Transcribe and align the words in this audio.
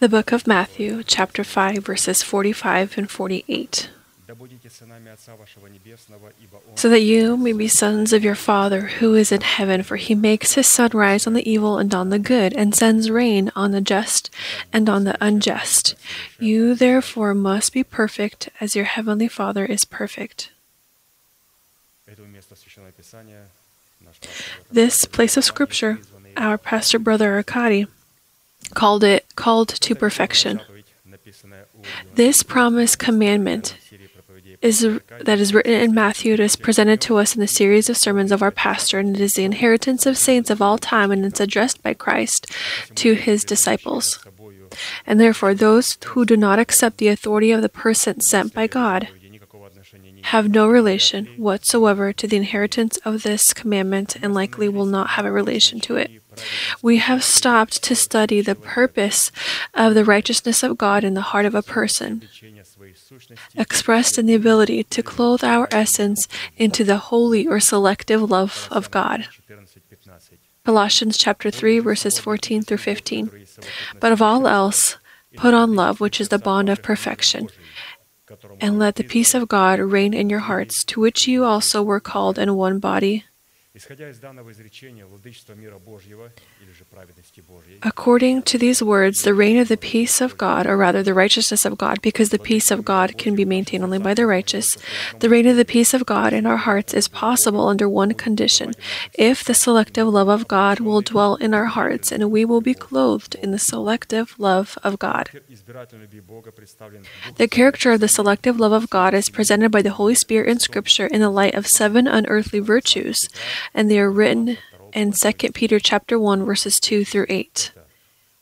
The 0.00 0.08
book 0.08 0.32
of 0.32 0.46
Matthew, 0.46 1.02
chapter 1.02 1.42
5, 1.44 1.78
verses 1.84 2.22
45 2.22 2.98
and 2.98 3.10
48. 3.10 3.90
So 6.74 6.88
that 6.90 7.00
you 7.00 7.36
may 7.38 7.52
be 7.52 7.68
sons 7.68 8.12
of 8.12 8.22
your 8.22 8.34
Father 8.34 8.80
who 8.98 9.14
is 9.14 9.32
in 9.32 9.40
heaven, 9.40 9.82
for 9.82 9.96
he 9.96 10.14
makes 10.14 10.52
his 10.52 10.66
sun 10.66 10.90
rise 10.92 11.26
on 11.26 11.32
the 11.32 11.50
evil 11.50 11.78
and 11.78 11.94
on 11.94 12.10
the 12.10 12.18
good, 12.18 12.52
and 12.52 12.74
sends 12.74 13.10
rain 13.10 13.50
on 13.56 13.70
the 13.70 13.80
just 13.80 14.28
and 14.70 14.86
on 14.90 15.04
the 15.04 15.16
unjust. 15.18 15.94
You 16.38 16.74
therefore 16.74 17.32
must 17.32 17.72
be 17.72 17.82
perfect 17.82 18.50
as 18.60 18.76
your 18.76 18.84
heavenly 18.84 19.28
Father 19.28 19.64
is 19.64 19.86
perfect. 19.86 20.50
This 24.70 25.06
place 25.06 25.36
of 25.38 25.44
scripture, 25.44 25.98
our 26.36 26.58
pastor 26.58 26.98
brother 26.98 27.34
Arkady 27.34 27.86
called 28.74 29.04
it 29.04 29.26
called 29.36 29.68
to 29.68 29.94
perfection. 29.94 30.60
This 32.14 32.42
promise 32.42 32.96
commandment 32.96 33.76
is 34.60 34.80
that 35.20 35.38
is 35.38 35.54
written 35.54 35.72
in 35.72 35.94
Matthew 35.94 36.34
it 36.34 36.40
is 36.40 36.56
presented 36.56 37.00
to 37.02 37.16
us 37.18 37.34
in 37.34 37.40
the 37.40 37.46
series 37.46 37.88
of 37.88 37.96
sermons 37.96 38.32
of 38.32 38.42
our 38.42 38.50
pastor, 38.50 38.98
and 38.98 39.14
it 39.14 39.22
is 39.22 39.34
the 39.34 39.44
inheritance 39.44 40.06
of 40.06 40.18
saints 40.18 40.50
of 40.50 40.60
all 40.60 40.78
time, 40.78 41.10
and 41.10 41.24
it's 41.24 41.40
addressed 41.40 41.82
by 41.82 41.94
Christ 41.94 42.46
to 42.96 43.14
his 43.14 43.44
disciples. 43.44 44.24
And 45.06 45.20
therefore, 45.20 45.54
those 45.54 45.96
who 46.06 46.24
do 46.24 46.36
not 46.36 46.58
accept 46.58 46.98
the 46.98 47.08
authority 47.08 47.52
of 47.52 47.62
the 47.62 47.68
person 47.68 48.20
sent 48.20 48.52
by 48.52 48.66
God 48.66 49.08
have 50.22 50.48
no 50.48 50.66
relation 50.68 51.26
whatsoever 51.36 52.12
to 52.12 52.26
the 52.26 52.36
inheritance 52.36 52.96
of 52.98 53.22
this 53.22 53.52
commandment 53.52 54.16
and 54.22 54.34
likely 54.34 54.68
will 54.68 54.86
not 54.86 55.10
have 55.10 55.24
a 55.24 55.32
relation 55.32 55.80
to 55.80 55.96
it. 55.96 56.10
We 56.82 56.98
have 56.98 57.24
stopped 57.24 57.82
to 57.84 57.96
study 57.96 58.40
the 58.40 58.54
purpose 58.54 59.32
of 59.74 59.94
the 59.94 60.04
righteousness 60.04 60.62
of 60.62 60.78
God 60.78 61.04
in 61.04 61.14
the 61.14 61.20
heart 61.20 61.46
of 61.46 61.54
a 61.54 61.62
person, 61.62 62.28
expressed 63.56 64.18
in 64.18 64.26
the 64.26 64.34
ability 64.34 64.84
to 64.84 65.02
clothe 65.02 65.42
our 65.42 65.68
essence 65.70 66.28
into 66.56 66.84
the 66.84 66.98
holy 66.98 67.46
or 67.46 67.58
selective 67.60 68.22
love 68.22 68.68
of 68.70 68.90
God. 68.90 69.26
Colossians 70.64 71.16
chapter 71.16 71.50
3 71.50 71.78
verses 71.78 72.18
14 72.18 72.62
through 72.62 72.76
15. 72.76 73.30
But 73.98 74.12
of 74.12 74.22
all 74.22 74.46
else, 74.46 74.96
put 75.36 75.54
on 75.54 75.74
love, 75.74 76.00
which 76.00 76.20
is 76.20 76.28
the 76.28 76.38
bond 76.38 76.68
of 76.68 76.82
perfection 76.82 77.48
and 78.60 78.78
let 78.78 78.96
the 78.96 79.04
peace 79.04 79.34
of 79.34 79.48
God 79.48 79.78
reign 79.80 80.14
in 80.14 80.30
your 80.30 80.40
hearts, 80.40 80.84
to 80.84 81.00
which 81.00 81.26
you 81.26 81.44
also 81.44 81.82
were 81.82 82.00
called 82.00 82.38
in 82.38 82.54
one 82.56 82.78
body. 82.78 83.24
According 87.82 88.42
to 88.42 88.58
these 88.58 88.82
words, 88.82 89.22
the 89.22 89.34
reign 89.34 89.58
of 89.58 89.68
the 89.68 89.76
peace 89.76 90.20
of 90.20 90.36
God, 90.36 90.66
or 90.66 90.76
rather 90.76 91.02
the 91.02 91.14
righteousness 91.14 91.64
of 91.64 91.78
God, 91.78 92.00
because 92.02 92.30
the 92.30 92.38
peace 92.38 92.70
of 92.70 92.84
God 92.84 93.16
can 93.16 93.34
be 93.34 93.44
maintained 93.44 93.84
only 93.84 93.98
by 93.98 94.14
the 94.14 94.26
righteous, 94.26 94.76
the 95.20 95.28
reign 95.28 95.46
of 95.46 95.56
the 95.56 95.64
peace 95.64 95.94
of 95.94 96.06
God 96.06 96.32
in 96.32 96.46
our 96.46 96.56
hearts 96.56 96.92
is 96.92 97.08
possible 97.08 97.68
under 97.68 97.88
one 97.88 98.14
condition 98.14 98.72
if 99.14 99.44
the 99.44 99.54
selective 99.54 100.08
love 100.08 100.28
of 100.28 100.48
God 100.48 100.80
will 100.80 101.00
dwell 101.00 101.36
in 101.36 101.54
our 101.54 101.66
hearts 101.66 102.10
and 102.10 102.30
we 102.30 102.44
will 102.44 102.60
be 102.60 102.74
clothed 102.74 103.34
in 103.36 103.52
the 103.52 103.58
selective 103.58 104.34
love 104.38 104.76
of 104.82 104.98
God. 104.98 105.30
The 107.36 107.48
character 107.48 107.92
of 107.92 108.00
the 108.00 108.08
selective 108.08 108.58
love 108.58 108.72
of 108.72 108.90
God 108.90 109.14
is 109.14 109.28
presented 109.30 109.70
by 109.70 109.82
the 109.82 109.92
Holy 109.92 110.14
Spirit 110.14 110.48
in 110.48 110.58
Scripture 110.58 111.06
in 111.06 111.20
the 111.20 111.30
light 111.30 111.54
of 111.54 111.66
seven 111.66 112.06
unearthly 112.06 112.58
virtues, 112.58 113.28
and 113.72 113.90
they 113.90 114.00
are 114.00 114.10
written 114.10 114.58
in 114.98 115.12
2 115.12 115.52
Peter 115.52 115.78
chapter 115.78 116.18
1 116.18 116.44
verses 116.44 116.80
2 116.80 117.04
through 117.04 117.26
8. 117.28 117.70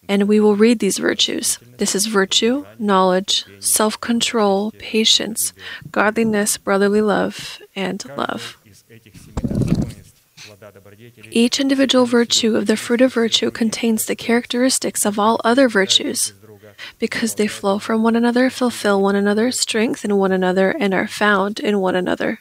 And 0.09 0.27
we 0.27 0.41
will 0.41 0.57
read 0.57 0.79
these 0.79 0.97
virtues. 0.97 1.59
This 1.77 1.95
is 1.95 2.07
virtue, 2.07 2.65
knowledge, 2.79 3.45
self-control, 3.61 4.73
patience, 4.79 5.53
godliness, 5.91 6.57
brotherly 6.57 7.03
love, 7.03 7.59
and 7.75 8.03
love. 8.17 8.57
Each 11.31 11.61
individual 11.61 12.07
virtue 12.07 12.57
of 12.57 12.67
the 12.67 12.77
fruit 12.79 13.03
of 13.03 13.13
virtue 13.13 13.51
contains 13.51 14.07
the 14.07 14.17
characteristics 14.17 15.05
of 15.05 15.19
all 15.19 15.41
other 15.45 15.69
virtues 15.69 16.33
because 16.99 17.35
they 17.35 17.49
flow 17.49 17.79
from 17.79 18.03
one 18.03 18.17
another, 18.17 18.49
fulfill 18.49 19.03
one 19.03 19.17
another, 19.17 19.51
strengthen 19.51 20.17
one 20.17 20.33
another, 20.33 20.71
and 20.71 20.95
are 20.95 21.09
found 21.09 21.61
in 21.61 21.81
one 21.81 21.97
another. 21.97 22.41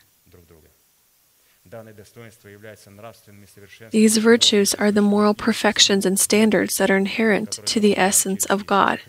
These 3.91 4.17
virtues 4.17 4.73
are 4.75 4.91
the 4.91 5.01
moral 5.01 5.33
perfections 5.33 6.05
and 6.05 6.19
standards 6.19 6.77
that 6.77 6.91
are 6.91 6.97
inherent 6.97 7.51
to 7.65 7.79
the 7.79 7.97
essence 7.97 8.45
of 8.45 8.65
God, 8.65 8.99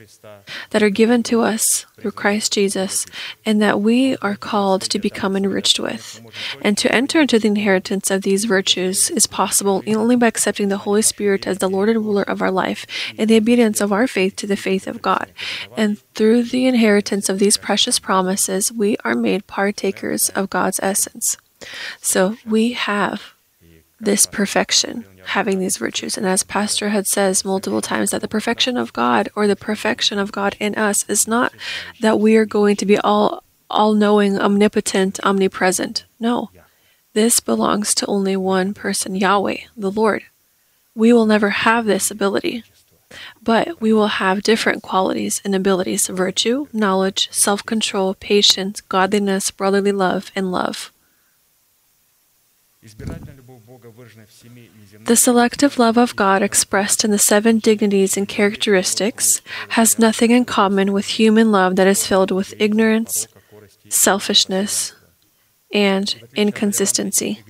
that 0.70 0.82
are 0.82 0.90
given 0.90 1.22
to 1.24 1.42
us 1.42 1.86
through 1.98 2.12
Christ 2.12 2.52
Jesus, 2.52 3.06
and 3.44 3.60
that 3.62 3.80
we 3.80 4.16
are 4.18 4.36
called 4.36 4.82
to 4.82 4.98
become 4.98 5.36
enriched 5.36 5.78
with. 5.80 6.20
And 6.62 6.76
to 6.78 6.92
enter 6.94 7.20
into 7.20 7.38
the 7.38 7.48
inheritance 7.48 8.10
of 8.10 8.22
these 8.22 8.44
virtues 8.44 9.10
is 9.10 9.26
possible 9.26 9.82
only 9.86 10.16
by 10.16 10.26
accepting 10.26 10.68
the 10.68 10.78
Holy 10.78 11.02
Spirit 11.02 11.46
as 11.46 11.58
the 11.58 11.68
Lord 11.68 11.88
and 11.88 12.04
ruler 12.04 12.22
of 12.22 12.42
our 12.42 12.50
life, 12.50 12.86
in 13.16 13.28
the 13.28 13.36
obedience 13.36 13.80
of 13.80 13.92
our 13.92 14.06
faith 14.06 14.36
to 14.36 14.46
the 14.46 14.56
faith 14.56 14.86
of 14.86 15.02
God. 15.02 15.30
And 15.76 15.98
through 16.14 16.44
the 16.44 16.66
inheritance 16.66 17.28
of 17.28 17.38
these 17.38 17.56
precious 17.56 17.98
promises, 17.98 18.72
we 18.72 18.96
are 19.04 19.14
made 19.14 19.46
partakers 19.46 20.28
of 20.30 20.50
God's 20.50 20.80
essence. 20.82 21.36
So 22.00 22.36
we 22.46 22.72
have 22.72 23.34
this 23.98 24.26
perfection, 24.26 25.04
having 25.24 25.58
these 25.58 25.78
virtues. 25.78 26.16
And 26.16 26.26
as 26.26 26.42
Pastor 26.42 26.90
had 26.90 27.06
says 27.06 27.44
multiple 27.44 27.80
times, 27.80 28.10
that 28.10 28.20
the 28.20 28.28
perfection 28.28 28.76
of 28.76 28.92
God 28.92 29.28
or 29.34 29.46
the 29.46 29.56
perfection 29.56 30.18
of 30.18 30.32
God 30.32 30.56
in 30.60 30.74
us 30.74 31.08
is 31.08 31.26
not 31.26 31.52
that 32.00 32.20
we 32.20 32.36
are 32.36 32.46
going 32.46 32.76
to 32.76 32.86
be 32.86 32.98
all 32.98 33.42
all 33.68 33.94
knowing, 33.94 34.38
omnipotent, 34.38 35.18
omnipresent. 35.24 36.04
No. 36.20 36.50
This 37.14 37.40
belongs 37.40 37.94
to 37.96 38.06
only 38.06 38.36
one 38.36 38.74
person, 38.74 39.16
Yahweh, 39.16 39.62
the 39.76 39.90
Lord. 39.90 40.22
We 40.94 41.12
will 41.12 41.26
never 41.26 41.50
have 41.50 41.84
this 41.84 42.10
ability. 42.10 42.62
But 43.42 43.80
we 43.80 43.92
will 43.92 44.08
have 44.08 44.42
different 44.42 44.82
qualities 44.82 45.40
and 45.44 45.54
abilities 45.54 46.08
virtue, 46.08 46.66
knowledge, 46.72 47.28
self 47.32 47.64
control, 47.64 48.14
patience, 48.14 48.80
godliness, 48.80 49.50
brotherly 49.50 49.92
love, 49.92 50.30
and 50.34 50.52
love. 50.52 50.92
The 55.04 55.16
selective 55.16 55.78
love 55.78 55.96
of 55.96 56.14
God 56.16 56.42
expressed 56.42 57.04
in 57.04 57.10
the 57.10 57.18
seven 57.18 57.58
dignities 57.58 58.16
and 58.16 58.28
characteristics 58.28 59.40
has 59.70 59.98
nothing 59.98 60.30
in 60.30 60.44
common 60.44 60.92
with 60.92 61.06
human 61.18 61.50
love 61.50 61.76
that 61.76 61.86
is 61.86 62.06
filled 62.06 62.30
with 62.30 62.54
ignorance, 62.58 63.26
selfishness, 63.88 64.94
and 65.72 66.14
inconsistency. 66.34 67.42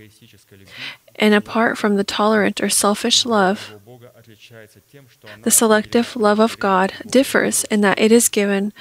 And 1.17 1.35
apart 1.35 1.79
from 1.79 1.97
the 1.97 2.05
tolerant 2.05 2.63
or 2.63 2.69
selfish 2.69 3.25
love, 3.25 3.75
the 5.43 5.51
selective 5.51 6.17
love 6.17 6.39
of 6.41 6.59
God 6.59 6.93
differs 7.07 7.65
in 7.65 7.81
that 7.83 7.99
it 7.99 8.13
is 8.13 8.29
given 8.29 8.73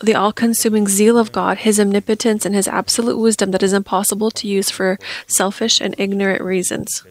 the 0.00 0.14
all 0.14 0.32
consuming 0.32 0.86
zeal 0.86 1.18
of 1.18 1.32
God, 1.32 1.58
His 1.58 1.80
omnipotence, 1.80 2.46
and 2.46 2.54
His 2.54 2.68
absolute 2.68 3.18
wisdom 3.18 3.50
that 3.50 3.62
is 3.62 3.72
impossible 3.72 4.30
to 4.32 4.48
use 4.48 4.70
for 4.70 4.98
selfish 5.26 5.80
and 5.80 5.94
ignorant 5.98 6.42
reasons. 6.42 7.04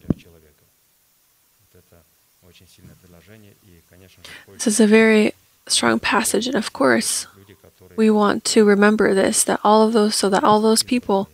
This 4.53 4.67
is 4.67 4.79
a 4.79 4.87
very 4.87 5.33
strong 5.67 5.99
passage, 5.99 6.47
and 6.47 6.55
of 6.55 6.73
course, 6.73 7.27
we 7.95 8.09
want 8.09 8.45
to 8.45 8.63
remember 8.63 9.13
this 9.13 9.43
that 9.43 9.59
all 9.63 9.85
of 9.85 9.93
those, 9.93 10.15
so 10.15 10.29
that 10.29 10.43
all 10.43 10.61
those 10.61 10.83
people 10.83 11.29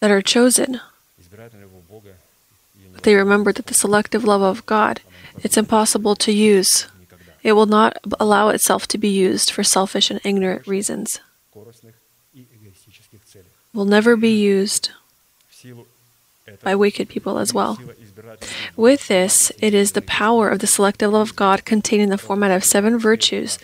that 0.00 0.10
are 0.10 0.22
chosen, 0.22 0.80
they 3.02 3.14
remember 3.14 3.52
that 3.52 3.66
the 3.66 3.74
selective 3.74 4.24
love 4.24 4.42
of 4.42 4.64
God, 4.66 5.00
it's 5.42 5.56
impossible 5.56 6.16
to 6.16 6.32
use 6.32 6.86
it 7.42 7.52
will 7.52 7.66
not 7.66 7.96
allow 8.20 8.48
itself 8.48 8.86
to 8.88 8.98
be 8.98 9.08
used 9.08 9.50
for 9.50 9.62
selfish 9.64 10.10
and 10.10 10.20
ignorant 10.24 10.66
reasons. 10.66 11.20
Will 13.74 13.84
never 13.84 14.16
be 14.16 14.38
used 14.38 14.90
by 16.62 16.74
wicked 16.74 17.08
people 17.08 17.38
as 17.38 17.54
well. 17.54 17.78
With 18.76 19.08
this, 19.08 19.52
it 19.60 19.74
is 19.74 19.92
the 19.92 20.02
power 20.02 20.48
of 20.48 20.58
the 20.58 20.66
selective 20.66 21.12
love 21.12 21.30
of 21.30 21.36
God 21.36 21.64
contained 21.64 22.02
in 22.02 22.10
the 22.10 22.18
format 22.18 22.50
of 22.50 22.64
seven 22.64 22.98
virtues 22.98 23.58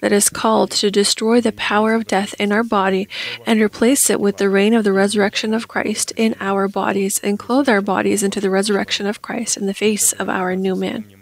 that 0.00 0.12
is 0.12 0.28
called 0.28 0.70
to 0.72 0.90
destroy 0.90 1.40
the 1.40 1.52
power 1.52 1.94
of 1.94 2.06
death 2.06 2.34
in 2.38 2.52
our 2.52 2.64
body 2.64 3.08
and 3.46 3.60
replace 3.60 4.10
it 4.10 4.20
with 4.20 4.36
the 4.36 4.48
reign 4.48 4.74
of 4.74 4.84
the 4.84 4.92
resurrection 4.92 5.54
of 5.54 5.68
Christ 5.68 6.12
in 6.16 6.34
our 6.40 6.68
bodies 6.68 7.20
and 7.20 7.38
clothe 7.38 7.68
our 7.68 7.80
bodies 7.80 8.22
into 8.22 8.40
the 8.40 8.50
resurrection 8.50 9.06
of 9.06 9.22
Christ 9.22 9.56
in 9.56 9.66
the 9.66 9.74
face 9.74 10.12
of 10.12 10.28
our 10.28 10.54
new 10.56 10.74
man. 10.76 11.13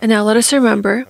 And 0.00 0.10
now 0.10 0.22
let 0.22 0.36
us 0.36 0.52
remember 0.52 1.06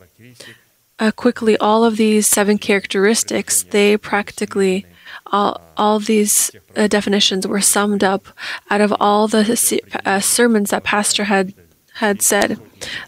uh, 0.99 1.11
quickly 1.11 1.57
all 1.59 1.85
of 1.85 1.97
these 1.97 2.29
seven 2.29 2.59
characteristics, 2.59 3.63
they 3.63 3.97
practically, 3.97 4.87
all, 5.27 5.61
all 5.77 5.99
these 5.99 6.51
uh, 6.77 6.87
definitions 6.87 7.47
were 7.47 7.61
summed 7.61 8.05
up 8.05 8.29
out 8.71 8.81
of 8.81 8.95
all 9.01 9.29
the 9.29 9.81
uh, 10.05 10.21
sermons 10.21 10.71
that 10.71 10.85
Pastor 10.85 11.25
had 11.25 11.55
had 11.95 12.23
said. 12.23 12.59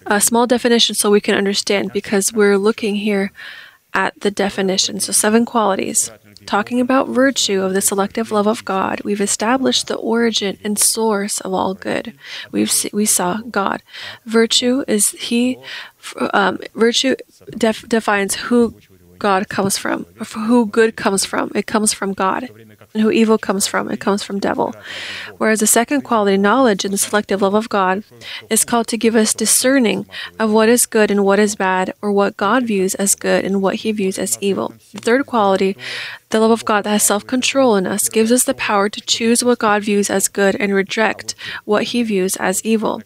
A 0.07 0.21
small 0.21 0.47
definition 0.47 0.95
so 0.95 1.11
we 1.11 1.21
can 1.21 1.35
understand 1.35 1.93
because 1.93 2.33
we're 2.33 2.57
looking 2.57 2.95
here 2.97 3.33
at 3.93 4.21
the 4.21 4.31
definition. 4.31 5.01
So, 5.01 5.13
seven 5.13 5.45
qualities. 5.45 6.11
Talking 6.47 6.81
about 6.81 7.09
virtue 7.09 7.63
of 7.63 7.75
the 7.75 7.81
selective 7.81 8.31
love 8.31 8.47
of 8.47 8.65
God, 8.65 9.01
we've 9.05 9.21
established 9.21 9.89
the 9.89 9.97
origin 9.97 10.59
and 10.63 10.79
source 10.79 11.41
of 11.41 11.53
all 11.53 11.75
good. 11.75 12.17
We've 12.53 12.73
we 12.93 13.05
saw 13.05 13.39
God. 13.39 13.83
Virtue 14.25 14.85
is 14.87 15.11
He. 15.11 15.59
Um, 16.33 16.61
virtue 16.75 17.17
def, 17.51 17.89
defines 17.89 18.37
who 18.37 18.77
God 19.19 19.49
comes 19.49 19.79
from, 19.79 20.05
who 20.47 20.67
good 20.67 20.97
comes 20.97 21.25
from. 21.25 21.51
It 21.55 21.67
comes 21.67 21.93
from 21.93 22.13
God 22.13 22.49
and 22.93 23.03
who 23.03 23.11
evil 23.11 23.39
comes 23.39 23.67
from. 23.67 23.91
It 23.91 24.01
comes 24.01 24.23
from 24.23 24.39
devil. 24.39 24.75
Whereas 25.39 25.61
the 25.61 25.67
second 25.67 26.03
quality, 26.03 26.37
knowledge 26.37 26.85
in 26.85 26.93
the 26.93 26.99
selective 26.99 27.43
love 27.43 27.55
of 27.55 27.69
God, 27.69 28.05
is 28.51 28.65
called 28.65 28.87
to 28.89 28.99
give 28.99 29.17
us 29.17 29.35
discerning 29.35 30.07
of 30.39 30.53
what 30.53 30.69
is 30.69 30.87
good 30.87 31.11
and 31.11 31.25
what 31.25 31.39
is 31.39 31.57
bad, 31.57 31.95
or 32.03 32.13
what 32.13 32.37
God 32.37 32.65
views 32.65 32.95
as 32.95 33.15
good 33.15 33.45
and 33.45 33.63
what 33.63 33.77
he 33.77 33.93
views 33.93 34.19
as 34.19 34.39
evil. 34.41 34.75
The 34.93 35.01
third 35.01 35.27
quality, 35.27 35.77
the 36.31 36.41
love 36.41 36.51
of 36.51 36.65
God 36.65 36.85
that 36.85 36.91
has 36.91 37.03
self 37.05 37.27
control 37.27 37.77
in 37.77 37.87
us, 37.87 38.09
gives 38.09 38.33
us 38.33 38.45
the 38.45 38.55
power 38.55 38.89
to 38.89 39.01
choose 39.01 39.45
what 39.45 39.61
God 39.61 39.85
views 39.85 40.11
as 40.11 40.29
good 40.29 40.57
and 40.57 40.75
reject 40.75 41.35
what 41.65 41.85
he 41.85 42.03
views 42.03 42.37
as 42.37 42.65
evil. 42.65 43.03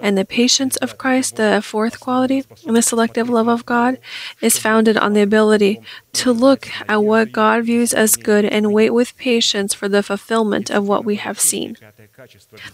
And 0.00 0.16
the 0.16 0.24
patience 0.24 0.76
of 0.76 0.96
Christ, 0.96 1.36
the 1.36 1.60
fourth 1.62 2.00
quality, 2.00 2.44
in 2.64 2.74
the 2.74 2.82
selective 2.82 3.28
love 3.28 3.48
of 3.48 3.66
God, 3.66 3.98
is 4.40 4.58
founded 4.58 4.96
on 4.96 5.12
the 5.12 5.22
ability 5.22 5.80
to 6.14 6.32
look 6.32 6.68
at 6.88 7.02
what 7.02 7.32
God 7.32 7.64
views 7.64 7.92
as 7.92 8.16
good 8.16 8.44
and 8.44 8.72
wait 8.72 8.90
with 8.90 9.16
patience 9.16 9.74
for 9.74 9.88
the 9.88 10.02
fulfillment 10.02 10.70
of 10.70 10.86
what 10.86 11.04
we 11.04 11.16
have 11.16 11.38
seen. 11.38 11.76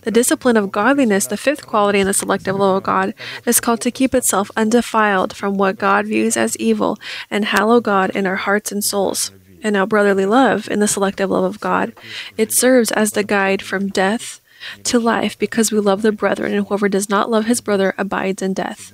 The 0.03 0.11
discipline 0.11 0.57
of 0.57 0.73
godliness, 0.73 1.27
the 1.27 1.37
fifth 1.37 1.67
quality 1.67 2.01
in 2.01 2.07
the 2.07 2.15
selective 2.15 2.57
love 2.57 2.77
of 2.77 2.83
God, 2.85 3.15
is 3.47 3.61
called 3.61 3.81
to 3.83 3.91
keep 3.91 4.15
itself 4.15 4.51
undefiled 4.57 5.35
from 5.35 5.57
what 5.57 5.79
God 5.79 6.07
views 6.07 6.37
as 6.37 6.57
evil 6.57 6.99
and 7.31 7.45
hallow 7.45 7.81
God 7.81 8.11
in 8.11 8.27
our 8.27 8.37
hearts 8.37 8.71
and 8.71 8.83
souls. 8.85 9.33
And 9.63 9.73
now, 9.73 9.87
brotherly 9.87 10.27
love, 10.27 10.69
in 10.69 10.81
the 10.81 10.89
selective 10.89 11.31
love 11.31 11.45
of 11.45 11.61
God, 11.61 11.93
it 12.37 12.53
serves 12.53 12.91
as 12.93 13.13
the 13.13 13.25
guide 13.25 13.63
from 13.63 13.89
death 13.89 14.41
to 14.85 14.99
life 14.99 15.39
because 15.39 15.73
we 15.73 15.79
love 15.79 16.03
the 16.03 16.13
brethren, 16.13 16.53
and 16.53 16.67
whoever 16.67 16.89
does 16.89 17.09
not 17.09 17.31
love 17.31 17.47
his 17.47 17.61
brother 17.61 17.95
abides 17.99 18.43
in 18.43 18.55
death. 18.55 18.93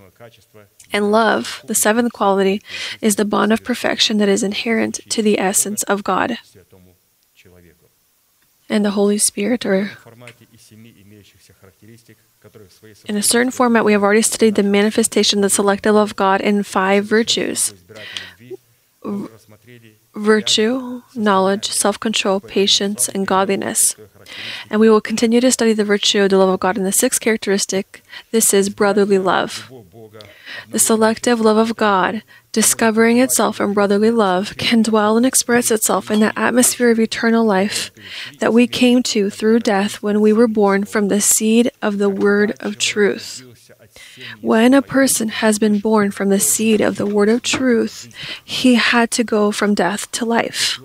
And 0.93 1.11
love, 1.11 1.62
the 1.66 1.75
seventh 1.75 2.12
quality, 2.12 2.62
is 3.00 3.16
the 3.16 3.25
bond 3.25 3.52
of 3.52 3.64
perfection 3.64 4.19
that 4.19 4.28
is 4.28 4.43
inherent 4.43 5.00
to 5.11 5.22
the 5.22 5.38
essence 5.38 5.82
of 5.84 6.05
God. 6.05 6.38
And 8.69 8.84
the 8.84 8.93
Holy 8.93 9.19
Spirit, 9.19 9.66
or 9.66 9.90
in 13.06 13.16
a 13.16 13.22
certain 13.22 13.50
format, 13.50 13.84
we 13.84 13.93
have 13.93 14.02
already 14.02 14.22
studied 14.22 14.55
the 14.55 14.62
manifestation 14.62 15.40
of 15.40 15.43
the 15.43 15.50
selective 15.50 15.94
love 15.94 16.11
of 16.11 16.16
God 16.16 16.40
in 16.40 16.62
five 16.62 17.05
virtues 17.05 17.75
virtue, 20.14 21.02
knowledge, 21.14 21.70
self 21.70 21.99
control, 21.99 22.40
patience, 22.40 23.08
and 23.08 23.26
godliness. 23.26 23.96
And 24.70 24.81
we 24.81 24.88
will 24.88 25.00
continue 25.00 25.40
to 25.40 25.52
study 25.52 25.72
the 25.72 25.84
virtue 25.84 26.22
of 26.22 26.31
the 26.31 26.38
love 26.38 26.49
of 26.49 26.61
God 26.61 26.76
in 26.78 26.84
the 26.84 26.93
sixth 26.93 27.20
characteristic. 27.20 28.02
This 28.31 28.55
is 28.55 28.69
brotherly 28.69 29.19
love. 29.19 29.70
The 30.70 30.78
selective 30.78 31.40
love 31.40 31.56
of 31.56 31.76
God, 31.76 32.22
discovering 32.52 33.19
itself 33.19 33.61
in 33.61 33.75
brotherly 33.75 34.11
love, 34.11 34.56
can 34.56 34.82
dwell 34.82 35.16
and 35.16 35.26
express 35.26 35.70
itself 35.70 36.11
in 36.11 36.20
the 36.20 36.37
atmosphere 36.38 36.90
of 36.90 37.00
eternal 37.00 37.44
life 37.44 37.90
that 38.38 38.55
we 38.55 38.66
came 38.66 39.02
to 39.05 39.31
through 39.31 39.61
death 39.61 40.02
when 40.02 40.20
we 40.20 40.32
were 40.32 40.49
born 40.49 40.84
from 40.84 41.08
the 41.08 41.20
seed 41.20 41.70
of 41.82 41.99
the 41.99 42.08
word 42.08 42.55
of 42.61 42.78
truth. 42.78 43.43
When 44.40 44.75
a 44.75 44.82
person 44.82 45.28
has 45.28 45.58
been 45.58 45.78
born 45.78 46.11
from 46.11 46.28
the 46.28 46.40
seed 46.40 46.81
of 46.81 46.96
the 46.96 47.06
word 47.06 47.28
of 47.28 47.43
truth, 47.43 48.14
he 48.44 48.75
had 48.75 49.11
to 49.12 49.25
go 49.25 49.50
from 49.50 49.75
death 49.75 50.11
to 50.12 50.25
life. 50.25 50.78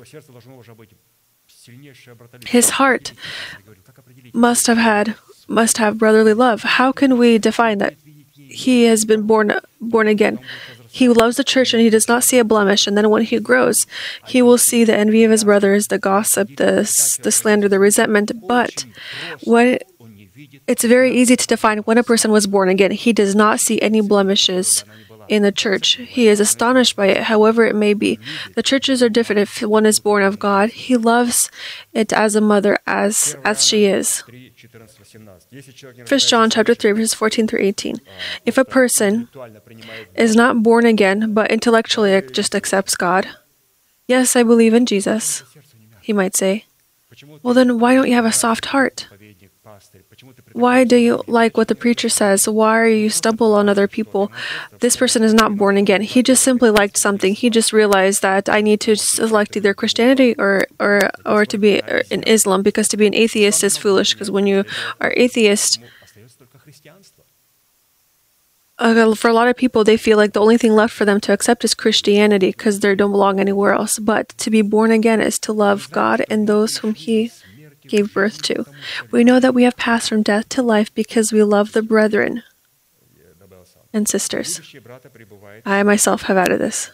His 2.48 2.72
heart 2.72 3.14
must 4.34 4.68
have 4.68 4.78
had 4.78 5.16
must 5.48 5.78
have 5.78 5.98
brotherly 5.98 6.34
love. 6.34 6.62
How 6.64 6.92
can 6.92 7.18
we 7.18 7.38
define 7.38 7.80
that 7.80 7.96
he 8.34 8.84
has 8.84 9.06
been 9.06 9.24
born 9.24 9.54
born 9.82 10.08
again? 10.08 10.40
He 10.92 11.08
loves 11.08 11.38
the 11.38 11.44
church 11.44 11.74
and 11.74 11.82
he 11.82 11.90
does 11.90 12.08
not 12.08 12.24
see 12.24 12.40
a 12.40 12.44
blemish. 12.44 12.88
And 12.88 12.98
then 12.98 13.10
when 13.12 13.24
he 13.24 13.40
grows, 13.40 13.86
he 14.26 14.42
will 14.42 14.58
see 14.58 14.84
the 14.84 14.96
envy 14.96 15.24
of 15.24 15.32
his 15.32 15.44
brothers, 15.44 15.88
the 15.88 16.00
gossip, 16.00 16.56
the, 16.58 16.82
the 17.22 17.32
slander, 17.32 17.70
the 17.70 17.80
resentment. 17.80 18.32
But 18.48 18.86
when 19.44 19.78
it's 20.68 20.84
very 20.84 21.16
easy 21.16 21.36
to 21.36 21.48
define 21.48 21.80
when 21.80 21.98
a 21.98 22.04
person 22.04 22.32
was 22.32 22.48
born 22.48 22.70
again. 22.70 22.92
He 22.92 23.14
does 23.14 23.36
not 23.36 23.60
see 23.60 23.82
any 23.82 24.02
blemishes 24.02 24.84
in 25.28 25.44
the 25.44 25.52
church. 25.52 25.96
He 25.96 26.28
is 26.28 26.40
astonished 26.40 26.96
by 26.96 27.08
it, 27.08 27.24
however 27.24 27.66
it 27.66 27.76
may 27.76 27.94
be. 27.94 28.20
The 28.56 28.64
churches 28.64 29.02
are 29.04 29.10
different 29.10 29.40
if 29.40 29.62
one 29.62 29.86
is 29.86 30.00
born 30.00 30.24
of 30.24 30.40
God. 30.40 30.72
He 30.72 30.98
loves 30.98 31.52
it 31.94 32.12
as 32.12 32.36
a 32.36 32.42
mother 32.42 32.78
as 32.88 33.38
as 33.44 33.66
she 33.66 33.86
is. 33.86 34.24
First 36.06 36.30
John 36.30 36.50
chapter 36.50 36.74
3 36.74 36.92
verses 36.94 37.14
14 37.14 37.48
through 37.48 37.62
18. 37.62 38.02
If 38.46 38.58
a 38.58 38.66
person 38.66 39.30
is 40.16 40.36
not 40.36 40.64
born 40.64 40.86
again 40.86 41.34
but 41.34 41.52
intellectually 41.52 42.22
just 42.32 42.56
accepts 42.56 42.96
God, 42.96 43.28
yes, 44.08 44.36
I 44.36 44.44
believe 44.44 44.74
in 44.74 44.86
Jesus, 44.86 45.44
he 46.02 46.14
might 46.14 46.36
say. 46.36 46.66
Well 47.44 47.54
then 47.54 47.80
why 47.80 47.94
don't 47.96 48.08
you 48.08 48.16
have 48.16 48.26
a 48.26 48.32
soft 48.32 48.68
heart? 48.68 49.08
Why 50.60 50.84
do 50.84 50.98
you 50.98 51.24
like 51.26 51.56
what 51.56 51.70
the 51.70 51.76
preacher 51.76 52.10
says? 52.10 52.48
Why 52.48 52.78
are 52.80 52.88
you 53.04 53.10
stumble 53.10 53.54
on 53.54 53.70
other 53.70 53.88
people? 53.88 54.30
This 54.80 54.98
person 54.98 55.24
is 55.24 55.34
not 55.34 55.56
born 55.56 55.78
again. 55.78 56.02
He 56.02 56.22
just 56.22 56.44
simply 56.44 56.70
liked 56.70 56.98
something. 56.98 57.34
He 57.34 57.50
just 57.50 57.72
realized 57.72 58.22
that 58.24 58.50
I 58.50 58.60
need 58.60 58.82
to 58.82 58.96
select 58.96 59.56
either 59.56 59.74
Christianity 59.74 60.36
or 60.38 60.68
or 60.78 61.12
or 61.26 61.46
to 61.46 61.58
be 61.58 61.82
in 62.12 62.24
Islam 62.24 62.62
because 62.62 62.90
to 62.90 62.98
be 62.98 63.08
an 63.08 63.16
atheist 63.16 63.64
is 63.64 63.78
foolish 63.78 64.14
because 64.14 64.30
when 64.30 64.48
you 64.48 64.66
are 65.00 65.14
atheist 65.16 65.80
uh, 68.80 69.16
for 69.16 69.30
a 69.30 69.34
lot 69.34 69.48
of 69.48 69.56
people, 69.58 69.84
they 69.84 69.98
feel 69.98 70.18
like 70.18 70.34
the 70.34 70.42
only 70.42 70.58
thing 70.58 70.74
left 70.74 70.94
for 70.94 71.06
them 71.06 71.20
to 71.20 71.34
accept 71.34 71.64
is 71.64 71.74
Christianity 71.74 72.52
because 72.52 72.80
they 72.80 72.96
don't 72.96 73.12
belong 73.12 73.40
anywhere 73.40 73.74
else. 73.74 74.00
But 74.00 74.30
to 74.40 74.50
be 74.50 74.62
born 74.62 74.92
again 74.92 75.22
is 75.22 75.38
to 75.40 75.54
love 75.54 75.92
God 75.92 76.24
and 76.30 76.48
those 76.48 76.78
whom 76.78 76.96
He 76.96 77.32
gave 77.90 78.14
birth 78.14 78.42
to. 78.44 78.66
We 79.12 79.24
know 79.24 79.40
that 79.40 79.54
we 79.54 79.64
have 79.64 79.76
passed 79.76 80.10
from 80.10 80.24
death 80.24 80.48
to 80.50 80.62
life 80.62 80.94
because 80.94 81.34
we 81.34 81.44
love 81.44 81.74
the 81.74 81.82
brethren 81.82 82.44
and 83.92 84.08
sisters. 84.08 84.62
I 85.66 85.84
myself 85.84 86.24
have 86.24 86.38
added 86.38 86.62
this. 86.62 86.92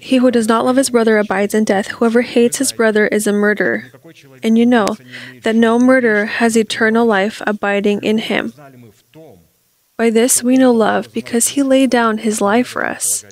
He 0.00 0.16
who 0.16 0.30
does 0.30 0.48
not 0.48 0.64
love 0.64 0.76
his 0.76 0.90
brother 0.90 1.18
abides 1.18 1.54
in 1.54 1.64
death. 1.64 1.88
Whoever 1.88 2.22
hates 2.22 2.56
his 2.56 2.72
brother 2.72 3.06
is 3.08 3.26
a 3.26 3.32
murderer. 3.32 3.92
And 4.42 4.56
you 4.56 4.64
know 4.64 4.96
that 5.42 5.54
no 5.54 5.78
murderer 5.78 6.24
has 6.24 6.56
eternal 6.56 7.04
life 7.04 7.42
abiding 7.46 8.02
in 8.02 8.18
him. 8.18 8.54
By 9.96 10.10
this 10.10 10.42
we 10.42 10.56
know 10.56 10.72
love, 10.72 11.12
because 11.12 11.48
he 11.48 11.62
laid 11.62 11.90
down 11.90 12.18
his 12.18 12.40
life 12.40 12.68
for 12.68 12.84
us. 12.84 13.24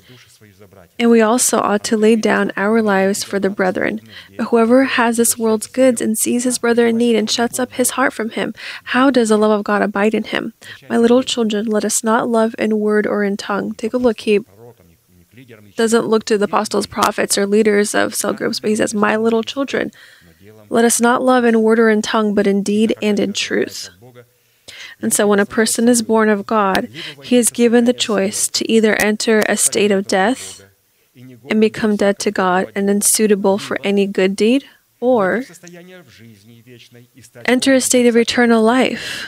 And 0.97 1.11
we 1.11 1.21
also 1.21 1.59
ought 1.59 1.83
to 1.85 1.97
lay 1.97 2.15
down 2.15 2.53
our 2.55 2.81
lives 2.81 3.23
for 3.23 3.37
the 3.37 3.49
brethren. 3.49 3.99
But 4.37 4.45
whoever 4.45 4.85
has 4.85 5.17
this 5.17 5.37
world's 5.37 5.67
goods 5.67 5.99
and 5.99 6.17
sees 6.17 6.45
his 6.45 6.57
brother 6.57 6.87
in 6.87 6.97
need 6.97 7.17
and 7.17 7.29
shuts 7.29 7.59
up 7.59 7.73
his 7.73 7.91
heart 7.91 8.13
from 8.13 8.29
him, 8.29 8.53
how 8.85 9.09
does 9.09 9.29
the 9.29 9.37
love 9.37 9.51
of 9.51 9.65
God 9.65 9.81
abide 9.81 10.13
in 10.13 10.23
him? 10.23 10.53
My 10.89 10.97
little 10.97 11.21
children, 11.21 11.65
let 11.65 11.83
us 11.83 12.03
not 12.03 12.29
love 12.29 12.55
in 12.57 12.79
word 12.79 13.05
or 13.05 13.23
in 13.23 13.35
tongue. 13.35 13.73
Take 13.73 13.93
a 13.93 13.97
look. 13.97 14.21
He 14.21 14.39
doesn't 15.75 16.07
look 16.07 16.23
to 16.25 16.37
the 16.37 16.45
apostles, 16.45 16.87
prophets, 16.87 17.37
or 17.37 17.45
leaders 17.45 17.93
of 17.93 18.15
cell 18.15 18.31
groups, 18.31 18.61
but 18.61 18.69
he 18.69 18.75
says, 18.77 18.93
My 18.93 19.17
little 19.17 19.43
children, 19.43 19.91
let 20.69 20.85
us 20.85 21.01
not 21.01 21.21
love 21.21 21.43
in 21.43 21.61
word 21.61 21.77
or 21.77 21.89
in 21.89 22.01
tongue, 22.01 22.33
but 22.33 22.47
in 22.47 22.63
deed 22.63 22.95
and 23.01 23.19
in 23.19 23.33
truth. 23.33 23.89
And 25.01 25.13
so, 25.13 25.27
when 25.27 25.39
a 25.39 25.45
person 25.45 25.89
is 25.89 26.01
born 26.01 26.29
of 26.29 26.45
God, 26.45 26.87
he 27.21 27.35
is 27.35 27.49
given 27.49 27.83
the 27.83 27.93
choice 27.93 28.47
to 28.47 28.71
either 28.71 28.95
enter 28.95 29.43
a 29.49 29.57
state 29.57 29.91
of 29.91 30.07
death 30.07 30.63
and 31.15 31.61
become 31.61 31.95
dead 31.95 32.19
to 32.19 32.31
God 32.31 32.71
and 32.75 32.89
unsuitable 32.89 33.57
for 33.57 33.77
any 33.83 34.05
good 34.05 34.35
deed, 34.35 34.65
or 34.99 35.43
enter 37.45 37.73
a 37.73 37.81
state 37.81 38.07
of 38.07 38.15
eternal 38.17 38.61
life 38.63 39.27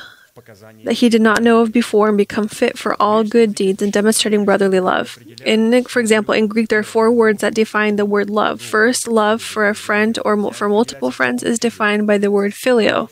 that 0.84 0.94
he 0.94 1.10
did 1.10 1.22
not 1.22 1.42
know 1.42 1.62
of 1.62 1.72
before 1.72 2.10
and 2.10 2.18
become 2.18 2.48
fit 2.48 2.78
for 2.78 2.96
all 3.02 3.24
good 3.24 3.56
deeds 3.56 3.82
and 3.82 3.92
demonstrating 3.92 4.46
brotherly 4.46 4.80
love. 4.80 5.18
In, 5.44 5.84
for 5.86 6.00
example, 6.00 6.34
in 6.34 6.48
Greek, 6.48 6.70
there 6.70 6.80
are 6.80 6.84
four 6.84 7.12
words 7.12 7.42
that 7.42 7.56
define 7.56 7.96
the 7.96 8.06
word 8.06 8.30
love. 8.30 8.62
First, 8.62 9.08
love 9.08 9.42
for 9.42 9.68
a 9.68 9.74
friend 9.74 10.18
or 10.24 10.54
for 10.54 10.70
multiple 10.70 11.10
friends 11.10 11.42
is 11.42 11.58
defined 11.58 12.06
by 12.06 12.18
the 12.20 12.30
word 12.30 12.54
phileo. 12.54 13.10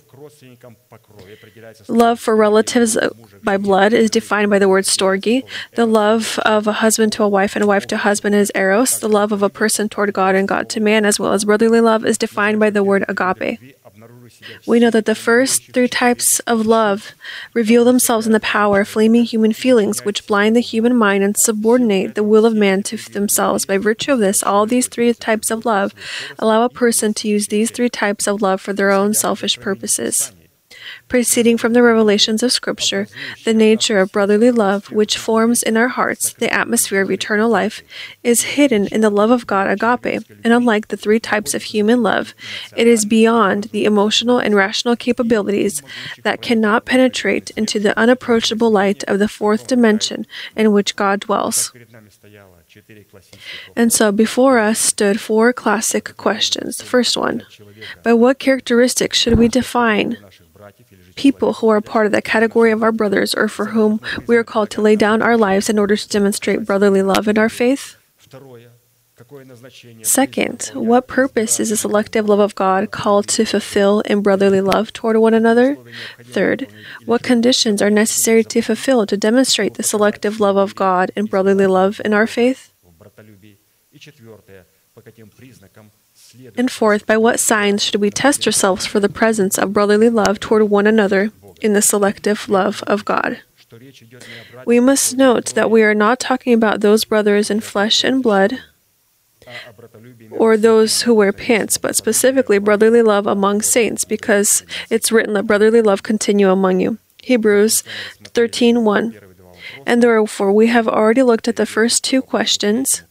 Love 1.88 2.20
for 2.20 2.36
relatives 2.36 2.98
by 3.46 3.58
blood 3.58 3.94
is 3.94 4.10
defined 4.10 4.50
by 4.50 4.60
the 4.60 4.68
word 4.68 4.84
storge. 4.84 5.44
The 5.76 5.86
love 5.86 6.40
of 6.40 6.68
a 6.68 6.74
husband 6.74 7.14
to 7.14 7.24
a 7.24 7.30
wife 7.30 7.56
and 7.56 7.64
a 7.64 7.68
wife 7.68 7.88
to 7.88 7.96
a 7.96 8.00
husband 8.00 8.36
is 8.36 8.52
eros. 8.56 9.00
The 9.00 9.08
love 9.08 9.32
of 9.32 9.44
a 9.44 9.50
person 9.50 9.88
toward 9.88 10.12
God 10.12 10.36
and 10.36 10.48
God 10.48 10.68
to 10.70 10.80
man, 10.80 11.06
as 11.06 11.20
well 11.20 11.34
as 11.34 11.46
brotherly 11.46 11.80
love, 11.80 12.06
is 12.06 12.18
defined 12.18 12.60
by 12.60 12.70
the 12.72 12.84
word 12.84 13.06
agape. 13.08 13.60
We 14.66 14.80
know 14.80 14.90
that 14.90 15.06
the 15.06 15.16
first 15.16 15.72
three 15.74 15.88
types 15.88 16.40
of 16.42 16.66
love 16.66 17.14
reveal 17.54 17.86
themselves 17.86 18.26
in 18.28 18.34
the 18.34 18.40
power 18.40 18.82
of 18.82 18.88
flaming 18.88 19.24
human 19.24 19.54
feelings, 19.54 20.04
which 20.04 20.28
blind 20.28 20.56
the 20.56 20.62
human 20.62 20.96
mind 20.96 21.24
and 21.24 21.38
subordinate 21.38 22.16
the 22.16 22.24
will 22.24 22.46
of 22.46 22.54
man 22.54 22.84
to 22.84 22.98
themselves. 22.98 23.66
By 23.66 23.78
virtue 23.78 24.14
of 24.14 24.20
this, 24.20 24.44
all 24.44 24.66
these 24.66 24.88
three 24.88 25.14
types 25.14 25.52
of 25.52 25.66
love 25.66 25.94
allow 26.40 26.64
a 26.64 26.70
person 26.70 27.14
to 27.16 27.28
use 27.28 27.48
these 27.48 27.72
three 27.72 27.90
types 27.90 28.28
of 28.28 28.42
love 28.42 28.60
for 28.60 28.74
their 28.74 28.92
own 28.92 29.14
selfish 29.14 29.60
purposes 29.60 30.34
proceeding 31.08 31.58
from 31.58 31.74
the 31.74 31.84
revelations 31.84 32.44
of 32.44 32.52
Scripture, 32.52 33.08
the 33.44 33.54
nature 33.54 34.00
of 34.00 34.12
brotherly 34.12 34.52
love, 34.52 34.92
which 34.92 35.18
forms 35.18 35.64
in 35.64 35.78
our 35.78 35.88
hearts 35.90 36.34
the 36.34 36.54
atmosphere 36.54 37.02
of 37.02 37.12
eternal 37.12 37.50
life, 37.50 37.82
is 38.24 38.56
hidden 38.56 38.88
in 38.88 39.02
the 39.02 39.10
love 39.10 39.32
of 39.32 39.48
God 39.48 39.68
agape, 39.68 40.24
and 40.44 40.54
unlike 40.54 40.88
the 40.88 40.98
three 40.98 41.20
types 41.20 41.54
of 41.54 41.64
human 41.64 42.04
love, 42.04 42.34
it 42.76 42.88
is 42.88 43.06
beyond 43.06 43.66
the 43.66 43.86
emotional 43.86 44.40
and 44.40 44.56
rational 44.56 44.96
capabilities 44.96 45.82
that 46.24 46.42
cannot 46.42 46.86
penetrate 46.86 47.52
into 47.52 47.80
the 47.80 47.98
unapproachable 47.98 48.72
light 48.72 49.04
of 49.06 49.20
the 49.20 49.28
fourth 49.28 49.68
dimension 49.68 50.26
in 50.56 50.72
which 50.72 50.96
God 50.96 51.22
dwells. 51.22 51.72
And 53.76 53.94
so 53.94 54.12
before 54.12 54.60
us 54.60 54.80
stood 54.80 55.22
four 55.22 55.54
classic 55.54 56.18
questions. 56.18 56.78
The 56.78 56.86
first 56.86 57.16
one 57.16 57.44
By 58.04 58.14
what 58.14 58.40
characteristics 58.40 59.18
should 59.18 59.38
we 59.38 59.48
define 59.48 60.18
people 61.16 61.54
who 61.54 61.70
are 61.70 61.82
part 61.82 62.06
of 62.06 62.12
the 62.12 62.22
category 62.22 62.72
of 62.72 62.84
our 62.84 62.92
brothers 62.92 63.34
or 63.34 63.48
for 63.48 63.68
whom 63.68 64.00
we 64.28 64.36
are 64.36 64.44
called 64.44 64.70
to 64.72 64.82
lay 64.82 64.96
down 64.96 65.22
our 65.22 65.38
lives 65.38 65.70
in 65.70 65.80
order 65.80 65.96
to 65.96 66.08
demonstrate 66.10 66.66
brotherly 66.66 67.02
love 67.02 67.28
in 67.28 67.38
our 67.38 67.50
faith? 67.50 67.96
Second, 70.04 70.72
what 70.74 71.08
purpose 71.08 71.60
is 71.60 71.70
the 71.70 71.78
selective 71.78 72.28
love 72.28 72.40
of 72.40 72.54
God 72.56 72.92
called 72.92 73.28
to 73.30 73.46
fulfill 73.46 74.02
in 74.02 74.22
brotherly 74.22 74.60
love 74.60 74.92
toward 74.92 75.16
one 75.18 75.34
another? 75.34 75.78
Third, 76.22 76.68
what 77.06 77.24
conditions 77.24 77.82
are 77.82 77.90
necessary 77.90 78.44
to 78.44 78.62
fulfill 78.62 79.06
to 79.06 79.16
demonstrate 79.16 79.76
the 79.76 79.84
selective 79.84 80.42
love 80.42 80.58
of 80.58 80.76
God 80.76 81.12
in 81.16 81.26
brotherly 81.28 81.66
love 81.68 82.02
in 82.04 82.14
our 82.14 82.28
faith? 82.28 82.74
And 86.58 86.72
fourth, 86.72 87.06
by 87.06 87.18
what 87.18 87.40
signs 87.40 87.84
should 87.84 88.02
we 88.02 88.10
test 88.10 88.46
ourselves 88.46 88.86
for 88.86 89.00
the 89.00 89.10
presence 89.10 89.58
of 89.58 89.74
brotherly 89.74 90.10
love 90.10 90.40
toward 90.40 90.64
one 90.64 90.88
another 90.88 91.32
in 91.62 91.74
the 91.74 91.82
selective 91.82 92.50
love 92.50 92.84
of 92.88 93.06
God? 93.06 93.40
We 94.66 94.80
must 94.80 95.18
note 95.18 95.54
that 95.56 95.72
we 95.72 95.84
are 95.84 95.96
not 95.96 96.20
talking 96.20 96.54
about 96.54 96.82
those 96.82 97.04
brothers 97.04 97.50
in 97.50 97.60
flesh 97.60 98.04
and 98.04 98.24
blood 98.24 98.60
or 100.32 100.58
those 100.58 101.04
who 101.04 101.14
wear 101.14 101.32
pants, 101.34 101.78
but 101.78 101.96
specifically 101.96 102.58
brotherly 102.58 103.02
love 103.02 103.28
among 103.28 103.62
saints, 103.62 104.04
because 104.04 104.64
it's 104.90 105.12
written, 105.12 105.34
Let 105.34 105.48
brotherly 105.48 105.82
love 105.82 106.04
continue 106.04 106.50
among 106.50 106.80
you. 106.80 106.98
Hebrews 107.22 107.84
13:1. 108.24 109.20
And 109.86 110.02
therefore, 110.02 110.52
we 110.52 110.68
have 110.68 110.88
already 110.88 111.24
looked 111.24 111.48
at 111.48 111.56
the 111.56 111.66
first 111.66 112.04
two 112.04 112.22
questions 112.22 113.04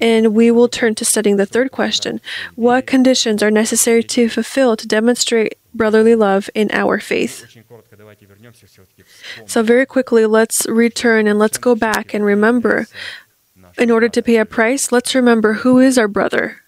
and 0.00 0.34
we 0.34 0.50
will 0.50 0.68
turn 0.68 0.94
to 0.96 1.04
studying 1.04 1.36
the 1.36 1.46
third 1.46 1.70
question 1.70 2.20
What 2.54 2.86
conditions 2.86 3.42
are 3.42 3.50
necessary 3.50 4.02
to 4.04 4.28
fulfill 4.28 4.76
to 4.76 4.86
demonstrate 4.86 5.58
brotherly 5.74 6.14
love 6.14 6.50
in 6.54 6.70
our 6.72 7.00
faith? 7.00 7.46
So, 9.46 9.62
very 9.62 9.86
quickly, 9.86 10.26
let's 10.26 10.66
return 10.66 11.26
and 11.26 11.38
let's 11.38 11.58
go 11.58 11.74
back 11.74 12.14
and 12.14 12.24
remember 12.24 12.86
in 13.78 13.90
order 13.90 14.08
to 14.08 14.22
pay 14.22 14.36
a 14.36 14.44
price, 14.44 14.90
let's 14.90 15.14
remember 15.14 15.54
who 15.54 15.78
is 15.78 15.98
our 15.98 16.08
brother. 16.08 16.62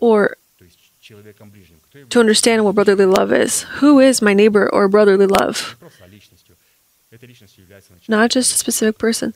Or 0.00 0.36
to 2.10 2.20
understand 2.20 2.64
what 2.64 2.74
brotherly 2.74 3.06
love 3.06 3.32
is. 3.32 3.62
Who 3.80 3.98
is 3.98 4.22
my 4.22 4.34
neighbor 4.34 4.68
or 4.72 4.88
brotherly 4.88 5.26
love? 5.26 5.76
Not 8.08 8.30
just 8.30 8.54
a 8.54 8.58
specific 8.58 8.98
person. 8.98 9.34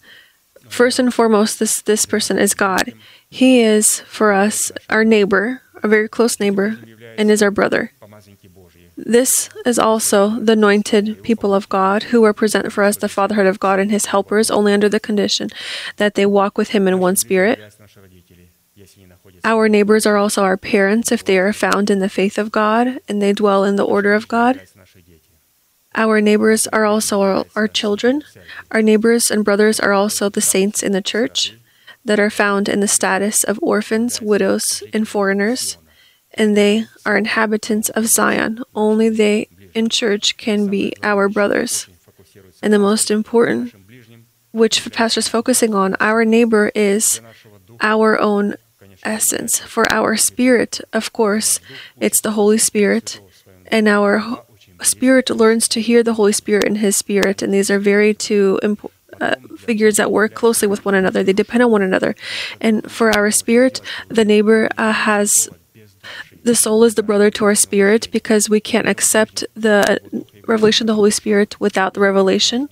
First 0.69 0.99
and 0.99 1.13
foremost, 1.13 1.59
this, 1.59 1.83
this 1.83 2.07
person 2.07 2.39
is 2.39 2.55
God. 2.55 2.93
He 3.29 3.61
is, 3.61 4.01
for 4.01 4.33
us, 4.33 4.73
our 4.91 5.05
neighbor, 5.05 5.63
a 5.83 5.89
very 5.89 6.09
close 6.09 6.39
neighbor, 6.41 6.79
and 7.19 7.31
is 7.31 7.43
our 7.43 7.51
brother. 7.51 7.93
This 8.97 9.51
is 9.67 9.79
also 9.79 10.41
the 10.41 10.53
anointed 10.53 11.23
people 11.23 11.53
of 11.55 11.69
God 11.69 12.05
who 12.05 12.25
represent 12.25 12.73
for 12.73 12.83
us 12.83 12.97
the 12.97 13.09
fatherhood 13.09 13.47
of 13.47 13.61
God 13.61 13.79
and 13.79 13.91
his 13.91 14.07
helpers 14.07 14.51
only 14.51 14.73
under 14.73 14.89
the 14.89 15.01
condition 15.01 15.51
that 15.97 16.15
they 16.15 16.25
walk 16.25 16.57
with 16.57 16.71
him 16.71 16.89
in 16.89 16.99
one 16.99 17.17
spirit. 17.17 17.61
Our 19.45 19.69
neighbors 19.69 20.07
are 20.07 20.17
also 20.17 20.43
our 20.43 20.57
parents 20.57 21.13
if 21.13 21.25
they 21.25 21.39
are 21.39 21.53
found 21.53 21.91
in 21.91 21.99
the 21.99 22.09
faith 22.09 22.39
of 22.39 22.51
God 22.51 23.01
and 23.09 23.21
they 23.21 23.33
dwell 23.33 23.65
in 23.65 23.77
the 23.77 23.85
order 23.85 24.15
of 24.15 24.29
God. 24.29 24.61
Our 25.97 26.21
neighbors 26.21 26.67
are 26.69 26.85
also 26.85 27.23
our, 27.23 27.47
our, 27.57 27.67
children. 27.67 28.23
Our 28.71 28.83
neighbors 28.83 29.31
and 29.31 29.45
brothers 29.45 29.81
are 29.81 29.93
also 29.93 30.29
the 30.29 30.43
saints 30.43 30.83
in 30.83 30.93
the 30.93 31.01
church 31.01 31.55
that 32.05 32.21
are 32.21 32.31
found 32.31 32.69
in 32.69 32.81
the 32.81 32.89
status 32.89 33.43
of 33.43 33.59
orphans, 33.63 34.21
widows, 34.21 34.83
and 34.93 35.09
foreigners, 35.09 35.79
and 36.35 36.57
they 36.57 36.85
are 37.07 37.17
inhabitants 37.17 37.89
of 37.91 38.07
Zion. 38.07 38.63
Only 38.75 39.09
they 39.09 39.49
in 39.75 39.89
church 39.89 40.37
can 40.37 40.69
be 40.69 40.93
our 41.03 41.29
brothers. 41.29 41.87
And 42.63 42.73
the 42.73 42.79
most 42.79 43.11
important, 43.11 43.75
which 44.53 44.85
the 44.85 44.91
pastor 44.91 45.21
is 45.21 45.29
focusing 45.29 45.75
on, 45.75 45.97
our 45.99 46.25
neighbor 46.25 46.71
is 46.75 47.21
our 47.81 48.19
own 48.21 48.57
essence. 49.03 49.59
For 49.59 49.91
our 49.91 50.17
spirit, 50.17 50.81
of 50.93 51.13
course, 51.13 51.61
it's 52.01 52.21
the 52.21 52.33
Holy 52.33 52.59
Spirit, 52.59 53.21
and 53.69 53.89
our 53.89 54.43
spirit 54.83 55.31
learns 55.31 55.69
to 55.69 55.81
hear 55.81 56.03
the 56.03 56.15
Holy 56.15 56.33
Spirit 56.33 56.65
in 56.65 56.77
his 56.77 56.97
spirit, 56.97 57.43
and 57.43 57.53
these 57.53 57.71
are 57.71 57.79
very 57.79 58.15
two 58.15 58.59
important. 58.63 58.93
Uh, 59.19 59.35
figures 59.57 59.97
that 59.97 60.13
work 60.13 60.35
closely 60.35 60.69
with 60.69 60.85
one 60.85 60.95
another. 60.95 61.23
They 61.23 61.33
depend 61.33 61.63
on 61.63 61.71
one 61.71 61.81
another. 61.81 62.15
And 62.61 62.91
for 62.91 63.17
our 63.17 63.31
spirit, 63.31 63.81
the 64.09 64.27
neighbor 64.27 64.69
uh, 64.77 64.93
has 64.93 65.49
the 66.47 66.55
soul 66.55 66.85
is 66.85 66.95
the 66.95 67.03
brother 67.03 67.31
to 67.31 67.45
our 67.45 67.55
spirit 67.55 68.09
because 68.13 68.49
we 68.49 68.61
can't 68.61 68.89
accept 68.89 69.45
the 69.55 70.01
revelation 70.47 70.85
of 70.85 70.87
the 70.89 70.95
Holy 70.95 71.11
Spirit 71.11 71.59
without 71.61 71.95
the 71.95 72.01
revelation. 72.01 72.69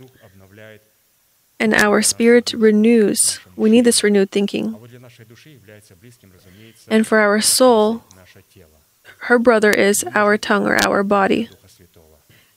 And 1.58 1.74
our 1.74 2.02
spirit 2.02 2.52
renews. 2.52 3.40
We 3.56 3.70
need 3.70 3.84
this 3.84 4.04
renewed 4.04 4.30
thinking. 4.30 4.76
And 6.88 7.06
for 7.06 7.18
our 7.18 7.40
soul, 7.40 8.04
her 9.18 9.38
brother 9.38 9.72
is 9.72 10.04
our 10.14 10.36
tongue 10.38 10.66
or 10.66 10.76
our 10.86 11.02
body 11.02 11.48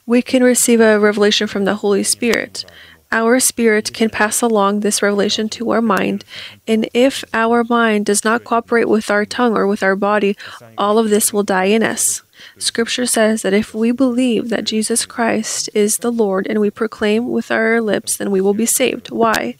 we 0.07 0.21
can 0.23 0.41
receive 0.41 0.79
a 0.79 0.99
revelation 0.99 1.45
from 1.45 1.65
the 1.65 1.75
Holy 1.75 2.01
Spirit. 2.01 2.65
Our 3.11 3.39
spirit 3.39 3.93
can 3.93 4.09
pass 4.09 4.41
along 4.41 4.79
this 4.79 5.01
revelation 5.01 5.47
to 5.49 5.69
our 5.71 5.81
mind, 5.81 6.25
and 6.67 6.89
if 6.93 7.23
our 7.33 7.63
mind 7.63 8.05
does 8.05 8.23
not 8.23 8.43
cooperate 8.43 8.89
with 8.89 9.11
our 9.11 9.25
tongue 9.25 9.55
or 9.55 9.67
with 9.67 9.83
our 9.83 9.95
body, 9.95 10.35
all 10.77 10.97
of 10.97 11.09
this 11.09 11.31
will 11.31 11.43
die 11.43 11.65
in 11.65 11.83
us. 11.83 12.23
Scripture 12.57 13.05
says 13.05 13.41
that 13.41 13.53
if 13.53 13.73
we 13.73 13.91
believe 13.91 14.49
that 14.49 14.65
Jesus 14.65 15.05
Christ 15.05 15.69
is 15.73 15.97
the 15.97 16.11
Lord 16.11 16.47
and 16.47 16.59
we 16.59 16.69
proclaim 16.69 17.29
with 17.29 17.51
our 17.51 17.81
lips, 17.81 18.17
then 18.17 18.31
we 18.31 18.41
will 18.41 18.53
be 18.53 18.65
saved. 18.65 19.09
Why? 19.09 19.55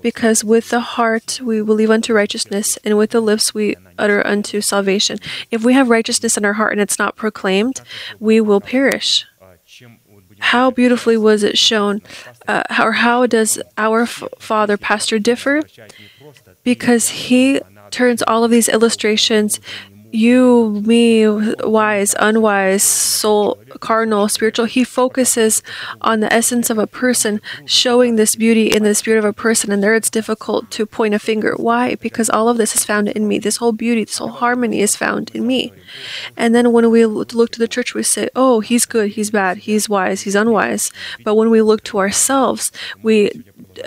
Because 0.00 0.44
with 0.44 0.70
the 0.70 0.80
heart 0.80 1.40
we 1.42 1.62
believe 1.62 1.90
unto 1.90 2.14
righteousness, 2.14 2.78
and 2.84 2.96
with 2.96 3.10
the 3.10 3.20
lips 3.20 3.54
we 3.54 3.76
utter 3.98 4.24
unto 4.26 4.60
salvation. 4.60 5.18
If 5.50 5.64
we 5.64 5.72
have 5.72 5.90
righteousness 5.90 6.36
in 6.36 6.44
our 6.44 6.54
heart 6.54 6.72
and 6.72 6.80
it's 6.80 6.98
not 6.98 7.16
proclaimed, 7.16 7.80
we 8.20 8.40
will 8.40 8.60
perish 8.60 9.26
how 10.42 10.70
beautifully 10.70 11.16
was 11.16 11.42
it 11.42 11.56
shown, 11.56 12.02
uh, 12.48 12.62
or 12.82 12.92
how 12.92 13.26
does 13.26 13.60
our 13.78 14.06
father, 14.06 14.76
Pastor, 14.76 15.18
differ? 15.18 15.62
Because 16.64 17.08
he 17.08 17.60
turns 17.90 18.22
all 18.22 18.42
of 18.44 18.50
these 18.50 18.68
illustrations 18.68 19.60
you, 20.12 20.82
me, 20.86 21.26
wise, 21.28 22.14
unwise, 22.18 22.82
soul, 22.82 23.58
carnal, 23.80 24.28
spiritual. 24.28 24.66
He 24.66 24.84
focuses 24.84 25.62
on 26.00 26.20
the 26.20 26.32
essence 26.32 26.70
of 26.70 26.78
a 26.78 26.86
person, 26.86 27.40
showing 27.64 28.16
this 28.16 28.36
beauty 28.36 28.66
in 28.66 28.82
the 28.82 28.94
spirit 28.94 29.18
of 29.18 29.24
a 29.24 29.32
person. 29.32 29.72
And 29.72 29.82
there 29.82 29.94
it's 29.94 30.10
difficult 30.10 30.70
to 30.72 30.86
point 30.86 31.14
a 31.14 31.18
finger. 31.18 31.54
Why? 31.56 31.94
Because 31.94 32.28
all 32.28 32.48
of 32.48 32.58
this 32.58 32.76
is 32.76 32.84
found 32.84 33.08
in 33.08 33.26
me. 33.26 33.38
This 33.38 33.56
whole 33.56 33.72
beauty, 33.72 34.04
this 34.04 34.18
whole 34.18 34.28
harmony 34.28 34.80
is 34.80 34.96
found 34.96 35.30
in 35.34 35.46
me. 35.46 35.72
And 36.36 36.54
then 36.54 36.72
when 36.72 36.90
we 36.90 37.06
look 37.06 37.50
to 37.52 37.58
the 37.58 37.68
church, 37.68 37.94
we 37.94 38.02
say, 38.02 38.28
oh, 38.36 38.60
he's 38.60 38.84
good, 38.84 39.12
he's 39.12 39.30
bad, 39.30 39.58
he's 39.58 39.88
wise, 39.88 40.22
he's 40.22 40.34
unwise. 40.34 40.92
But 41.24 41.36
when 41.36 41.50
we 41.50 41.62
look 41.62 41.82
to 41.84 41.98
ourselves, 41.98 42.70
we 43.02 43.30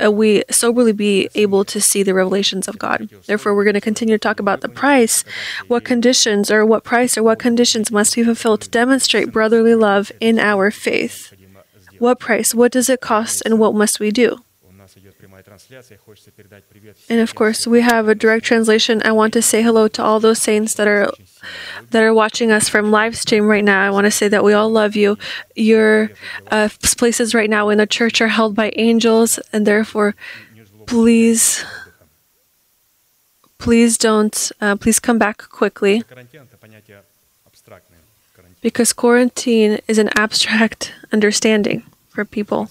uh, 0.04 0.12
we 0.12 0.44
soberly 0.50 0.92
be 0.94 1.30
able 1.36 1.66
to 1.66 1.82
see 1.82 2.04
the 2.04 2.14
revelations 2.14 2.68
of 2.68 2.78
God. 2.78 3.10
Therefore, 3.26 3.56
we're 3.56 3.64
going 3.64 3.76
to 3.76 3.82
continue 3.82 4.16
to 4.16 4.20
talk 4.20 4.40
about 4.40 4.62
the 4.62 4.70
price, 4.70 5.24
what 5.68 5.84
conditions 5.84 6.52
or 6.52 6.66
what 6.66 6.84
price 6.84 7.18
or 7.18 7.24
what 7.24 7.40
conditions 7.40 7.92
must 7.92 8.16
be 8.16 8.24
fulfilled 8.24 8.62
to 8.62 8.70
demonstrate 8.70 9.32
brotherly 9.32 9.76
love 9.76 10.12
in 10.20 10.40
our 10.40 10.72
faith. 10.72 11.34
What 12.00 12.20
price? 12.20 12.54
What 12.54 12.72
does 12.72 12.90
it 12.90 13.02
cost? 13.02 13.42
And 13.46 13.58
what 13.60 13.74
must 13.74 14.00
we 14.00 14.12
do? 14.12 14.45
And 17.10 17.20
of 17.20 17.36
course, 17.36 17.66
we 17.68 17.82
have 17.82 18.08
a 18.08 18.16
direct 18.16 18.46
translation. 18.46 19.02
I 19.06 19.12
want 19.12 19.34
to 19.34 19.42
say 19.42 19.62
hello 19.62 19.88
to 19.90 20.04
all 20.04 20.20
those 20.20 20.40
saints 20.40 20.74
that 20.76 20.88
are 20.88 21.12
that 21.92 22.04
are 22.04 22.14
watching 22.14 22.52
us 22.52 22.70
from 22.70 22.92
live 22.92 23.18
stream 23.18 23.46
right 23.46 23.64
now. 23.64 23.86
I 23.86 23.90
want 23.90 24.06
to 24.06 24.12
say 24.12 24.28
that 24.28 24.44
we 24.44 24.54
all 24.54 24.70
love 24.70 24.96
you. 24.96 25.18
Your 25.56 26.12
uh, 26.52 26.70
places 26.98 27.34
right 27.34 27.50
now 27.50 27.70
in 27.70 27.78
the 27.78 27.88
church 27.88 28.22
are 28.22 28.28
held 28.30 28.56
by 28.56 28.72
angels, 28.76 29.40
and 29.54 29.66
therefore, 29.66 30.16
please, 30.86 31.64
please 33.58 33.98
don't, 33.98 34.52
uh, 34.62 34.76
please 34.76 35.00
come 35.00 35.18
back 35.18 35.38
quickly. 35.50 36.04
Because 38.62 38.94
quarantine 38.94 39.80
is 39.88 39.98
an 40.00 40.10
abstract 40.16 40.94
understanding 41.12 41.84
for 42.10 42.26
people. 42.26 42.70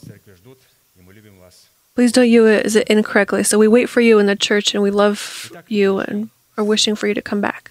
Please 1.94 2.12
don't 2.12 2.28
use 2.28 2.76
uh, 2.76 2.80
it 2.80 2.88
incorrectly. 2.88 3.44
So 3.44 3.58
we 3.58 3.68
wait 3.68 3.88
for 3.88 4.00
you 4.00 4.18
in 4.18 4.26
the 4.26 4.36
church 4.36 4.74
and 4.74 4.82
we 4.82 4.90
love 4.90 5.52
you 5.68 5.98
and 5.98 6.30
are 6.56 6.64
wishing 6.64 6.94
for 6.94 7.06
you 7.06 7.14
to 7.14 7.22
come 7.22 7.40
back. 7.40 7.70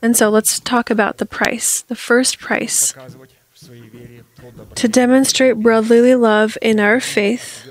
And 0.00 0.16
so 0.16 0.30
let's 0.30 0.60
talk 0.60 0.90
about 0.90 1.18
the 1.18 1.26
price. 1.26 1.82
The 1.82 1.96
first 1.96 2.38
price 2.38 2.94
to 4.74 4.88
demonstrate 4.88 5.56
brotherly 5.56 6.14
love 6.14 6.56
in 6.62 6.78
our 6.78 7.00
faith, 7.00 7.68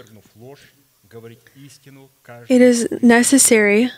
it 2.50 2.62
is 2.62 2.88
necessary 3.02 3.92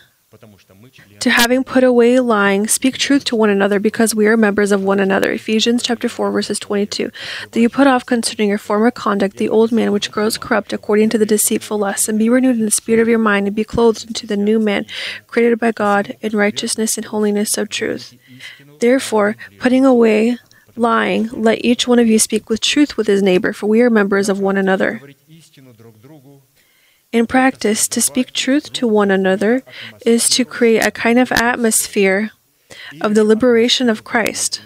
to 1.20 1.30
having 1.30 1.64
put 1.64 1.84
away 1.84 2.20
lying, 2.20 2.68
speak 2.68 2.98
truth 2.98 3.24
to 3.26 3.36
one 3.36 3.50
another 3.50 3.80
because 3.80 4.14
we 4.14 4.28
are 4.28 4.38
members 4.38 4.72
of 4.72 4.84
one 4.84 5.00
another. 5.00 5.32
Ephesians 5.32 5.84
chapter 5.84 6.08
4 6.08 6.32
verses 6.32 6.60
22. 6.60 7.12
That 7.52 7.60
you 7.60 7.70
put 7.70 7.88
off 7.88 8.06
concerning 8.06 8.50
your 8.50 8.58
former 8.58 8.92
conduct 8.92 9.38
the 9.38 9.50
old 9.50 9.72
man 9.72 9.92
which 9.92 10.12
grows 10.12 10.38
corrupt 10.38 10.74
according 10.74 11.10
to 11.10 11.18
the 11.18 11.26
deceitful 11.26 11.80
lust, 11.80 12.08
and 12.08 12.20
be 12.20 12.30
renewed 12.30 12.58
in 12.58 12.66
the 12.66 12.72
spirit 12.72 13.02
of 13.02 13.08
your 13.08 13.20
mind, 13.20 13.48
and 13.48 13.56
be 13.56 13.64
clothed 13.64 14.06
into 14.08 14.28
the 14.28 14.38
new 14.38 14.60
man, 14.60 14.86
created 15.28 15.60
by 15.60 15.72
God 15.72 16.16
in 16.22 16.38
righteousness 16.38 16.98
and 16.98 17.06
holiness 17.06 17.58
of 17.58 17.70
truth. 17.70 18.16
Therefore, 18.80 19.36
putting 19.60 19.86
away 19.86 20.38
lying, 20.76 21.30
let 21.30 21.64
each 21.66 21.88
one 21.88 22.00
of 22.00 22.08
you 22.08 22.20
speak 22.20 22.50
with 22.50 22.62
truth 22.62 22.98
with 22.98 23.08
his 23.08 23.24
neighbor, 23.24 23.54
for 23.54 23.66
we 23.68 23.82
are 23.82 23.90
members 23.90 24.30
of 24.30 24.40
one 24.40 24.58
another. 24.58 25.02
In 27.14 27.26
practice, 27.26 27.88
to 27.88 28.02
speak 28.02 28.34
truth 28.34 28.74
to 28.74 28.88
one 28.88 29.12
another 29.12 29.64
is 30.06 30.28
to 30.30 30.44
create 30.44 30.86
a 30.86 30.92
kind 30.92 31.18
of 31.18 31.32
atmosphere 31.32 32.32
of 33.02 33.16
the 33.16 33.24
liberation 33.24 33.90
of 33.90 34.04
Christ, 34.04 34.62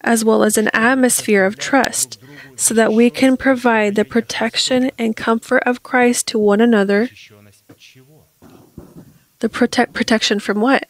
as 0.00 0.24
well 0.24 0.42
as 0.42 0.56
an 0.56 0.70
atmosphere 0.72 1.44
of 1.44 1.58
trust, 1.58 2.18
so 2.56 2.72
that 2.72 2.92
we 2.92 3.10
can 3.10 3.36
provide 3.36 3.96
the 3.96 4.04
protection 4.04 4.90
and 4.98 5.14
comfort 5.14 5.62
of 5.66 5.82
Christ 5.82 6.26
to 6.28 6.38
one 6.38 6.60
another. 6.60 7.10
The 9.40 9.48
protect 9.50 9.92
protection 9.92 10.40
from 10.40 10.60
what? 10.60 10.84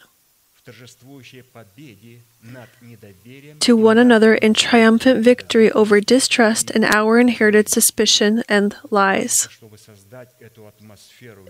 To 3.60 3.76
one 3.76 3.98
another 3.98 4.34
in 4.34 4.54
triumphant 4.54 5.24
victory 5.24 5.70
over 5.72 6.00
distrust 6.00 6.70
and 6.70 6.84
our 6.84 7.18
inherited 7.18 7.68
suspicion 7.68 8.42
and 8.48 8.76
lies. 8.90 9.48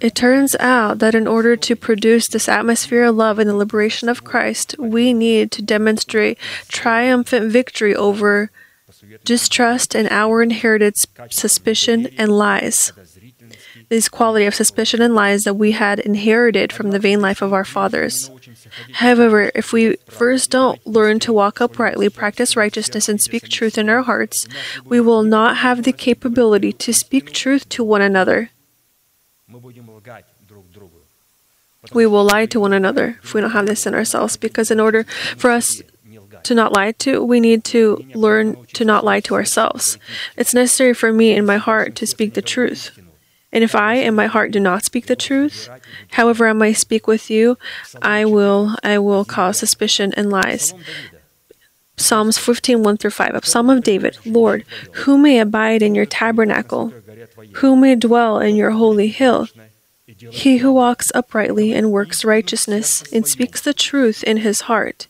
It 0.01 0.15
turns 0.15 0.57
out 0.61 0.99
that 1.01 1.15
in 1.15 1.27
order 1.27 1.57
to 1.57 1.77
produce 1.77 2.29
this 2.29 2.49
atmosphere 2.49 3.05
of 3.05 3.17
love 3.17 3.39
and 3.39 3.51
the 3.51 3.57
liberation 3.57 4.09
of 4.09 4.25
Christ, 4.25 4.77
we 4.79 5.13
need 5.13 5.51
to 5.53 5.63
demonstrate 5.63 6.39
triumphant 6.69 7.51
victory 7.51 7.95
over 7.95 8.51
distrust 9.25 9.95
and 9.95 10.09
our 10.11 10.43
inherited 10.43 10.97
suspicion 11.31 12.09
and 12.19 12.31
lies. 12.31 12.93
This 13.89 14.09
quality 14.09 14.47
of 14.47 14.55
suspicion 14.55 15.03
and 15.03 15.15
lies 15.15 15.45
that 15.45 15.55
we 15.55 15.73
had 15.73 15.99
inherited 15.99 16.73
from 16.73 16.91
the 16.91 16.99
vain 16.99 17.21
life 17.21 17.43
of 17.43 17.53
our 17.53 17.65
fathers. 17.65 18.31
However, 18.95 19.51
if 19.55 19.73
we 19.73 19.97
first 20.09 20.51
don't 20.51 20.85
learn 20.87 21.21
to 21.21 21.33
walk 21.33 21.61
uprightly, 21.61 22.09
practice 22.09 22.57
righteousness, 22.57 23.09
and 23.09 23.21
speak 23.21 23.49
truth 23.49 23.79
in 23.79 23.89
our 23.89 24.03
hearts, 24.03 24.49
we 24.85 25.01
will 25.01 25.23
not 25.23 25.59
have 25.59 25.83
the 25.83 25.93
capability 25.93 26.73
to 26.73 26.93
speak 26.93 27.33
truth 27.33 27.69
to 27.71 27.85
one 27.85 28.03
another. 28.03 28.51
We 31.93 32.07
will 32.07 32.25
lie 32.25 32.47
to 32.47 32.61
one 32.61 32.73
another 32.73 33.19
if 33.23 33.35
we 33.35 33.41
don't 33.41 33.51
have 33.51 33.67
this 33.67 33.87
in 33.87 33.95
ourselves, 33.95 34.37
because 34.37 34.71
in 34.71 34.81
order 34.81 35.05
for 35.37 35.51
us 35.51 35.83
to 36.45 36.55
not 36.55 36.73
lie 36.73 36.93
to, 36.93 37.23
we 37.23 37.41
need 37.41 37.65
to 37.65 38.05
learn 38.15 38.65
to 38.73 38.85
not 38.85 39.05
lie 39.05 39.21
to 39.21 39.35
ourselves. 39.35 39.99
It's 40.37 40.55
necessary 40.55 40.95
for 40.95 41.13
me 41.13 41.37
in 41.37 41.45
my 41.47 41.59
heart 41.59 41.95
to 41.97 42.07
speak 42.07 42.35
the 42.35 42.43
truth. 42.43 42.99
And 43.55 43.63
if 43.63 43.75
I 43.77 43.95
in 43.95 44.15
my 44.15 44.27
heart 44.27 44.51
do 44.51 44.59
not 44.59 44.85
speak 44.85 45.07
the 45.07 45.15
truth, 45.15 45.69
however 46.11 46.49
I 46.49 46.53
may 46.53 46.75
speak 46.75 47.07
with 47.07 47.31
you, 47.31 47.57
I 48.03 48.25
will 48.25 48.75
I 48.83 48.99
will 48.99 49.25
cause 49.25 49.59
suspicion 49.59 50.13
and 50.17 50.29
lies. 50.29 50.75
Psalms 51.97 52.37
15, 52.37 52.83
1 52.83 52.97
through 52.97 53.13
5. 53.13 53.35
A 53.35 53.47
psalm 53.47 53.71
of 53.71 53.85
David 53.85 54.19
Lord, 54.27 54.65
who 55.05 55.17
may 55.17 55.39
abide 55.39 55.81
in 55.81 55.95
your 55.95 56.07
tabernacle? 56.07 56.93
Who 57.55 57.77
may 57.77 57.95
dwell 57.95 58.41
in 58.41 58.57
your 58.57 58.73
holy 58.73 59.07
hill? 59.09 59.47
He 60.07 60.59
who 60.59 60.73
walks 60.73 61.13
uprightly 61.15 61.73
and 61.73 61.93
works 61.93 62.25
righteousness 62.25 63.05
and 63.13 63.27
speaks 63.27 63.61
the 63.61 63.73
truth 63.73 64.25
in 64.25 64.39
his 64.39 64.63
heart. 64.63 65.07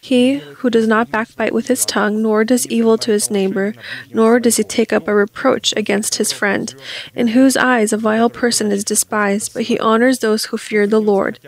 He 0.00 0.38
who 0.38 0.70
does 0.70 0.86
not 0.86 1.10
backbite 1.10 1.52
with 1.52 1.66
his 1.66 1.84
tongue, 1.84 2.22
nor 2.22 2.44
does 2.44 2.66
evil 2.68 2.96
to 2.98 3.10
his 3.10 3.30
neighbor, 3.30 3.74
nor 4.12 4.38
does 4.38 4.56
he 4.56 4.62
take 4.62 4.92
up 4.92 5.08
a 5.08 5.14
reproach 5.14 5.74
against 5.76 6.14
his 6.16 6.32
friend, 6.32 6.74
in 7.14 7.28
whose 7.28 7.56
eyes 7.56 7.92
a 7.92 7.96
vile 7.96 8.30
person 8.30 8.70
is 8.70 8.84
despised, 8.84 9.52
but 9.52 9.64
he 9.64 9.78
honors 9.80 10.20
those 10.20 10.46
who 10.46 10.56
fear 10.56 10.86
the 10.86 11.00
Lord. 11.00 11.40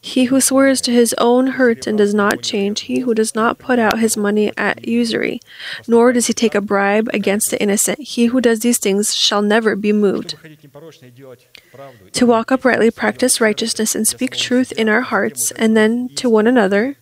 He 0.00 0.24
who 0.24 0.40
swears 0.40 0.80
to 0.82 0.92
his 0.92 1.14
own 1.18 1.48
hurt 1.48 1.86
and 1.86 1.98
does 1.98 2.14
not 2.14 2.42
change, 2.42 2.82
he 2.82 3.00
who 3.00 3.14
does 3.14 3.34
not 3.34 3.58
put 3.58 3.78
out 3.78 3.98
his 3.98 4.16
money 4.16 4.50
at 4.56 4.88
usury, 4.88 5.40
nor 5.86 6.12
does 6.12 6.26
he 6.26 6.32
take 6.32 6.54
a 6.54 6.62
bribe 6.62 7.08
against 7.12 7.50
the 7.50 7.60
innocent, 7.60 8.00
he 8.00 8.26
who 8.26 8.40
does 8.40 8.60
these 8.60 8.78
things 8.78 9.14
shall 9.14 9.42
never 9.42 9.76
be 9.76 9.92
moved. 9.92 10.36
To 12.12 12.26
walk 12.26 12.50
uprightly, 12.50 12.90
practice 12.90 13.40
righteousness, 13.40 13.94
and 13.94 14.08
speak 14.08 14.36
truth 14.36 14.72
in 14.72 14.88
our 14.88 15.02
hearts, 15.02 15.50
and 15.50 15.76
then 15.76 16.08
to 16.16 16.30
one 16.30 16.46
another, 16.46 16.96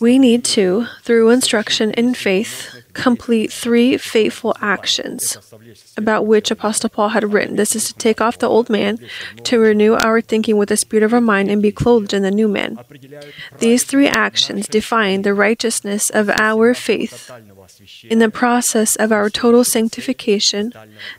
we 0.00 0.18
need 0.18 0.44
to, 0.44 0.86
through 1.02 1.30
instruction 1.30 1.92
in 1.92 2.12
faith, 2.12 2.91
complete 2.94 3.52
three 3.52 3.96
faithful 3.96 4.54
actions 4.60 5.36
about 5.96 6.26
which 6.26 6.50
Apostle 6.50 6.90
Paul 6.90 7.10
had 7.10 7.32
written. 7.32 7.56
This 7.56 7.74
is 7.74 7.88
to 7.88 7.94
take 7.94 8.20
off 8.20 8.38
the 8.38 8.48
old 8.48 8.68
man, 8.68 8.98
to 9.44 9.58
renew 9.58 9.94
our 9.94 10.20
thinking 10.20 10.56
with 10.56 10.68
the 10.68 10.76
spirit 10.76 11.02
of 11.02 11.14
our 11.14 11.20
mind, 11.20 11.50
and 11.50 11.62
be 11.62 11.72
clothed 11.72 12.12
in 12.12 12.22
the 12.22 12.30
new 12.30 12.48
man. 12.48 12.78
These 13.58 13.84
three 13.84 14.08
actions 14.08 14.68
define 14.68 15.22
the 15.22 15.34
righteousness 15.34 16.10
of 16.10 16.28
our 16.30 16.74
faith 16.74 17.30
in 18.04 18.18
the 18.18 18.30
process 18.30 18.96
of 18.96 19.12
our 19.12 19.30
total 19.30 19.64
sanctification 19.64 20.72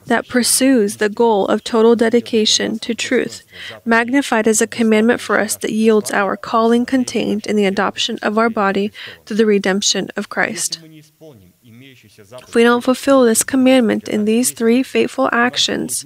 that 0.06 0.28
pursues 0.28 0.98
the 0.98 1.10
goal 1.10 1.48
of 1.48 1.64
total 1.64 1.96
dedication 1.96 2.80
to 2.80 2.94
truth, 2.94 3.44
magnified 3.86 4.48
as 4.48 4.62
a 4.62 4.68
commandment 4.68 5.22
for 5.22 5.40
us 5.40 5.56
that 5.58 5.72
yields 5.72 6.12
our 6.12 6.38
calling 6.38 6.86
contained 6.86 7.46
in 7.48 7.56
the 7.56 7.66
adoption 7.66 8.20
of 8.22 8.38
our 8.38 8.50
body 8.50 8.92
through 9.26 9.38
the 9.38 9.46
redemption 9.46 10.10
of 10.16 10.30
Christ. 10.30 10.80
If 12.32 12.56
we 12.56 12.64
don't 12.64 12.84
fulfill 12.84 13.24
this 13.24 13.44
commandment 13.44 14.08
in 14.08 14.26
these 14.26 14.52
three 14.52 14.84
faithful 14.84 15.30
actions, 15.32 16.06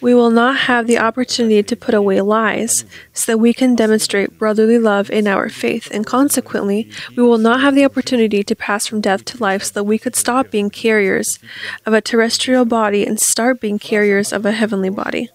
we 0.00 0.14
will 0.14 0.30
not 0.30 0.56
have 0.56 0.86
the 0.86 0.98
opportunity 0.98 1.62
to 1.62 1.76
put 1.76 1.94
away 1.94 2.20
lies 2.20 2.84
so 3.12 3.32
that 3.32 3.38
we 3.38 3.52
can 3.52 3.74
demonstrate 3.74 4.38
brotherly 4.38 4.78
love 4.78 5.10
in 5.10 5.26
our 5.26 5.48
faith, 5.48 5.88
and 5.90 6.06
consequently, 6.06 6.90
we 7.16 7.22
will 7.22 7.38
not 7.38 7.60
have 7.60 7.74
the 7.74 7.84
opportunity 7.84 8.42
to 8.42 8.54
pass 8.56 8.86
from 8.86 9.00
death 9.00 9.24
to 9.26 9.38
life 9.38 9.64
so 9.64 9.72
that 9.74 9.84
we 9.84 9.98
could 9.98 10.16
stop 10.16 10.50
being 10.50 10.70
carriers 10.70 11.38
of 11.84 11.92
a 11.92 12.00
terrestrial 12.00 12.64
body 12.64 13.06
and 13.06 13.20
start 13.20 13.60
being 13.60 13.78
carriers 13.78 14.32
of 14.32 14.46
a 14.46 14.52
heavenly 14.52 14.90
body. 14.90 15.30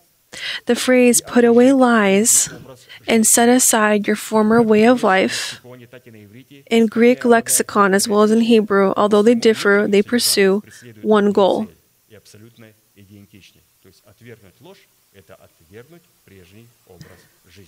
The 0.66 0.76
phrase 0.76 1.22
put 1.22 1.44
away 1.46 1.72
lies 1.74 2.50
and 3.08 3.26
set 3.26 3.50
aside 3.50 4.08
your 4.08 4.16
former 4.16 4.62
way 4.62 4.86
of 4.86 5.04
life 5.04 5.62
in 6.68 6.88
Greek 6.88 7.26
lexicon 7.26 7.94
as 7.94 8.08
well 8.08 8.24
as 8.24 8.32
in 8.32 8.42
Hebrew, 8.42 8.94
although 8.98 9.22
they 9.22 9.36
differ, 9.36 9.88
they 9.88 10.02
pursue 10.02 10.64
one 11.02 11.32
goal. 11.32 11.68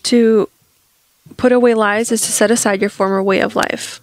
To 0.04 0.50
put 1.36 1.52
away 1.52 1.74
lies 1.74 2.12
is 2.12 2.22
to 2.22 2.32
set 2.32 2.52
aside 2.52 2.82
your 2.82 2.90
former 2.90 3.22
way 3.22 3.40
of 3.40 3.56
life. 3.56 4.02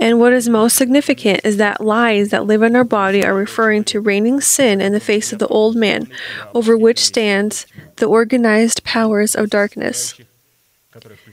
And 0.00 0.18
what 0.18 0.32
is 0.32 0.48
most 0.48 0.76
significant 0.76 1.40
is 1.44 1.56
that 1.58 1.80
lies 1.80 2.30
that 2.30 2.46
live 2.46 2.62
in 2.62 2.76
our 2.76 2.84
body 2.84 3.24
are 3.24 3.34
referring 3.34 3.84
to 3.84 4.00
reigning 4.00 4.40
sin 4.40 4.80
in 4.80 4.92
the 4.92 5.00
face 5.00 5.32
of 5.32 5.38
the 5.38 5.48
old 5.48 5.76
man, 5.76 6.08
over 6.54 6.76
which 6.76 6.98
stands 6.98 7.66
the 7.96 8.06
organized 8.06 8.84
powers 8.84 9.34
of 9.34 9.50
darkness. 9.50 10.14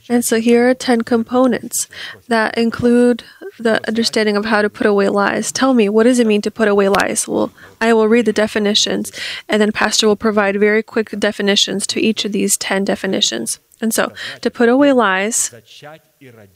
And 0.10 0.26
so 0.26 0.40
here 0.40 0.70
are 0.70 0.74
10 0.74 1.02
components 1.02 1.88
that 2.28 2.58
include 2.58 3.24
the 3.60 3.86
understanding 3.88 4.36
of 4.36 4.46
how 4.46 4.62
to 4.62 4.70
put 4.70 4.88
away 4.88 5.10
lies. 5.10 5.52
Tell 5.52 5.74
me, 5.74 5.90
what 5.90 6.04
does 6.04 6.20
it 6.20 6.28
mean 6.28 6.42
to 6.42 6.52
put 6.52 6.68
away 6.68 6.90
lies? 6.90 7.28
Well, 7.28 7.52
I 7.80 7.94
will 7.94 8.08
read 8.08 8.26
the 8.26 8.34
definitions, 8.34 9.12
and 9.48 9.62
then 9.62 9.72
Pastor 9.72 10.08
will 10.08 10.16
provide 10.16 10.60
very 10.60 10.82
quick 10.82 11.12
definitions 11.12 11.86
to 11.88 12.02
each 12.02 12.26
of 12.26 12.32
these 12.32 12.58
10 12.58 12.86
definitions. 12.86 13.60
And 13.80 13.94
so, 13.94 14.14
to 14.42 14.50
put 14.52 14.70
away 14.70 14.94
lies 14.94 15.54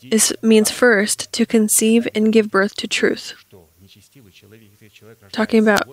is, 0.01 0.34
means 0.41 0.69
first 0.71 1.32
to 1.34 1.45
conceive 1.45 2.08
and 2.13 2.32
give 2.32 2.51
birth 2.51 2.75
to 2.75 2.88
truth. 2.88 3.34
Talking 5.32 5.63
about 5.63 5.88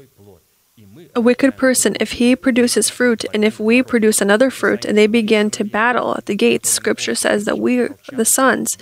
a 1.14 1.20
wicked 1.20 1.56
person, 1.56 1.96
if 2.00 2.12
he 2.12 2.34
produces 2.34 2.90
fruit 2.90 3.24
and 3.34 3.44
if 3.44 3.60
we 3.60 3.82
produce 3.82 4.20
another 4.20 4.50
fruit 4.50 4.84
and 4.84 4.96
they 4.96 5.06
begin 5.06 5.50
to 5.50 5.64
battle 5.64 6.16
at 6.16 6.26
the 6.26 6.34
gates, 6.34 6.70
scripture 6.70 7.14
says 7.14 7.44
that 7.44 7.58
we, 7.58 7.88
the 8.10 8.24
sons, 8.24 8.78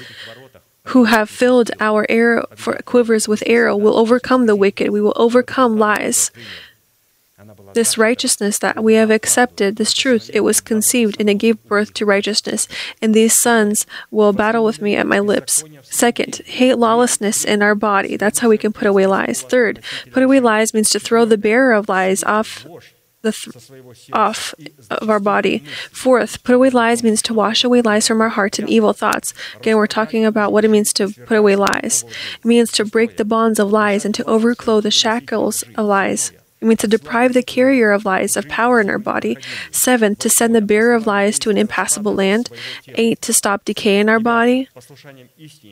who 0.85 1.05
have 1.05 1.29
filled 1.29 1.71
our 1.81 2.07
arrow 2.09 2.47
for 2.55 2.75
quivers 2.85 3.29
with 3.29 3.43
arrow, 3.47 3.77
will 3.77 3.97
overcome 3.97 4.47
the 4.47 4.57
wicked. 4.57 4.91
We 4.91 5.01
will 5.01 5.13
overcome 5.17 5.79
lies. 5.79 6.31
This 7.75 7.99
righteousness 7.99 8.59
that 8.59 8.83
we 8.83 8.95
have 8.95 9.11
accepted, 9.11 9.77
this 9.77 9.93
truth, 9.93 10.31
it 10.33 10.41
was 10.41 10.61
conceived 10.61 11.17
and 11.21 11.29
it 11.31 11.35
gave 11.35 11.63
birth 11.65 11.95
to 11.95 12.07
righteousness. 12.07 12.69
And 13.01 13.15
these 13.15 13.35
sons 13.35 13.87
will 14.11 14.33
battle 14.33 14.65
with 14.65 14.81
me 14.81 14.97
at 14.97 15.07
my 15.07 15.21
lips. 15.21 15.65
Second, 15.83 16.37
hate 16.47 16.75
lawlessness 16.75 17.45
in 17.45 17.63
our 17.63 17.75
body. 17.75 18.17
That's 18.17 18.41
how 18.41 18.49
we 18.49 18.59
can 18.59 18.73
put 18.73 18.87
away 18.87 19.07
lies. 19.07 19.43
Third, 19.43 19.83
put 20.13 20.23
away 20.23 20.41
lies 20.41 20.75
means 20.75 20.91
to 20.91 21.01
throw 21.01 21.25
the 21.25 21.39
bearer 21.39 21.73
of 21.73 21.89
lies 21.89 22.23
off 22.25 22.67
the 23.23 23.33
th- 23.33 24.09
off 24.13 24.55
of 24.91 25.11
our 25.11 25.21
body. 25.21 25.59
Fourth, 25.93 26.43
put 26.43 26.55
away 26.55 26.71
lies 26.71 27.03
means 27.03 27.23
to 27.23 27.35
wash 27.35 27.65
away 27.65 27.83
lies 27.83 28.09
from 28.09 28.21
our 28.21 28.31
hearts 28.31 28.59
and 28.59 28.69
evil 28.69 28.93
thoughts. 28.93 29.35
Again, 29.57 29.77
we're 29.77 29.87
talking 29.87 30.25
about 30.25 30.53
what 30.53 30.65
it 30.65 30.71
means 30.71 30.93
to 30.95 31.11
put 31.27 31.37
away 31.37 31.57
lies. 31.57 32.05
It 32.39 32.45
means 32.45 32.73
to 32.73 32.85
break 32.85 33.17
the 33.17 33.25
bonds 33.25 33.59
of 33.59 33.71
lies 33.71 34.05
and 34.05 34.15
to 34.15 34.25
overthrow 34.25 34.81
the 34.81 34.91
shackles 34.91 35.65
of 35.77 35.87
lies. 35.87 36.33
It 36.61 36.67
means 36.67 36.81
to 36.81 36.89
deprive 36.89 37.33
the 37.33 37.43
carrier 37.43 37.91
of 37.91 38.05
lies 38.05 38.37
of 38.37 38.49
power 38.49 38.81
in 38.81 38.91
our 38.91 38.99
body. 38.99 39.39
Seven, 39.71 40.15
to 40.17 40.29
send 40.29 40.55
the 40.55 40.61
bearer 40.61 40.95
of 40.95 41.07
lies 41.07 41.39
to 41.41 41.51
an 41.51 41.57
impassable 41.57 42.15
land. 42.15 42.51
Eight, 42.89 43.23
to 43.23 43.33
stop 43.33 43.65
decay 43.65 43.99
in 43.99 44.09
our 44.09 44.21
body. 44.21 44.69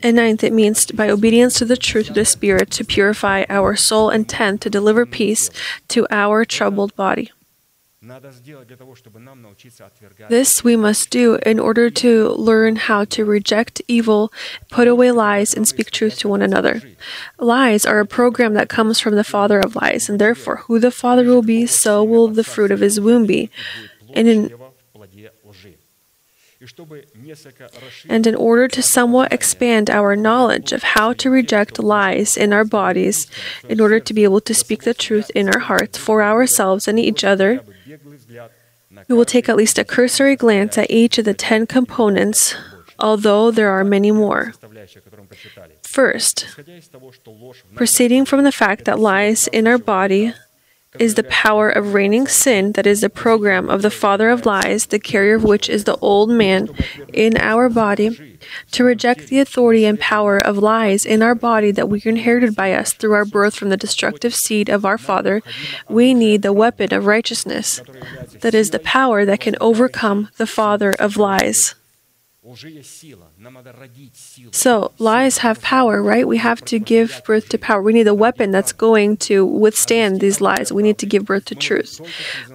And 0.03 0.17
ninth, 0.17 0.43
it 0.43 0.53
means 0.53 0.87
by 0.87 1.11
obedience 1.11 1.55
to 1.59 1.67
the 1.67 1.77
truth 1.77 2.09
of 2.09 2.15
the 2.15 2.25
Spirit 2.25 2.71
to 2.73 2.85
purify 2.85 3.45
our 3.51 3.77
soul. 3.77 4.09
And 4.09 4.29
tenth, 4.29 4.61
to 4.61 4.71
deliver 4.71 5.05
peace 5.05 5.51
to 5.89 6.07
our 6.11 6.45
troubled 6.45 6.97
body. 6.97 7.31
This 10.29 10.65
we 10.65 10.77
must 10.77 11.11
do 11.11 11.35
in 11.47 11.59
order 11.59 11.91
to 11.91 12.31
learn 12.31 12.77
how 12.77 13.05
to 13.05 13.25
reject 13.25 13.83
evil, 13.89 14.33
put 14.71 14.89
away 14.89 15.13
lies, 15.13 15.55
and 15.55 15.67
speak 15.69 15.91
truth 15.91 16.19
to 16.21 16.29
one 16.29 16.43
another. 16.43 16.83
Lies 17.39 17.85
are 17.87 18.01
a 18.01 18.07
program 18.07 18.55
that 18.55 18.69
comes 18.69 18.99
from 18.99 19.15
the 19.15 19.25
father 19.25 19.59
of 19.61 19.77
lies, 19.77 20.09
and 20.09 20.19
therefore, 20.19 20.57
who 20.67 20.79
the 20.79 20.91
father 20.91 21.25
will 21.25 21.43
be, 21.43 21.67
so 21.67 22.03
will 22.03 22.29
the 22.29 22.45
fruit 22.45 22.71
of 22.71 22.81
his 22.81 23.01
womb 23.01 23.27
be. 23.27 23.51
And 24.15 24.27
in 24.27 24.53
and 28.09 28.27
in 28.27 28.35
order 28.35 28.69
to 28.69 28.83
somewhat 28.83 29.33
expand 29.33 29.91
our 29.91 30.17
knowledge 30.17 30.73
of 30.73 30.83
how 30.83 31.13
to 31.15 31.31
reject 31.31 31.79
lies 31.79 32.37
in 32.37 32.53
our 32.53 32.65
bodies, 32.65 33.27
in 33.69 33.81
order 33.81 34.01
to 34.01 34.15
be 34.15 34.25
able 34.25 34.41
to 34.41 34.55
speak 34.55 34.83
the 34.85 34.95
truth 34.95 35.31
in 35.35 35.49
our 35.49 35.61
hearts 35.61 35.99
for 35.99 36.23
ourselves 36.23 36.89
and 36.89 36.99
each 36.99 37.25
other, 37.25 37.61
we 39.09 39.15
will 39.15 39.25
take 39.25 39.49
at 39.49 39.57
least 39.57 39.79
a 39.79 39.85
cursory 39.85 40.37
glance 40.37 40.77
at 40.79 40.91
each 40.91 41.19
of 41.19 41.25
the 41.25 41.35
ten 41.35 41.67
components, 41.67 42.55
although 42.99 43.51
there 43.51 43.71
are 43.71 43.85
many 43.85 44.11
more. 44.11 44.53
First, 45.83 46.47
proceeding 47.75 48.25
from 48.25 48.45
the 48.45 48.53
fact 48.53 48.85
that 48.85 48.99
lies 48.99 49.47
in 49.49 49.67
our 49.67 49.79
body 49.79 50.35
is 50.99 51.15
the 51.15 51.25
power 51.25 51.69
of 51.69 51.93
reigning 51.93 52.27
sin 52.27 52.73
that 52.73 52.87
is 52.87 53.03
the 53.03 53.11
program 53.11 53.69
of 53.69 53.83
the 53.83 53.91
father 53.91 54.31
of 54.31 54.47
lies, 54.47 54.87
the 54.87 54.99
carrier 54.99 55.35
of 55.35 55.45
which 55.45 55.69
is 55.69 55.85
the 55.85 55.97
old 55.99 56.31
man 56.31 56.69
in 57.13 57.37
our 57.37 57.69
body, 57.69 58.39
to 58.71 58.85
reject 58.85 59.27
the 59.27 59.39
authority 59.39 59.85
and 59.85 60.01
power 60.01 60.39
of 60.39 60.57
lies 60.57 61.05
in 61.05 61.23
our 61.23 61.35
body 61.35 61.71
that 61.71 61.89
we 61.89 62.01
inherited 62.05 62.57
by 62.57 62.73
us 62.73 62.93
through 62.93 63.13
our 63.13 63.27
birth 63.27 63.55
from 63.55 63.69
the 63.69 63.77
destructive 63.77 64.35
seed 64.35 64.69
of 64.69 64.87
our 64.87 64.99
father, 64.99 65.43
we 65.89 66.15
need 66.15 66.43
the 66.43 66.53
weapon 66.53 66.93
of 66.95 67.07
righteousness, 67.07 67.83
that 68.41 68.55
is 68.55 68.71
the 68.71 68.79
power 68.79 69.25
that 69.25 69.41
can 69.41 69.57
overcome 69.61 70.29
the 70.39 70.47
father 70.47 70.93
of 70.93 71.17
lies. 71.17 71.75
So, 74.53 74.93
lies 74.99 75.39
have 75.39 75.61
power, 75.61 76.03
right? 76.03 76.27
We 76.27 76.39
have 76.39 76.65
to 76.67 76.79
give 76.79 77.23
birth 77.25 77.49
to 77.51 77.59
power. 77.59 77.83
We 77.83 77.93
need 77.93 78.07
a 78.07 78.15
weapon 78.15 78.51
that's 78.51 78.73
going 78.73 79.17
to 79.19 79.45
withstand 79.45 80.21
these 80.21 80.41
lies. 80.41 80.73
We 80.73 80.83
need 80.83 80.99
to 80.99 81.07
give 81.07 81.25
birth 81.25 81.45
to 81.47 81.55
truth. 81.55 82.01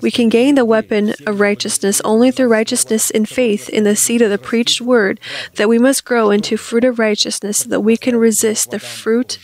We 0.01 0.11
can 0.11 0.29
gain 0.29 0.55
the 0.55 0.65
weapon 0.65 1.13
of 1.27 1.39
righteousness 1.39 2.01
only 2.01 2.31
through 2.31 2.47
righteousness 2.47 3.09
in 3.09 3.25
faith 3.25 3.69
in 3.69 3.83
the 3.83 3.95
seed 3.95 4.21
of 4.21 4.29
the 4.29 4.37
preached 4.37 4.81
word, 4.81 5.19
that 5.55 5.69
we 5.69 5.77
must 5.79 6.05
grow 6.05 6.31
into 6.31 6.57
fruit 6.57 6.83
of 6.83 6.99
righteousness 6.99 7.59
so 7.59 7.69
that 7.69 7.81
we 7.81 7.97
can 7.97 8.15
resist 8.15 8.71
the 8.71 8.79
fruit 8.79 9.37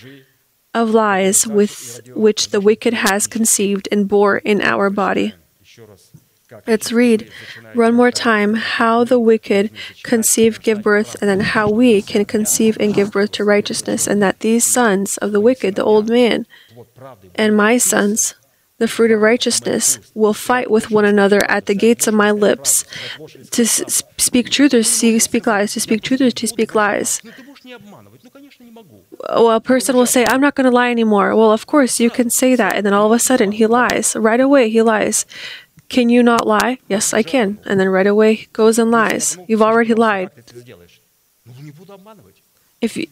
of 0.73 0.91
lies 0.91 1.47
with 1.47 2.01
which 2.15 2.49
the 2.49 2.61
wicked 2.61 2.93
has 2.93 3.27
conceived 3.27 3.87
and 3.91 4.07
bore 4.07 4.37
in 4.37 4.61
our 4.61 4.89
body. 4.89 5.33
Let's 6.65 6.91
read 6.91 7.31
one 7.73 7.93
more 7.93 8.11
time 8.11 8.55
how 8.55 9.03
the 9.03 9.19
wicked 9.19 9.71
conceive, 10.03 10.61
give 10.61 10.81
birth, 10.81 11.15
and 11.21 11.29
then 11.29 11.41
how 11.41 11.69
we 11.69 12.01
can 12.01 12.25
conceive 12.25 12.77
and 12.79 12.93
give 12.93 13.11
birth 13.11 13.31
to 13.33 13.43
righteousness, 13.43 14.07
and 14.07 14.21
that 14.23 14.39
these 14.39 14.65
sons 14.65 15.17
of 15.17 15.31
the 15.31 15.41
wicked, 15.41 15.75
the 15.75 15.83
old 15.83 16.09
man, 16.09 16.47
and 17.35 17.55
my 17.55 17.77
sons, 17.77 18.35
the 18.79 18.87
fruit 18.87 19.11
of 19.11 19.21
righteousness, 19.21 19.99
will 20.15 20.33
fight 20.33 20.71
with 20.71 20.89
one 20.89 21.05
another 21.05 21.41
at 21.51 21.65
the 21.65 21.75
gates 21.75 22.07
of 22.07 22.13
my 22.13 22.31
lips 22.31 22.85
to 23.51 23.65
speak 23.65 24.49
truth 24.49 24.73
or 24.73 24.83
speak 24.83 25.45
lies, 25.45 25.73
to 25.73 25.79
speak 25.79 26.01
truth 26.01 26.21
or 26.21 26.31
to 26.31 26.47
speak 26.47 26.73
lies. 26.73 27.21
Well, 29.29 29.51
a 29.51 29.59
person 29.59 29.95
will 29.95 30.05
say, 30.05 30.25
I'm 30.27 30.41
not 30.41 30.55
going 30.55 30.65
to 30.65 30.71
lie 30.71 30.89
anymore. 30.89 31.35
Well, 31.35 31.51
of 31.51 31.67
course, 31.67 31.99
you 31.99 32.09
can 32.09 32.29
say 32.29 32.55
that. 32.55 32.75
And 32.75 32.85
then 32.85 32.93
all 32.93 33.05
of 33.05 33.11
a 33.11 33.19
sudden, 33.19 33.51
he 33.51 33.67
lies. 33.67 34.15
Right 34.15 34.39
away, 34.39 34.69
he 34.69 34.81
lies. 34.81 35.25
Can 35.89 36.09
you 36.09 36.21
not 36.21 36.45
lie? 36.45 36.77
Yes, 36.87 37.13
I 37.13 37.23
can. 37.23 37.59
And 37.65 37.79
then 37.79 37.89
right 37.89 38.07
away 38.07 38.47
goes 38.53 38.77
and 38.79 38.91
lies. 38.91 39.37
You've 39.47 39.61
already 39.61 39.93
lied. 39.95 40.29
If 42.79 42.95
you 42.95 43.07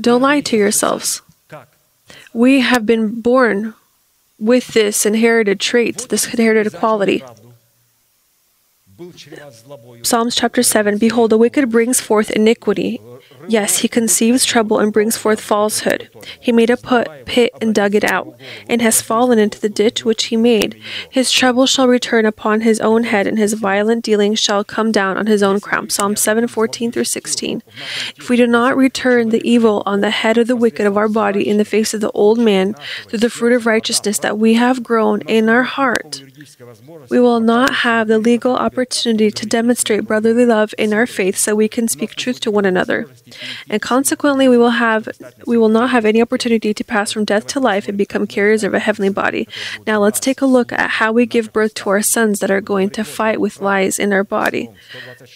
don't 0.00 0.22
lie 0.22 0.40
to 0.40 0.56
yourselves. 0.56 1.22
We 2.32 2.60
have 2.60 2.84
been 2.84 3.20
born 3.20 3.74
with 4.38 4.68
this 4.68 5.06
inherited 5.06 5.60
trait, 5.60 6.06
this 6.08 6.26
inherited 6.32 6.72
quality. 6.74 7.22
Psalms 10.02 10.34
chapter 10.34 10.62
7 10.62 10.98
Behold, 10.98 11.30
the 11.30 11.38
wicked 11.38 11.70
brings 11.70 12.00
forth 12.00 12.30
iniquity. 12.30 13.00
Yes, 13.48 13.78
he 13.78 13.88
conceives 13.88 14.44
trouble 14.44 14.78
and 14.78 14.92
brings 14.92 15.16
forth 15.16 15.40
falsehood. 15.40 16.08
He 16.40 16.52
made 16.52 16.70
a 16.70 16.76
put, 16.76 17.26
pit 17.26 17.52
and 17.60 17.74
dug 17.74 17.94
it 17.94 18.04
out, 18.04 18.38
and 18.68 18.82
has 18.82 19.02
fallen 19.02 19.38
into 19.38 19.60
the 19.60 19.68
ditch 19.68 20.04
which 20.04 20.24
he 20.24 20.36
made. 20.36 20.80
His 21.10 21.30
trouble 21.30 21.66
shall 21.66 21.88
return 21.88 22.26
upon 22.26 22.60
his 22.60 22.80
own 22.80 23.04
head, 23.04 23.26
and 23.26 23.38
his 23.38 23.54
violent 23.54 24.04
dealing 24.04 24.34
shall 24.34 24.64
come 24.64 24.92
down 24.92 25.16
on 25.16 25.26
his 25.26 25.42
own 25.42 25.60
crown. 25.60 25.90
Psalm 25.90 26.16
7 26.16 26.46
14 26.46 26.92
through 26.92 27.04
16. 27.04 27.62
If 28.16 28.28
we 28.28 28.36
do 28.36 28.46
not 28.46 28.76
return 28.76 29.30
the 29.30 29.46
evil 29.48 29.82
on 29.86 30.00
the 30.00 30.10
head 30.10 30.38
of 30.38 30.46
the 30.46 30.56
wicked 30.56 30.86
of 30.86 30.96
our 30.96 31.08
body 31.08 31.48
in 31.48 31.58
the 31.58 31.64
face 31.64 31.94
of 31.94 32.00
the 32.00 32.10
old 32.12 32.38
man 32.38 32.74
through 33.08 33.20
the 33.20 33.30
fruit 33.30 33.52
of 33.52 33.66
righteousness 33.66 34.18
that 34.18 34.38
we 34.38 34.54
have 34.54 34.82
grown 34.82 35.20
in 35.22 35.48
our 35.48 35.62
heart, 35.62 36.22
we 37.10 37.20
will 37.20 37.40
not 37.40 37.74
have 37.74 38.08
the 38.08 38.18
legal 38.18 38.56
opportunity 38.56 39.30
to 39.30 39.46
demonstrate 39.46 40.06
brotherly 40.06 40.46
love 40.46 40.74
in 40.78 40.92
our 40.92 41.06
faith 41.06 41.36
so 41.36 41.54
we 41.54 41.68
can 41.68 41.88
speak 41.88 42.14
truth 42.14 42.40
to 42.40 42.50
one 42.50 42.64
another. 42.64 43.06
And 43.68 43.80
consequently 43.82 44.48
we 44.48 44.58
will 44.58 44.70
have 44.70 45.08
we 45.46 45.56
will 45.56 45.68
not 45.68 45.90
have 45.90 46.04
any 46.04 46.22
opportunity 46.22 46.74
to 46.74 46.84
pass 46.84 47.12
from 47.12 47.24
death 47.24 47.46
to 47.48 47.60
life 47.60 47.88
and 47.88 47.98
become 47.98 48.26
carriers 48.26 48.64
of 48.64 48.74
a 48.74 48.78
heavenly 48.78 49.10
body. 49.10 49.48
Now 49.86 50.00
let's 50.00 50.20
take 50.20 50.40
a 50.40 50.46
look 50.46 50.72
at 50.72 50.90
how 50.90 51.12
we 51.12 51.26
give 51.26 51.52
birth 51.52 51.74
to 51.74 51.90
our 51.90 52.02
sons 52.02 52.40
that 52.40 52.50
are 52.50 52.60
going 52.60 52.90
to 52.90 53.04
fight 53.04 53.40
with 53.40 53.60
lies 53.60 53.98
in 53.98 54.12
our 54.12 54.24
body. 54.24 54.70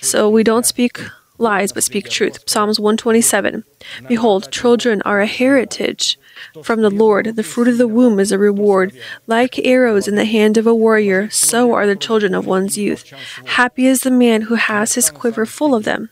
So 0.01 0.29
we 0.29 0.43
don't 0.43 0.67
speak 0.67 1.01
lies 1.39 1.73
but 1.73 1.85
speak 1.85 2.09
truth. 2.09 2.43
Psalms 2.47 2.81
127. 2.81 3.65
Behold, 4.09 4.51
children 4.51 5.03
are 5.03 5.21
a 5.21 5.27
heritage 5.27 6.19
from 6.63 6.83
the 6.83 6.91
Lord. 6.91 7.37
The 7.37 7.43
fruit 7.43 7.69
of 7.69 7.79
the 7.79 7.89
womb 7.89 8.19
is 8.19 8.33
a 8.33 8.39
reward. 8.39 8.93
Like 9.27 9.59
arrows 9.65 10.09
in 10.09 10.17
the 10.17 10.25
hand 10.25 10.57
of 10.57 10.67
a 10.67 10.75
warrior, 10.75 11.31
so 11.31 11.73
are 11.75 11.87
the 11.87 11.97
children 11.97 12.35
of 12.35 12.47
one's 12.47 12.77
youth. 12.79 13.11
Happy 13.47 13.87
is 13.87 14.01
the 14.01 14.11
man 14.11 14.43
who 14.43 14.55
has 14.55 14.95
his 14.95 15.11
quiver 15.11 15.47
full 15.47 15.75
of 15.75 15.85
them. 15.85 16.11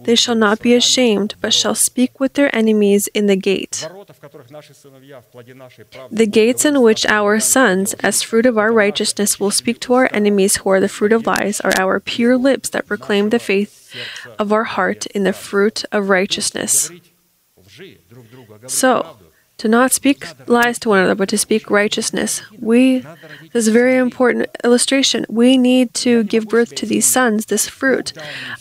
They 0.00 0.14
shall 0.14 0.34
not 0.34 0.60
be 0.60 0.74
ashamed, 0.74 1.34
but 1.40 1.54
shall 1.54 1.74
speak 1.74 2.20
with 2.20 2.34
their 2.34 2.54
enemies 2.54 3.08
in 3.08 3.26
the 3.26 3.36
gate. 3.36 3.88
The 6.10 6.26
gates 6.30 6.64
in 6.64 6.82
which 6.82 7.06
our 7.06 7.40
sons, 7.40 7.94
as 7.94 8.22
fruit 8.22 8.46
of 8.46 8.58
our 8.58 8.72
righteousness, 8.72 9.40
will 9.40 9.50
speak 9.50 9.80
to 9.80 9.94
our 9.94 10.08
enemies 10.12 10.56
who 10.56 10.70
are 10.70 10.80
the 10.80 10.88
fruit 10.88 11.12
of 11.12 11.26
lies, 11.26 11.60
are 11.60 11.72
our 11.78 12.00
pure 12.00 12.36
lips 12.36 12.68
that 12.70 12.86
proclaim 12.86 13.30
the 13.30 13.38
faith 13.38 13.94
of 14.38 14.52
our 14.52 14.64
heart 14.64 15.06
in 15.06 15.24
the 15.24 15.32
fruit 15.32 15.84
of 15.92 16.08
righteousness. 16.08 16.90
So, 18.66 19.16
to 19.62 19.68
not 19.68 19.92
speak 19.92 20.26
lies 20.48 20.76
to 20.76 20.88
one 20.88 20.98
another, 20.98 21.14
but 21.14 21.28
to 21.28 21.38
speak 21.38 21.70
righteousness. 21.70 22.42
We, 22.58 22.98
this 23.52 23.62
is 23.62 23.68
a 23.68 23.70
very 23.70 23.96
important 23.96 24.48
illustration. 24.64 25.24
We 25.28 25.56
need 25.56 25.94
to 26.02 26.24
give 26.24 26.48
birth 26.48 26.74
to 26.74 26.84
these 26.84 27.08
sons, 27.08 27.46
this 27.46 27.68
fruit. 27.68 28.12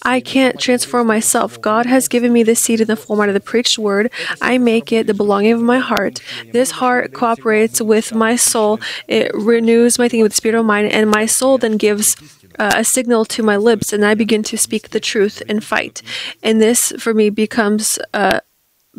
I 0.03 0.19
can't 0.19 0.59
transform 0.59 1.07
myself. 1.07 1.59
God 1.59 1.87
has 1.87 2.07
given 2.07 2.31
me 2.31 2.43
this 2.43 2.59
seed 2.59 2.81
in 2.81 2.87
the 2.87 2.95
format 2.95 3.29
of 3.29 3.33
the 3.33 3.39
preached 3.39 3.79
word. 3.79 4.11
I 4.43 4.59
make 4.59 4.91
it 4.91 5.07
the 5.07 5.15
belonging 5.15 5.53
of 5.53 5.61
my 5.61 5.79
heart. 5.79 6.21
This 6.51 6.69
heart 6.69 7.13
cooperates 7.13 7.81
with 7.81 8.13
my 8.13 8.35
soul. 8.35 8.79
It 9.07 9.31
renews 9.33 9.97
my 9.97 10.07
thinking 10.07 10.21
with 10.21 10.33
the 10.33 10.35
spirit 10.35 10.59
of 10.59 10.67
mind, 10.67 10.91
and 10.91 11.09
my 11.09 11.25
soul 11.25 11.57
then 11.57 11.77
gives 11.77 12.15
uh, 12.59 12.73
a 12.75 12.83
signal 12.83 13.25
to 13.25 13.41
my 13.41 13.57
lips, 13.57 13.91
and 13.91 14.05
I 14.05 14.13
begin 14.13 14.43
to 14.43 14.55
speak 14.55 14.89
the 14.89 14.99
truth 14.99 15.41
and 15.49 15.63
fight. 15.63 16.03
And 16.43 16.61
this, 16.61 16.93
for 16.99 17.15
me, 17.15 17.31
becomes. 17.31 17.97
Uh, 18.13 18.41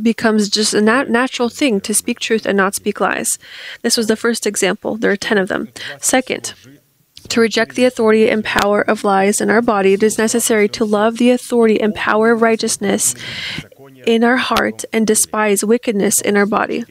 becomes 0.00 0.48
just 0.48 0.74
a 0.74 0.80
nat- 0.80 1.10
natural 1.10 1.48
thing 1.48 1.80
to 1.82 1.94
speak 1.94 2.18
truth 2.18 2.46
and 2.46 2.56
not 2.56 2.74
speak 2.74 3.00
lies. 3.00 3.38
This 3.82 3.96
was 3.96 4.06
the 4.06 4.16
first 4.16 4.46
example. 4.46 4.96
There 4.96 5.10
are 5.10 5.16
10 5.16 5.38
of 5.38 5.48
them. 5.48 5.68
Second, 6.00 6.54
to 7.28 7.40
reject 7.40 7.76
the 7.76 7.84
authority 7.84 8.28
and 8.28 8.44
power 8.44 8.82
of 8.82 9.04
lies 9.04 9.40
in 9.40 9.50
our 9.50 9.62
body, 9.62 9.92
it 9.92 10.02
is 10.02 10.18
necessary 10.18 10.68
to 10.70 10.84
love 10.84 11.18
the 11.18 11.30
authority 11.30 11.80
and 11.80 11.94
power 11.94 12.32
of 12.32 12.42
righteousness 12.42 13.14
in 14.06 14.24
our 14.24 14.36
heart 14.36 14.84
and 14.92 15.06
despise 15.06 15.64
wickedness 15.64 16.20
in 16.20 16.36
our 16.36 16.46
body. 16.46 16.84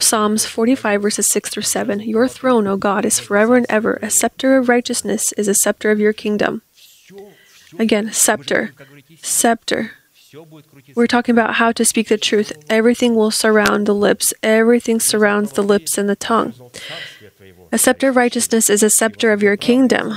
Psalms 0.00 0.44
45, 0.46 1.02
verses 1.02 1.28
6 1.28 1.50
through 1.50 1.62
7. 1.62 2.00
Your 2.00 2.28
throne, 2.28 2.66
O 2.66 2.76
God, 2.76 3.04
is 3.04 3.18
forever 3.18 3.56
and 3.56 3.66
ever. 3.68 3.98
A 4.02 4.10
scepter 4.10 4.56
of 4.56 4.68
righteousness 4.68 5.32
is 5.32 5.48
a 5.48 5.54
scepter 5.54 5.90
of 5.90 6.00
your 6.00 6.12
kingdom. 6.12 6.62
Again, 7.78 8.12
scepter. 8.12 8.72
Scepter. 9.22 9.92
We're 10.94 11.06
talking 11.06 11.34
about 11.34 11.54
how 11.54 11.72
to 11.72 11.84
speak 11.84 12.08
the 12.08 12.18
truth. 12.18 12.52
Everything 12.68 13.14
will 13.14 13.30
surround 13.30 13.86
the 13.86 13.94
lips, 13.94 14.34
everything 14.42 15.00
surrounds 15.00 15.52
the 15.52 15.62
lips 15.62 15.98
and 15.98 16.08
the 16.08 16.16
tongue. 16.16 16.54
A 17.72 17.78
scepter 17.78 18.08
of 18.08 18.16
righteousness 18.16 18.70
is 18.70 18.82
a 18.82 18.90
scepter 18.90 19.32
of 19.32 19.42
your 19.42 19.56
kingdom. 19.56 20.14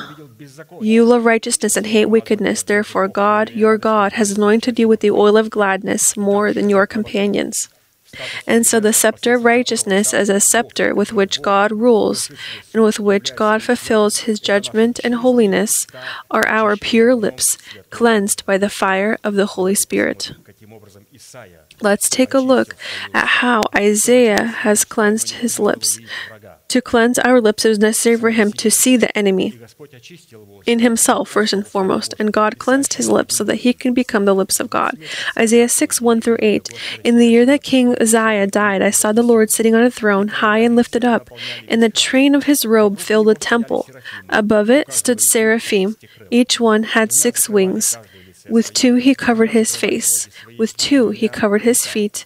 You 0.82 1.06
love 1.06 1.26
righteousness 1.26 1.78
and 1.78 1.88
hate 1.88 2.06
wickedness. 2.06 2.64
Therefore, 2.64 3.08
God, 3.08 3.52
your 3.52 3.78
God, 3.78 4.14
has 4.14 4.32
anointed 4.32 4.80
you 4.80 4.88
with 4.88 5.02
the 5.02 5.12
oil 5.12 5.38
of 5.38 5.50
gladness 5.50 6.16
more 6.16 6.54
than 6.54 6.70
your 6.70 6.88
companions. 6.88 7.70
And 8.46 8.66
so 8.66 8.80
the 8.80 8.94
scepter 8.94 9.36
of 9.36 9.46
righteousness 9.46 10.14
is 10.14 10.30
a 10.30 10.40
scepter 10.40 10.96
with 10.96 11.14
which 11.14 11.42
God 11.42 11.72
rules 11.72 12.32
and 12.74 12.84
with 12.84 13.00
which 13.00 13.36
God 13.36 13.62
fulfills 13.62 14.20
his 14.20 14.40
judgment 14.40 15.00
and 15.04 15.16
holiness 15.16 15.88
are 16.32 16.48
our 16.48 16.76
pure 16.76 17.16
lips, 17.16 17.58
cleansed 17.90 18.46
by 18.46 18.58
the 18.58 18.70
fire 18.70 19.18
of 19.24 19.36
the 19.36 19.46
Holy 19.46 19.76
Spirit. 19.76 20.34
Let's 21.82 22.10
take 22.10 22.34
a 22.34 22.40
look 22.40 22.76
at 23.14 23.28
how 23.28 23.64
Isaiah 23.76 24.44
has 24.44 24.86
cleansed 24.86 25.32
his 25.32 25.60
lips. 25.60 26.00
To 26.70 26.82
cleanse 26.82 27.18
our 27.20 27.40
lips, 27.40 27.64
it 27.64 27.70
was 27.70 27.80
necessary 27.80 28.18
for 28.18 28.32
him 28.32 28.52
to 28.54 28.70
see 28.70 28.98
the 28.98 29.16
enemy 29.18 29.58
in 30.66 30.80
himself, 30.80 31.30
first 31.30 31.54
and 31.54 31.66
foremost, 31.66 32.14
and 32.20 32.34
God 32.34 32.60
cleansed 32.60 32.96
his 32.96 33.08
lips 33.10 33.38
so 33.38 33.46
that 33.46 33.58
he 33.58 33.72
can 33.72 33.94
become 33.94 34.26
the 34.26 34.36
lips 34.36 34.60
of 34.60 34.70
God. 34.70 34.98
Isaiah 35.38 35.70
6 35.70 36.02
1 36.02 36.20
through 36.20 36.38
8. 36.40 36.70
In 37.06 37.18
the 37.18 37.28
year 37.28 37.46
that 37.46 37.64
King 37.64 37.96
Uzziah 38.02 38.48
died, 38.48 38.82
I 38.82 38.90
saw 38.90 39.14
the 39.14 39.24
Lord 39.24 39.50
sitting 39.50 39.76
on 39.76 39.84
a 39.84 39.92
throne, 39.92 40.28
high 40.28 40.60
and 40.60 40.76
lifted 40.76 41.06
up, 41.06 41.30
and 41.70 41.82
the 41.82 41.90
train 41.90 42.36
of 42.36 42.44
his 42.44 42.66
robe 42.66 43.00
filled 43.00 43.28
the 43.28 43.36
temple. 43.36 43.88
Above 44.28 44.70
it 44.70 44.92
stood 44.92 45.22
seraphim, 45.22 45.96
each 46.32 46.60
one 46.60 46.84
had 46.84 47.14
six 47.14 47.48
wings. 47.48 47.98
With 48.50 48.74
two 48.74 48.96
he 48.96 49.16
covered 49.16 49.52
his 49.52 49.76
face, 49.76 50.30
with 50.58 50.76
two 50.76 51.10
he 51.12 51.30
covered 51.30 51.62
his 51.62 51.86
feet 51.86 52.26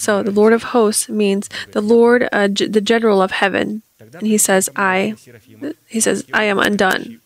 So 0.00 0.22
the 0.22 0.30
Lord 0.40 0.52
of 0.56 0.62
hosts 0.72 1.08
means 1.22 1.44
the 1.76 1.84
Lord, 1.94 2.20
uh, 2.32 2.48
g- 2.48 2.66
the 2.76 2.80
general 2.92 3.20
of 3.20 3.32
heaven. 3.42 3.82
And 4.16 4.26
he 4.26 4.38
says, 4.38 4.64
I, 4.74 5.14
he 5.86 6.00
says, 6.00 6.24
I 6.32 6.44
am 6.44 6.58
undone. 6.58 7.20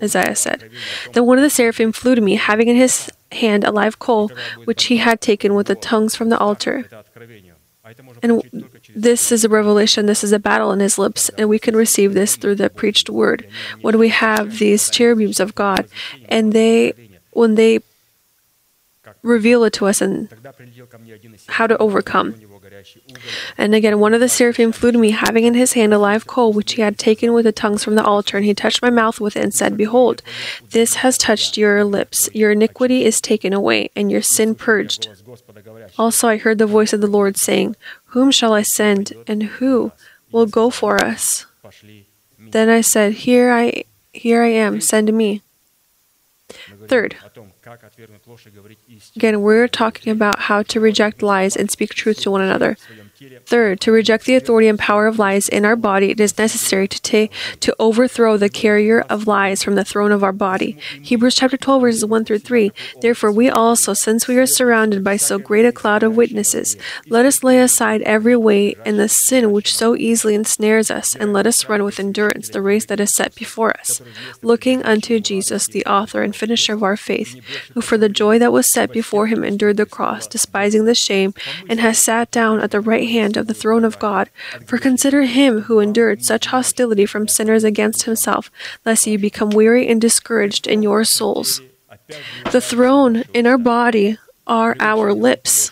Isaiah 0.00 0.36
said. 0.36 0.70
Then 1.12 1.26
one 1.26 1.38
of 1.38 1.42
the 1.42 1.50
seraphim 1.50 1.90
flew 1.92 2.14
to 2.14 2.20
me, 2.28 2.36
having 2.36 2.68
in 2.68 2.76
his 2.76 3.10
hand 3.32 3.64
a 3.64 3.72
live 3.72 3.98
coal, 3.98 4.30
which 4.64 4.84
he 4.84 4.98
had 4.98 5.20
taken 5.20 5.54
with 5.56 5.66
the 5.66 5.74
tongues 5.74 6.14
from 6.14 6.28
the 6.30 6.38
altar. 6.38 6.86
And 8.22 8.42
this 8.94 9.32
is 9.32 9.44
a 9.44 9.48
revelation, 9.48 10.06
this 10.06 10.22
is 10.22 10.32
a 10.32 10.38
battle 10.38 10.70
in 10.72 10.80
his 10.80 10.98
lips, 10.98 11.30
and 11.36 11.48
we 11.48 11.58
can 11.58 11.74
receive 11.74 12.14
this 12.14 12.36
through 12.36 12.56
the 12.56 12.70
preached 12.70 13.08
word. 13.10 13.48
When 13.80 13.98
we 13.98 14.10
have 14.10 14.58
these 14.58 14.88
cherubims 14.90 15.40
of 15.40 15.54
God, 15.54 15.88
and 16.28 16.52
they, 16.52 16.92
when 17.32 17.56
they 17.56 17.80
reveal 19.22 19.64
it 19.64 19.72
to 19.74 19.86
us 19.86 20.00
and 20.00 20.28
how 21.48 21.66
to 21.66 21.76
overcome. 21.78 22.34
And 23.56 23.74
again, 23.74 23.98
one 23.98 24.14
of 24.14 24.20
the 24.20 24.28
seraphim 24.28 24.72
flew 24.72 24.92
to 24.92 24.98
me, 24.98 25.10
having 25.10 25.44
in 25.44 25.54
his 25.54 25.72
hand 25.72 25.92
a 25.92 25.98
live 25.98 26.26
coal, 26.26 26.52
which 26.52 26.72
he 26.72 26.82
had 26.82 26.98
taken 26.98 27.32
with 27.32 27.44
the 27.44 27.52
tongues 27.52 27.82
from 27.82 27.94
the 27.94 28.04
altar, 28.04 28.36
and 28.36 28.46
he 28.46 28.54
touched 28.54 28.82
my 28.82 28.90
mouth 28.90 29.20
with 29.20 29.36
it 29.36 29.42
and 29.42 29.54
said, 29.54 29.76
Behold, 29.76 30.22
this 30.70 30.96
has 30.96 31.18
touched 31.18 31.56
your 31.56 31.84
lips. 31.84 32.28
Your 32.32 32.52
iniquity 32.52 33.04
is 33.04 33.20
taken 33.20 33.52
away, 33.52 33.90
and 33.96 34.10
your 34.10 34.22
sin 34.22 34.54
purged. 34.54 35.08
Also, 35.98 36.28
I 36.28 36.36
heard 36.36 36.58
the 36.58 36.66
voice 36.66 36.92
of 36.92 37.00
the 37.00 37.06
Lord 37.06 37.36
saying, 37.36 37.76
Whom 38.06 38.30
shall 38.30 38.52
I 38.52 38.62
send, 38.62 39.12
and 39.26 39.42
who 39.44 39.92
will 40.30 40.46
go 40.46 40.70
for 40.70 41.02
us? 41.02 41.46
Then 42.38 42.68
I 42.68 42.80
said, 42.80 43.12
Here 43.14 43.50
I, 43.50 43.84
here 44.12 44.42
I 44.42 44.48
am, 44.48 44.80
send 44.80 45.12
me. 45.12 45.42
Third, 46.86 47.16
again, 49.16 49.40
we're 49.42 49.68
talking 49.68 50.10
about 50.12 50.38
how 50.40 50.62
to 50.64 50.80
reject 50.80 51.22
lies 51.22 51.56
and 51.56 51.70
speak 51.70 51.90
truth 51.94 52.20
to 52.20 52.30
one 52.30 52.42
another. 52.42 52.76
Third, 53.46 53.80
to 53.80 53.90
reject 53.90 54.26
the 54.26 54.36
authority 54.36 54.68
and 54.68 54.78
power 54.78 55.06
of 55.06 55.18
lies 55.18 55.48
in 55.48 55.64
our 55.64 55.74
body, 55.74 56.10
it 56.10 56.20
is 56.20 56.38
necessary 56.38 56.86
to 56.86 57.28
to 57.60 57.74
overthrow 57.78 58.36
the 58.36 58.48
carrier 58.48 59.00
of 59.08 59.26
lies 59.26 59.62
from 59.62 59.74
the 59.74 59.84
throne 59.84 60.12
of 60.12 60.22
our 60.22 60.32
body. 60.32 60.76
Hebrews 61.02 61.34
chapter 61.34 61.56
12 61.56 61.82
verses 61.82 62.04
1 62.04 62.24
through 62.24 62.40
3. 62.40 62.70
Therefore 63.00 63.32
we 63.32 63.48
also, 63.48 63.94
since 63.94 64.28
we 64.28 64.36
are 64.36 64.46
surrounded 64.46 65.02
by 65.02 65.16
so 65.16 65.38
great 65.38 65.64
a 65.64 65.72
cloud 65.72 66.02
of 66.02 66.16
witnesses, 66.16 66.76
let 67.08 67.26
us 67.26 67.42
lay 67.42 67.58
aside 67.58 68.02
every 68.02 68.36
weight 68.36 68.78
and 68.84 68.98
the 68.98 69.08
sin 69.08 69.52
which 69.52 69.74
so 69.74 69.96
easily 69.96 70.34
ensnares 70.34 70.90
us, 70.90 71.16
and 71.16 71.32
let 71.32 71.46
us 71.46 71.68
run 71.68 71.82
with 71.82 71.98
endurance 71.98 72.48
the 72.48 72.62
race 72.62 72.84
that 72.86 73.00
is 73.00 73.12
set 73.12 73.34
before 73.34 73.76
us, 73.80 74.00
looking 74.42 74.82
unto 74.84 75.18
Jesus, 75.18 75.66
the 75.66 75.84
author 75.86 76.22
and 76.22 76.36
finisher 76.36 76.74
of 76.74 76.82
our 76.82 76.96
faith, 76.96 77.40
who 77.74 77.80
for 77.80 77.98
the 77.98 78.08
joy 78.08 78.38
that 78.38 78.52
was 78.52 78.66
set 78.66 78.92
before 78.92 79.26
him 79.26 79.42
endured 79.42 79.76
the 79.76 79.86
cross, 79.86 80.26
despising 80.26 80.84
the 80.84 80.94
shame, 80.94 81.34
and 81.68 81.80
has 81.80 81.98
sat 81.98 82.30
down 82.30 82.60
at 82.60 82.70
the 82.70 82.80
right 82.80 83.07
hand 83.08 83.36
of 83.36 83.46
the 83.46 83.54
throne 83.54 83.84
of 83.84 83.98
God. 83.98 84.30
For 84.66 84.78
consider 84.78 85.22
him 85.22 85.62
who 85.62 85.80
endured 85.80 86.24
such 86.24 86.46
hostility 86.46 87.06
from 87.06 87.28
sinners 87.28 87.64
against 87.64 88.04
himself, 88.04 88.50
lest 88.84 89.06
you 89.06 89.18
become 89.18 89.50
weary 89.50 89.88
and 89.88 90.00
discouraged 90.00 90.66
in 90.66 90.82
your 90.82 91.04
souls. 91.04 91.60
The 92.52 92.60
throne 92.60 93.24
in 93.34 93.46
our 93.46 93.58
body 93.58 94.18
are 94.46 94.76
our 94.80 95.12
lips 95.12 95.70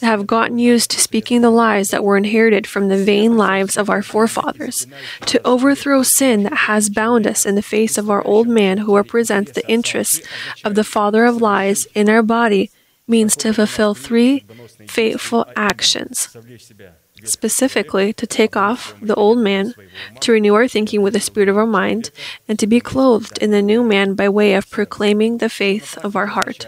that 0.00 0.06
have 0.06 0.26
gotten 0.26 0.58
used 0.58 0.90
to 0.90 1.00
speaking 1.00 1.40
the 1.40 1.50
lies 1.50 1.88
that 1.88 2.04
were 2.04 2.16
inherited 2.16 2.66
from 2.66 2.88
the 2.88 3.02
vain 3.02 3.36
lives 3.36 3.76
of 3.76 3.90
our 3.90 4.02
forefathers, 4.02 4.86
to 5.26 5.46
overthrow 5.46 6.02
sin 6.02 6.44
that 6.44 6.54
has 6.54 6.90
bound 6.90 7.26
us 7.26 7.46
in 7.46 7.54
the 7.54 7.62
face 7.62 7.98
of 7.98 8.10
our 8.10 8.24
old 8.26 8.48
man 8.48 8.78
who 8.78 8.96
represents 8.96 9.52
the 9.52 9.68
interests 9.68 10.26
of 10.64 10.74
the 10.74 10.84
father 10.84 11.24
of 11.24 11.40
lies 11.40 11.86
in 11.94 12.08
our 12.08 12.22
body 12.22 12.70
means 13.10 13.36
to 13.36 13.52
fulfill 13.52 13.94
three 13.94 14.44
fateful 14.88 15.46
actions. 15.56 16.36
Specifically, 17.24 18.14
to 18.14 18.26
take 18.26 18.56
off 18.56 18.94
the 19.02 19.14
old 19.14 19.38
man, 19.38 19.74
to 20.20 20.32
renew 20.32 20.54
our 20.54 20.68
thinking 20.68 21.02
with 21.02 21.12
the 21.12 21.20
spirit 21.20 21.50
of 21.50 21.58
our 21.58 21.66
mind, 21.66 22.10
and 22.48 22.58
to 22.58 22.66
be 22.66 22.80
clothed 22.80 23.36
in 23.38 23.50
the 23.50 23.60
new 23.60 23.82
man 23.82 24.14
by 24.14 24.28
way 24.28 24.54
of 24.54 24.70
proclaiming 24.70 25.38
the 25.38 25.50
faith 25.50 25.98
of 25.98 26.16
our 26.16 26.26
heart. 26.26 26.66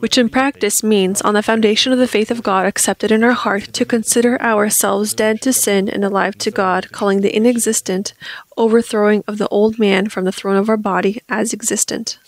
Which 0.00 0.18
in 0.18 0.28
practice 0.28 0.82
means, 0.82 1.22
on 1.22 1.32
the 1.32 1.42
foundation 1.42 1.92
of 1.92 1.98
the 1.98 2.06
faith 2.06 2.30
of 2.30 2.42
God 2.42 2.66
accepted 2.66 3.10
in 3.10 3.24
our 3.24 3.32
heart, 3.32 3.72
to 3.72 3.86
consider 3.86 4.40
ourselves 4.40 5.14
dead 5.14 5.40
to 5.42 5.52
sin 5.52 5.88
and 5.88 6.04
alive 6.04 6.36
to 6.38 6.50
God, 6.50 6.92
calling 6.92 7.22
the 7.22 7.34
inexistent 7.34 8.12
overthrowing 8.58 9.24
of 9.26 9.38
the 9.38 9.48
old 9.48 9.78
man 9.78 10.10
from 10.10 10.24
the 10.24 10.32
throne 10.32 10.56
of 10.56 10.68
our 10.68 10.76
body 10.76 11.22
as 11.28 11.54
existent 11.54 12.18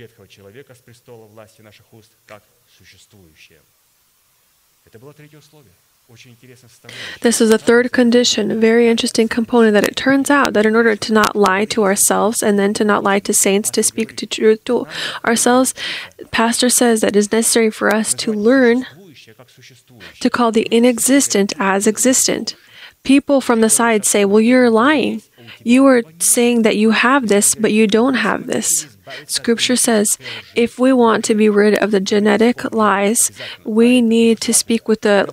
ветхого 0.00 0.28
человека 0.28 0.74
с 0.74 0.78
престола 0.78 1.26
власти 1.26 1.62
наших 1.62 1.92
уст 1.92 2.10
как 2.26 2.42
существующее. 2.78 3.60
This 7.20 7.40
is 7.40 7.50
a 7.50 7.58
third 7.58 7.90
condition, 7.90 8.52
a 8.52 8.54
very 8.54 8.86
interesting 8.86 9.26
component 9.26 9.72
that 9.72 9.82
it 9.82 9.96
turns 9.96 10.30
out 10.30 10.52
that 10.52 10.64
in 10.64 10.76
order 10.76 10.94
to 10.94 11.12
not 11.12 11.34
lie 11.34 11.64
to 11.64 11.82
ourselves 11.82 12.44
and 12.44 12.56
then 12.56 12.72
to 12.74 12.84
not 12.84 13.02
lie 13.02 13.18
to 13.18 13.34
saints, 13.34 13.70
to 13.70 13.82
speak 13.82 14.14
to 14.16 14.26
truth 14.26 14.62
to 14.66 14.86
ourselves, 15.24 15.74
Pastor 16.30 16.70
says 16.70 17.00
that 17.00 17.16
it 17.16 17.18
is 17.18 17.32
necessary 17.32 17.70
for 17.70 17.92
us 17.92 18.14
to 18.14 18.32
learn 18.32 18.86
to 20.20 20.30
call 20.30 20.52
the 20.52 20.68
inexistent 20.70 21.52
as 21.58 21.88
existent. 21.88 22.54
People 23.02 23.40
from 23.40 23.60
the 23.60 23.68
side 23.68 24.04
say, 24.04 24.24
Well, 24.24 24.40
you're 24.40 24.70
lying. 24.70 25.22
You 25.64 25.84
are 25.86 26.02
saying 26.20 26.62
that 26.62 26.76
you 26.76 26.92
have 26.92 27.26
this, 27.26 27.56
but 27.56 27.72
you 27.72 27.88
don't 27.88 28.14
have 28.14 28.46
this. 28.46 28.96
Scripture 29.25 29.75
says 29.75 30.17
if 30.55 30.79
we 30.79 30.93
want 30.93 31.25
to 31.25 31.35
be 31.35 31.49
rid 31.49 31.75
of 31.75 31.91
the 31.91 31.99
genetic 31.99 32.73
lies, 32.73 33.31
we 33.63 34.01
need 34.01 34.39
to 34.41 34.53
speak 34.53 34.87
with 34.87 35.01
the 35.01 35.25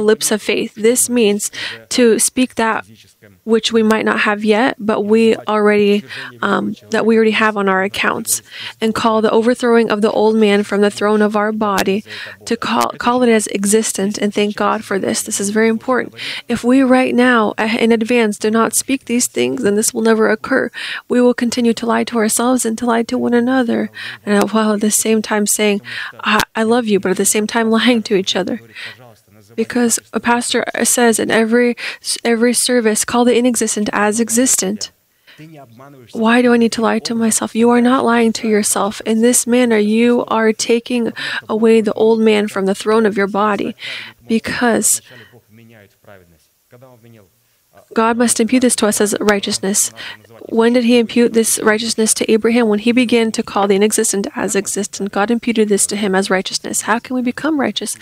lips 0.00 0.30
of 0.30 0.42
faith. 0.42 0.74
This 0.74 1.08
means 1.08 1.50
to 1.90 2.18
speak 2.18 2.54
that 2.56 2.86
which 3.44 3.72
we 3.72 3.82
might 3.82 4.04
not 4.04 4.20
have 4.20 4.44
yet, 4.44 4.76
but 4.78 5.02
we 5.02 5.36
already 5.36 6.04
um, 6.42 6.74
that 6.90 7.06
we 7.06 7.16
already 7.16 7.32
have 7.32 7.56
on 7.56 7.68
our 7.68 7.82
accounts, 7.82 8.42
and 8.80 8.94
call 8.94 9.22
the 9.22 9.30
overthrowing 9.30 9.90
of 9.90 10.00
the 10.00 10.10
old 10.10 10.36
man 10.36 10.62
from 10.62 10.80
the 10.80 10.90
throne 10.90 11.22
of 11.22 11.36
our 11.36 11.52
body 11.52 12.04
to 12.44 12.56
call 12.56 12.90
call 12.98 13.22
it 13.22 13.28
as 13.28 13.46
existent, 13.48 14.18
and 14.18 14.32
thank 14.32 14.56
God 14.56 14.84
for 14.84 14.98
this. 14.98 15.22
This 15.22 15.40
is 15.40 15.50
very 15.50 15.68
important. 15.68 16.14
If 16.48 16.64
we 16.64 16.82
right 16.82 17.14
now 17.14 17.54
uh, 17.58 17.76
in 17.78 17.92
advance 17.92 18.38
do 18.38 18.50
not 18.50 18.74
speak 18.74 19.04
these 19.04 19.26
things, 19.26 19.62
then 19.62 19.74
this 19.74 19.92
will 19.92 20.02
never 20.02 20.28
occur. 20.30 20.70
We 21.08 21.20
will 21.20 21.34
continue 21.34 21.74
to 21.74 21.86
lie 21.86 22.04
to 22.04 22.18
ourselves 22.18 22.64
and 22.64 22.76
to 22.78 22.86
lie 22.86 23.02
to 23.04 23.18
one 23.18 23.34
another, 23.34 23.90
and 24.24 24.50
while 24.50 24.74
at 24.74 24.80
the 24.80 24.90
same 24.90 25.22
time 25.22 25.46
saying, 25.46 25.80
I, 26.20 26.42
I 26.54 26.62
love 26.62 26.86
you," 26.86 27.00
but 27.00 27.10
at 27.10 27.16
the 27.16 27.24
same 27.24 27.46
time 27.46 27.70
lying 27.70 28.02
to 28.04 28.14
each 28.14 28.36
other 28.36 28.60
because 29.56 29.98
a 30.12 30.20
pastor 30.20 30.64
says 30.82 31.18
in 31.18 31.30
every 31.30 31.76
every 32.24 32.54
service 32.54 33.04
call 33.04 33.24
the 33.24 33.36
inexistent 33.36 33.88
as 33.92 34.20
existent 34.20 34.90
why 36.12 36.42
do 36.42 36.52
I 36.52 36.56
need 36.56 36.72
to 36.72 36.82
lie 36.82 37.00
to 37.00 37.14
myself? 37.14 37.54
You 37.56 37.70
are 37.70 37.80
not 37.80 38.04
lying 38.04 38.32
to 38.34 38.48
yourself. 38.48 39.00
In 39.00 39.20
this 39.20 39.46
manner, 39.46 39.78
you 39.78 40.24
are 40.28 40.52
taking 40.52 41.12
away 41.48 41.80
the 41.80 41.92
old 41.94 42.20
man 42.20 42.46
from 42.46 42.66
the 42.66 42.74
throne 42.74 43.04
of 43.04 43.16
your 43.16 43.26
body 43.26 43.74
because 44.28 45.02
God 47.94 48.16
must 48.16 48.40
impute 48.40 48.62
this 48.62 48.76
to 48.76 48.86
us 48.86 49.00
as 49.00 49.14
righteousness. 49.20 49.90
When 50.48 50.74
did 50.74 50.84
he 50.84 50.98
impute 50.98 51.32
this 51.32 51.58
righteousness 51.62 52.12
to 52.14 52.30
Abraham? 52.30 52.68
When 52.68 52.80
he 52.80 52.92
began 52.92 53.32
to 53.32 53.42
call 53.42 53.66
the 53.66 53.76
inexistent 53.76 54.26
as 54.36 54.54
existent, 54.54 55.10
God 55.10 55.30
imputed 55.30 55.68
this 55.68 55.86
to 55.86 55.96
him 55.96 56.14
as 56.14 56.28
righteousness. 56.28 56.82
How 56.82 56.98
can 56.98 57.16
we 57.16 57.22
become 57.22 57.58
righteous? 57.58 57.96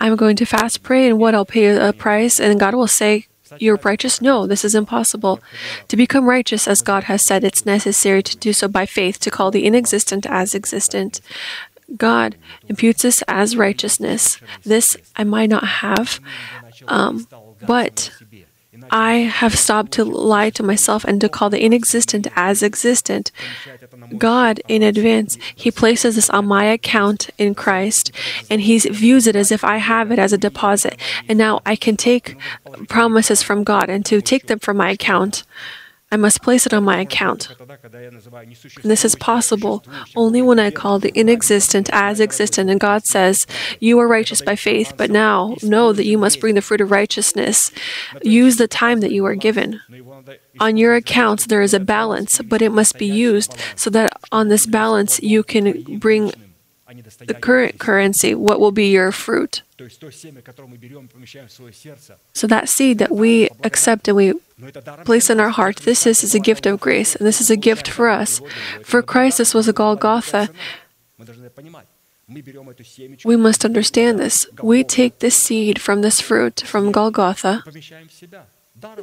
I'm 0.00 0.16
going 0.16 0.36
to 0.36 0.46
fast, 0.46 0.82
pray, 0.82 1.08
and 1.08 1.18
what? 1.18 1.34
I'll 1.34 1.44
pay 1.44 1.76
a 1.76 1.92
price, 1.92 2.40
and 2.40 2.58
God 2.58 2.74
will 2.74 2.86
say, 2.86 3.26
You're 3.58 3.78
righteous? 3.82 4.22
No, 4.22 4.46
this 4.46 4.64
is 4.64 4.74
impossible. 4.74 5.40
To 5.88 5.96
become 5.96 6.26
righteous, 6.26 6.66
as 6.66 6.80
God 6.80 7.04
has 7.04 7.22
said, 7.22 7.44
it's 7.44 7.66
necessary 7.66 8.22
to 8.22 8.36
do 8.36 8.52
so 8.52 8.66
by 8.66 8.86
faith, 8.86 9.20
to 9.20 9.30
call 9.30 9.50
the 9.50 9.66
inexistent 9.66 10.26
as 10.26 10.54
existent. 10.54 11.20
God 11.96 12.36
imputes 12.68 13.02
this 13.02 13.22
as 13.28 13.56
righteousness. 13.56 14.38
This 14.64 14.96
I 15.16 15.24
might 15.24 15.50
not 15.50 15.64
have, 15.64 16.18
um, 16.88 17.26
but 17.66 18.10
I 18.90 19.14
have 19.14 19.56
stopped 19.56 19.92
to 19.92 20.04
lie 20.04 20.50
to 20.50 20.62
myself 20.62 21.04
and 21.04 21.20
to 21.20 21.28
call 21.28 21.50
the 21.50 21.62
inexistent 21.62 22.26
as 22.36 22.62
existent. 22.62 23.30
God, 24.18 24.60
in 24.68 24.82
advance, 24.82 25.36
He 25.54 25.70
places 25.70 26.16
this 26.16 26.30
on 26.30 26.46
my 26.46 26.64
account 26.64 27.30
in 27.38 27.54
Christ, 27.54 28.12
and 28.50 28.60
He 28.60 28.78
views 28.78 29.26
it 29.26 29.36
as 29.36 29.50
if 29.52 29.64
I 29.64 29.78
have 29.78 30.10
it 30.10 30.18
as 30.18 30.32
a 30.32 30.38
deposit. 30.38 30.98
And 31.28 31.38
now 31.38 31.60
I 31.64 31.76
can 31.76 31.96
take 31.96 32.36
promises 32.88 33.42
from 33.42 33.64
God 33.64 33.88
and 33.88 34.04
to 34.06 34.20
take 34.20 34.46
them 34.46 34.58
from 34.58 34.76
my 34.76 34.90
account. 34.90 35.44
I 36.14 36.16
must 36.16 36.42
place 36.42 36.64
it 36.64 36.72
on 36.72 36.84
my 36.84 37.00
account. 37.00 37.50
And 37.58 38.90
this 38.92 39.04
is 39.04 39.16
possible 39.16 39.84
only 40.14 40.42
when 40.42 40.60
I 40.60 40.70
call 40.70 41.00
the 41.00 41.10
inexistent 41.18 41.90
as 41.92 42.20
existent. 42.20 42.70
And 42.70 42.78
God 42.78 43.04
says, 43.04 43.48
You 43.80 43.98
are 43.98 44.06
righteous 44.06 44.40
by 44.40 44.54
faith, 44.54 44.92
but 44.96 45.10
now 45.10 45.56
know 45.60 45.92
that 45.92 46.06
you 46.06 46.16
must 46.16 46.38
bring 46.38 46.54
the 46.54 46.62
fruit 46.62 46.80
of 46.80 46.92
righteousness. 46.92 47.72
Use 48.22 48.58
the 48.58 48.68
time 48.68 49.00
that 49.00 49.10
you 49.10 49.24
are 49.24 49.34
given. 49.34 49.80
On 50.60 50.76
your 50.76 50.94
accounts, 50.94 51.46
there 51.46 51.62
is 51.62 51.74
a 51.74 51.80
balance, 51.80 52.40
but 52.42 52.62
it 52.62 52.70
must 52.70 52.96
be 52.96 53.06
used 53.06 53.52
so 53.74 53.90
that 53.90 54.16
on 54.30 54.46
this 54.46 54.66
balance 54.66 55.20
you 55.20 55.42
can 55.42 55.98
bring 55.98 56.32
the 57.26 57.34
current 57.34 57.80
currency, 57.80 58.36
what 58.36 58.60
will 58.60 58.70
be 58.70 58.92
your 58.92 59.10
fruit. 59.10 59.62
So 62.32 62.46
that 62.46 62.68
seed 62.68 62.98
that 62.98 63.10
we 63.10 63.48
accept 63.64 64.06
and 64.06 64.16
we 64.16 64.34
place 65.04 65.30
in 65.30 65.40
our 65.40 65.50
heart, 65.50 65.78
this 65.78 66.06
is, 66.06 66.22
is 66.22 66.34
a 66.34 66.38
gift 66.38 66.66
of 66.66 66.80
grace, 66.80 67.14
and 67.14 67.26
this 67.26 67.40
is 67.40 67.50
a 67.50 67.56
gift 67.56 67.88
for 67.88 68.08
us. 68.08 68.40
For 68.82 69.02
Christ, 69.02 69.38
this 69.38 69.54
was 69.54 69.68
a 69.68 69.72
Golgotha. 69.72 70.48
We 73.24 73.36
must 73.36 73.64
understand 73.64 74.18
this. 74.18 74.46
We 74.62 74.84
take 74.84 75.18
this 75.18 75.36
seed 75.36 75.80
from 75.80 76.02
this 76.02 76.20
fruit, 76.20 76.62
from 76.64 76.92
Golgotha, 76.92 77.62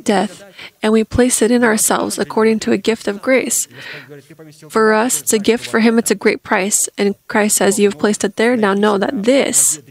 death, 0.03 0.43
and 0.81 0.91
we 0.91 1.03
place 1.03 1.41
it 1.41 1.51
in 1.51 1.63
ourselves 1.63 2.17
according 2.17 2.59
to 2.59 2.71
a 2.71 2.77
gift 2.77 3.07
of 3.07 3.21
grace. 3.21 3.67
For 4.69 4.93
us, 4.93 5.21
it's 5.21 5.33
a 5.33 5.39
gift. 5.39 5.67
For 5.67 5.81
him, 5.81 5.99
it's 5.99 6.11
a 6.11 6.15
great 6.15 6.43
price. 6.43 6.89
And 6.97 7.15
Christ 7.27 7.57
says, 7.57 7.77
You 7.77 7.89
have 7.89 7.99
placed 7.99 8.23
it 8.23 8.37
there. 8.37 8.57
Now 8.57 8.73
know 8.73 8.97
that 8.97 9.23
this 9.23 9.81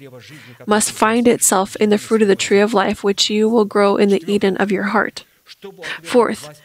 must 0.66 0.90
find 0.90 1.28
itself 1.28 1.76
in 1.76 1.90
the 1.90 1.98
fruit 1.98 2.22
of 2.22 2.28
the 2.28 2.36
tree 2.36 2.60
of 2.60 2.74
life, 2.74 3.04
which 3.04 3.30
you 3.30 3.48
will 3.48 3.64
grow 3.64 3.96
in 3.96 4.08
the 4.08 4.24
Eden 4.26 4.56
of 4.56 4.72
your 4.72 4.84
heart. 4.84 5.24
Fourth, 6.02 6.62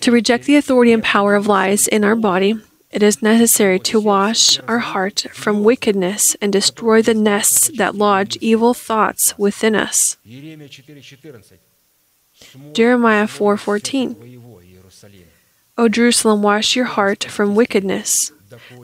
to 0.00 0.10
reject 0.12 0.44
the 0.44 0.56
authority 0.56 0.92
and 0.92 1.02
power 1.02 1.34
of 1.34 1.46
lies 1.46 1.86
in 1.86 2.04
our 2.04 2.16
body, 2.16 2.60
it 2.90 3.02
is 3.02 3.22
necessary 3.22 3.78
to 3.78 4.00
wash 4.00 4.58
our 4.66 4.80
heart 4.80 5.26
from 5.32 5.62
wickedness 5.62 6.36
and 6.40 6.52
destroy 6.52 7.02
the 7.02 7.14
nests 7.14 7.70
that 7.76 7.94
lodge 7.94 8.36
evil 8.40 8.74
thoughts 8.74 9.38
within 9.38 9.76
us. 9.76 10.16
Jeremiah 12.72 13.26
4:14 13.26 14.16
O 15.78 15.88
Jerusalem 15.88 16.42
wash 16.42 16.74
your 16.74 16.86
heart 16.86 17.24
from 17.24 17.54
wickedness 17.54 18.32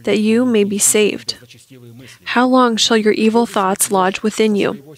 that 0.04 0.18
you 0.18 0.44
may 0.44 0.64
be 0.64 0.78
saved. 0.78 1.36
How 2.24 2.46
long 2.46 2.76
shall 2.76 2.96
your 2.96 3.12
evil 3.12 3.46
thoughts 3.46 3.90
lodge 3.90 4.22
within 4.22 4.56
you? 4.56 4.96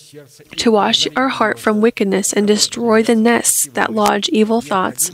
To 0.56 0.70
wash 0.70 1.06
our 1.16 1.28
heart 1.28 1.58
from 1.58 1.80
wickedness 1.80 2.32
and 2.32 2.46
destroy 2.46 3.02
the 3.02 3.16
nests 3.16 3.66
that 3.72 3.92
lodge 3.92 4.28
evil 4.30 4.60
thoughts. 4.60 5.10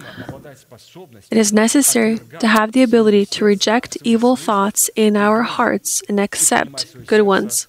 It 1.30 1.38
is 1.38 1.52
necessary 1.52 2.18
to 2.40 2.46
have 2.46 2.72
the 2.72 2.82
ability 2.82 3.26
to 3.26 3.44
reject 3.44 3.96
evil 4.04 4.36
thoughts 4.36 4.90
in 4.94 5.16
our 5.16 5.42
hearts 5.42 6.02
and 6.08 6.20
accept 6.20 7.06
good 7.06 7.22
ones. 7.22 7.68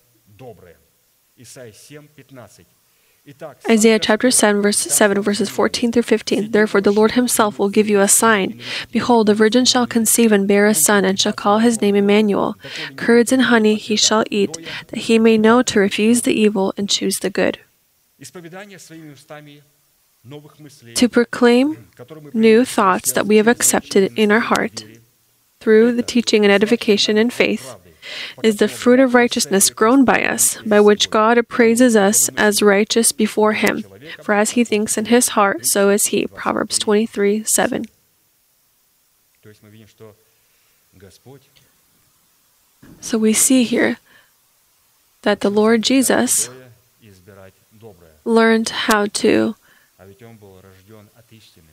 Isaiah 3.67 3.97
chapter 3.97 4.29
7, 4.29 4.61
verse 4.61 4.77
7, 4.77 5.19
verses 5.21 5.49
14 5.49 5.91
through 5.91 6.03
15. 6.03 6.51
Therefore, 6.51 6.79
the 6.79 6.91
Lord 6.91 7.11
himself 7.13 7.57
will 7.57 7.69
give 7.69 7.89
you 7.89 7.99
a 7.99 8.07
sign. 8.07 8.59
Behold, 8.91 9.27
the 9.27 9.33
virgin 9.33 9.65
shall 9.65 9.87
conceive 9.87 10.31
and 10.31 10.47
bear 10.47 10.67
a 10.67 10.75
son, 10.75 11.03
and 11.03 11.19
shall 11.19 11.33
call 11.33 11.57
his 11.59 11.81
name 11.81 11.95
Emmanuel. 11.95 12.55
Curds 12.97 13.31
and 13.31 13.43
honey 13.43 13.75
he 13.75 13.95
shall 13.95 14.23
eat, 14.29 14.55
that 14.87 14.99
he 14.99 15.17
may 15.17 15.39
know 15.39 15.63
to 15.63 15.79
refuse 15.79 16.21
the 16.21 16.33
evil 16.33 16.73
and 16.77 16.87
choose 16.87 17.17
the 17.19 17.31
good. 17.31 17.59
To 20.95 21.09
proclaim 21.09 21.87
new 22.33 22.65
thoughts 22.65 23.11
that 23.11 23.25
we 23.25 23.37
have 23.37 23.47
accepted 23.47 24.11
in 24.17 24.31
our 24.31 24.39
heart 24.39 24.85
through 25.59 25.93
the 25.93 26.03
teaching 26.03 26.45
and 26.45 26.51
edification 26.51 27.17
in 27.17 27.29
faith 27.31 27.75
is 28.43 28.57
the 28.57 28.67
fruit 28.67 28.99
of 28.99 29.13
righteousness 29.13 29.69
grown 29.69 30.05
by 30.05 30.23
us, 30.23 30.61
by 30.63 30.79
which 30.79 31.09
God 31.09 31.37
appraises 31.37 31.95
us 31.95 32.29
as 32.37 32.61
righteous 32.61 33.11
before 33.11 33.53
Him. 33.53 33.83
For 34.21 34.33
as 34.33 34.51
He 34.51 34.63
thinks 34.63 34.97
in 34.97 35.05
His 35.05 35.29
heart, 35.29 35.65
so 35.65 35.89
is 35.89 36.07
He. 36.07 36.27
Proverbs 36.27 36.77
23 36.79 37.43
7. 37.43 37.85
So 43.01 43.17
we 43.17 43.33
see 43.33 43.63
here 43.63 43.97
that 45.21 45.41
the 45.41 45.49
Lord 45.49 45.81
Jesus 45.81 46.49
learned 48.23 48.69
how 48.69 49.05
to 49.05 49.55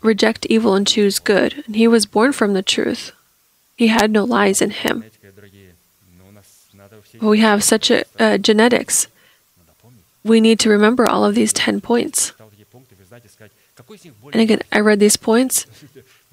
reject 0.01 0.47
evil 0.47 0.75
and 0.75 0.87
choose 0.87 1.19
good, 1.19 1.63
and 1.67 1.77
he 1.77 1.89
was 1.89 2.07
born 2.07 2.33
from 2.33 2.55
the 2.55 2.63
truth. 2.63 3.13
He 3.77 3.89
had 3.89 4.11
no 4.11 4.25
lies 4.25 4.61
in 4.61 4.71
him. 4.71 5.05
We 7.23 7.39
have 7.39 7.63
such 7.63 7.91
a 7.91 8.05
uh, 8.19 8.39
genetics. 8.39 9.07
We 10.25 10.41
need 10.41 10.59
to 10.61 10.71
remember 10.71 11.09
all 11.09 11.25
of 11.25 11.35
these 11.35 11.53
10 11.53 11.81
points. 11.81 12.33
And 14.33 14.43
again, 14.43 14.61
I 14.73 14.81
read 14.81 15.01
these 15.01 15.17
points, 15.17 15.67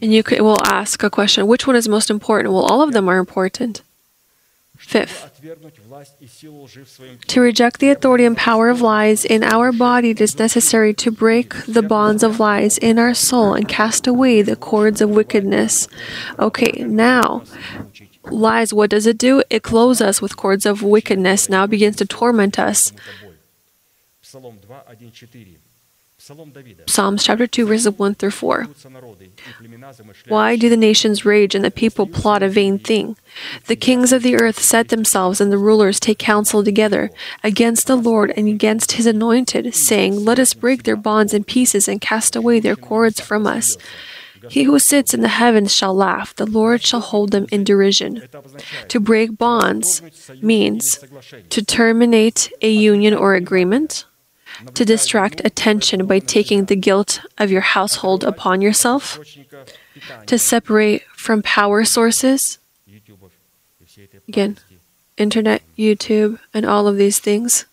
and 0.02 0.14
you 0.14 0.24
will 0.40 0.62
ask 0.66 1.04
a 1.04 1.10
question 1.10 1.48
which 1.48 1.68
one 1.68 1.76
is 1.76 1.88
most 1.88 2.10
important? 2.10 2.54
Well, 2.54 2.64
all 2.64 2.82
of 2.82 2.94
them 2.94 3.08
are 3.08 3.18
important. 3.18 3.82
Fifth, 4.78 5.42
to 7.28 7.42
reject 7.42 7.80
the 7.80 7.90
authority 7.90 8.24
and 8.24 8.38
power 8.38 8.70
of 8.70 8.82
lies 8.82 9.26
in 9.26 9.44
our 9.44 9.72
body, 9.74 10.12
it 10.12 10.22
is 10.22 10.40
necessary 10.40 10.94
to 10.96 11.12
break 11.12 11.54
the 11.66 11.84
bonds 11.84 12.24
of 12.24 12.40
lies 12.40 12.78
in 12.78 12.98
our 12.98 13.14
soul 13.14 13.54
and 13.54 13.68
cast 13.68 14.08
away 14.08 14.42
the 14.42 14.56
cords 14.56 15.02
of 15.02 15.10
wickedness. 15.10 15.88
Okay, 16.40 16.86
now, 16.88 17.44
lies, 18.32 18.74
what 18.74 18.90
does 18.90 19.08
it 19.08 19.18
do? 19.18 19.44
It 19.50 19.64
clothes 19.64 20.02
us 20.02 20.22
with 20.22 20.38
cords 20.38 20.66
of 20.66 20.84
wickedness, 20.84 21.50
now 21.50 21.68
begins 21.68 21.98
to 21.98 22.06
torment 22.06 22.60
us. 22.60 22.92
Psalms 26.86 27.24
chapter 27.24 27.48
2, 27.48 27.66
verses 27.66 27.98
1 27.98 28.16
through 28.16 28.32
4. 28.32 28.68
Why 30.28 30.56
do 30.58 30.70
the 30.70 30.78
nations 30.78 31.26
rage 31.26 31.56
and 31.56 31.64
the 31.64 31.72
people 31.72 32.06
plot 32.06 32.44
a 32.44 32.50
vain 32.50 32.78
thing? 32.78 33.16
The 33.68 33.76
kings 33.78 34.12
of 34.12 34.22
the 34.22 34.36
earth 34.36 34.60
set 34.60 34.90
themselves 34.90 35.40
and 35.40 35.52
the 35.52 35.58
rulers 35.58 36.00
take 36.00 36.20
counsel 36.20 36.64
together 36.64 37.10
against 37.44 37.88
the 37.88 37.96
Lord 37.96 38.34
and 38.36 38.48
against 38.48 38.94
his 38.94 39.06
anointed, 39.06 39.74
saying, 39.74 40.26
Let 40.26 40.40
us 40.40 40.54
break 40.54 40.84
their 40.84 40.98
bonds 40.98 41.34
in 41.34 41.46
pieces 41.46 41.88
and 41.88 42.02
cast 42.02 42.36
away 42.36 42.60
their 42.60 42.76
cords 42.76 43.22
from 43.22 43.48
us. 43.48 43.78
He 44.50 44.64
who 44.64 44.80
sits 44.80 45.14
in 45.14 45.22
the 45.22 45.28
heavens 45.28 45.76
shall 45.76 45.94
laugh, 45.94 46.36
the 46.36 46.46
Lord 46.46 46.82
shall 46.82 47.02
hold 47.02 47.32
them 47.32 47.48
in 47.52 47.64
derision. 47.64 48.24
To 48.88 49.00
break 49.00 49.38
bonds 49.38 50.02
means 50.42 51.00
to 51.50 51.64
terminate 51.64 52.52
a 52.62 52.70
union 52.72 53.14
or 53.14 53.36
agreement, 53.36 54.06
to 54.74 54.86
distract 54.86 55.42
attention 55.44 56.06
by 56.06 56.20
taking 56.20 56.66
the 56.66 56.76
guilt 56.76 57.22
of 57.38 57.52
your 57.52 57.62
household 57.62 58.24
upon 58.24 58.62
yourself, 58.62 59.20
to 60.26 60.38
separate 60.38 61.04
from 61.16 61.42
power 61.42 61.84
sources. 61.84 62.60
Again, 64.28 64.58
internet, 65.18 65.62
YouTube, 65.78 66.40
and 66.54 66.66
all 66.66 66.88
of 66.88 66.98
these 66.98 67.20
things. 67.20 67.66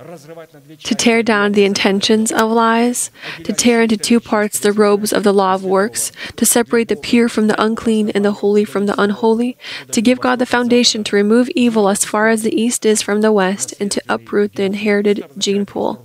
To 0.00 0.94
tear 0.94 1.22
down 1.22 1.52
the 1.52 1.64
intentions 1.64 2.32
of 2.32 2.50
lies, 2.50 3.10
to 3.44 3.52
tear 3.52 3.82
into 3.82 3.96
two 3.96 4.18
parts 4.18 4.58
the 4.58 4.72
robes 4.72 5.12
of 5.12 5.24
the 5.24 5.32
law 5.32 5.54
of 5.54 5.62
works, 5.62 6.10
to 6.36 6.46
separate 6.46 6.88
the 6.88 6.96
pure 6.96 7.28
from 7.28 7.48
the 7.48 7.62
unclean 7.62 8.08
and 8.10 8.24
the 8.24 8.32
holy 8.32 8.64
from 8.64 8.86
the 8.86 8.98
unholy, 9.00 9.58
to 9.92 10.00
give 10.00 10.20
God 10.20 10.38
the 10.38 10.46
foundation 10.46 11.04
to 11.04 11.16
remove 11.16 11.50
evil 11.50 11.88
as 11.88 12.04
far 12.04 12.28
as 12.28 12.42
the 12.42 12.58
east 12.58 12.86
is 12.86 13.02
from 13.02 13.20
the 13.20 13.32
west, 13.32 13.74
and 13.78 13.92
to 13.92 14.02
uproot 14.08 14.54
the 14.54 14.64
inherited 14.64 15.24
gene 15.36 15.66
pool. 15.66 16.04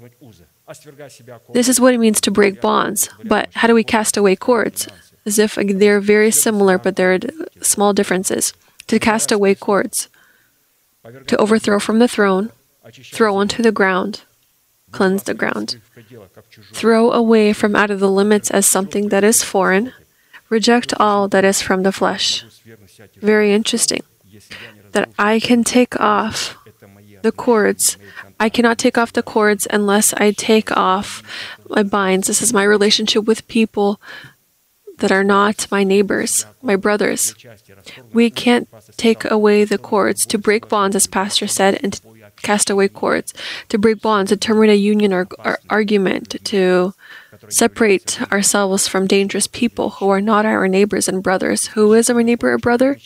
This 1.53 1.69
is 1.69 1.79
what 1.79 1.93
it 1.93 1.99
means 1.99 2.19
to 2.21 2.31
break 2.31 2.59
bonds. 2.59 3.09
But 3.23 3.49
how 3.53 3.67
do 3.67 3.73
we 3.73 3.83
cast 3.83 4.17
away 4.17 4.35
cords? 4.35 4.87
As 5.25 5.39
if 5.39 5.55
they're 5.55 6.01
very 6.01 6.31
similar, 6.31 6.77
but 6.77 6.95
there 6.97 7.13
are 7.13 7.19
small 7.61 7.93
differences. 7.93 8.53
To 8.87 8.99
cast 8.99 9.31
away 9.31 9.55
cords, 9.55 10.09
to 11.27 11.37
overthrow 11.37 11.79
from 11.79 11.99
the 11.99 12.07
throne, 12.07 12.51
throw 12.91 13.35
onto 13.35 13.63
the 13.63 13.71
ground, 13.71 14.21
cleanse 14.91 15.23
the 15.23 15.33
ground, 15.33 15.77
throw 16.73 17.11
away 17.11 17.53
from 17.53 17.75
out 17.75 17.91
of 17.91 17.99
the 17.99 18.11
limits 18.11 18.51
as 18.51 18.65
something 18.65 19.09
that 19.09 19.23
is 19.23 19.43
foreign, 19.43 19.93
reject 20.49 20.93
all 20.99 21.27
that 21.27 21.43
is 21.43 21.61
from 21.61 21.83
the 21.83 21.91
flesh. 21.91 22.43
Very 23.17 23.53
interesting 23.53 24.01
that 24.91 25.09
I 25.17 25.39
can 25.39 25.63
take 25.63 25.99
off 25.99 26.57
the 27.21 27.31
cords. 27.31 27.97
I 28.39 28.49
cannot 28.49 28.77
take 28.77 28.97
off 28.97 29.13
the 29.13 29.23
cords 29.23 29.67
unless 29.71 30.13
I 30.13 30.31
take 30.31 30.75
off 30.75 31.23
my 31.67 31.83
binds. 31.83 32.27
This 32.27 32.41
is 32.41 32.53
my 32.53 32.63
relationship 32.63 33.25
with 33.25 33.47
people 33.47 33.99
that 34.99 35.11
are 35.11 35.23
not 35.23 35.67
my 35.71 35.83
neighbors, 35.83 36.45
my 36.61 36.75
brothers. 36.75 37.35
We 38.13 38.29
can't 38.29 38.69
take 38.95 39.29
away 39.29 39.65
the 39.65 39.77
cords 39.77 40.25
to 40.27 40.37
break 40.37 40.69
bonds, 40.69 40.95
as 40.95 41.07
Pastor 41.07 41.47
said, 41.47 41.79
and 41.83 41.99
cast 42.45 42.69
away 42.69 42.87
cords, 42.87 43.33
to 43.69 43.77
break 43.77 44.01
bonds, 44.01 44.29
to 44.29 44.37
terminate 44.37 44.75
a 44.75 44.77
union 44.93 45.11
or, 45.11 45.27
or 45.43 45.59
argument, 45.69 46.37
to 46.45 46.93
separate 47.49 48.21
ourselves 48.31 48.87
from 48.87 49.07
dangerous 49.07 49.47
people 49.47 49.87
who 49.97 50.09
are 50.09 50.21
not 50.21 50.45
our 50.45 50.67
neighbors 50.67 51.07
and 51.07 51.21
brothers. 51.21 51.67
Who 51.75 51.93
is 51.93 52.09
our 52.09 52.23
neighbor 52.23 52.53
or 52.53 52.57
brother? 52.57 52.97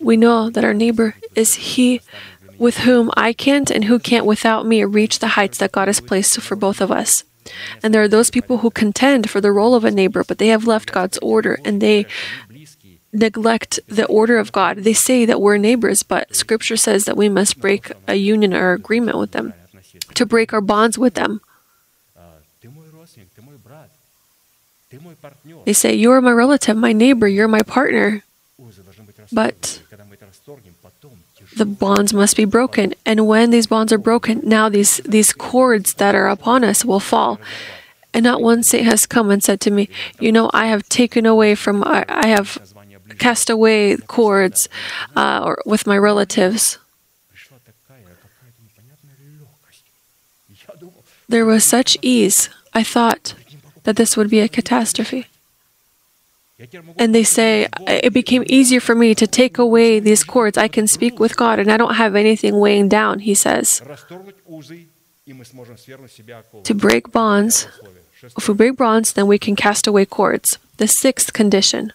We 0.00 0.16
know 0.16 0.50
that 0.50 0.64
our 0.64 0.74
neighbor 0.74 1.16
is 1.34 1.54
he 1.54 2.00
with 2.58 2.78
whom 2.78 3.10
I 3.16 3.32
can't 3.32 3.70
and 3.70 3.84
who 3.84 3.98
can't 3.98 4.26
without 4.26 4.66
me 4.66 4.84
reach 4.84 5.18
the 5.18 5.34
heights 5.38 5.58
that 5.58 5.72
God 5.72 5.88
has 5.88 6.00
placed 6.00 6.40
for 6.40 6.56
both 6.56 6.80
of 6.80 6.90
us. 6.90 7.24
And 7.82 7.92
there 7.92 8.02
are 8.02 8.08
those 8.08 8.30
people 8.30 8.58
who 8.58 8.70
contend 8.70 9.28
for 9.28 9.40
the 9.40 9.52
role 9.52 9.74
of 9.74 9.84
a 9.84 9.90
neighbor, 9.90 10.24
but 10.24 10.38
they 10.38 10.48
have 10.48 10.66
left 10.66 10.92
God's 10.92 11.18
order 11.18 11.58
and 11.64 11.80
they 11.80 12.06
neglect 13.14 13.80
the 13.88 14.06
order 14.06 14.38
of 14.38 14.52
God. 14.52 14.78
They 14.78 14.92
say 14.92 15.24
that 15.24 15.40
we're 15.40 15.56
neighbors, 15.56 16.02
but 16.02 16.34
Scripture 16.34 16.76
says 16.76 17.04
that 17.04 17.16
we 17.16 17.28
must 17.28 17.60
break 17.60 17.92
a 18.06 18.16
union 18.16 18.52
or 18.52 18.72
agreement 18.72 19.18
with 19.18 19.32
them, 19.32 19.54
to 20.14 20.26
break 20.26 20.52
our 20.52 20.60
bonds 20.60 20.98
with 20.98 21.14
them. 21.14 21.40
They 25.64 25.72
say, 25.72 25.94
You 25.94 26.12
are 26.12 26.20
my 26.20 26.32
relative, 26.32 26.76
my 26.76 26.92
neighbor, 26.92 27.28
you're 27.28 27.48
my 27.48 27.62
partner. 27.62 28.22
But 29.32 29.80
the 31.56 31.64
bonds 31.64 32.12
must 32.12 32.36
be 32.36 32.44
broken. 32.44 32.94
And 33.06 33.26
when 33.26 33.50
these 33.50 33.66
bonds 33.66 33.92
are 33.92 33.98
broken, 33.98 34.40
now 34.44 34.68
these, 34.68 34.98
these 34.98 35.32
cords 35.32 35.94
that 35.94 36.14
are 36.14 36.28
upon 36.28 36.64
us 36.64 36.84
will 36.84 37.00
fall. 37.00 37.40
And 38.12 38.22
not 38.22 38.40
one 38.40 38.62
saint 38.62 38.84
has 38.86 39.06
come 39.06 39.30
and 39.30 39.42
said 39.42 39.60
to 39.62 39.70
me, 39.70 39.88
You 40.20 40.30
know, 40.30 40.50
I 40.54 40.66
have 40.66 40.88
taken 40.88 41.26
away 41.26 41.54
from, 41.54 41.82
I, 41.84 42.04
I 42.08 42.28
have 42.28 42.58
cast 43.18 43.50
away 43.50 43.96
cords 43.96 44.68
uh, 45.16 45.42
or 45.44 45.62
with 45.66 45.86
my 45.86 45.98
relatives. 45.98 46.78
There 51.28 51.44
was 51.46 51.64
such 51.64 51.96
ease. 52.02 52.50
I 52.72 52.82
thought 52.82 53.34
that 53.84 53.96
this 53.96 54.16
would 54.16 54.30
be 54.30 54.40
a 54.40 54.48
catastrophe. 54.48 55.26
And 56.98 57.14
they 57.14 57.24
say, 57.24 57.68
it 57.86 58.12
became 58.12 58.44
easier 58.46 58.80
for 58.80 58.94
me 58.94 59.14
to 59.14 59.26
take 59.26 59.58
away 59.58 60.00
these 60.00 60.24
cords. 60.24 60.56
I 60.56 60.68
can 60.68 60.86
speak 60.86 61.18
with 61.18 61.36
God 61.36 61.58
and 61.58 61.70
I 61.70 61.76
don't 61.76 61.94
have 61.94 62.14
anything 62.14 62.58
weighing 62.58 62.88
down, 62.88 63.20
he 63.20 63.34
says. 63.34 63.82
To 66.64 66.74
break 66.74 67.12
bonds, 67.12 67.68
if 68.36 68.48
we 68.48 68.54
break 68.54 68.76
bonds, 68.76 69.12
then 69.12 69.26
we 69.26 69.38
can 69.38 69.56
cast 69.56 69.86
away 69.86 70.06
cords. 70.06 70.58
The 70.76 70.88
sixth 70.88 71.32
condition 71.32 71.92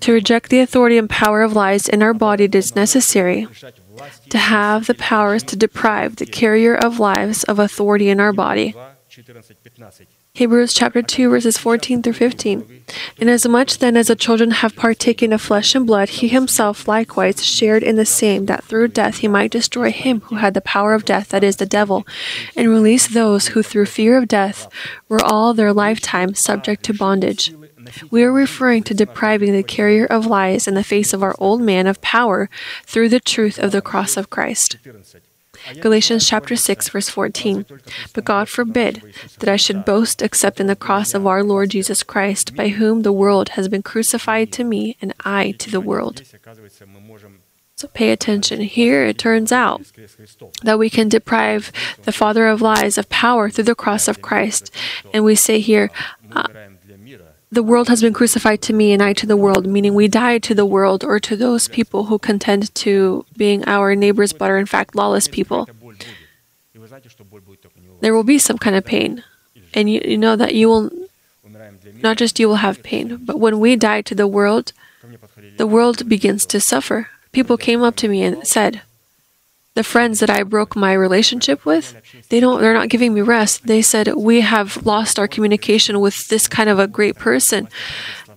to 0.00 0.12
reject 0.12 0.50
the 0.50 0.60
authority 0.60 0.98
and 0.98 1.08
power 1.08 1.42
of 1.42 1.52
lies 1.54 1.88
in 1.88 2.02
our 2.02 2.14
body, 2.14 2.44
it 2.44 2.54
is 2.54 2.74
necessary 2.74 3.46
to 4.28 4.38
have 4.38 4.86
the 4.86 4.94
powers 4.94 5.42
to 5.44 5.56
deprive 5.56 6.16
the 6.16 6.26
carrier 6.26 6.74
of 6.74 6.98
lives 6.98 7.44
of 7.44 7.58
authority 7.58 8.08
in 8.08 8.20
our 8.20 8.32
body. 8.32 8.74
Hebrews 10.34 10.72
chapter 10.72 11.02
2, 11.02 11.28
verses 11.28 11.58
14 11.58 12.02
through 12.02 12.12
15. 12.12 12.84
Inasmuch 13.18 13.78
then 13.78 13.96
as 13.96 14.06
the 14.06 14.14
children 14.14 14.52
have 14.52 14.76
partaken 14.76 15.32
of 15.32 15.42
flesh 15.42 15.74
and 15.74 15.84
blood, 15.86 16.08
he 16.08 16.28
himself 16.28 16.86
likewise 16.86 17.44
shared 17.44 17.82
in 17.82 17.96
the 17.96 18.06
same, 18.06 18.46
that 18.46 18.62
through 18.62 18.88
death 18.88 19.18
he 19.18 19.28
might 19.28 19.50
destroy 19.50 19.90
him 19.90 20.20
who 20.22 20.36
had 20.36 20.54
the 20.54 20.60
power 20.60 20.94
of 20.94 21.04
death, 21.04 21.30
that 21.30 21.42
is, 21.42 21.56
the 21.56 21.66
devil, 21.66 22.06
and 22.56 22.70
release 22.70 23.08
those 23.08 23.48
who 23.48 23.62
through 23.62 23.86
fear 23.86 24.16
of 24.16 24.28
death 24.28 24.68
were 25.08 25.22
all 25.22 25.52
their 25.52 25.72
lifetime 25.72 26.34
subject 26.34 26.84
to 26.84 26.94
bondage. 26.94 27.52
We 28.10 28.22
are 28.22 28.32
referring 28.32 28.82
to 28.84 28.94
depriving 28.94 29.52
the 29.52 29.62
carrier 29.62 30.06
of 30.06 30.26
lies 30.26 30.66
in 30.68 30.74
the 30.74 30.84
face 30.84 31.12
of 31.12 31.22
our 31.22 31.34
old 31.38 31.60
man 31.60 31.86
of 31.86 32.00
power 32.00 32.48
through 32.84 33.08
the 33.08 33.20
truth 33.20 33.58
of 33.58 33.72
the 33.72 33.82
cross 33.82 34.16
of 34.16 34.30
Christ. 34.30 34.76
Galatians 35.80 36.26
chapter 36.28 36.56
6 36.56 36.88
verse 36.88 37.08
14. 37.08 37.66
But 38.14 38.24
God 38.24 38.48
forbid 38.48 39.14
that 39.38 39.48
I 39.48 39.56
should 39.56 39.84
boast 39.84 40.22
except 40.22 40.60
in 40.60 40.66
the 40.66 40.76
cross 40.76 41.14
of 41.14 41.26
our 41.26 41.42
Lord 41.42 41.70
Jesus 41.70 42.02
Christ, 42.02 42.56
by 42.56 42.68
whom 42.68 43.02
the 43.02 43.12
world 43.12 43.50
has 43.50 43.68
been 43.68 43.82
crucified 43.82 44.52
to 44.52 44.64
me 44.64 44.96
and 45.02 45.14
I 45.24 45.52
to 45.52 45.70
the 45.70 45.80
world. 45.80 46.22
So 47.76 47.88
pay 47.88 48.10
attention. 48.10 48.60
Here 48.60 49.04
it 49.04 49.16
turns 49.16 49.52
out 49.52 49.90
that 50.62 50.78
we 50.78 50.90
can 50.90 51.08
deprive 51.08 51.72
the 52.02 52.12
father 52.12 52.46
of 52.46 52.60
lies 52.60 52.98
of 52.98 53.08
power 53.08 53.48
through 53.48 53.64
the 53.64 53.74
cross 53.74 54.06
of 54.06 54.20
Christ. 54.20 54.70
And 55.14 55.24
we 55.24 55.34
say 55.34 55.60
here, 55.60 55.90
uh, 56.32 56.46
the 57.52 57.62
world 57.62 57.88
has 57.88 58.00
been 58.00 58.12
crucified 58.12 58.62
to 58.62 58.72
me 58.72 58.92
and 58.92 59.02
I 59.02 59.12
to 59.14 59.26
the 59.26 59.36
world, 59.36 59.66
meaning 59.66 59.94
we 59.94 60.06
die 60.08 60.38
to 60.38 60.54
the 60.54 60.64
world 60.66 61.04
or 61.04 61.18
to 61.20 61.36
those 61.36 61.66
people 61.68 62.04
who 62.04 62.18
contend 62.18 62.72
to 62.76 63.24
being 63.36 63.64
our 63.66 63.96
neighbors 63.96 64.32
but 64.32 64.50
are 64.50 64.58
in 64.58 64.66
fact 64.66 64.94
lawless 64.94 65.26
people. 65.26 65.68
There 68.00 68.14
will 68.14 68.24
be 68.24 68.38
some 68.38 68.58
kind 68.58 68.76
of 68.76 68.84
pain. 68.84 69.24
And 69.74 69.90
you, 69.90 70.00
you 70.04 70.18
know 70.18 70.36
that 70.36 70.54
you 70.54 70.68
will, 70.68 70.90
not 72.02 72.16
just 72.16 72.38
you 72.40 72.48
will 72.48 72.56
have 72.56 72.82
pain, 72.82 73.18
but 73.22 73.38
when 73.38 73.60
we 73.60 73.76
die 73.76 74.02
to 74.02 74.14
the 74.14 74.26
world, 74.26 74.72
the 75.58 75.66
world 75.66 76.08
begins 76.08 76.46
to 76.46 76.60
suffer. 76.60 77.08
People 77.32 77.56
came 77.56 77.82
up 77.82 77.96
to 77.96 78.08
me 78.08 78.22
and 78.22 78.46
said, 78.46 78.82
the 79.74 79.84
friends 79.84 80.20
that 80.20 80.30
I 80.30 80.42
broke 80.42 80.74
my 80.74 80.92
relationship 80.92 81.64
with, 81.64 81.94
they 82.28 82.40
don't 82.40 82.60
they're 82.60 82.74
not 82.74 82.88
giving 82.88 83.14
me 83.14 83.20
rest. 83.20 83.66
They 83.66 83.82
said 83.82 84.14
we 84.14 84.40
have 84.40 84.84
lost 84.84 85.18
our 85.18 85.28
communication 85.28 86.00
with 86.00 86.28
this 86.28 86.48
kind 86.48 86.68
of 86.68 86.78
a 86.78 86.86
great 86.86 87.16
person. 87.16 87.68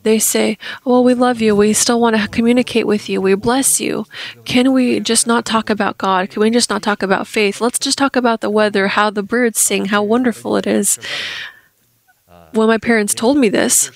They 0.04 0.20
say, 0.20 0.58
"Well, 0.84 1.04
we 1.04 1.14
love 1.14 1.42
you. 1.42 1.56
We 1.56 1.72
still 1.74 2.00
want 2.00 2.18
to 2.18 2.28
communicate 2.28 2.86
with 2.86 3.08
you. 3.10 3.22
We 3.22 3.36
bless 3.36 3.80
you. 3.80 4.06
Can 4.44 4.74
we 4.74 5.00
just 5.00 5.26
not 5.26 5.46
talk 5.46 5.70
about 5.70 5.98
God? 5.98 6.30
Can 6.30 6.42
we 6.42 6.50
just 6.50 6.70
not 6.70 6.84
talk 6.84 7.02
about 7.02 7.26
faith? 7.26 7.62
Let's 7.62 7.80
just 7.80 7.98
talk 7.98 8.16
about 8.16 8.42
the 8.42 8.50
weather, 8.50 8.90
how 8.90 9.10
the 9.10 9.24
birds 9.24 9.62
sing, 9.62 9.86
how 9.86 10.04
wonderful 10.04 10.58
it 10.58 10.68
is." 10.68 11.00
When 12.52 12.68
my 12.68 12.78
parents 12.78 13.14
told 13.14 13.38
me 13.38 13.50
this, 13.50 13.90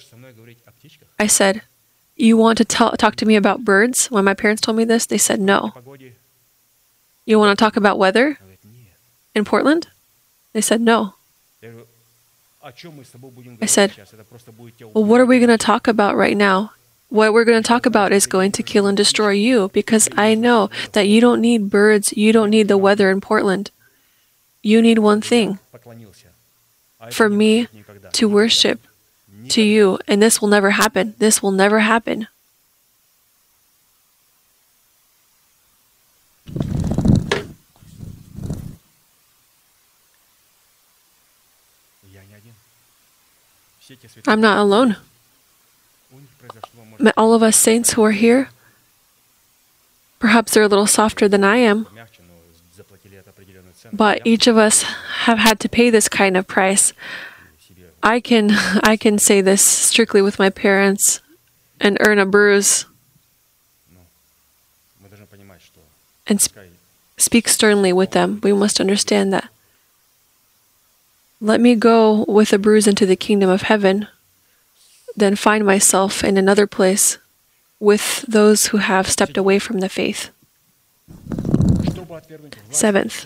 I 1.20 1.28
said, 1.28 1.62
"You 2.16 2.38
want 2.38 2.58
to 2.58 2.66
tell, 2.66 2.92
talk 2.98 3.16
to 3.18 3.26
me 3.26 3.36
about 3.36 3.66
birds?" 3.66 4.10
When 4.10 4.26
my 4.26 4.34
parents 4.34 4.62
told 4.62 4.78
me 4.78 4.86
this, 4.86 5.06
they 5.06 5.20
said, 5.20 5.40
"No." 5.40 5.74
You 7.28 7.38
want 7.38 7.60
to 7.60 7.62
talk 7.62 7.76
about 7.76 8.00
weather 8.00 8.40
in 9.36 9.44
Portland? 9.44 9.88
They 10.54 10.62
said 10.62 10.80
no. 10.80 11.16
I 12.64 13.66
said, 13.66 13.92
Well, 14.94 15.04
what 15.04 15.20
are 15.20 15.26
we 15.26 15.38
going 15.40 15.50
to 15.50 15.58
talk 15.58 15.90
about 15.90 16.16
right 16.16 16.38
now? 16.38 16.72
What 17.10 17.34
we're 17.34 17.44
going 17.44 17.62
to 17.62 17.68
talk 17.68 17.86
about 17.86 18.14
is 18.14 18.28
going 18.28 18.54
to 18.54 18.64
kill 18.64 18.88
and 18.88 18.96
destroy 18.96 19.32
you 19.32 19.70
because 19.74 20.08
I 20.16 20.36
know 20.36 20.70
that 20.94 21.10
you 21.10 21.20
don't 21.20 21.42
need 21.42 21.70
birds, 21.70 22.14
you 22.16 22.32
don't 22.32 22.50
need 22.50 22.70
the 22.70 22.78
weather 22.78 23.12
in 23.12 23.20
Portland. 23.20 23.72
You 24.64 24.82
need 24.82 25.00
one 25.00 25.20
thing 25.20 25.60
for 27.12 27.30
me 27.30 27.68
to 28.14 28.30
worship 28.30 28.80
to 29.50 29.62
you, 29.62 30.00
and 30.08 30.22
this 30.22 30.42
will 30.42 30.50
never 30.50 30.72
happen. 30.72 31.14
This 31.20 31.44
will 31.44 31.52
never 31.52 31.80
happen. 31.80 32.28
I'm 44.28 44.42
not 44.42 44.58
alone. 44.58 44.98
All 47.16 47.34
of 47.34 47.44
us 47.44 47.56
saints 47.56 47.94
who 47.94 48.04
are 48.04 48.12
here, 48.12 48.50
perhaps 50.20 50.54
they're 50.54 50.64
a 50.64 50.68
little 50.68 50.88
softer 50.88 51.28
than 51.28 51.44
I 51.44 51.58
am, 51.58 51.88
but 53.94 54.22
each 54.26 54.48
of 54.48 54.58
us 54.58 54.84
have 55.26 55.38
had 55.38 55.60
to 55.62 55.70
pay 55.70 55.90
this 55.90 56.10
kind 56.10 56.36
of 56.36 56.48
price. 56.48 56.94
I 58.04 58.20
can 58.20 58.52
I 58.84 58.98
can 58.98 59.18
say 59.20 59.42
this 59.42 59.62
strictly 59.62 60.22
with 60.22 60.40
my 60.40 60.50
parents 60.50 61.20
and 61.80 61.98
earn 62.02 62.20
a 62.20 62.26
bruise 62.26 62.86
and 66.28 66.42
sp- 66.42 66.74
speak 67.18 67.48
sternly 67.48 67.94
with 67.94 68.12
them. 68.12 68.40
We 68.44 68.54
must 68.54 68.80
understand 68.80 69.32
that. 69.34 69.50
Let 71.40 71.62
me 71.62 71.76
go 71.76 72.26
with 72.28 72.52
a 72.52 72.58
bruise 72.58 72.88
into 72.88 73.06
the 73.06 73.16
kingdom 73.16 73.50
of 73.50 73.64
heaven, 73.64 74.08
then 75.16 75.36
find 75.36 75.66
myself 75.66 76.24
in 76.24 76.38
another 76.38 76.66
place 76.66 77.20
with 77.80 78.24
those 78.28 78.68
who 78.68 78.78
have 78.78 79.10
stepped 79.10 79.38
away 79.38 79.60
from 79.60 79.80
the 79.80 79.90
faith. 79.90 80.32
Seventh, 82.72 83.26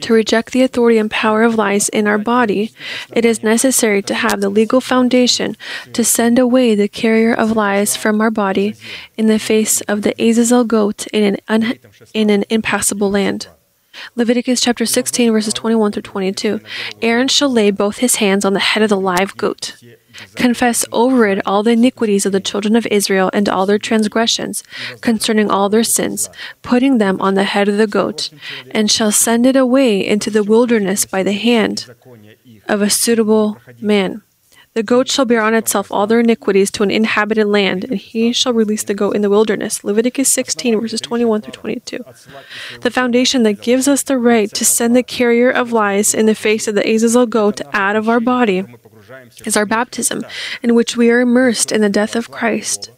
to 0.00 0.12
reject 0.12 0.52
the 0.52 0.62
authority 0.62 0.98
and 0.98 1.10
power 1.10 1.42
of 1.42 1.54
lies 1.54 1.88
in 1.88 2.06
our 2.08 2.18
body, 2.18 2.72
it 3.14 3.24
is 3.24 3.42
necessary 3.42 4.02
to 4.02 4.14
have 4.14 4.40
the 4.40 4.48
legal 4.48 4.80
foundation 4.80 5.56
to 5.92 6.04
send 6.04 6.38
away 6.38 6.74
the 6.74 6.88
carrier 6.88 7.32
of 7.32 7.56
lies 7.56 7.96
from 7.96 8.20
our 8.20 8.30
body 8.30 8.74
in 9.16 9.26
the 9.26 9.38
face 9.38 9.80
of 9.82 10.02
the 10.02 10.14
Azazel 10.20 10.64
goat 10.64 11.06
in 11.08 11.22
an, 11.22 11.36
un- 11.48 11.78
in 12.12 12.30
an 12.30 12.44
impassable 12.50 13.10
land. 13.10 13.46
Leviticus 14.14 14.60
chapter 14.60 14.84
16, 14.84 15.32
verses 15.32 15.54
21 15.54 15.92
through 15.92 16.02
22. 16.02 16.60
Aaron 17.00 17.28
shall 17.28 17.48
lay 17.50 17.70
both 17.70 17.98
his 17.98 18.16
hands 18.16 18.44
on 18.44 18.52
the 18.52 18.60
head 18.60 18.82
of 18.82 18.88
the 18.88 19.00
live 19.00 19.36
goat. 19.36 19.76
Confess 20.34 20.84
over 20.92 21.26
it 21.26 21.40
all 21.46 21.62
the 21.62 21.70
iniquities 21.70 22.26
of 22.26 22.32
the 22.32 22.40
children 22.40 22.76
of 22.76 22.86
Israel 22.86 23.30
and 23.32 23.48
all 23.48 23.64
their 23.64 23.78
transgressions 23.78 24.62
concerning 25.00 25.50
all 25.50 25.68
their 25.70 25.84
sins, 25.84 26.28
putting 26.60 26.98
them 26.98 27.20
on 27.20 27.34
the 27.34 27.44
head 27.44 27.68
of 27.68 27.78
the 27.78 27.86
goat, 27.86 28.30
and 28.72 28.90
shall 28.90 29.12
send 29.12 29.46
it 29.46 29.56
away 29.56 30.06
into 30.06 30.30
the 30.30 30.44
wilderness 30.44 31.06
by 31.06 31.22
the 31.22 31.32
hand 31.32 31.86
of 32.68 32.82
a 32.82 32.90
suitable 32.90 33.56
man. 33.80 34.22
The 34.74 34.82
goat 34.82 35.08
shall 35.08 35.26
bear 35.26 35.42
on 35.42 35.54
itself 35.54 35.92
all 35.92 36.06
their 36.06 36.20
iniquities 36.20 36.70
to 36.72 36.82
an 36.82 36.90
inhabited 36.90 37.46
land, 37.46 37.84
and 37.84 37.98
he 37.98 38.32
shall 38.32 38.54
release 38.54 38.82
the 38.82 38.94
goat 38.94 39.14
in 39.14 39.20
the 39.20 39.28
wilderness. 39.28 39.84
Leviticus 39.84 40.30
16, 40.30 40.80
verses 40.80 41.00
21 41.00 41.42
through 41.42 41.52
22. 41.52 41.98
The 42.80 42.90
foundation 42.90 43.42
that 43.42 43.60
gives 43.60 43.86
us 43.86 44.02
the 44.02 44.16
right 44.16 44.50
to 44.54 44.64
send 44.64 44.96
the 44.96 45.02
carrier 45.02 45.50
of 45.50 45.72
lies 45.72 46.14
in 46.14 46.24
the 46.24 46.34
face 46.34 46.66
of 46.66 46.74
the 46.74 46.88
Azazel 46.88 47.26
goat 47.26 47.60
out 47.74 47.96
of 47.96 48.08
our 48.08 48.20
body 48.20 48.64
is 49.44 49.56
our 49.56 49.66
baptism, 49.66 50.24
in 50.62 50.74
which 50.74 50.96
we 50.96 51.10
are 51.10 51.20
immersed 51.20 51.70
in 51.70 51.82
the 51.82 51.90
death 51.90 52.16
of 52.16 52.30
Christ 52.30 52.90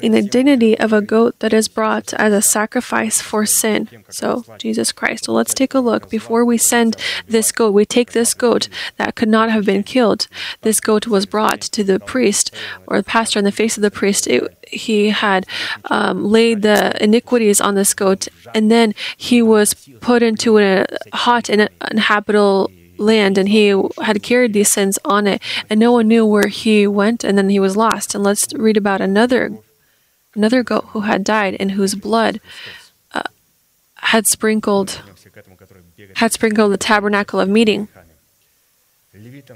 in 0.00 0.12
the 0.12 0.22
dignity 0.22 0.78
of 0.78 0.92
a 0.92 1.00
goat 1.00 1.38
that 1.40 1.52
is 1.52 1.68
brought 1.68 2.12
as 2.14 2.32
a 2.32 2.42
sacrifice 2.42 3.20
for 3.20 3.46
sin. 3.46 3.88
So, 4.08 4.44
Jesus 4.58 4.92
Christ. 4.92 5.24
So, 5.24 5.32
let's 5.32 5.54
take 5.54 5.74
a 5.74 5.80
look. 5.80 6.10
Before 6.10 6.44
we 6.44 6.58
send 6.58 6.96
this 7.26 7.52
goat, 7.52 7.72
we 7.72 7.84
take 7.84 8.12
this 8.12 8.34
goat 8.34 8.68
that 8.96 9.14
could 9.14 9.28
not 9.28 9.50
have 9.50 9.64
been 9.64 9.82
killed. 9.82 10.26
This 10.62 10.80
goat 10.80 11.06
was 11.06 11.26
brought 11.26 11.60
to 11.60 11.84
the 11.84 12.00
priest 12.00 12.54
or 12.86 12.98
the 12.98 13.04
pastor 13.04 13.38
in 13.38 13.44
the 13.44 13.52
face 13.52 13.76
of 13.76 13.82
the 13.82 13.90
priest. 13.90 14.26
It, 14.26 14.56
he 14.68 15.10
had 15.10 15.46
um, 15.90 16.24
laid 16.24 16.62
the 16.62 17.02
iniquities 17.02 17.60
on 17.60 17.74
this 17.74 17.94
goat, 17.94 18.28
and 18.54 18.70
then 18.70 18.94
he 19.16 19.42
was 19.42 19.74
put 20.00 20.22
into 20.22 20.58
a 20.58 20.86
hot 21.12 21.48
and 21.48 21.68
inhabitable 21.90 22.70
land 23.02 23.36
and 23.36 23.48
he 23.48 23.74
had 24.00 24.22
carried 24.22 24.52
these 24.52 24.70
sins 24.72 24.98
on 25.04 25.26
it. 25.26 25.42
And 25.68 25.78
no 25.78 25.92
one 25.92 26.08
knew 26.08 26.24
where 26.24 26.48
he 26.48 26.86
went 26.86 27.24
and 27.24 27.36
then 27.36 27.48
he 27.50 27.60
was 27.60 27.76
lost. 27.76 28.14
And 28.14 28.24
let's 28.24 28.52
read 28.54 28.76
about 28.76 29.00
another 29.00 29.58
another 30.34 30.62
goat 30.62 30.86
who 30.88 31.00
had 31.00 31.24
died 31.24 31.56
and 31.60 31.72
whose 31.72 31.94
blood 31.94 32.40
uh, 33.12 33.22
had 33.96 34.26
sprinkled 34.26 35.02
had 36.16 36.32
sprinkled 36.32 36.72
the 36.72 36.78
tabernacle 36.78 37.38
of 37.40 37.48
meeting 37.48 37.88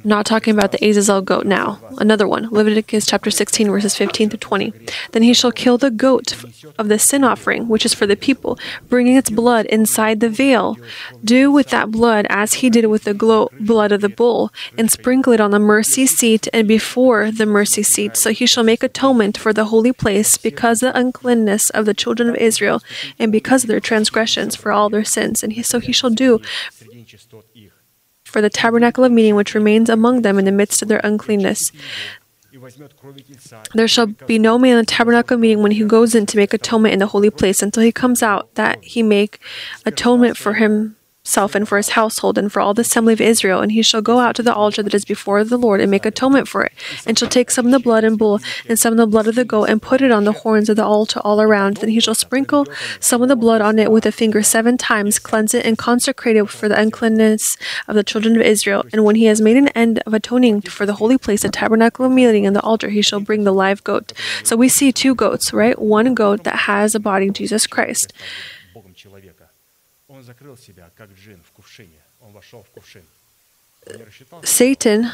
not 0.05 0.27
talking 0.27 0.55
about 0.55 0.73
the 0.73 0.89
Azazel 0.89 1.23
goat 1.23 1.47
now. 1.47 1.81
Another 1.99 2.27
one, 2.29 2.49
Leviticus 2.51 3.07
chapter 3.07 3.31
16, 3.31 3.71
verses 3.71 3.97
15 3.97 4.31
to 4.31 4.37
20. 4.37 4.73
Then 5.13 5.23
he 5.23 5.35
shall 5.35 5.53
kill 5.53 5.79
the 5.79 5.91
goat 5.91 6.35
of 6.79 6.89
the 6.89 6.99
sin 6.99 7.25
offering, 7.25 7.69
which 7.69 7.85
is 7.85 7.95
for 7.95 8.07
the 8.07 8.17
people, 8.17 8.59
bringing 8.89 9.17
its 9.17 9.31
blood 9.31 9.67
inside 9.67 10.21
the 10.21 10.29
veil. 10.29 10.77
Do 11.25 11.51
with 11.51 11.71
that 11.71 11.91
blood 11.91 12.27
as 12.29 12.55
he 12.55 12.71
did 12.71 12.87
with 12.87 13.05
the 13.05 13.15
glo- 13.15 13.51
blood 13.61 13.93
of 13.93 14.01
the 14.01 14.09
bull, 14.09 14.53
and 14.77 14.91
sprinkle 14.91 15.33
it 15.33 15.41
on 15.41 15.51
the 15.51 15.59
mercy 15.59 16.07
seat 16.07 16.49
and 16.53 16.69
before 16.69 17.31
the 17.31 17.47
mercy 17.47 17.83
seat. 17.83 18.17
So 18.17 18.31
he 18.31 18.47
shall 18.47 18.65
make 18.65 18.83
atonement 18.83 19.39
for 19.39 19.53
the 19.53 19.67
holy 19.67 19.93
place 19.93 20.37
because 20.37 20.83
of 20.83 20.93
the 20.93 20.99
uncleanness 20.99 21.71
of 21.71 21.87
the 21.87 21.95
children 21.95 22.29
of 22.29 22.37
Israel, 22.37 22.83
and 23.19 23.33
because 23.33 23.65
of 23.65 23.69
their 23.69 23.81
transgressions 23.81 24.57
for 24.57 24.73
all 24.73 24.89
their 24.89 25.05
sins. 25.05 25.43
And 25.43 25.53
he, 25.53 25.63
so 25.63 25.81
he 25.81 25.93
shall 25.93 26.11
do 26.11 26.41
for 28.27 28.43
the 28.43 28.51
tabernacle 28.51 29.05
of 29.05 29.13
meeting 29.13 29.37
which 29.37 29.55
remains 29.55 29.89
among 29.89 30.23
them 30.23 30.39
in 30.39 30.45
the 30.45 30.53
midst 30.53 30.83
of 30.83 30.89
their 30.89 31.01
uncleanness. 31.05 31.71
There 33.75 33.89
shall 33.89 34.07
be 34.07 34.39
no 34.39 34.59
man 34.59 34.73
in 34.73 34.79
the 34.79 34.85
tabernacle 34.85 35.35
of 35.35 35.41
meeting 35.41 35.63
when 35.63 35.73
he 35.73 35.85
goes 35.85 36.15
in 36.15 36.27
to 36.27 36.37
make 36.37 36.53
atonement 36.53 36.93
in 36.93 36.99
the 36.99 37.07
holy 37.07 37.31
place 37.31 37.63
until 37.63 37.83
he 37.83 37.93
comes 37.93 38.23
out, 38.23 38.53
that 38.57 38.83
he 38.83 39.03
make 39.03 39.39
atonement 39.85 40.37
for 40.37 40.55
him 40.55 40.96
himself 41.27 41.57
and 41.57 41.69
for 41.69 41.77
his 41.77 41.91
household 41.91 42.39
and 42.39 42.53
for 42.53 42.61
all 42.61 42.73
the 42.73 42.83
assembly 42.83 43.13
of 43.13 43.21
Israel, 43.21 43.61
and 43.61 43.73
he 43.73 43.83
shall 43.83 44.01
go 44.01 44.21
out 44.21 44.37
to 44.37 44.45
the 44.45 44.55
altar 44.55 44.81
that 44.81 44.95
is 44.95 45.05
before 45.05 45.43
the 45.43 45.57
Lord 45.57 45.81
and 45.81 45.91
make 45.91 46.07
atonement 46.07 46.47
for 46.47 46.63
it, 46.63 46.73
and 47.05 47.19
shall 47.19 47.29
take 47.29 47.51
some 47.51 47.67
of 47.67 47.73
the 47.73 47.81
blood 47.81 48.05
and 48.05 48.17
bull 48.17 48.39
and 48.69 48.79
some 48.79 48.93
of 48.93 48.97
the 48.97 49.09
blood 49.09 49.27
of 49.27 49.35
the 49.35 49.45
goat 49.45 49.69
and 49.69 49.83
put 49.83 50.01
it 50.01 50.13
on 50.13 50.23
the 50.23 50.33
horns 50.33 50.69
of 50.69 50.77
the 50.77 50.85
altar 50.85 51.19
all 51.25 51.41
around. 51.43 51.79
Then 51.79 51.91
he 51.91 51.99
shall 51.99 52.15
sprinkle 52.15 52.65
some 53.01 53.23
of 53.23 53.29
the 53.29 53.35
blood 53.35 53.61
on 53.61 53.77
it 53.81 53.91
with 53.91 54.07
a 54.07 54.13
finger 54.13 54.41
seven 54.45 54.79
times, 54.79 55.19
cleanse 55.19 55.53
it 55.53 55.67
and 55.67 55.77
consecrate 55.77 56.37
it 56.37 56.49
for 56.49 56.69
the 56.69 56.81
uncleanness 56.81 57.57
of 57.89 57.97
the 57.97 58.05
children 58.05 58.37
of 58.37 58.43
Israel. 58.43 58.85
And 58.93 59.05
when 59.05 59.17
he 59.17 59.25
has 59.25 59.41
made 59.41 59.57
an 59.57 59.69
end 59.69 59.99
of 60.07 60.15
atoning 60.15 60.61
for 60.61 60.87
the 60.87 60.95
holy 60.95 61.19
place, 61.19 61.43
the 61.43 61.49
tabernacle 61.49 62.07
of 62.07 62.13
meeting, 62.13 62.47
and 62.47 62.55
the 62.55 62.63
altar, 62.63 62.91
he 62.91 63.03
shall 63.03 63.21
bring 63.21 63.43
the 63.43 63.53
live 63.53 63.83
goat. 63.83 64.13
So 64.45 64.55
we 64.55 64.69
see 64.69 64.93
two 64.93 65.17
goats, 65.17 65.53
right? 65.53 65.77
One 65.77 66.15
goat 66.15 66.45
that 66.45 66.67
has 66.71 66.95
a 66.95 67.01
body, 67.01 67.31
Jesus 67.31 67.67
Christ. 67.67 68.13
Satan, 74.43 75.11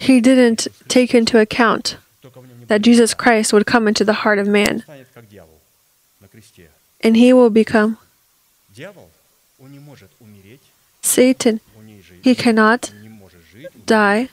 he 0.00 0.20
didn't 0.20 0.66
take 0.88 1.14
into 1.14 1.38
account 1.38 1.96
that 2.66 2.82
Jesus 2.82 3.14
Christ 3.14 3.52
would 3.52 3.66
come 3.66 3.86
into 3.86 4.04
the 4.04 4.24
heart 4.24 4.38
of 4.38 4.48
man. 4.48 4.82
And 7.00 7.16
he 7.16 7.32
will 7.32 7.50
become 7.50 7.98
Satan. 11.02 11.60
He 12.22 12.34
cannot 12.34 12.92
die, 13.86 14.28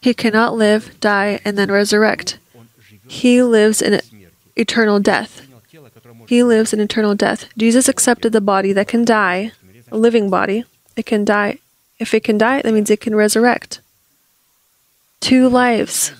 he 0.00 0.14
cannot 0.14 0.54
live, 0.56 0.98
die, 1.00 1.40
and 1.44 1.58
then 1.58 1.70
resurrect. 1.70 2.38
He 3.06 3.42
lives 3.42 3.82
in 3.82 4.00
eternal 4.56 4.98
death. 4.98 5.43
He 6.26 6.42
lives 6.42 6.72
in 6.72 6.80
eternal 6.80 7.14
death. 7.14 7.46
Jesus 7.56 7.88
accepted 7.88 8.32
the 8.32 8.40
body 8.40 8.72
that 8.72 8.88
can 8.88 9.04
die, 9.04 9.52
a 9.90 9.96
living 9.96 10.30
body. 10.30 10.64
It 10.96 11.06
can 11.06 11.24
die. 11.24 11.58
If 11.98 12.14
it 12.14 12.24
can 12.24 12.38
die, 12.38 12.62
that 12.62 12.72
means 12.72 12.90
it 12.90 13.00
can 13.00 13.14
resurrect. 13.14 13.80
Two 15.20 15.48
lives. 15.48 16.12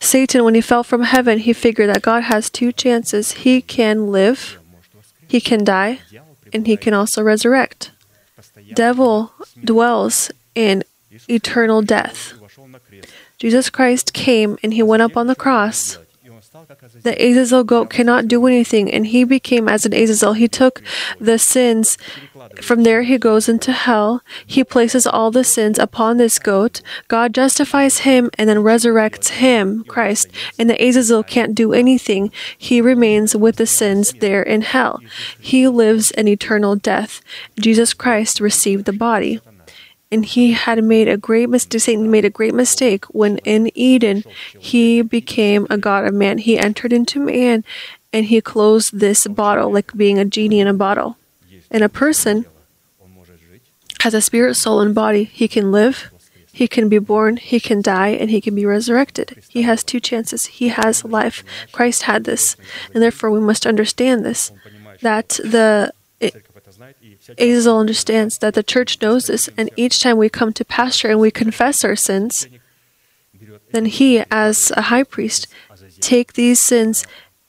Satan, 0.00 0.44
when 0.44 0.54
he 0.54 0.60
fell 0.60 0.84
from 0.84 1.02
heaven, 1.02 1.38
he 1.38 1.52
figured 1.52 1.88
that 1.88 2.02
God 2.02 2.24
has 2.24 2.50
two 2.50 2.72
chances. 2.72 3.32
He 3.32 3.62
can 3.62 4.10
live, 4.12 4.58
he 5.26 5.40
can 5.40 5.64
die, 5.64 6.00
and 6.52 6.66
he 6.66 6.76
can 6.76 6.94
also 6.94 7.22
resurrect. 7.22 7.90
Devil 8.74 9.32
dwells 9.62 10.30
in 10.54 10.84
eternal 11.28 11.82
death. 11.82 12.34
Jesus 13.38 13.70
Christ 13.70 14.12
came 14.12 14.58
and 14.62 14.74
he 14.74 14.82
went 14.82 15.02
up 15.02 15.16
on 15.16 15.26
the 15.26 15.34
cross 15.34 15.98
the 17.02 17.16
Azazel 17.22 17.64
goat 17.64 17.90
cannot 17.90 18.28
do 18.28 18.46
anything, 18.46 18.90
and 18.90 19.06
he 19.06 19.24
became 19.24 19.68
as 19.68 19.84
an 19.84 19.92
Azazel. 19.92 20.34
He 20.34 20.48
took 20.48 20.82
the 21.20 21.38
sins. 21.38 21.98
From 22.60 22.82
there, 22.82 23.02
he 23.02 23.18
goes 23.18 23.48
into 23.48 23.72
hell. 23.72 24.22
He 24.46 24.64
places 24.64 25.06
all 25.06 25.30
the 25.30 25.44
sins 25.44 25.78
upon 25.78 26.16
this 26.16 26.38
goat. 26.38 26.80
God 27.08 27.34
justifies 27.34 27.98
him 27.98 28.30
and 28.38 28.48
then 28.48 28.58
resurrects 28.58 29.28
him, 29.28 29.84
Christ, 29.84 30.28
and 30.58 30.68
the 30.68 30.82
Azazel 30.82 31.22
can't 31.22 31.54
do 31.54 31.72
anything. 31.72 32.30
He 32.56 32.80
remains 32.80 33.34
with 33.36 33.56
the 33.56 33.66
sins 33.66 34.12
there 34.20 34.42
in 34.42 34.62
hell. 34.62 35.00
He 35.38 35.68
lives 35.68 36.10
an 36.12 36.28
eternal 36.28 36.76
death. 36.76 37.20
Jesus 37.58 37.94
Christ 37.94 38.40
received 38.40 38.84
the 38.84 38.92
body 38.92 39.40
and 40.14 40.24
he 40.24 40.52
had 40.52 40.82
made 40.84 41.08
a 41.08 41.16
great 41.16 41.48
mistake. 41.48 41.80
Satan 41.80 42.08
made 42.08 42.24
a 42.24 42.30
great 42.30 42.54
mistake 42.54 43.04
when 43.06 43.38
in 43.38 43.68
Eden 43.74 44.22
he 44.56 45.02
became 45.02 45.66
a 45.68 45.76
god 45.76 46.06
of 46.06 46.14
man. 46.14 46.38
He 46.38 46.56
entered 46.56 46.92
into 46.92 47.18
man, 47.18 47.64
and 48.12 48.26
he 48.26 48.40
closed 48.40 49.00
this 49.00 49.26
bottle 49.26 49.72
like 49.72 49.96
being 49.96 50.20
a 50.20 50.24
genie 50.24 50.60
in 50.60 50.68
a 50.68 50.72
bottle. 50.86 51.16
And 51.68 51.82
a 51.82 51.88
person 51.88 52.46
has 54.02 54.14
a 54.14 54.20
spirit, 54.20 54.54
soul, 54.54 54.80
and 54.80 54.94
body. 54.94 55.24
He 55.24 55.48
can 55.48 55.72
live, 55.72 56.12
he 56.52 56.68
can 56.68 56.88
be 56.88 57.00
born, 57.00 57.36
he 57.36 57.58
can 57.58 57.82
die, 57.82 58.10
and 58.10 58.30
he 58.30 58.40
can 58.40 58.54
be 58.54 58.64
resurrected. 58.64 59.42
He 59.48 59.62
has 59.62 59.82
two 59.82 59.98
chances. 59.98 60.46
He 60.46 60.68
has 60.68 61.04
life. 61.04 61.42
Christ 61.72 62.04
had 62.04 62.22
this, 62.22 62.56
and 62.92 63.02
therefore 63.02 63.32
we 63.32 63.40
must 63.40 63.66
understand 63.66 64.24
this 64.24 64.52
that 65.02 65.30
the 65.42 65.92
Azazel 67.38 67.78
understands 67.78 68.38
that 68.38 68.54
the 68.54 68.62
church 68.62 69.00
knows 69.00 69.26
this, 69.26 69.48
and 69.56 69.70
each 69.76 70.00
time 70.00 70.18
we 70.18 70.28
come 70.28 70.52
to 70.52 70.64
pastor 70.64 71.08
and 71.08 71.20
we 71.20 71.30
confess 71.30 71.84
our 71.84 71.96
sins, 71.96 72.48
then 73.72 73.86
he, 73.86 74.22
as 74.30 74.72
a 74.76 74.82
high 74.82 75.04
priest, 75.04 75.46
take 76.00 76.34
these 76.34 76.60
sins 76.60 77.06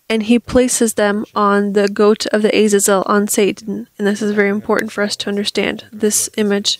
and 0.10 0.24
he 0.24 0.38
places 0.38 0.94
them 0.94 1.26
on 1.34 1.74
the 1.74 1.88
goat 1.88 2.28
of 2.28 2.42
the 2.42 2.56
Azazel, 2.56 3.04
on 3.08 3.28
Satan. 3.28 3.88
And 3.98 4.06
this 4.06 4.22
is 4.22 4.32
very 4.32 4.50
important 4.50 4.92
for 4.92 5.04
us 5.04 5.16
to 5.18 5.30
understand 5.30 5.86
this 5.92 6.30
image. 6.38 6.80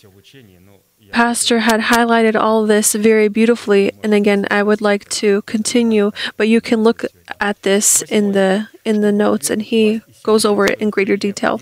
Pastor 1.12 1.60
had 1.60 1.82
highlighted 1.82 2.34
all 2.34 2.66
this 2.66 2.94
very 2.94 3.28
beautifully, 3.28 3.92
and 4.02 4.12
again, 4.12 4.46
I 4.50 4.62
would 4.62 4.80
like 4.80 5.08
to 5.10 5.42
continue, 5.42 6.10
but 6.36 6.48
you 6.48 6.60
can 6.60 6.82
look 6.82 7.04
at 7.40 7.62
this 7.62 8.02
in 8.02 8.32
the 8.32 8.68
in 8.84 9.00
the 9.00 9.12
notes, 9.12 9.48
and 9.48 9.62
he 9.62 10.02
goes 10.22 10.44
over 10.44 10.66
it 10.66 10.80
in 10.80 10.90
greater 10.90 11.16
detail. 11.16 11.60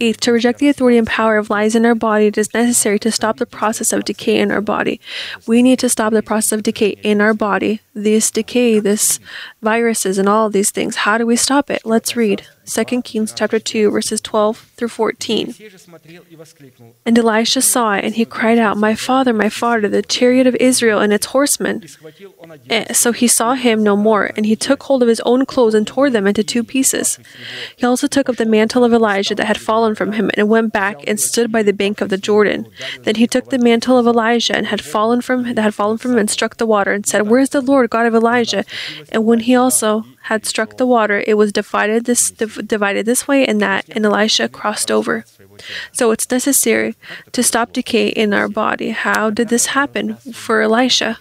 Eighth, 0.00 0.20
to 0.20 0.32
reject 0.32 0.58
the 0.58 0.68
authority 0.68 0.98
and 0.98 1.06
power 1.06 1.36
of 1.36 1.50
lies 1.50 1.74
in 1.74 1.86
our 1.86 1.94
body, 1.94 2.26
it 2.26 2.38
is 2.38 2.52
necessary 2.54 2.98
to 3.00 3.10
stop 3.10 3.38
the 3.38 3.46
process 3.46 3.92
of 3.92 4.04
decay 4.04 4.38
in 4.38 4.50
our 4.50 4.60
body. 4.60 5.00
We 5.46 5.62
need 5.62 5.78
to 5.80 5.88
stop 5.88 6.12
the 6.12 6.22
process 6.22 6.52
of 6.52 6.62
decay 6.62 6.96
in 7.02 7.20
our 7.20 7.34
body. 7.34 7.80
This 7.94 8.30
decay, 8.30 8.78
this 8.80 9.18
viruses, 9.62 10.18
and 10.18 10.28
all 10.28 10.50
these 10.50 10.70
things. 10.70 10.96
How 10.96 11.18
do 11.18 11.26
we 11.26 11.36
stop 11.36 11.70
it? 11.70 11.82
Let's 11.84 12.16
read 12.16 12.46
2 12.68 13.02
Kings 13.02 13.32
chapter 13.34 13.58
2 13.58 13.90
verses 13.90 14.20
12 14.20 14.70
through 14.76 14.88
14. 14.88 15.54
And 17.06 17.18
Elisha 17.18 17.62
saw 17.62 17.94
it 17.94 18.04
and 18.04 18.14
he 18.14 18.24
cried 18.24 18.58
out, 18.58 18.76
"My 18.76 18.94
father, 18.94 19.32
my 19.32 19.48
father, 19.48 19.88
the 19.88 20.02
chariot 20.02 20.46
of 20.46 20.54
Israel 20.56 21.00
and 21.00 21.12
its 21.12 21.26
horsemen." 21.26 21.84
Eh, 22.68 22.92
so 22.92 23.12
he 23.12 23.26
saw 23.26 23.54
him 23.54 23.82
no 23.82 23.96
more, 23.96 24.30
and 24.36 24.44
he 24.46 24.54
took 24.54 24.82
hold 24.84 25.02
of 25.02 25.08
his 25.08 25.20
own 25.20 25.46
clothes 25.46 25.74
and 25.74 25.86
tore 25.86 26.10
them 26.10 26.26
into 26.26 26.44
two 26.44 26.62
pieces. 26.62 27.18
He 27.76 27.86
also 27.86 28.06
took 28.06 28.28
up 28.28 28.36
the 28.36 28.44
mantle 28.46 28.84
of 28.84 28.92
Elijah 28.92 29.34
that 29.34 29.46
had 29.46 29.58
fallen 29.58 29.94
from 29.94 30.12
him 30.12 30.30
and 30.34 30.48
went 30.48 30.72
back 30.72 30.96
and 31.06 31.18
stood 31.18 31.50
by 31.50 31.62
the 31.62 31.72
bank 31.72 32.00
of 32.00 32.10
the 32.10 32.18
Jordan. 32.18 32.66
Then 33.04 33.16
he 33.16 33.26
took 33.26 33.48
the 33.48 33.58
mantle 33.58 33.98
of 33.98 34.06
Elijah 34.06 34.56
and 34.56 34.66
had 34.66 34.82
fallen 34.82 35.20
from 35.20 35.54
that 35.54 35.62
had 35.62 35.74
fallen 35.74 35.98
from 35.98 36.12
him 36.12 36.18
and 36.18 36.30
struck 36.30 36.58
the 36.58 36.66
water 36.66 36.92
and 36.92 37.06
said, 37.06 37.28
"Where 37.28 37.40
is 37.40 37.50
the 37.50 37.60
Lord 37.60 37.90
God 37.90 38.06
of 38.06 38.14
Elijah?" 38.14 38.64
And 39.10 39.24
when 39.24 39.40
he 39.40 39.54
also 39.54 40.04
had 40.22 40.44
struck 40.44 40.76
the 40.76 40.86
water, 40.86 41.24
it 41.26 41.34
was 41.34 41.52
divided 41.52 42.04
this, 42.04 42.30
divided 42.30 43.06
this 43.06 43.26
way 43.26 43.46
and 43.46 43.60
that, 43.60 43.86
and 43.90 44.04
Elisha 44.04 44.48
crossed 44.48 44.90
over. 44.90 45.24
So 45.92 46.10
it's 46.10 46.30
necessary 46.30 46.94
to 47.32 47.42
stop 47.42 47.72
decay 47.72 48.08
in 48.08 48.34
our 48.34 48.48
body. 48.48 48.90
How 48.90 49.30
did 49.30 49.48
this 49.48 49.66
happen 49.66 50.16
for 50.16 50.60
Elisha? 50.60 51.18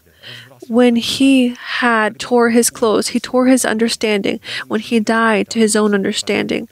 When 0.68 0.98
he 0.98 1.56
had 1.58 2.20
tore 2.20 2.50
his 2.50 2.70
clothes, 2.70 3.10
he 3.10 3.20
tore 3.20 3.48
his 3.48 3.64
understanding. 3.64 4.40
When 4.68 4.82
he 4.82 5.00
died 5.00 5.50
to 5.52 5.60
his 5.60 5.76
own 5.76 5.94
understanding. 5.94 6.68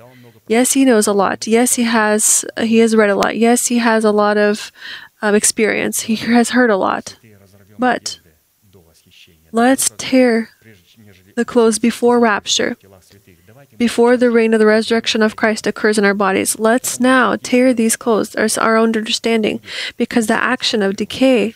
Yes, 0.47 0.73
he 0.73 0.85
knows 0.85 1.07
a 1.07 1.13
lot. 1.13 1.47
Yes, 1.47 1.75
he 1.75 1.83
has 1.83 2.45
he 2.61 2.79
has 2.79 2.95
read 2.95 3.09
a 3.09 3.15
lot. 3.15 3.37
Yes, 3.37 3.67
he 3.67 3.79
has 3.79 4.03
a 4.03 4.11
lot 4.11 4.37
of 4.37 4.71
um, 5.21 5.33
experience. 5.33 6.01
He 6.01 6.15
has 6.17 6.49
heard 6.51 6.69
a 6.69 6.77
lot. 6.77 7.17
But 7.79 8.19
let's 9.51 9.91
tear 9.97 10.49
the 11.35 11.45
clothes 11.45 11.79
before 11.79 12.19
rapture, 12.19 12.77
before 13.77 14.17
the 14.17 14.31
reign 14.31 14.53
of 14.53 14.59
the 14.59 14.65
resurrection 14.65 15.21
of 15.21 15.35
Christ 15.35 15.67
occurs 15.67 15.97
in 15.97 16.05
our 16.05 16.13
bodies. 16.13 16.57
Let's 16.57 16.99
now 16.99 17.35
tear 17.35 17.73
these 17.73 17.95
clothes 17.95 18.35
as 18.35 18.57
our 18.57 18.75
own 18.75 18.95
understanding, 18.95 19.59
because 19.97 20.27
the 20.27 20.33
action 20.33 20.81
of 20.81 20.95
decay 20.95 21.53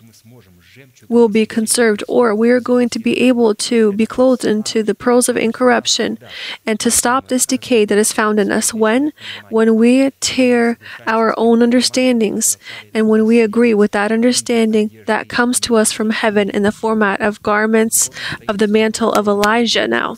will 1.10 1.28
be 1.28 1.46
conserved, 1.46 2.04
or 2.08 2.34
we 2.34 2.50
are 2.52 2.60
going 2.60 2.88
to 2.90 3.00
be 3.00 3.20
able 3.28 3.56
to 3.56 3.92
be 3.94 4.06
clothed 4.06 4.46
into 4.46 4.84
the 4.84 4.96
pearls 4.96 5.28
of 5.28 5.36
incorruption, 5.36 6.18
and 6.66 6.80
to 6.80 6.90
stop 6.92 7.28
this 7.28 7.46
decay 7.46 7.84
that 7.84 7.98
is 7.98 8.14
found 8.14 8.40
in 8.40 8.52
us. 8.52 8.74
When? 8.74 9.12
When 9.50 9.76
we 9.76 10.12
tear 10.22 10.78
our 11.08 11.34
own 11.38 11.62
understandings, 11.62 12.58
and 12.94 13.10
when 13.10 13.26
we 13.26 13.42
agree 13.42 13.74
with 13.74 13.92
that 13.92 14.12
understanding 14.12 14.92
that 15.08 15.28
comes 15.28 15.60
to 15.62 15.76
us 15.76 15.92
from 15.92 16.12
heaven 16.12 16.50
in 16.52 16.64
the 16.64 16.72
format 16.72 17.20
of 17.20 17.42
garments 17.42 18.10
of 18.48 18.60
the 18.60 18.68
mantle 18.68 19.12
of 19.12 19.28
Elijah 19.28 19.88
now. 19.88 20.18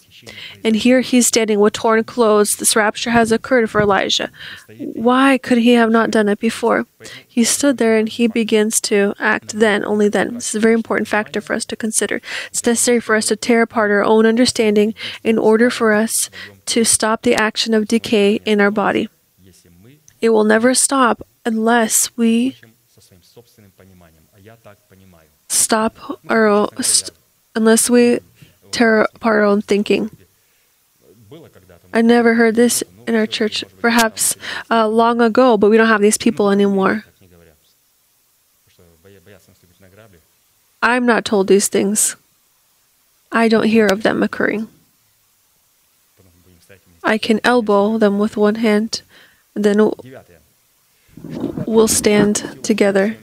And 0.64 0.76
here 0.76 1.02
he's 1.02 1.28
standing 1.28 1.60
with 1.60 1.74
torn 1.74 2.04
clothes. 2.04 2.56
This 2.56 2.76
rapture 2.76 3.12
has 3.12 3.32
occurred 3.32 3.70
for 3.70 3.82
Elijah. 3.82 4.30
Why 4.78 5.38
could 5.38 5.58
he 5.58 5.74
have 5.74 5.90
not 5.90 6.12
done 6.12 6.30
it 6.30 6.40
before? 6.40 6.86
He 7.28 7.44
stood 7.44 7.78
there 7.78 7.98
and 7.98 8.08
he 8.08 8.28
begins 8.28 8.80
to 8.82 9.14
act 9.20 9.60
then, 9.60 9.84
only 9.86 10.10
then. 10.10 10.36
This 10.36 10.50
is 10.50 10.56
a 10.56 10.60
very 10.60 10.74
important 10.74 11.08
factor 11.08 11.42
for 11.42 11.54
us 11.54 11.66
to 11.66 11.76
consider. 11.76 12.22
It's 12.48 12.66
necessary 12.66 13.00
for 13.00 13.16
us 13.16 13.28
to 13.28 13.36
tear 13.36 13.64
apart 13.64 13.92
our 13.92 14.04
own 14.04 14.26
understanding 14.26 14.94
in 15.24 15.38
order 15.38 15.70
for 15.70 15.94
us 15.94 16.30
to 16.68 16.84
stop 16.84 17.24
the 17.24 17.36
action 17.36 17.74
of 17.74 17.88
decay 17.88 18.40
in 18.46 18.62
our 18.62 18.72
body. 18.72 19.10
It 20.22 20.30
will 20.30 20.44
never 20.44 20.74
stop 20.76 21.26
unless 21.46 22.16
we 22.16 22.56
stop 25.48 25.96
or 26.30 26.70
st- 26.82 27.12
unless 27.56 27.90
we 27.90 28.20
tear 28.72 29.02
apart 29.02 29.40
our 29.40 29.44
own 29.44 29.62
thinking. 29.62 30.12
I 31.94 32.02
never 32.02 32.36
heard 32.36 32.56
this 32.56 32.84
in 33.08 33.16
our 33.16 33.28
church, 33.28 33.64
perhaps 33.80 34.36
uh, 34.70 34.88
long 34.88 35.22
ago, 35.22 35.58
but 35.58 35.70
we 35.70 35.78
don't 35.78 35.88
have 35.88 36.02
these 36.02 36.18
people 36.18 36.50
anymore. 36.50 37.06
I'm 40.82 41.06
not 41.06 41.26
told 41.26 41.48
these 41.48 41.68
things. 41.68 42.16
I 43.32 43.48
don't 43.48 43.68
hear 43.68 43.88
of 43.88 44.04
them 44.04 44.24
occurring. 44.24 44.68
I 47.04 47.18
can 47.18 47.40
elbow 47.44 47.98
them 47.98 48.20
with 48.20 48.38
one 48.38 48.56
hand, 48.56 49.02
then 49.54 49.92
we'll 51.66 51.88
stand 51.88 52.64
together. 52.64 53.18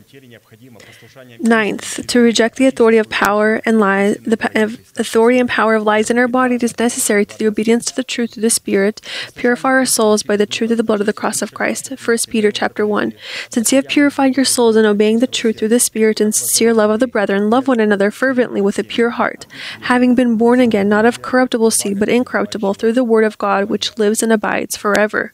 Ninth, 1.40 2.06
to 2.06 2.20
reject 2.20 2.56
the 2.56 2.66
authority 2.66 2.98
of 2.98 3.08
power 3.08 3.60
and 3.64 3.80
the 3.80 4.78
authority 4.96 5.38
and 5.38 5.48
power 5.48 5.74
of 5.74 5.82
lies 5.82 6.10
in 6.10 6.18
our 6.18 6.28
body 6.28 6.54
it 6.54 6.62
is 6.62 6.78
necessary 6.78 7.24
to 7.26 7.38
the 7.38 7.46
obedience 7.46 7.86
to 7.86 7.96
the 7.96 8.04
truth 8.04 8.36
of 8.36 8.42
the 8.42 8.50
Spirit, 8.50 9.00
purify 9.34 9.68
our 9.68 9.86
souls 9.86 10.22
by 10.22 10.36
the 10.36 10.46
truth 10.46 10.70
of 10.70 10.76
the 10.76 10.82
blood 10.82 11.00
of 11.00 11.06
the 11.06 11.12
cross 11.12 11.42
of 11.42 11.54
Christ. 11.54 11.88
1 11.90 12.18
Peter 12.28 12.50
chapter 12.50 12.86
1. 12.86 13.12
Since 13.50 13.72
you 13.72 13.76
have 13.76 13.88
purified 13.88 14.36
your 14.36 14.44
souls 14.44 14.76
in 14.76 14.84
obeying 14.84 15.18
the 15.18 15.26
truth 15.26 15.58
through 15.58 15.68
the 15.68 15.80
Spirit 15.80 16.20
and 16.20 16.34
sincere 16.34 16.72
love 16.72 16.90
of 16.90 17.00
the 17.00 17.06
brethren, 17.06 17.50
love 17.50 17.68
one 17.68 17.80
another 17.80 18.10
fervently 18.10 18.60
with 18.60 18.78
a 18.78 18.84
pure 18.84 19.10
heart, 19.10 19.46
having 19.82 20.14
been 20.14 20.36
born 20.36 20.60
again 20.60 20.88
not 20.88 21.04
of 21.04 21.22
corruptible 21.22 21.70
seed 21.70 21.98
but 21.98 22.08
incorruptible 22.08 22.74
through 22.74 22.92
the 22.92 23.04
word 23.04 23.24
of 23.24 23.38
God 23.38 23.64
which 23.64 23.98
lives 23.98 24.22
and 24.22 24.32
abides 24.32 24.76
forever. 24.76 25.32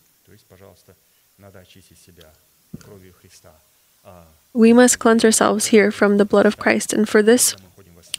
We 4.56 4.72
must 4.72 5.00
cleanse 5.00 5.24
ourselves 5.24 5.66
here 5.66 5.90
from 5.90 6.16
the 6.16 6.24
blood 6.24 6.46
of 6.46 6.58
Christ, 6.58 6.92
and 6.92 7.08
for 7.08 7.24
this, 7.24 7.56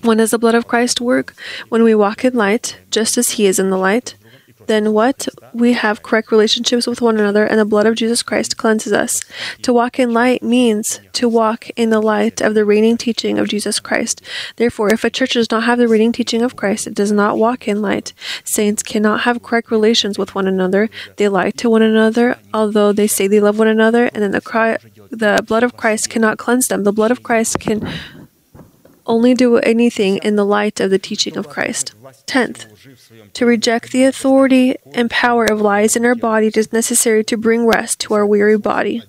when 0.02 0.18
does 0.18 0.32
the 0.32 0.38
blood 0.38 0.54
of 0.54 0.68
Christ 0.68 1.00
work? 1.00 1.34
When 1.70 1.82
we 1.82 1.96
walk 1.96 2.26
in 2.26 2.34
light, 2.34 2.78
just 2.92 3.18
as 3.18 3.32
He 3.32 3.46
is 3.46 3.58
in 3.58 3.70
the 3.70 3.78
light. 3.78 4.16
Then 4.68 4.93
what? 4.93 5.28
We 5.53 5.74
have 5.74 6.03
correct 6.03 6.32
relationships 6.32 6.88
with 6.88 7.01
one 7.01 7.18
another, 7.18 7.45
and 7.45 7.59
the 7.59 7.66
blood 7.66 7.86
of 7.86 7.95
Jesus 7.95 8.24
Christ 8.24 8.57
cleanses 8.57 8.93
us. 8.93 9.22
To 9.61 9.74
walk 9.74 9.99
in 9.99 10.13
light 10.13 10.43
means 10.43 10.99
to 11.13 11.30
walk 11.30 11.70
in 11.76 11.89
the 11.89 12.01
light 12.01 12.41
of 12.41 12.53
the 12.53 12.66
reigning 12.66 12.97
teaching 12.97 13.38
of 13.38 13.47
Jesus 13.47 13.80
Christ. 13.80 14.22
Therefore, 14.55 14.93
if 14.93 15.03
a 15.03 15.09
church 15.09 15.34
does 15.34 15.51
not 15.51 15.63
have 15.63 15.78
the 15.78 15.88
reigning 15.88 16.11
teaching 16.11 16.41
of 16.41 16.55
Christ, 16.55 16.88
it 16.88 16.93
does 16.93 17.11
not 17.11 17.38
walk 17.38 17.68
in 17.68 17.82
light. 17.82 18.13
Saints 18.43 18.84
cannot 18.84 19.22
have 19.22 19.43
correct 19.43 19.72
relations 19.72 20.18
with 20.18 20.36
one 20.36 20.47
another. 20.47 20.89
They 21.18 21.30
lie 21.30 21.51
to 21.51 21.70
one 21.70 21.82
another, 21.82 22.38
although 22.53 22.91
they 22.91 23.07
say 23.07 23.28
they 23.28 23.39
love 23.39 23.59
one 23.59 23.68
another, 23.68 24.09
and 24.13 24.24
then 24.24 24.32
the 24.32 24.41
cry, 24.41 24.78
the 25.09 25.43
blood 25.47 25.63
of 25.63 25.78
Christ 25.78 26.09
cannot 26.09 26.38
cleanse 26.38 26.68
them. 26.68 26.84
The 26.84 26.91
blood 26.91 27.11
of 27.11 27.24
Christ 27.24 27.59
can 27.59 27.88
only 29.07 29.35
do 29.35 29.57
anything 29.59 30.18
in 30.18 30.37
the 30.37 30.45
light 30.45 30.81
of 30.81 30.91
the 30.91 30.99
teaching 30.99 31.37
of 31.37 31.49
Christ. 31.49 31.95
Tenth, 32.27 32.66
to 33.35 33.47
reject 33.47 33.93
the 33.93 34.05
authority 34.05 34.77
and 34.93 35.11
power 35.11 35.45
of 35.45 35.61
lies 35.61 35.97
in 35.97 36.05
our 36.05 36.14
body 36.14 36.47
it 36.47 36.57
is 36.57 36.73
necessary 36.73 37.25
to 37.25 37.37
bring 37.37 37.66
rest 37.66 38.01
to 38.01 38.14
our 38.14 38.27
weary 38.27 38.57
body. 38.57 39.03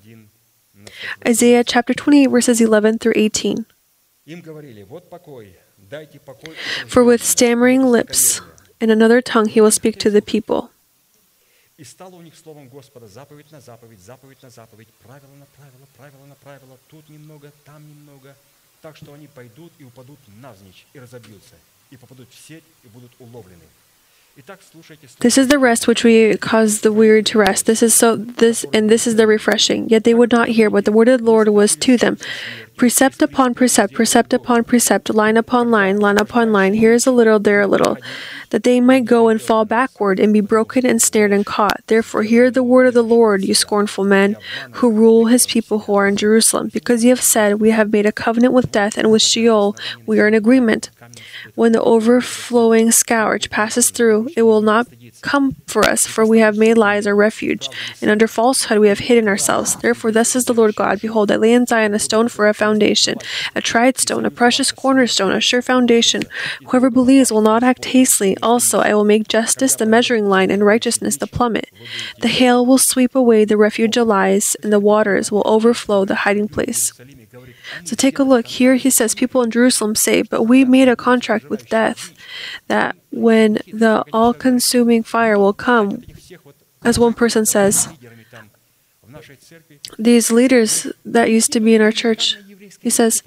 Isaiah 1.27 1.63
chapter 1.63 1.93
28, 1.93 2.27
verses 2.27 2.61
11 2.61 2.99
through 2.99 3.13
18. 3.15 3.65
For 6.87 7.03
with 7.03 7.23
stammering 7.23 7.85
lips 7.85 8.41
and 8.79 8.91
another 8.91 9.21
tongue 9.21 9.47
he 9.47 9.61
will 9.61 9.71
speak 9.71 9.97
to 9.99 10.09
the 10.09 10.21
people. 10.21 10.69
И 11.77 11.83
стало 11.83 12.17
у 12.17 12.21
них 12.21 12.35
словом 12.35 12.67
Господа 12.67 13.07
заповедь 13.07 13.51
на 13.51 13.59
заповедь, 13.59 13.99
заповедь 13.99 14.43
на 14.43 14.51
заповедь, 14.51 14.87
правило 15.01 15.33
на 15.39 15.47
правило, 15.57 15.87
правило 15.97 16.25
на 16.27 16.35
правило, 16.35 16.77
тут 16.91 17.09
немного, 17.09 17.51
там 17.65 17.81
немного, 17.89 18.35
так 18.81 18.97
что 18.97 19.13
они 19.13 19.27
пойдут 19.27 19.71
и 19.79 19.83
упадут 19.83 20.19
навзничь 20.41 20.85
и 20.93 20.99
разобьются, 20.99 21.55
и 21.91 21.97
попадут 21.97 22.27
в 22.29 22.47
сеть 22.47 22.63
и 22.83 22.87
будут 22.87 23.11
уловлены. 23.19 23.63
This 25.19 25.37
is 25.37 25.49
the 25.49 25.59
rest 25.59 25.87
which 25.87 26.05
we 26.05 26.37
cause 26.37 26.81
the 26.81 26.93
weary 26.93 27.21
to 27.23 27.37
rest. 27.37 27.65
This 27.65 27.83
is 27.83 27.93
so 27.93 28.15
this 28.15 28.65
and 28.73 28.89
this 28.89 29.05
is 29.05 29.17
the 29.17 29.27
refreshing. 29.27 29.89
Yet 29.89 30.05
they 30.05 30.13
would 30.13 30.31
not 30.31 30.47
hear, 30.47 30.69
but 30.69 30.85
the 30.85 30.91
word 30.93 31.09
of 31.09 31.19
the 31.19 31.25
Lord 31.25 31.49
was 31.49 31.75
to 31.75 31.97
them. 31.97 32.17
Precept 32.76 33.22
upon 33.22 33.54
precept, 33.54 33.94
precept 33.94 34.34
upon 34.34 34.62
precept, 34.62 35.08
line 35.08 35.38
upon 35.38 35.70
line, 35.70 35.98
line 35.98 36.18
upon 36.18 36.52
line, 36.52 36.74
here 36.74 36.92
is 36.92 37.06
a 37.06 37.10
little, 37.10 37.38
there 37.38 37.62
a 37.62 37.66
little, 37.66 37.96
that 38.50 38.64
they 38.64 38.80
might 38.80 39.06
go 39.06 39.28
and 39.28 39.40
fall 39.40 39.64
backward 39.64 40.20
and 40.20 40.30
be 40.32 40.42
broken 40.42 40.84
and 40.84 41.00
snared 41.00 41.32
and 41.32 41.46
caught. 41.46 41.80
Therefore, 41.86 42.22
hear 42.22 42.50
the 42.50 42.62
word 42.62 42.86
of 42.86 42.92
the 42.92 43.02
Lord, 43.02 43.42
you 43.44 43.54
scornful 43.54 44.04
men, 44.04 44.36
who 44.72 44.90
rule 44.90 45.26
his 45.26 45.46
people 45.46 45.80
who 45.80 45.94
are 45.94 46.06
in 46.06 46.16
Jerusalem, 46.16 46.68
because 46.70 47.02
ye 47.02 47.08
have 47.08 47.22
said, 47.22 47.60
We 47.60 47.70
have 47.70 47.92
made 47.92 48.04
a 48.04 48.12
covenant 48.12 48.52
with 48.52 48.72
death, 48.72 48.98
and 48.98 49.10
with 49.10 49.22
Sheol 49.22 49.74
we 50.04 50.20
are 50.20 50.28
in 50.28 50.34
agreement. 50.34 50.90
When 51.54 51.72
the 51.72 51.82
overflowing 51.82 52.90
scourge 52.90 53.48
passes 53.48 53.88
through, 53.88 54.28
it 54.36 54.42
will 54.42 54.60
not 54.60 54.86
come 55.22 55.56
for 55.66 55.82
us, 55.84 56.06
for 56.06 56.26
we 56.26 56.40
have 56.40 56.58
made 56.58 56.76
lies 56.76 57.06
our 57.06 57.16
refuge, 57.16 57.70
and 58.02 58.10
under 58.10 58.26
falsehood 58.26 58.80
we 58.80 58.88
have 58.88 58.98
hidden 58.98 59.28
ourselves. 59.28 59.76
Therefore, 59.76 60.12
thus 60.12 60.30
says 60.30 60.44
the 60.44 60.52
Lord 60.52 60.76
God 60.76 61.00
Behold, 61.00 61.30
I 61.30 61.36
lay 61.36 61.54
in 61.54 61.66
Zion 61.66 61.94
a 61.94 61.98
stone 61.98 62.28
for 62.28 62.46
a 62.46 62.54
foundation, 62.66 63.16
a 63.54 63.60
tried 63.60 63.96
stone, 63.98 64.24
a 64.26 64.30
precious 64.42 64.72
cornerstone, 64.72 65.32
a 65.32 65.40
sure 65.40 65.62
foundation. 65.62 66.22
Whoever 66.66 66.90
believes 66.90 67.30
will 67.30 67.46
not 67.52 67.62
act 67.62 67.84
hastily. 67.96 68.36
Also, 68.42 68.80
I 68.80 68.92
will 68.94 69.04
make 69.04 69.28
justice 69.28 69.74
the 69.76 69.92
measuring 69.96 70.28
line, 70.28 70.50
and 70.50 70.64
righteousness 70.74 71.16
the 71.16 71.28
plummet. 71.36 71.68
The 72.24 72.34
hail 72.38 72.58
will 72.66 72.78
sweep 72.92 73.14
away 73.14 73.44
the 73.44 73.62
refuge 73.66 73.96
of 73.96 74.08
lies, 74.08 74.56
and 74.62 74.72
the 74.72 74.86
waters 74.92 75.30
will 75.30 75.46
overflow 75.56 76.04
the 76.04 76.22
hiding 76.24 76.48
place. 76.48 76.82
So 77.84 77.94
take 77.94 78.18
a 78.18 78.28
look. 78.32 78.46
Here 78.46 78.76
he 78.84 78.90
says, 78.90 79.14
People 79.14 79.42
in 79.42 79.50
Jerusalem 79.50 79.94
say, 79.94 80.22
But 80.22 80.44
we 80.44 80.64
made 80.64 80.88
a 80.88 80.96
contract 80.96 81.44
with 81.52 81.68
death, 81.68 82.00
that 82.66 82.96
when 83.12 83.50
the 83.82 84.04
all 84.12 84.34
consuming 84.34 85.02
fire 85.02 85.38
will 85.38 85.58
come, 85.68 86.02
as 86.88 86.98
one 86.98 87.14
person 87.14 87.44
says, 87.46 87.88
these 89.98 90.30
leaders 90.30 90.86
that 91.04 91.30
used 91.30 91.52
to 91.52 91.60
be 91.60 91.74
in 91.74 91.80
our 91.80 91.92
church, 91.92 92.36
he 92.80 92.90
says, 92.90 93.22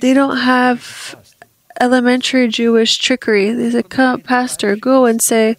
they 0.00 0.14
don't 0.14 0.38
have 0.38 1.16
elementary 1.80 2.48
Jewish 2.48 2.98
trickery. 2.98 3.52
They 3.52 3.70
say, 3.70 3.82
Pastor, 3.82 4.76
go 4.76 5.06
and 5.06 5.20
say, 5.22 5.56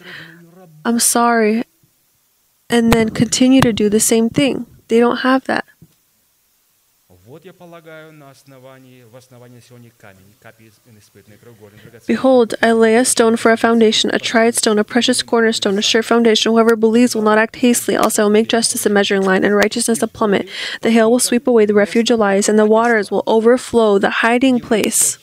I'm 0.85 0.99
sorry, 0.99 1.63
and 2.69 2.91
then 2.91 3.09
continue 3.09 3.61
to 3.61 3.73
do 3.73 3.89
the 3.89 3.99
same 3.99 4.29
thing. 4.29 4.65
They 4.87 4.99
don't 4.99 5.17
have 5.17 5.45
that. 5.45 5.65
Behold, 12.07 12.55
I 12.61 12.71
lay 12.73 12.95
a 12.97 13.05
stone 13.05 13.37
for 13.37 13.51
a 13.51 13.57
foundation, 13.57 14.11
a 14.13 14.19
tried 14.19 14.55
stone, 14.55 14.77
a 14.77 14.83
precious 14.83 15.23
cornerstone, 15.23 15.77
a 15.77 15.81
sure 15.81 16.03
foundation. 16.03 16.51
Whoever 16.51 16.75
believes 16.75 17.15
will 17.15 17.21
not 17.21 17.37
act 17.37 17.55
hastily. 17.57 17.95
Also, 17.95 18.23
I 18.23 18.25
will 18.25 18.31
make 18.31 18.49
justice 18.49 18.85
a 18.85 18.89
measuring 18.89 19.21
line, 19.21 19.45
and 19.45 19.55
righteousness 19.55 20.01
a 20.01 20.07
plummet. 20.07 20.49
The 20.81 20.91
hail 20.91 21.09
will 21.09 21.19
sweep 21.19 21.47
away 21.47 21.65
the 21.65 21.73
refuge 21.73 22.11
of 22.11 22.19
lies, 22.19 22.49
and 22.49 22.59
the 22.59 22.65
waters 22.65 23.09
will 23.09 23.23
overflow 23.25 23.97
the 23.97 24.09
hiding 24.09 24.59
place. 24.59 25.17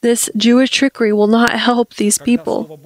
This 0.00 0.30
Jewish 0.34 0.70
trickery 0.70 1.12
will 1.12 1.26
not 1.26 1.58
help 1.68 1.96
these 1.96 2.16
people. 2.16 2.80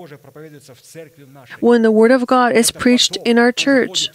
When 1.61 1.83
the 1.83 1.93
Word 1.93 2.11
of 2.11 2.27
God 2.27 2.57
is 2.57 2.73
preached 2.73 3.17
in 3.25 3.39
our 3.39 3.53
church, 3.53 4.11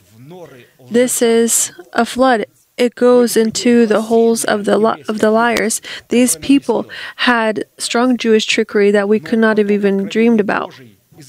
this 0.89 1.21
is 1.21 1.71
a 1.93 2.05
flood 2.05 2.45
it 2.77 2.95
goes 2.95 3.37
into 3.37 3.85
the 3.85 4.03
holes 4.03 4.43
of 4.43 4.65
the 4.65 4.77
li- 4.77 5.03
of 5.07 5.19
the 5.19 5.31
liars. 5.31 5.81
These 6.09 6.37
people 6.37 6.89
had 7.17 7.65
strong 7.77 8.17
Jewish 8.17 8.45
trickery 8.45 8.91
that 8.91 9.07
we 9.07 9.19
could 9.19 9.39
not 9.39 9.57
have 9.57 9.69
even 9.71 10.05
dreamed 10.05 10.39
about. 10.39 10.73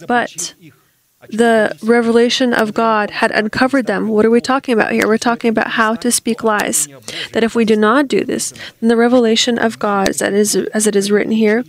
But 0.06 0.54
the 1.28 1.76
revelation 1.82 2.52
of 2.52 2.74
God 2.74 3.10
had 3.10 3.30
uncovered 3.30 3.86
them. 3.86 4.08
What 4.08 4.24
are 4.24 4.30
we 4.30 4.40
talking 4.40 4.72
about 4.72 4.92
here? 4.92 5.06
We're 5.06 5.18
talking 5.18 5.50
about 5.50 5.68
how 5.72 5.94
to 5.96 6.10
speak 6.10 6.42
lies. 6.42 6.88
That 7.32 7.44
if 7.44 7.54
we 7.54 7.64
do 7.64 7.76
not 7.76 8.08
do 8.08 8.24
this, 8.24 8.52
then 8.80 8.88
the 8.88 8.96
revelation 8.96 9.58
of 9.58 9.78
God, 9.78 10.14
that 10.14 10.32
is, 10.32 10.56
as 10.56 10.86
it 10.86 10.96
is 10.96 11.10
written 11.10 11.32
here, 11.32 11.64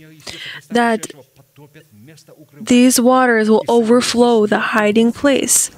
that 0.70 1.06
these 2.60 3.00
waters 3.00 3.48
will 3.48 3.64
overflow 3.68 4.46
the 4.46 4.58
hiding 4.58 5.12
place 5.12 5.70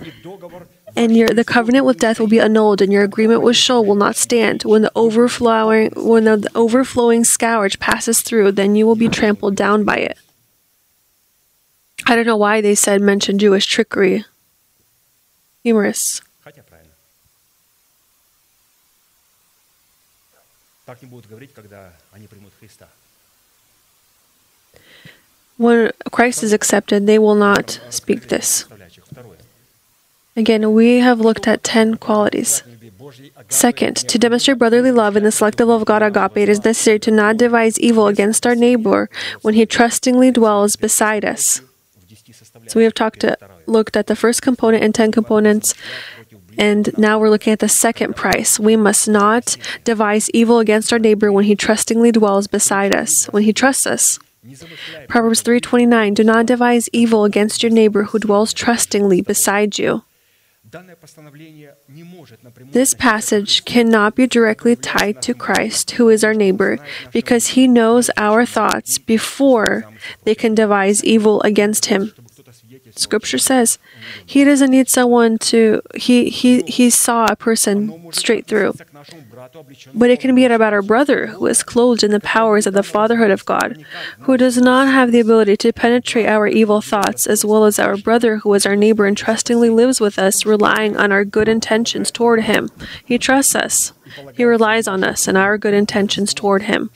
and 0.97 1.14
your 1.16 1.28
the 1.28 1.44
covenant 1.44 1.84
with 1.84 1.99
death 1.99 2.18
will 2.18 2.26
be 2.26 2.40
annulled, 2.40 2.80
and 2.80 2.92
your 2.92 3.05
agreement 3.05 3.42
with 3.42 3.57
Sheol 3.57 3.84
will 3.84 3.94
not 3.94 4.16
stand. 4.16 4.62
When 4.62 4.82
the 4.82 4.92
overflowing 4.97 5.92
when 5.94 6.24
the 6.24 6.51
overflowing 6.55 7.24
scourge 7.24 7.78
passes 7.78 8.22
through, 8.22 8.53
then 8.53 8.74
you 8.74 8.86
will 8.86 8.97
be 8.97 9.09
trampled 9.09 9.55
down 9.55 9.84
by 9.84 9.97
it. 9.97 10.18
I 12.07 12.16
don't 12.16 12.26
know 12.26 12.36
why 12.36 12.61
they 12.61 12.74
said 12.74 13.01
mention 13.01 13.38
Jewish 13.38 13.66
trickery. 13.66 14.24
Humorous. 15.62 16.22
When 25.57 25.90
Christ 26.12 26.42
is 26.44 26.53
accepted, 26.53 27.07
they 27.07 27.18
will 27.18 27.34
not 27.34 27.80
speak 27.90 28.28
this. 28.28 28.66
Again, 30.37 30.74
we 30.74 30.99
have 30.99 31.18
looked 31.18 31.49
at 31.49 31.64
10 31.64 31.97
qualities. 31.97 32.62
Second, 33.49 33.97
to 33.97 34.18
demonstrate 34.18 34.59
brotherly 34.59 34.93
love 34.93 35.16
and 35.16 35.24
the 35.24 35.32
selective 35.32 35.68
love 35.68 35.82
of 35.82 35.87
God 35.87 36.03
agape, 36.03 36.37
it 36.37 36.49
is 36.49 36.64
necessary 36.64 36.99
to 37.01 37.11
not 37.11 37.39
devise 37.39 37.78
evil 37.80 38.07
against 38.07 38.47
our 38.47 38.55
neighbor 38.55 39.09
when 39.41 39.55
he 39.55 39.64
trustingly 39.64 40.30
dwells 40.30 40.76
beside 40.76 41.24
us. 41.24 41.62
So 42.66 42.80
we 42.80 42.84
have 42.84 42.95
talked 42.95 43.20
to, 43.20 43.39
looked 43.66 43.97
at 43.97 44.09
the 44.09 44.16
first 44.16 44.43
component 44.43 44.82
and 44.82 44.95
10 44.95 45.12
components, 45.12 45.74
and 46.59 46.97
now 46.99 47.18
we're 47.18 47.30
looking 47.30 47.53
at 47.53 47.61
the 47.61 47.68
second 47.68 48.16
price. 48.16 48.59
We 48.59 48.76
must 48.76 49.09
not 49.09 49.57
devise 49.84 50.28
evil 50.30 50.59
against 50.59 50.93
our 50.93 50.99
neighbor 50.99 51.30
when 51.32 51.45
he 51.45 51.55
trustingly 51.55 52.12
dwells 52.12 52.47
beside 52.47 52.95
us, 52.95 53.26
when 53.26 53.45
he 53.45 53.53
trusts 53.53 53.87
us. 53.87 54.18
Proverbs 55.09 55.43
3:29 55.43 56.14
Do 56.14 56.24
not 56.24 56.47
devise 56.47 56.89
evil 56.93 57.24
against 57.24 57.62
your 57.62 57.72
neighbor 57.72 58.05
who 58.05 58.18
dwells 58.18 58.53
trustingly 58.53 59.20
beside 59.20 59.78
you. 59.78 60.03
This 62.72 62.94
passage 62.94 63.64
cannot 63.64 64.14
be 64.14 64.26
directly 64.26 64.76
tied 64.76 65.22
to 65.22 65.34
Christ, 65.34 65.92
who 65.92 66.08
is 66.08 66.24
our 66.24 66.34
neighbor, 66.34 66.78
because 67.12 67.48
he 67.48 67.68
knows 67.68 68.10
our 68.16 68.44
thoughts 68.44 68.98
before 68.98 69.84
they 70.24 70.34
can 70.34 70.54
devise 70.54 71.04
evil 71.04 71.40
against 71.42 71.86
him. 71.86 72.12
Scripture 72.97 73.38
says 73.38 73.78
he 74.24 74.44
doesn't 74.44 74.70
need 74.70 74.88
someone 74.88 75.38
to 75.38 75.82
he 75.94 76.30
he 76.30 76.62
he 76.62 76.88
saw 76.90 77.26
a 77.26 77.36
person 77.36 78.11
straight 78.12 78.47
through. 78.47 78.74
But 79.94 80.11
it 80.11 80.20
can 80.20 80.34
be 80.34 80.44
about 80.44 80.72
our 80.72 80.82
brother 80.82 81.26
who 81.28 81.47
is 81.47 81.62
clothed 81.62 82.03
in 82.03 82.11
the 82.11 82.20
powers 82.20 82.66
of 82.66 82.72
the 82.72 82.82
fatherhood 82.82 83.30
of 83.30 83.44
God, 83.44 83.84
who 84.20 84.36
does 84.36 84.57
not 84.57 84.88
have 84.88 85.12
the 85.12 85.20
ability 85.20 85.57
to 85.59 85.72
penetrate 85.72 86.26
our 86.26 86.47
evil 86.47 86.80
thoughts, 86.80 87.26
as 87.26 87.44
well 87.44 87.64
as 87.64 87.78
our 87.78 87.97
brother 87.97 88.38
who 88.38 88.55
is 88.55 88.64
our 88.66 88.76
neighbor 88.76 89.07
and 89.07 89.16
trustingly 89.16 89.70
lives 89.70 90.01
with 90.01 90.18
us, 90.18 90.47
relying 90.47 90.97
on 90.97 91.12
our 91.12 91.24
good 91.24 91.49
intentions 91.49 92.11
toward 92.11 92.44
him. 92.44 92.70
He 93.05 93.18
trusts 93.18 93.55
us. 93.55 93.92
He 94.34 94.44
relies 94.44 94.88
on 94.88 95.05
us 95.05 95.28
and 95.28 95.36
our 95.36 95.59
good 95.59 95.74
intentions 95.74 96.32
toward 96.32 96.62
him. 96.62 96.90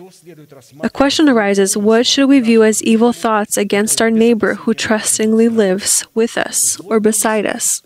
The 0.00 0.90
question 0.92 1.28
arises 1.28 1.76
what 1.76 2.06
should 2.06 2.28
we 2.28 2.40
view 2.40 2.64
as 2.64 2.82
evil 2.82 3.12
thoughts 3.12 3.56
against 3.56 4.00
our 4.00 4.10
neighbor 4.10 4.54
who 4.54 4.72
trustingly 4.72 5.48
lives 5.48 6.06
with 6.14 6.38
us 6.38 6.80
or 6.80 7.00
beside 7.00 7.44
us? 7.44 7.82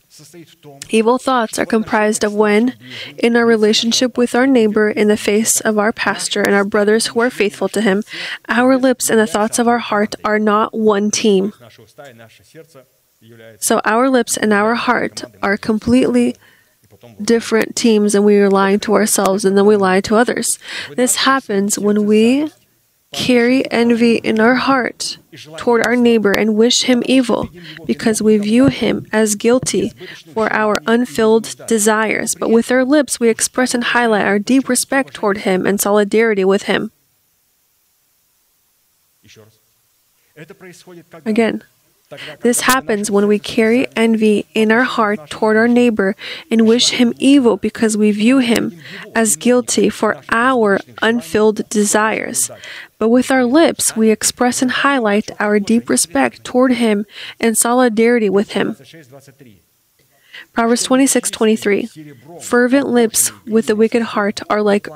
Evil 0.91 1.19
thoughts 1.19 1.59
are 1.59 1.67
comprised 1.67 2.23
of 2.23 2.33
when, 2.33 2.77
in 3.19 3.35
our 3.35 3.45
relationship 3.45 4.17
with 4.17 4.35
our 4.35 4.47
neighbor, 4.47 4.89
in 4.89 5.09
the 5.09 5.17
face 5.17 5.61
of 5.61 5.77
our 5.77 5.93
pastor 5.93 6.41
and 6.41 6.55
our 6.55 6.65
brothers 6.65 7.09
who 7.09 7.21
are 7.21 7.31
faithful 7.31 7.69
to 7.71 7.81
him, 7.81 8.05
our 8.49 8.77
lips 8.77 9.11
and 9.11 9.19
the 9.19 9.27
thoughts 9.27 9.59
of 9.59 9.67
our 9.67 9.79
heart 9.79 10.15
are 10.25 10.39
not 10.39 10.73
one 10.73 11.11
team. 11.11 11.53
So 13.59 13.81
our 13.85 14.09
lips 14.09 14.37
and 14.37 14.53
our 14.53 14.77
heart 14.77 15.25
are 15.43 15.57
completely 15.57 16.37
different 17.20 17.76
teams 17.76 18.14
and 18.14 18.24
we 18.24 18.36
are 18.36 18.50
lying 18.50 18.80
to 18.80 18.94
ourselves 18.94 19.44
and 19.44 19.57
then 19.57 19.66
we 19.66 19.76
lie 19.76 20.00
to 20.02 20.16
others. 20.16 20.59
This 20.96 21.16
happens 21.16 21.78
when 21.78 22.07
we 22.07 22.50
carry 23.14 23.70
envy 23.70 24.16
in 24.16 24.40
our 24.40 24.57
heart 24.57 25.18
toward 25.57 25.86
our 25.86 25.96
neighbor 25.96 26.32
and 26.32 26.57
wish 26.57 26.82
him 26.82 27.02
evil 27.07 27.48
because 27.86 28.20
we 28.20 28.36
view 28.38 28.66
him 28.66 29.07
as 29.12 29.36
guilty 29.36 29.90
for 30.32 30.52
our 30.52 30.80
unfilled 30.86 31.55
desires. 31.66 32.34
But 32.34 32.50
with 32.50 32.70
our 32.70 32.84
lips, 32.84 33.20
we 33.20 33.28
express 33.28 33.72
and 33.72 33.84
highlight 33.84 34.26
our 34.26 34.38
deep 34.38 34.68
respect 34.68 35.14
toward 35.14 35.38
him 35.38 35.64
and 35.64 35.80
solidarity 35.80 36.44
with 36.44 36.64
him. 36.64 36.90
Again, 41.24 41.62
this 42.41 42.62
happens 42.62 43.11
when 43.11 43.27
we 43.27 43.39
carry 43.39 43.87
envy 43.97 44.47
in 44.55 44.71
our 44.71 44.83
heart 44.83 45.31
toward 45.31 45.57
our 45.57 45.69
neighbor 45.69 46.17
and 46.51 46.67
wish 46.67 46.91
him 46.91 47.15
evil 47.19 47.57
because 47.57 47.97
we 47.97 48.11
view 48.11 48.39
him 48.39 48.79
as 49.15 49.37
guilty 49.37 49.89
for 49.89 50.23
our 50.31 50.79
unfilled 51.03 51.69
desires. 51.69 52.51
But 52.99 53.09
with 53.09 53.31
our 53.31 53.45
lips, 53.45 53.97
we 53.97 54.11
express 54.11 54.62
and 54.62 54.71
highlight 54.71 55.31
our 55.41 55.59
deep 55.59 55.89
respect 55.91 56.45
toward 56.45 56.73
him 56.75 57.07
and 57.41 57.57
solidarity 57.57 58.31
with 58.31 58.53
him. 58.53 58.77
Proverbs 60.53 60.85
26:23 60.85 61.89
Fervent 62.41 62.89
lips 62.89 63.31
with 63.47 63.69
a 63.71 63.77
wicked 63.77 64.03
heart 64.03 64.41
are 64.49 64.62
like 64.62 64.89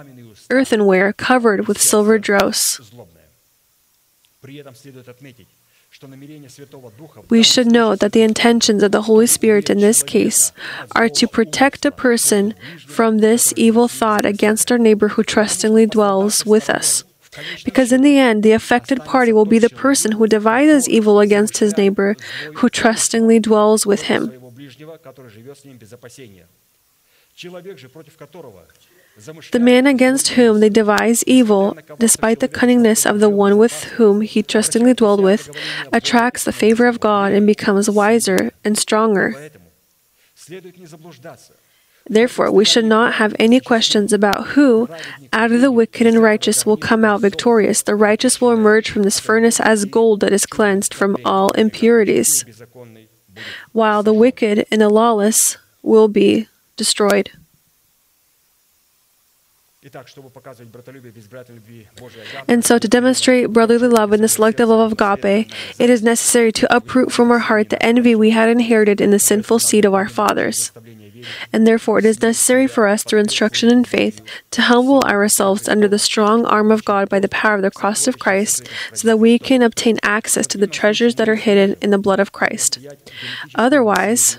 earthenware 0.50 1.12
covered 1.12 1.66
with 1.68 1.80
silver 1.80 2.18
dross. 2.18 2.80
We 7.28 7.42
should 7.42 7.66
know 7.66 7.96
that 7.96 8.12
the 8.12 8.22
intentions 8.22 8.82
of 8.82 8.92
the 8.92 9.02
Holy 9.02 9.26
Spirit 9.26 9.68
in 9.68 9.80
this 9.80 10.02
case 10.02 10.52
are 10.92 11.08
to 11.08 11.26
protect 11.26 11.84
a 11.84 11.90
person 11.90 12.54
from 12.86 13.18
this 13.18 13.52
evil 13.56 13.88
thought 13.88 14.24
against 14.24 14.70
our 14.70 14.78
neighbor 14.78 15.08
who 15.08 15.22
trustingly 15.24 15.86
dwells 15.86 16.46
with 16.46 16.70
us. 16.70 17.04
Because 17.64 17.92
in 17.92 18.02
the 18.02 18.16
end, 18.18 18.42
the 18.42 18.52
affected 18.52 19.04
party 19.04 19.32
will 19.32 19.44
be 19.44 19.58
the 19.58 19.70
person 19.70 20.12
who 20.12 20.26
devises 20.26 20.88
evil 20.88 21.20
against 21.20 21.58
his 21.58 21.76
neighbor 21.76 22.16
who 22.56 22.68
trustingly 22.68 23.38
dwells 23.40 23.84
with 23.84 24.02
him. 24.02 24.32
The 29.50 29.60
man 29.60 29.86
against 29.86 30.28
whom 30.28 30.60
they 30.60 30.68
devise 30.68 31.24
evil, 31.24 31.76
despite 31.98 32.40
the 32.40 32.48
cunningness 32.48 33.04
of 33.04 33.20
the 33.20 33.28
one 33.28 33.58
with 33.58 33.84
whom 33.96 34.20
he 34.20 34.42
trustingly 34.42 34.94
dwelled 34.94 35.22
with, 35.22 35.50
attracts 35.92 36.44
the 36.44 36.52
favor 36.52 36.86
of 36.86 37.00
God 37.00 37.32
and 37.32 37.46
becomes 37.46 37.90
wiser 37.90 38.52
and 38.64 38.78
stronger. 38.78 39.50
Therefore, 42.08 42.50
we 42.50 42.64
should 42.64 42.86
not 42.86 43.14
have 43.14 43.36
any 43.38 43.60
questions 43.60 44.12
about 44.12 44.48
who, 44.48 44.88
out 45.32 45.52
of 45.52 45.60
the 45.60 45.72
wicked 45.72 46.06
and 46.06 46.22
righteous, 46.22 46.64
will 46.64 46.78
come 46.78 47.04
out 47.04 47.20
victorious. 47.20 47.82
The 47.82 47.96
righteous 47.96 48.40
will 48.40 48.52
emerge 48.52 48.90
from 48.90 49.02
this 49.02 49.20
furnace 49.20 49.60
as 49.60 49.84
gold 49.84 50.20
that 50.20 50.32
is 50.32 50.46
cleansed 50.46 50.94
from 50.94 51.18
all 51.24 51.50
impurities, 51.50 52.44
while 53.72 54.02
the 54.02 54.14
wicked 54.14 54.66
and 54.70 54.80
the 54.80 54.88
lawless 54.88 55.58
will 55.82 56.08
be 56.08 56.48
destroyed. 56.76 57.30
And 62.48 62.64
so, 62.64 62.78
to 62.78 62.88
demonstrate 62.88 63.52
brotherly 63.52 63.86
love 63.86 64.12
and 64.12 64.24
the 64.24 64.28
selective 64.28 64.68
love 64.68 64.92
of 64.92 65.00
agape, 65.00 65.52
it 65.78 65.88
is 65.88 66.02
necessary 66.02 66.50
to 66.52 66.74
uproot 66.74 67.12
from 67.12 67.30
our 67.30 67.38
heart 67.38 67.70
the 67.70 67.80
envy 67.80 68.16
we 68.16 68.30
had 68.30 68.48
inherited 68.48 69.00
in 69.00 69.12
the 69.12 69.20
sinful 69.20 69.60
seed 69.60 69.84
of 69.84 69.94
our 69.94 70.08
fathers. 70.08 70.72
And 71.52 71.66
therefore, 71.66 72.00
it 72.00 72.04
is 72.04 72.20
necessary 72.20 72.66
for 72.66 72.88
us, 72.88 73.04
through 73.04 73.20
instruction 73.20 73.68
in 73.70 73.84
faith, 73.84 74.20
to 74.50 74.62
humble 74.62 75.00
ourselves 75.02 75.68
under 75.68 75.86
the 75.86 75.98
strong 75.98 76.44
arm 76.44 76.72
of 76.72 76.84
God 76.84 77.08
by 77.08 77.20
the 77.20 77.28
power 77.28 77.54
of 77.54 77.62
the 77.62 77.70
cross 77.70 78.08
of 78.08 78.18
Christ, 78.18 78.68
so 78.92 79.06
that 79.06 79.18
we 79.18 79.38
can 79.38 79.62
obtain 79.62 79.98
access 80.02 80.46
to 80.48 80.58
the 80.58 80.66
treasures 80.66 81.14
that 81.16 81.28
are 81.28 81.36
hidden 81.36 81.76
in 81.80 81.90
the 81.90 81.98
blood 81.98 82.18
of 82.20 82.32
Christ. 82.32 82.78
Otherwise, 83.54 84.38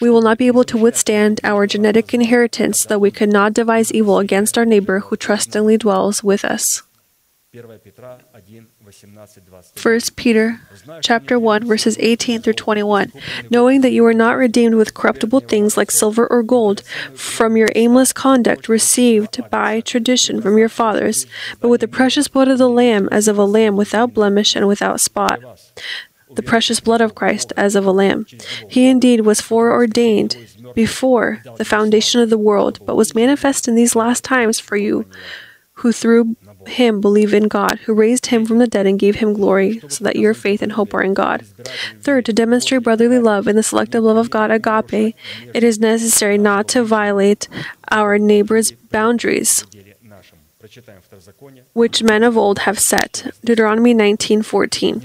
we 0.00 0.10
will 0.10 0.22
not 0.22 0.38
be 0.38 0.46
able 0.46 0.64
to 0.64 0.76
withstand 0.78 1.40
our 1.42 1.66
genetic 1.66 2.14
inheritance, 2.14 2.84
though 2.84 2.98
we 2.98 3.10
could 3.10 3.32
not 3.32 3.54
devise 3.54 3.92
evil 3.92 4.18
against 4.18 4.56
our 4.56 4.64
neighbor 4.64 5.00
who 5.00 5.16
trustingly 5.16 5.76
dwells 5.76 6.22
with 6.22 6.44
us. 6.44 6.82
1 9.82 10.00
Peter 10.16 10.60
chapter 11.00 11.38
1 11.38 11.66
verses 11.66 11.96
18 11.98 12.42
through 12.42 12.52
21 12.52 13.10
knowing 13.50 13.80
that 13.80 13.90
you 13.90 14.04
are 14.04 14.12
not 14.12 14.36
redeemed 14.36 14.74
with 14.74 14.92
corruptible 14.92 15.40
things 15.40 15.74
like 15.74 15.90
silver 15.90 16.26
or 16.26 16.42
gold 16.42 16.82
from 17.14 17.56
your 17.56 17.68
aimless 17.74 18.12
conduct 18.12 18.68
received 18.68 19.40
by 19.50 19.80
tradition 19.80 20.42
from 20.42 20.58
your 20.58 20.68
fathers 20.68 21.26
but 21.58 21.70
with 21.70 21.80
the 21.80 21.88
precious 21.88 22.28
blood 22.28 22.48
of 22.48 22.58
the 22.58 22.68
lamb 22.68 23.08
as 23.10 23.26
of 23.26 23.38
a 23.38 23.44
lamb 23.44 23.76
without 23.76 24.12
blemish 24.12 24.54
and 24.54 24.68
without 24.68 25.00
spot 25.00 25.40
the 26.34 26.42
precious 26.42 26.80
blood 26.80 27.00
of 27.00 27.14
Christ 27.14 27.52
as 27.56 27.74
of 27.74 27.86
a 27.86 27.92
lamb. 27.92 28.26
He 28.68 28.88
indeed 28.88 29.20
was 29.22 29.40
foreordained 29.40 30.36
before 30.74 31.42
the 31.56 31.64
foundation 31.64 32.20
of 32.20 32.30
the 32.30 32.38
world, 32.38 32.80
but 32.84 32.96
was 32.96 33.14
manifest 33.14 33.68
in 33.68 33.74
these 33.74 33.96
last 33.96 34.24
times 34.24 34.60
for 34.60 34.76
you 34.76 35.06
who 35.78 35.92
through 35.92 36.36
him 36.66 37.00
believe 37.00 37.32
in 37.32 37.46
God, 37.46 37.78
who 37.84 37.94
raised 37.94 38.26
him 38.26 38.44
from 38.44 38.58
the 38.58 38.66
dead 38.66 38.86
and 38.86 38.98
gave 38.98 39.16
him 39.16 39.32
glory, 39.32 39.80
so 39.88 40.02
that 40.02 40.16
your 40.16 40.34
faith 40.34 40.60
and 40.60 40.72
hope 40.72 40.92
are 40.92 41.02
in 41.02 41.14
God. 41.14 41.46
Third, 42.00 42.24
to 42.26 42.32
demonstrate 42.32 42.82
brotherly 42.82 43.20
love 43.20 43.46
and 43.46 43.56
the 43.56 43.62
selective 43.62 44.02
love 44.02 44.16
of 44.16 44.28
God, 44.28 44.50
agape, 44.50 45.14
it 45.54 45.62
is 45.62 45.78
necessary 45.78 46.36
not 46.36 46.66
to 46.68 46.82
violate 46.82 47.48
our 47.92 48.18
neighbor's 48.18 48.72
boundaries, 48.72 49.64
which 51.74 52.02
men 52.02 52.24
of 52.24 52.36
old 52.36 52.60
have 52.60 52.80
set. 52.80 53.30
Deuteronomy 53.44 53.94
19:14. 53.94 55.04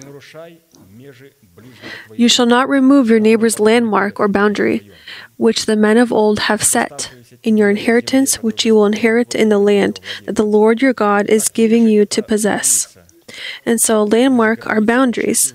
You 2.15 2.27
shall 2.27 2.45
not 2.45 2.69
remove 2.69 3.09
your 3.09 3.19
neighbor's 3.19 3.59
landmark 3.59 4.19
or 4.19 4.27
boundary, 4.27 4.89
which 5.37 5.65
the 5.65 5.75
men 5.75 5.97
of 5.97 6.11
old 6.11 6.39
have 6.39 6.63
set, 6.63 7.11
in 7.43 7.57
your 7.57 7.69
inheritance 7.69 8.41
which 8.41 8.65
you 8.65 8.75
will 8.75 8.85
inherit 8.85 9.35
in 9.35 9.49
the 9.49 9.59
land 9.59 9.99
that 10.25 10.35
the 10.35 10.45
Lord 10.45 10.81
your 10.81 10.93
God 10.93 11.27
is 11.27 11.49
giving 11.49 11.87
you 11.87 12.05
to 12.05 12.21
possess. 12.21 12.97
And 13.65 13.81
so, 13.81 14.03
landmark 14.03 14.67
are 14.67 14.81
boundaries 14.81 15.53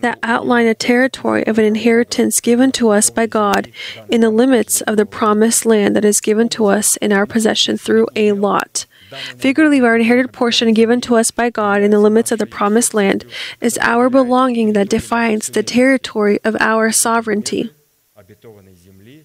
that 0.00 0.18
outline 0.22 0.66
a 0.66 0.74
territory 0.74 1.44
of 1.46 1.58
an 1.58 1.64
inheritance 1.64 2.40
given 2.40 2.70
to 2.72 2.90
us 2.90 3.10
by 3.10 3.26
God 3.26 3.72
in 4.08 4.20
the 4.20 4.30
limits 4.30 4.80
of 4.82 4.96
the 4.96 5.06
promised 5.06 5.66
land 5.66 5.96
that 5.96 6.04
is 6.04 6.20
given 6.20 6.48
to 6.50 6.66
us 6.66 6.96
in 6.98 7.12
our 7.12 7.26
possession 7.26 7.76
through 7.76 8.06
a 8.14 8.32
lot. 8.32 8.86
Figuratively, 9.36 9.80
our 9.80 9.96
inherited 9.96 10.32
portion 10.32 10.72
given 10.74 11.00
to 11.02 11.16
us 11.16 11.30
by 11.30 11.50
God 11.50 11.82
in 11.82 11.90
the 11.90 12.00
limits 12.00 12.32
of 12.32 12.38
the 12.38 12.46
promised 12.46 12.94
land 12.94 13.24
is 13.60 13.78
our 13.78 14.10
belonging 14.10 14.72
that 14.72 14.88
defines 14.88 15.48
the 15.48 15.62
territory 15.62 16.38
of 16.44 16.56
our 16.60 16.90
sovereignty. 16.92 17.70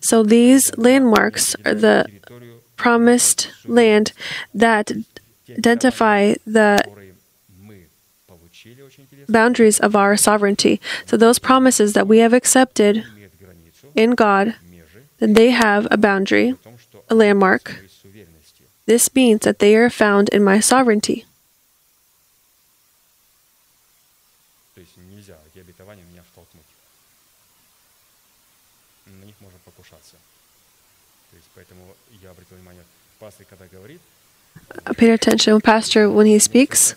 So 0.02 0.24
these 0.24 0.76
landmarks 0.78 1.56
are 1.66 1.74
the 1.74 2.06
promised 2.76 3.52
land 3.66 4.14
that 4.54 4.92
identify 5.50 6.36
the 6.46 6.84
boundaries 9.30 9.80
of 9.80 9.96
our 9.96 10.18
sovereignty. 10.18 10.80
So 11.06 11.18
those 11.18 11.40
promises 11.40 11.94
that 11.94 12.08
we 12.08 12.20
have 12.20 12.34
accepted 12.34 13.04
in 13.96 14.12
God, 14.12 14.56
then 15.20 15.34
they 15.34 15.52
have 15.52 15.88
a 15.92 15.98
boundary, 15.98 16.56
a 17.10 17.16
landmark 17.16 17.80
this 18.92 19.16
means 19.16 19.44
that 19.44 19.60
they 19.60 19.78
are 19.78 19.90
found 19.90 20.28
in 20.36 20.44
my 20.44 20.60
sovereignty. 20.60 21.24
Uh, 34.86 34.94
pay 34.98 35.12
attention, 35.12 35.62
Pastor, 35.62 36.10
when 36.10 36.26
he 36.26 36.38
speaks. 36.38 36.94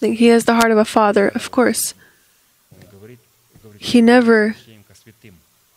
He 0.00 0.26
has 0.26 0.46
the 0.46 0.54
heart 0.54 0.72
of 0.72 0.78
a 0.78 0.84
father, 0.84 1.28
of 1.28 1.52
course. 1.52 1.94
He 3.78 4.02
never. 4.02 4.56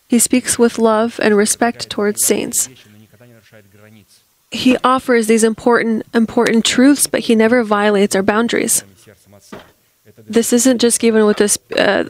He 0.07 0.17
speaks 0.17 0.57
with 0.57 0.79
love 0.79 1.19
and 1.21 1.37
respect 1.37 1.91
towards 1.91 2.25
saints 2.25 2.67
he 4.51 4.77
offers 4.83 5.27
these 5.27 5.43
important 5.43 6.05
important 6.13 6.65
truths, 6.65 7.07
but 7.07 7.21
he 7.21 7.35
never 7.35 7.63
violates 7.63 8.15
our 8.15 8.21
boundaries. 8.21 8.83
This 10.17 10.53
isn't 10.53 10.79
just 10.79 10.99
given 10.99 11.25
with 11.25 11.37
this 11.37 11.57
uh, 11.77 12.03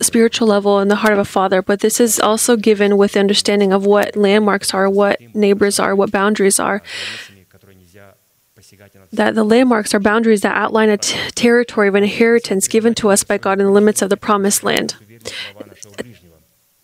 spiritual 0.00 0.46
level 0.46 0.78
in 0.78 0.88
the 0.88 0.96
heart 0.96 1.14
of 1.14 1.18
a 1.18 1.24
father, 1.24 1.62
but 1.62 1.80
this 1.80 1.98
is 1.98 2.20
also 2.20 2.56
given 2.56 2.96
with 2.96 3.12
the 3.12 3.20
understanding 3.20 3.72
of 3.72 3.84
what 3.86 4.14
landmarks 4.14 4.72
are, 4.72 4.88
what 4.88 5.20
neighbors 5.34 5.80
are, 5.80 5.94
what 5.94 6.12
boundaries 6.12 6.60
are. 6.60 6.82
That 9.12 9.34
the 9.34 9.44
landmarks 9.44 9.94
are 9.94 10.00
boundaries 10.00 10.42
that 10.42 10.54
outline 10.54 10.90
a 10.90 10.98
t- 10.98 11.18
territory 11.30 11.88
of 11.88 11.94
inheritance 11.94 12.68
given 12.68 12.94
to 12.96 13.08
us 13.08 13.24
by 13.24 13.38
God 13.38 13.58
in 13.58 13.66
the 13.66 13.72
limits 13.72 14.02
of 14.02 14.10
the 14.10 14.16
promised 14.16 14.62
land 14.62 14.96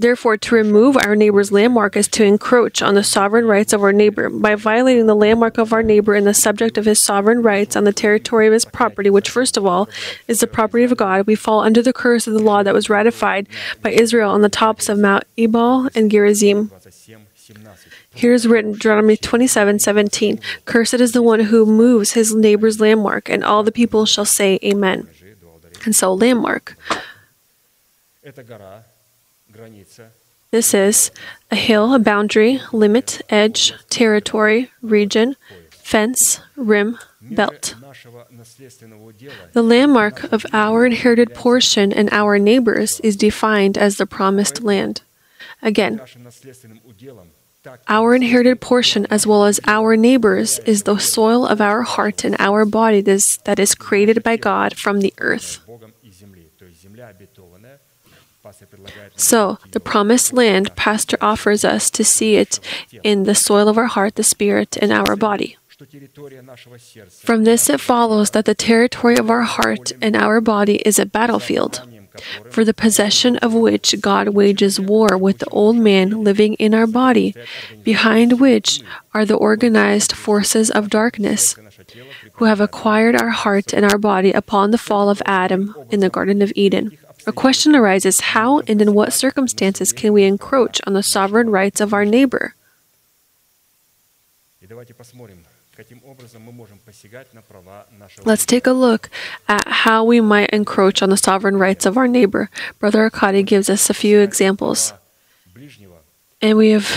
Therefore, 0.02 0.36
to 0.36 0.54
remove 0.56 0.96
our 0.96 1.14
neighbor's 1.14 1.52
landmark 1.52 1.94
is 1.94 2.08
to 2.08 2.24
encroach 2.24 2.82
on 2.82 2.96
the 2.96 3.04
sovereign 3.04 3.46
rights 3.46 3.72
of 3.72 3.84
our 3.84 3.92
neighbor. 3.92 4.28
By 4.28 4.56
violating 4.56 5.06
the 5.06 5.14
landmark 5.14 5.58
of 5.58 5.72
our 5.72 5.84
neighbor 5.84 6.16
and 6.16 6.26
the 6.26 6.34
subject 6.34 6.76
of 6.76 6.86
his 6.86 7.00
sovereign 7.00 7.40
rights 7.40 7.76
on 7.76 7.84
the 7.84 7.92
territory 7.92 8.48
of 8.48 8.52
his 8.52 8.64
property, 8.64 9.10
which, 9.10 9.30
first 9.30 9.56
of 9.56 9.64
all, 9.64 9.88
is 10.26 10.40
the 10.40 10.48
property 10.48 10.82
of 10.82 10.96
God, 10.96 11.28
we 11.28 11.36
fall 11.36 11.60
under 11.60 11.80
the 11.80 11.92
curse 11.92 12.26
of 12.26 12.32
the 12.34 12.42
law 12.42 12.64
that 12.64 12.74
was 12.74 12.90
ratified 12.90 13.46
by 13.80 13.90
Israel 13.90 14.32
on 14.32 14.42
the 14.42 14.48
tops 14.48 14.88
of 14.88 14.98
Mount 14.98 15.22
Ebal 15.38 15.88
and 15.94 16.10
Gerizim. 16.10 16.72
Here 18.12 18.32
is 18.32 18.48
written 18.48 18.72
Deuteronomy 18.72 19.16
27:17. 19.16 20.40
Cursed 20.64 20.94
is 20.94 21.12
the 21.12 21.22
one 21.22 21.38
who 21.38 21.64
moves 21.64 22.14
his 22.14 22.34
neighbor's 22.34 22.80
landmark, 22.80 23.28
and 23.28 23.44
all 23.44 23.62
the 23.62 23.70
people 23.70 24.04
shall 24.06 24.24
say, 24.24 24.58
Amen. 24.64 25.06
And 25.84 25.94
so, 25.94 26.12
landmark. 26.12 26.76
This 30.50 30.74
is 30.74 31.10
a 31.50 31.56
hill, 31.56 31.94
a 31.94 31.98
boundary, 31.98 32.60
limit, 32.72 33.22
edge, 33.30 33.72
territory, 33.88 34.70
region, 34.82 35.36
fence, 35.70 36.40
rim, 36.56 36.98
belt. 37.22 37.74
The 39.52 39.62
landmark 39.62 40.24
of 40.32 40.44
our 40.52 40.84
inherited 40.84 41.34
portion 41.34 41.92
and 41.92 42.08
our 42.12 42.38
neighbors 42.38 43.00
is 43.00 43.16
defined 43.16 43.78
as 43.78 43.96
the 43.96 44.06
promised 44.06 44.62
land. 44.62 45.02
Again, 45.62 46.00
our 47.88 48.14
inherited 48.14 48.60
portion, 48.60 49.06
as 49.08 49.26
well 49.26 49.44
as 49.44 49.60
our 49.66 49.96
neighbors, 49.96 50.58
is 50.60 50.82
the 50.82 50.98
soil 50.98 51.46
of 51.46 51.60
our 51.60 51.82
heart 51.82 52.24
and 52.24 52.34
our 52.38 52.64
body 52.64 53.00
that 53.00 53.10
is, 53.10 53.38
that 53.44 53.58
is 53.58 53.74
created 53.74 54.22
by 54.22 54.36
God 54.36 54.76
from 54.76 55.00
the 55.00 55.14
earth. 55.18 55.60
So, 59.16 59.58
the 59.72 59.80
promised 59.80 60.32
land, 60.32 60.74
Pastor 60.76 61.16
offers 61.20 61.64
us 61.64 61.90
to 61.90 62.04
see 62.04 62.36
it 62.36 62.58
in 63.02 63.24
the 63.24 63.34
soil 63.34 63.68
of 63.68 63.78
our 63.78 63.86
heart, 63.86 64.14
the 64.16 64.22
spirit, 64.22 64.76
and 64.76 64.92
our 64.92 65.16
body. 65.16 65.56
From 67.22 67.44
this, 67.44 67.68
it 67.68 67.80
follows 67.80 68.30
that 68.30 68.44
the 68.44 68.54
territory 68.54 69.16
of 69.16 69.30
our 69.30 69.42
heart 69.42 69.92
and 70.00 70.14
our 70.14 70.40
body 70.40 70.76
is 70.86 70.98
a 70.98 71.06
battlefield, 71.06 71.82
for 72.50 72.64
the 72.64 72.74
possession 72.74 73.36
of 73.38 73.54
which 73.54 74.00
God 74.00 74.28
wages 74.28 74.78
war 74.78 75.16
with 75.16 75.38
the 75.38 75.48
old 75.48 75.76
man 75.76 76.22
living 76.22 76.54
in 76.54 76.74
our 76.74 76.86
body, 76.86 77.34
behind 77.82 78.38
which 78.40 78.82
are 79.14 79.24
the 79.24 79.34
organized 79.34 80.12
forces 80.12 80.70
of 80.70 80.90
darkness, 80.90 81.56
who 82.34 82.44
have 82.44 82.60
acquired 82.60 83.20
our 83.20 83.30
heart 83.30 83.72
and 83.72 83.84
our 83.84 83.98
body 83.98 84.30
upon 84.32 84.70
the 84.70 84.78
fall 84.78 85.10
of 85.10 85.22
Adam 85.26 85.74
in 85.90 86.00
the 86.00 86.10
Garden 86.10 86.42
of 86.42 86.52
Eden. 86.54 86.96
A 87.26 87.32
question 87.32 87.76
arises 87.76 88.20
how 88.20 88.60
and 88.60 88.82
in 88.82 88.94
what 88.94 89.12
circumstances 89.12 89.92
can 89.92 90.12
we 90.12 90.24
encroach 90.24 90.80
on 90.86 90.92
the 90.92 91.02
sovereign 91.02 91.50
rights 91.50 91.80
of 91.80 91.94
our 91.94 92.04
neighbor? 92.04 92.54
Let's 98.24 98.46
take 98.46 98.66
a 98.66 98.72
look 98.72 99.10
at 99.48 99.66
how 99.66 100.04
we 100.04 100.20
might 100.20 100.50
encroach 100.50 101.02
on 101.02 101.10
the 101.10 101.16
sovereign 101.16 101.56
rights 101.56 101.86
of 101.86 101.96
our 101.96 102.08
neighbor. 102.08 102.50
Brother 102.78 103.02
Arkady 103.02 103.42
gives 103.42 103.70
us 103.70 103.88
a 103.88 103.94
few 103.94 104.20
examples. 104.20 104.92
And 106.40 106.58
we 106.58 106.70
have 106.70 106.90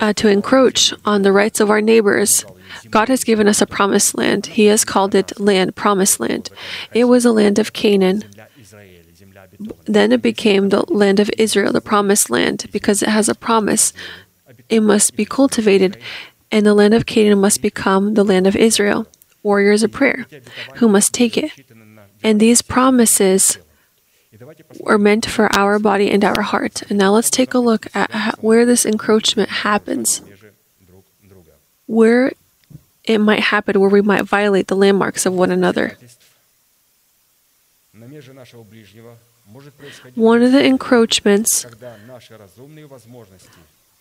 uh, 0.00 0.12
to 0.14 0.28
encroach 0.28 0.94
on 1.04 1.22
the 1.22 1.32
rights 1.32 1.60
of 1.60 1.70
our 1.70 1.80
neighbors. 1.80 2.44
God 2.90 3.08
has 3.08 3.24
given 3.24 3.48
us 3.48 3.60
a 3.60 3.66
promised 3.66 4.16
land. 4.16 4.46
He 4.46 4.66
has 4.66 4.84
called 4.84 5.14
it 5.14 5.38
land, 5.40 5.74
promised 5.74 6.20
land. 6.20 6.50
It 6.94 7.04
was 7.04 7.24
a 7.24 7.32
land 7.32 7.58
of 7.58 7.72
Canaan. 7.72 8.24
Then 9.84 10.12
it 10.12 10.22
became 10.22 10.68
the 10.68 10.84
land 10.92 11.20
of 11.20 11.30
Israel, 11.38 11.72
the 11.72 11.80
promised 11.80 12.30
land, 12.30 12.66
because 12.72 13.02
it 13.02 13.08
has 13.08 13.28
a 13.28 13.34
promise. 13.34 13.92
It 14.68 14.80
must 14.80 15.16
be 15.16 15.24
cultivated, 15.24 15.96
and 16.50 16.66
the 16.66 16.74
land 16.74 16.94
of 16.94 17.06
Canaan 17.06 17.40
must 17.40 17.62
become 17.62 18.14
the 18.14 18.24
land 18.24 18.46
of 18.46 18.56
Israel, 18.56 19.06
warriors 19.42 19.82
of 19.82 19.92
prayer, 19.92 20.26
who 20.76 20.88
must 20.88 21.14
take 21.14 21.36
it. 21.36 21.52
And 22.22 22.40
these 22.40 22.62
promises 22.62 23.58
were 24.80 24.98
meant 24.98 25.26
for 25.26 25.48
our 25.56 25.78
body 25.78 26.10
and 26.10 26.24
our 26.24 26.42
heart. 26.42 26.82
And 26.88 26.98
now 26.98 27.12
let's 27.12 27.30
take 27.30 27.54
a 27.54 27.58
look 27.58 27.86
at 27.94 28.36
where 28.42 28.66
this 28.66 28.84
encroachment 28.84 29.48
happens, 29.48 30.20
where 31.86 32.32
it 33.04 33.18
might 33.18 33.40
happen, 33.54 33.80
where 33.80 33.88
we 33.88 34.02
might 34.02 34.24
violate 34.24 34.66
the 34.66 34.76
landmarks 34.76 35.24
of 35.26 35.32
one 35.32 35.50
another. 35.50 35.96
One 40.14 40.42
of 40.42 40.52
the 40.52 40.64
encroachments 40.64 41.66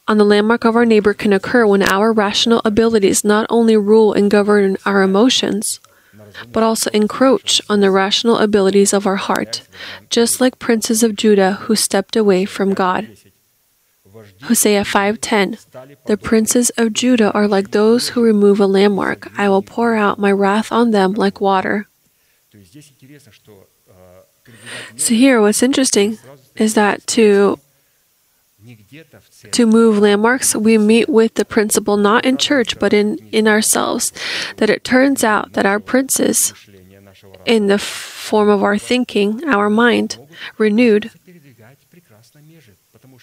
on 0.07 0.17
the 0.17 0.25
landmark 0.25 0.65
of 0.65 0.75
our 0.75 0.85
neighbor 0.85 1.13
can 1.13 1.33
occur 1.33 1.65
when 1.65 1.83
our 1.83 2.11
rational 2.11 2.61
abilities 2.65 3.23
not 3.23 3.45
only 3.49 3.77
rule 3.77 4.13
and 4.13 4.29
govern 4.29 4.77
our 4.85 5.01
emotions, 5.01 5.79
but 6.51 6.63
also 6.63 6.89
encroach 6.91 7.61
on 7.69 7.79
the 7.79 7.91
rational 7.91 8.37
abilities 8.37 8.93
of 8.93 9.05
our 9.07 9.15
heart, 9.15 9.67
just 10.09 10.41
like 10.41 10.59
princes 10.59 11.03
of 11.03 11.15
Judah 11.15 11.53
who 11.63 11.75
stepped 11.75 12.15
away 12.15 12.45
from 12.45 12.73
God. 12.73 13.07
Hosea 14.43 14.83
5:10 14.83 15.57
The 16.05 16.17
princes 16.17 16.71
of 16.77 16.93
Judah 16.93 17.31
are 17.31 17.47
like 17.47 17.71
those 17.71 18.09
who 18.09 18.23
remove 18.23 18.59
a 18.59 18.67
landmark. 18.67 19.31
I 19.37 19.49
will 19.49 19.61
pour 19.61 19.95
out 19.95 20.19
my 20.19 20.31
wrath 20.31 20.71
on 20.71 20.91
them 20.91 21.13
like 21.13 21.41
water. 21.41 21.87
So 24.95 25.13
here, 25.13 25.41
what's 25.41 25.63
interesting 25.63 26.17
is 26.55 26.73
that 26.73 27.05
to 27.07 27.59
to 29.51 29.65
move 29.67 29.99
landmarks, 29.99 30.55
we 30.55 30.77
meet 30.77 31.07
with 31.07 31.35
the 31.35 31.45
principle 31.45 31.97
not 31.97 32.25
in 32.25 32.37
church 32.37 32.79
but 32.79 32.93
in 32.93 33.19
in 33.31 33.47
ourselves. 33.47 34.11
That 34.57 34.69
it 34.69 34.83
turns 34.83 35.23
out 35.23 35.53
that 35.53 35.65
our 35.65 35.79
princes, 35.79 36.53
in 37.45 37.67
the 37.67 37.77
form 37.77 38.49
of 38.49 38.63
our 38.63 38.77
thinking, 38.77 39.47
our 39.47 39.69
mind 39.69 40.17
renewed, 40.57 41.11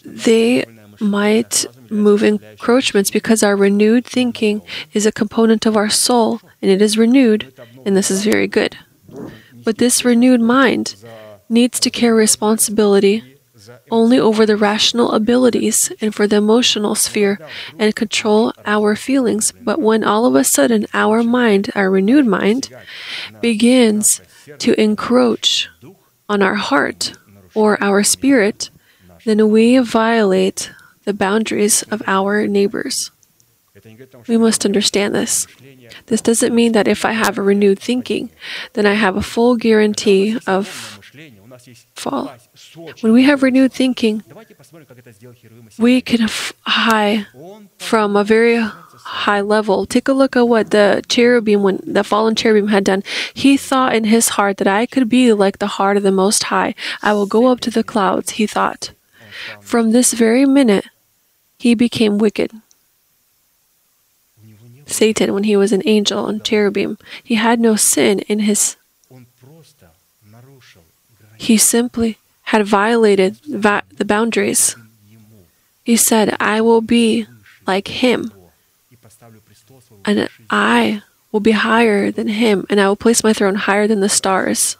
they 0.04 0.64
might 1.00 1.66
move 1.90 2.22
encroachments 2.22 3.10
because 3.10 3.42
our 3.42 3.56
renewed 3.56 4.04
thinking 4.04 4.62
is 4.92 5.06
a 5.06 5.12
component 5.12 5.66
of 5.66 5.76
our 5.76 5.90
soul 5.90 6.40
and 6.60 6.70
it 6.70 6.80
is 6.80 6.96
renewed, 6.96 7.52
and 7.84 7.96
this 7.96 8.10
is 8.10 8.24
very 8.24 8.46
good. 8.46 8.76
But 9.64 9.78
this 9.78 10.04
renewed 10.04 10.40
mind 10.40 10.94
needs 11.52 11.78
to 11.80 11.90
carry 11.90 12.18
responsibility 12.18 13.22
only 13.90 14.18
over 14.18 14.44
the 14.44 14.56
rational 14.56 15.12
abilities 15.12 15.92
and 16.00 16.14
for 16.14 16.26
the 16.26 16.36
emotional 16.36 16.94
sphere 16.94 17.38
and 17.78 17.94
control 17.94 18.52
our 18.64 18.96
feelings. 18.96 19.52
But 19.52 19.80
when 19.80 20.02
all 20.02 20.26
of 20.26 20.34
a 20.34 20.42
sudden 20.42 20.86
our 20.94 21.22
mind, 21.22 21.70
our 21.74 21.90
renewed 21.90 22.26
mind, 22.26 22.70
begins 23.40 24.20
to 24.58 24.80
encroach 24.80 25.68
on 26.28 26.42
our 26.42 26.56
heart 26.56 27.12
or 27.54 27.80
our 27.82 28.02
spirit, 28.02 28.70
then 29.24 29.50
we 29.50 29.78
violate 29.78 30.72
the 31.04 31.14
boundaries 31.14 31.82
of 31.84 32.02
our 32.06 32.46
neighbors. 32.46 33.10
We 34.26 34.36
must 34.36 34.64
understand 34.64 35.14
this. 35.14 35.46
This 36.06 36.20
doesn't 36.20 36.54
mean 36.54 36.72
that 36.72 36.88
if 36.88 37.04
I 37.04 37.12
have 37.12 37.38
a 37.38 37.42
renewed 37.42 37.78
thinking, 37.78 38.30
then 38.74 38.86
I 38.86 38.94
have 38.94 39.16
a 39.16 39.22
full 39.22 39.56
guarantee 39.56 40.38
of 40.46 41.00
fall. 41.94 42.32
When 43.00 43.12
we 43.12 43.24
have 43.24 43.42
renewed 43.42 43.72
thinking, 43.72 44.22
we 45.78 46.00
can 46.00 46.28
high 46.62 47.26
from 47.78 48.16
a 48.16 48.24
very 48.24 48.58
high 48.58 49.40
level. 49.40 49.86
Take 49.86 50.08
a 50.08 50.12
look 50.12 50.36
at 50.36 50.48
what 50.48 50.70
the 50.70 51.02
cherubim, 51.08 51.62
when 51.62 51.80
the 51.84 52.04
fallen 52.04 52.34
cherubim 52.34 52.68
had 52.68 52.84
done. 52.84 53.02
He 53.34 53.56
thought 53.56 53.94
in 53.94 54.04
his 54.04 54.30
heart 54.30 54.56
that 54.58 54.68
I 54.68 54.86
could 54.86 55.08
be 55.08 55.32
like 55.32 55.58
the 55.58 55.78
heart 55.78 55.96
of 55.96 56.02
the 56.02 56.12
Most 56.12 56.44
High. 56.44 56.74
I 57.02 57.12
will 57.12 57.26
go 57.26 57.46
up 57.46 57.60
to 57.60 57.70
the 57.70 57.84
clouds, 57.84 58.32
he 58.32 58.46
thought. 58.46 58.92
From 59.60 59.92
this 59.92 60.12
very 60.12 60.46
minute, 60.46 60.86
he 61.58 61.74
became 61.74 62.18
wicked. 62.18 62.52
Satan, 64.86 65.32
when 65.32 65.44
he 65.44 65.56
was 65.56 65.72
an 65.72 65.82
angel 65.86 66.26
and 66.26 66.44
cherubim, 66.44 66.98
he 67.22 67.36
had 67.36 67.60
no 67.60 67.76
sin 67.76 68.20
in 68.20 68.40
his 68.40 68.76
he 71.42 71.58
simply 71.58 72.18
had 72.54 72.64
violated 72.64 73.34
va- 73.42 73.82
the 73.90 74.04
boundaries. 74.04 74.76
He 75.82 75.96
said, 75.96 76.36
I 76.38 76.60
will 76.60 76.80
be 76.80 77.26
like 77.66 77.88
him, 77.88 78.30
and 80.04 80.28
I 80.50 81.02
will 81.32 81.40
be 81.40 81.50
higher 81.50 82.12
than 82.12 82.28
him, 82.28 82.64
and 82.70 82.80
I 82.80 82.86
will 82.86 82.94
place 83.04 83.24
my 83.24 83.32
throne 83.32 83.56
higher 83.66 83.88
than 83.88 83.98
the 83.98 84.08
stars. 84.08 84.76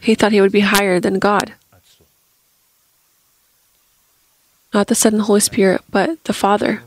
He 0.00 0.16
thought 0.16 0.32
he 0.32 0.40
would 0.40 0.50
be 0.50 0.66
higher 0.74 0.98
than 0.98 1.20
God. 1.20 1.54
Not 4.74 4.88
the 4.88 4.96
Son 4.96 5.14
and 5.14 5.22
Holy 5.22 5.38
Spirit, 5.40 5.82
but 5.88 6.24
the 6.24 6.32
Father. 6.34 6.82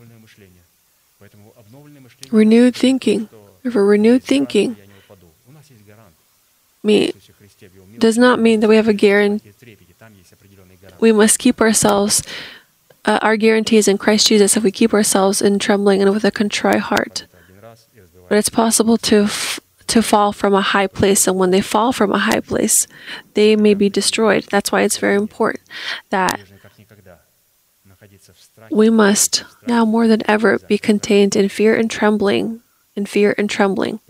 Renewed 2.30 2.76
thinking, 2.76 3.30
for 3.72 3.86
renewed 3.86 4.24
thinking, 4.24 4.76
me 6.84 7.14
does 8.00 8.18
not 8.18 8.40
mean 8.40 8.60
that 8.62 8.68
we 8.70 8.76
have 8.76 8.88
a 8.88 8.94
guarantee. 8.94 9.52
We 11.00 11.12
must 11.12 11.40
keep 11.40 11.62
ourselves, 11.62 12.24
uh, 13.06 13.20
our 13.22 13.38
guarantees 13.38 13.88
in 13.88 13.98
Christ 13.98 14.28
Jesus, 14.28 14.58
if 14.58 14.64
we 14.64 14.72
keep 14.72 14.94
ourselves 14.94 15.42
in 15.42 15.60
trembling 15.60 16.02
and 16.02 16.12
with 16.12 16.24
a 16.26 16.32
contrite 16.32 16.80
heart. 16.80 17.26
But 18.30 18.38
it's 18.38 18.50
possible 18.50 18.98
to 18.98 19.24
f- 19.24 19.60
to 19.88 20.02
fall 20.02 20.34
from 20.34 20.54
a 20.54 20.62
high 20.62 20.88
place, 20.88 21.28
and 21.28 21.38
when 21.38 21.52
they 21.52 21.62
fall 21.62 21.94
from 21.94 22.12
a 22.12 22.20
high 22.20 22.42
place, 22.42 22.88
they 23.36 23.56
may 23.56 23.74
be 23.74 23.88
destroyed. 23.90 24.44
That's 24.52 24.70
why 24.70 24.82
it's 24.82 24.98
very 24.98 25.16
important 25.16 25.64
that 26.10 26.40
we 28.70 28.90
must 28.90 29.46
now 29.66 29.86
more 29.86 30.08
than 30.08 30.22
ever 30.30 30.60
be 30.60 30.78
contained 30.78 31.38
in 31.38 31.48
fear 31.48 31.74
and 31.74 31.90
trembling, 31.90 32.62
in 32.98 33.06
fear 33.06 33.34
and 33.38 33.50
trembling 33.50 34.02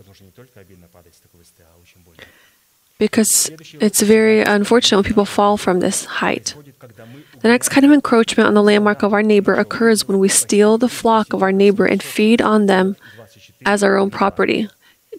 because 2.98 3.50
it's 3.80 4.02
very 4.02 4.42
unfortunate 4.42 4.98
when 4.98 5.04
people 5.04 5.24
fall 5.24 5.56
from 5.56 5.80
this 5.80 6.04
height. 6.04 6.54
The 7.40 7.48
next 7.48 7.68
kind 7.68 7.86
of 7.86 7.92
encroachment 7.92 8.48
on 8.48 8.54
the 8.54 8.62
landmark 8.62 9.02
of 9.02 9.12
our 9.12 9.22
neighbor 9.22 9.54
occurs 9.54 10.06
when 10.08 10.18
we 10.18 10.28
steal 10.28 10.76
the 10.76 10.88
flock 10.88 11.32
of 11.32 11.42
our 11.42 11.52
neighbor 11.52 11.86
and 11.86 12.02
feed 12.02 12.42
on 12.42 12.66
them 12.66 12.96
as 13.64 13.82
our 13.82 13.96
own 13.96 14.10
property. 14.10 14.68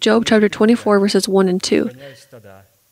Job 0.02 0.26
chapter 0.26 0.50
24, 0.50 1.00
verses 1.00 1.28
1 1.28 1.48
and 1.50 1.64
2. 1.64 1.90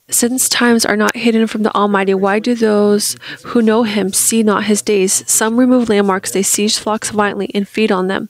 Since 0.09 0.47
times 0.47 0.85
are 0.85 0.95
not 0.95 1.17
hidden 1.17 1.47
from 1.47 1.63
the 1.63 1.75
Almighty, 1.75 2.13
why 2.13 2.39
do 2.39 2.55
those 2.55 3.17
who 3.47 3.61
know 3.61 3.83
Him 3.83 4.13
see 4.13 4.41
not 4.41 4.63
His 4.65 4.81
days? 4.81 5.29
Some 5.29 5.57
remove 5.57 5.89
landmarks, 5.89 6.31
they 6.31 6.43
seize 6.43 6.77
flocks 6.77 7.11
violently 7.11 7.51
and 7.53 7.67
feed 7.67 7.91
on 7.91 8.07
them. 8.07 8.29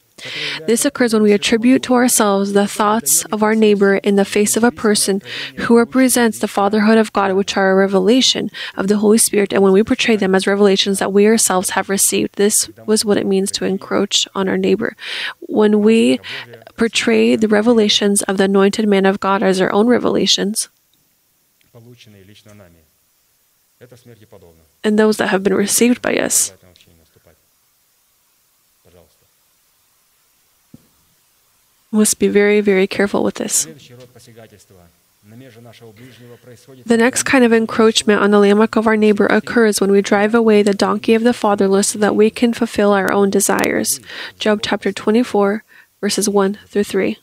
This 0.65 0.83
occurs 0.83 1.13
when 1.13 1.21
we 1.21 1.31
attribute 1.31 1.83
to 1.83 1.93
ourselves 1.93 2.53
the 2.53 2.67
thoughts 2.67 3.23
of 3.25 3.43
our 3.43 3.53
neighbor 3.53 3.97
in 3.97 4.15
the 4.15 4.25
face 4.25 4.57
of 4.57 4.63
a 4.63 4.71
person 4.71 5.21
who 5.57 5.77
represents 5.77 6.39
the 6.39 6.47
fatherhood 6.47 6.97
of 6.97 7.13
God, 7.13 7.33
which 7.33 7.55
are 7.55 7.71
a 7.71 7.75
revelation 7.75 8.49
of 8.75 8.87
the 8.87 8.97
Holy 8.97 9.19
Spirit, 9.19 9.53
and 9.53 9.61
when 9.61 9.73
we 9.73 9.83
portray 9.83 10.15
them 10.15 10.33
as 10.33 10.47
revelations 10.47 10.97
that 10.99 11.13
we 11.13 11.27
ourselves 11.27 11.71
have 11.71 11.87
received. 11.87 12.35
This 12.35 12.69
was 12.87 13.05
what 13.05 13.17
it 13.17 13.27
means 13.27 13.51
to 13.51 13.65
encroach 13.65 14.27
on 14.33 14.49
our 14.49 14.57
neighbor. 14.57 14.95
When 15.39 15.81
we 15.81 16.19
portray 16.77 17.35
the 17.35 17.47
revelations 17.47 18.23
of 18.23 18.37
the 18.37 18.45
anointed 18.45 18.87
man 18.87 19.05
of 19.05 19.19
God 19.19 19.43
as 19.43 19.61
our 19.61 19.71
own 19.71 19.87
revelations, 19.87 20.69
and 24.83 24.97
those 24.97 25.17
that 25.17 25.27
have 25.27 25.43
been 25.43 25.53
received 25.53 26.01
by 26.01 26.15
us. 26.15 26.51
must 31.97 32.19
be 32.19 32.27
very, 32.27 32.61
very 32.61 32.87
careful 32.87 33.23
with 33.23 33.35
this. 33.35 33.67
The 36.85 36.97
next 36.97 37.23
kind 37.23 37.43
of 37.43 37.51
encroachment 37.51 38.21
on 38.21 38.31
the 38.31 38.39
landmark 38.39 38.75
of 38.75 38.87
our 38.87 38.95
neighbor 38.95 39.25
occurs 39.25 39.81
when 39.81 39.91
we 39.91 40.01
drive 40.01 40.33
away 40.33 40.63
the 40.63 40.73
donkey 40.73 41.13
of 41.15 41.23
the 41.23 41.33
fatherless 41.33 41.89
so 41.89 41.99
that 41.99 42.15
we 42.15 42.29
can 42.29 42.53
fulfill 42.53 42.93
our 42.93 43.11
own 43.11 43.29
desires. 43.29 43.99
Job 44.39 44.61
chapter 44.63 44.91
24, 44.93 45.63
verses 45.99 46.29
1 46.29 46.57
through 46.67 46.83
3. 46.85 47.17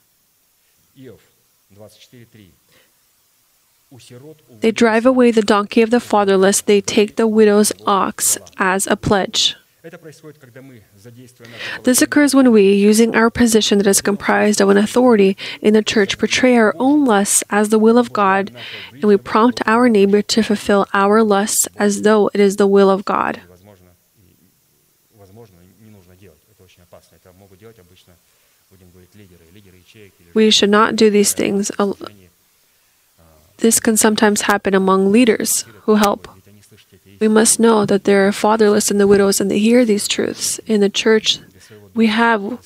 They 4.60 4.70
drive 4.70 5.06
away 5.06 5.30
the 5.30 5.42
donkey 5.42 5.82
of 5.82 5.90
the 5.90 6.00
fatherless, 6.00 6.60
they 6.60 6.80
take 6.80 7.16
the 7.16 7.28
widow's 7.28 7.72
ox 7.86 8.38
as 8.58 8.86
a 8.86 8.96
pledge. 8.96 9.56
This 11.82 12.00
occurs 12.00 12.34
when 12.34 12.50
we, 12.52 12.72
using 12.72 13.14
our 13.14 13.28
position 13.28 13.76
that 13.78 13.86
is 13.86 14.00
comprised 14.00 14.62
of 14.62 14.70
an 14.70 14.78
authority 14.78 15.36
in 15.60 15.74
the 15.74 15.82
church, 15.82 16.16
portray 16.18 16.56
our 16.56 16.74
own 16.78 17.04
lusts 17.04 17.44
as 17.50 17.68
the 17.68 17.78
will 17.78 17.98
of 17.98 18.10
God, 18.12 18.50
and 18.92 19.04
we 19.04 19.18
prompt 19.18 19.60
our 19.66 19.90
neighbor 19.90 20.22
to 20.22 20.42
fulfill 20.42 20.86
our 20.94 21.22
lusts 21.22 21.68
as 21.76 22.00
though 22.00 22.30
it 22.32 22.40
is 22.40 22.56
the 22.56 22.66
will 22.66 22.88
of 22.88 23.04
God. 23.04 23.42
We 30.32 30.50
should 30.50 30.70
not 30.70 30.96
do 30.96 31.10
these 31.10 31.32
things. 31.34 31.70
This 33.58 33.80
can 33.80 33.96
sometimes 33.98 34.42
happen 34.42 34.74
among 34.74 35.12
leaders 35.12 35.64
who 35.82 35.96
help. 35.96 36.33
We 37.20 37.28
must 37.28 37.60
know 37.60 37.86
that 37.86 38.04
there 38.04 38.26
are 38.26 38.32
fatherless 38.32 38.90
and 38.90 39.00
the 39.00 39.06
widows, 39.06 39.40
and 39.40 39.50
they 39.50 39.58
hear 39.58 39.84
these 39.84 40.08
truths. 40.08 40.58
In 40.66 40.80
the 40.80 40.88
church, 40.88 41.38
we 41.94 42.08
have 42.08 42.58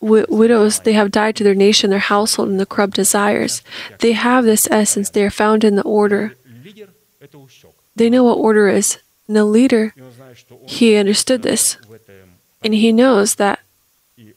widows, 0.00 0.80
they 0.80 0.92
have 0.92 1.10
died 1.10 1.36
to 1.36 1.44
their 1.44 1.54
nation, 1.54 1.90
their 1.90 1.98
household, 1.98 2.48
and 2.48 2.60
the 2.60 2.66
corrupt 2.66 2.94
desires. 2.94 3.62
They 3.98 4.12
have 4.12 4.44
this 4.44 4.68
essence, 4.70 5.10
they 5.10 5.24
are 5.24 5.30
found 5.30 5.64
in 5.64 5.76
the 5.76 5.82
order. 5.82 6.34
They 7.96 8.10
know 8.10 8.24
what 8.24 8.38
order 8.38 8.68
is. 8.68 8.98
And 9.26 9.36
the 9.36 9.44
leader, 9.44 9.92
he 10.66 10.96
understood 10.96 11.42
this, 11.42 11.76
and 12.62 12.72
he 12.72 12.92
knows 12.92 13.34
that 13.34 13.60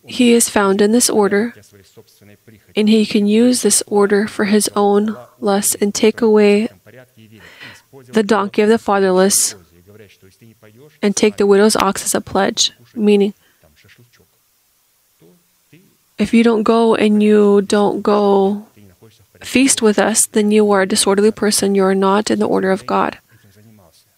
he 0.05 0.33
is 0.33 0.49
found 0.49 0.81
in 0.81 0.91
this 0.91 1.09
order, 1.09 1.53
and 2.75 2.89
he 2.89 3.05
can 3.05 3.25
use 3.25 3.61
this 3.61 3.81
order 3.87 4.27
for 4.27 4.45
his 4.45 4.69
own 4.75 5.15
lust 5.39 5.77
and 5.79 5.93
take 5.93 6.21
away 6.21 6.67
the 8.13 8.23
donkey 8.23 8.61
of 8.61 8.69
the 8.69 8.77
fatherless 8.77 9.55
and 11.01 11.15
take 11.15 11.37
the 11.37 11.47
widow's 11.47 11.75
ox 11.75 12.03
as 12.03 12.15
a 12.15 12.21
pledge, 12.21 12.71
meaning 12.95 13.33
if 16.17 16.33
you 16.33 16.43
don't 16.43 16.63
go 16.63 16.95
and 16.95 17.23
you 17.23 17.61
don't 17.61 18.01
go 18.01 18.67
feast 19.41 19.81
with 19.81 19.97
us, 19.97 20.27
then 20.27 20.51
you 20.51 20.69
are 20.71 20.83
a 20.83 20.87
disorderly 20.87 21.31
person. 21.31 21.73
You 21.73 21.83
are 21.85 21.95
not 21.95 22.29
in 22.29 22.39
the 22.39 22.47
order 22.47 22.71
of 22.71 22.85
God. 22.85 23.17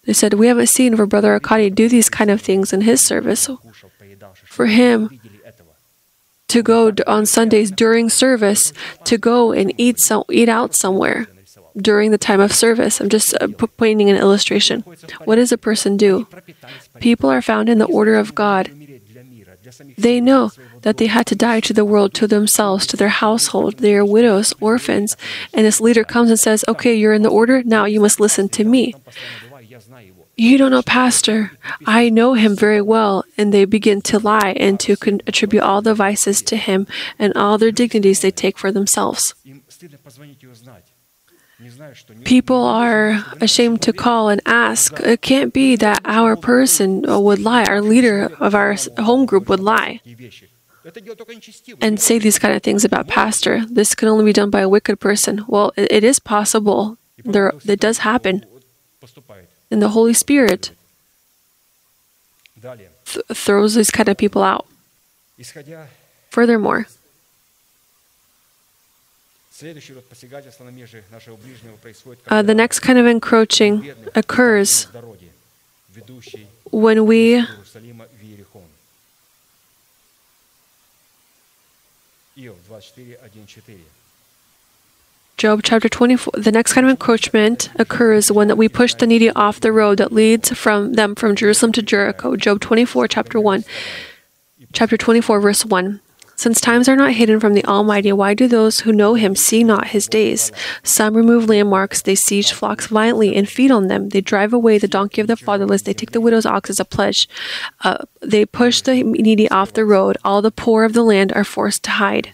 They 0.04 0.14
said, 0.14 0.34
We 0.34 0.48
haven't 0.48 0.68
seen 0.68 1.00
our 1.00 1.06
brother 1.06 1.32
Arkady 1.32 1.70
do 1.70 1.88
these 1.88 2.10
kind 2.10 2.30
of 2.30 2.42
things 2.42 2.74
in 2.74 2.82
his 2.82 3.00
service. 3.00 3.50
For 4.46 4.66
him 4.66 5.20
to 6.50 6.62
go 6.62 6.94
on 7.08 7.26
Sundays 7.26 7.72
during 7.72 8.10
service, 8.10 8.74
to 9.06 9.18
go 9.18 9.54
and 9.54 9.74
eat, 9.78 10.00
some, 10.00 10.24
eat 10.30 10.50
out 10.50 10.76
somewhere 10.76 11.28
during 11.78 12.12
the 12.12 12.18
time 12.18 12.40
of 12.40 12.54
service. 12.54 13.00
I'm 13.00 13.10
just 13.10 13.34
uh, 13.42 13.48
pointing 13.78 14.10
an 14.10 14.18
illustration. 14.18 14.82
What 15.26 15.36
does 15.36 15.52
a 15.52 15.58
person 15.58 15.98
do? 15.98 16.28
People 17.00 17.30
are 17.30 17.42
found 17.42 17.70
in 17.70 17.80
the 17.80 17.86
order 17.86 18.16
of 18.16 18.36
God. 18.36 18.70
They 19.98 20.20
know 20.20 20.52
that 20.82 20.98
they 20.98 21.08
had 21.08 21.26
to 21.28 21.36
die 21.36 21.60
to 21.62 21.74
the 21.74 21.86
world, 21.86 22.14
to 22.16 22.28
themselves, 22.28 22.86
to 22.88 22.98
their 22.98 23.10
household. 23.10 23.78
They 23.78 23.96
are 23.96 24.06
widows, 24.06 24.54
orphans. 24.60 25.16
And 25.54 25.66
this 25.66 25.82
leader 25.82 26.04
comes 26.04 26.30
and 26.30 26.40
says, 26.40 26.66
Okay, 26.68 26.94
you're 26.94 27.14
in 27.14 27.24
the 27.24 27.30
order. 27.30 27.64
Now 27.64 27.86
you 27.86 28.00
must 28.00 28.20
listen 28.20 28.50
to 28.50 28.64
me. 28.64 28.94
You 30.36 30.58
don't 30.58 30.72
know 30.72 30.82
Pastor. 30.82 31.52
I 31.86 32.10
know 32.10 32.34
him 32.34 32.56
very 32.56 32.82
well. 32.82 33.24
And 33.38 33.54
they 33.54 33.66
begin 33.66 34.02
to 34.04 34.20
lie 34.20 34.54
and 34.58 34.80
to 34.82 34.98
con- 34.98 35.22
attribute 35.28 35.64
all 35.64 35.82
the 35.82 35.94
vices 35.96 36.42
to 36.44 36.58
him 36.58 36.88
and 37.20 37.34
all 37.36 37.58
their 37.58 37.72
dignities 37.72 38.22
they 38.22 38.32
take 38.32 38.58
for 38.58 38.72
themselves. 38.72 39.36
People 42.24 42.64
are 42.64 43.24
ashamed 43.42 43.82
to 43.84 43.94
call 43.94 44.30
and 44.30 44.42
ask. 44.46 45.00
It 45.00 45.22
can't 45.22 45.54
be 45.54 45.76
that 45.78 46.02
our 46.06 46.36
person 46.36 47.04
would 47.08 47.40
lie, 47.40 47.66
our 47.66 47.82
leader 47.82 48.32
of 48.40 48.56
our 48.56 48.76
home 48.98 49.26
group 49.26 49.50
would 49.50 49.60
lie 49.60 50.02
and 51.82 52.00
say 52.00 52.20
these 52.20 52.40
kind 52.40 52.56
of 52.56 52.62
things 52.64 52.84
about 52.84 53.08
pastor. 53.08 53.66
This 53.70 53.96
can 53.96 54.08
only 54.08 54.26
be 54.26 54.34
done 54.34 54.50
by 54.50 54.62
a 54.62 54.70
wicked 54.70 55.00
person. 55.00 55.46
Well, 55.48 55.72
it 55.78 56.04
is 56.04 56.20
possible. 56.20 56.98
There, 57.24 57.54
it 57.66 57.80
does 57.80 58.00
happen. 58.00 58.46
And 59.72 59.82
the 59.82 59.90
Holy 59.90 60.14
Spirit 60.14 60.72
th- 62.62 63.26
throws 63.34 63.76
these 63.76 63.92
kind 63.92 64.10
of 64.10 64.18
people 64.18 64.44
out. 64.44 64.66
Furthermore, 66.30 66.88
uh, 72.28 72.42
the 72.42 72.54
next 72.54 72.80
kind 72.80 73.00
of 73.00 73.06
encroaching 73.06 73.92
occurs 74.16 74.88
when 76.72 77.06
we 77.06 77.46
Job 85.38 85.62
chapter 85.64 85.90
24. 85.90 86.34
The 86.38 86.52
next 86.52 86.74
kind 86.74 86.86
of 86.86 86.92
encroachment 86.92 87.70
occurs 87.76 88.32
when 88.32 88.56
we 88.56 88.70
push 88.70 88.94
the 88.94 89.08
needy 89.08 89.30
off 89.32 89.60
the 89.60 89.72
road 89.72 89.98
that 89.98 90.12
leads 90.12 90.52
from 90.52 90.94
them 90.94 91.16
from 91.16 91.36
Jerusalem 91.36 91.72
to 91.74 91.82
Jericho. 91.82 92.36
Job 92.36 92.60
24, 92.60 93.08
chapter 93.08 93.40
1. 93.40 93.64
Chapter 94.74 94.98
24, 94.98 95.40
verse 95.42 95.66
1. 95.66 96.00
Since 96.36 96.62
times 96.62 96.90
are 96.90 96.96
not 96.96 97.14
hidden 97.14 97.40
from 97.40 97.54
the 97.54 97.66
Almighty, 97.66 98.12
why 98.12 98.34
do 98.34 98.48
those 98.48 98.82
who 98.82 98.92
know 98.92 99.14
him 99.14 99.36
see 99.36 99.64
not 99.64 99.88
his 99.88 100.08
days? 100.08 100.52
Some 100.82 101.16
remove 101.16 101.48
landmarks, 101.48 102.02
they 102.02 102.16
siege 102.16 102.52
flocks 102.52 102.88
violently 102.88 103.36
and 103.36 103.48
feed 103.48 103.72
on 103.72 103.88
them. 103.88 104.10
They 104.10 104.22
drive 104.22 104.54
away 104.54 104.78
the 104.78 104.88
donkey 104.88 105.22
of 105.22 105.28
the 105.28 105.38
fatherless, 105.38 105.84
they 105.84 105.94
take 105.94 106.12
the 106.12 106.22
widow's 106.22 106.46
ox 106.46 106.70
as 106.70 106.80
a 106.80 106.86
pledge. 106.86 107.30
Uh, 107.84 108.00
they 108.22 108.46
push 108.46 108.82
the 108.82 109.04
needy 109.04 109.50
off 109.50 109.74
the 109.74 109.86
road, 109.86 110.18
all 110.24 110.42
the 110.42 110.52
poor 110.52 110.84
of 110.84 110.94
the 110.94 111.04
land 111.04 111.32
are 111.34 111.44
forced 111.44 111.84
to 111.84 111.92
hide. 111.92 112.34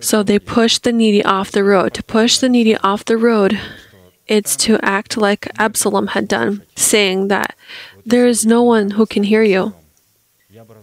So 0.00 0.22
they 0.22 0.38
push 0.38 0.78
the 0.78 0.92
needy 0.92 1.24
off 1.24 1.50
the 1.50 1.64
road. 1.64 1.94
To 1.94 2.02
push 2.02 2.38
the 2.38 2.48
needy 2.48 2.76
off 2.76 3.04
the 3.04 3.16
road, 3.16 3.58
it's 4.26 4.56
to 4.56 4.78
act 4.82 5.16
like 5.16 5.50
Absalom 5.58 6.08
had 6.08 6.28
done, 6.28 6.62
saying 6.76 7.28
that 7.28 7.56
there 8.06 8.26
is 8.26 8.46
no 8.46 8.62
one 8.62 8.92
who 8.92 9.06
can 9.06 9.24
hear 9.24 9.42
you 9.42 9.74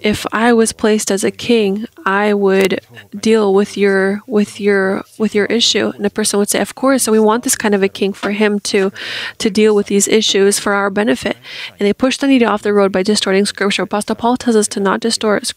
if 0.02 0.26
I 0.32 0.54
was 0.54 0.74
placed 0.74 1.12
as 1.12 1.24
a 1.24 1.32
king, 1.32 1.86
I 2.06 2.34
would 2.34 2.82
deal 3.20 3.54
with 3.54 3.78
your 3.78 4.22
with 4.28 4.60
your 4.60 5.04
with 5.18 5.36
your 5.36 5.46
issue. 5.46 5.92
And 5.96 6.04
the 6.04 6.10
person 6.10 6.40
would 6.40 6.50
say, 6.50 6.60
"Of 6.60 6.76
course, 6.76 7.04
so 7.04 7.12
we 7.12 7.20
want 7.20 7.44
this 7.44 7.56
kind 7.56 7.76
of 7.76 7.84
a 7.84 7.90
king 7.90 8.14
for 8.14 8.32
him 8.32 8.60
to 8.72 8.92
to 9.38 9.50
deal 9.50 9.76
with 9.76 9.88
these 9.88 10.08
issues 10.08 10.60
for 10.60 10.74
our 10.74 10.90
benefit." 10.90 11.38
And 11.80 11.88
they 11.88 11.94
push 11.94 12.18
the 12.18 12.28
need 12.28 12.44
off 12.44 12.64
the 12.64 12.74
road 12.74 12.92
by 12.92 13.04
distorting 13.04 13.46
scripture. 13.46 13.84
Apostle 13.84 14.16
Paul 14.16 14.38
tells 14.38 14.56
us 14.56 14.68
to 14.70 14.80
not 14.80 15.00
distort 15.00 15.52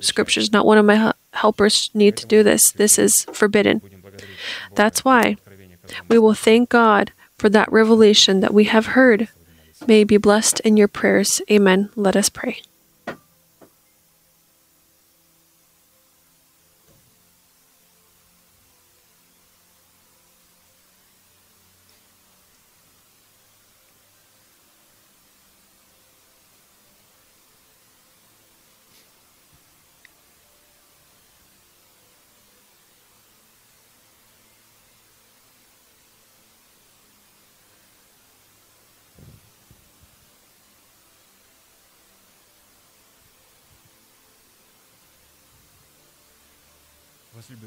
scriptures. 0.00 0.52
Not 0.52 0.66
one 0.66 0.78
of 0.78 0.84
my 0.84 1.12
helpers 1.32 1.90
need 1.94 2.16
to 2.16 2.26
do 2.26 2.42
this. 2.42 2.72
This 2.72 2.98
is 2.98 3.24
forbidden. 3.32 3.80
That's 4.74 5.04
why 5.04 5.36
we 6.08 6.18
will 6.18 6.34
thank 6.34 6.68
God 6.68 7.12
for 7.38 7.48
that 7.48 7.72
revelation 7.72 8.40
that 8.40 8.52
we 8.52 8.64
have 8.64 8.86
heard. 8.86 9.28
May 9.86 10.04
be 10.04 10.18
blessed 10.18 10.60
in 10.60 10.76
your 10.76 10.88
prayers. 10.88 11.40
Amen. 11.50 11.88
Let 11.96 12.14
us 12.14 12.28
pray. 12.28 12.60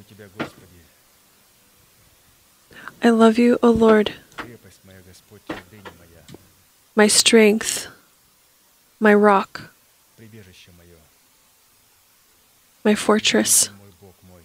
Тебя, 0.03 0.29
Господи, 0.37 0.67
I 3.01 3.11
love 3.11 3.39
you, 3.39 3.59
O 3.63 3.71
Lord, 3.71 4.13
крепость 4.37 4.81
моя, 4.85 4.99
Господь, 5.07 5.41
твердыня 5.47 5.93
моя, 6.01 6.25
my 6.97 7.07
strength, 7.07 7.87
my 8.99 9.15
rock, 9.15 9.71
прибежище 10.17 10.73
мое, 10.77 10.97
my 12.83 12.95
fortress, 12.97 13.71
мой 13.79 13.93
Бог 14.01 14.15
мой, 14.29 14.43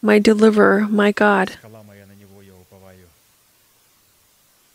my 0.00 0.18
deliverer, 0.18 0.88
my 0.88 1.12
God, 1.12 1.50
скала 1.58 1.82
моя, 1.82 2.06
на 2.06 2.12
Него 2.12 2.40
я 2.40 2.54
уповаю, 2.54 3.06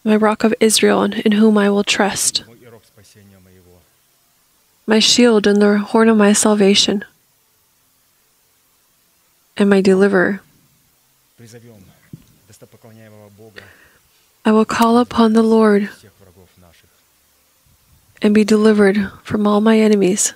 my 0.03 0.15
rock 0.15 0.43
of 0.43 0.53
Israel, 0.59 1.03
in 1.03 1.31
whom 1.31 1.57
I 1.57 1.69
will 1.71 1.83
trust, 1.83 2.45
мой 2.45 2.59
ирок 2.63 2.83
спасения 2.85 3.39
моего. 3.39 3.79
my 4.85 4.99
shield 4.99 5.47
and 5.47 5.59
the 5.59 5.79
horn 5.79 6.09
of 6.09 6.17
my 6.17 6.31
salvation, 6.31 7.03
and 9.60 9.68
my 9.68 9.82
deliverer. 9.82 10.40
I 14.44 14.52
will 14.52 14.64
call 14.64 14.98
upon 14.98 15.34
the 15.34 15.42
Lord 15.42 15.90
and 18.22 18.34
be 18.34 18.42
delivered 18.42 19.12
from 19.22 19.46
all 19.46 19.60
my 19.60 19.78
enemies. 19.78 20.32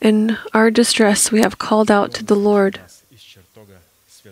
In 0.00 0.38
our 0.52 0.70
distress, 0.70 1.30
we 1.30 1.40
have 1.40 1.58
called 1.58 1.90
out 1.90 2.12
to 2.14 2.24
the 2.24 2.36
Lord, 2.36 2.80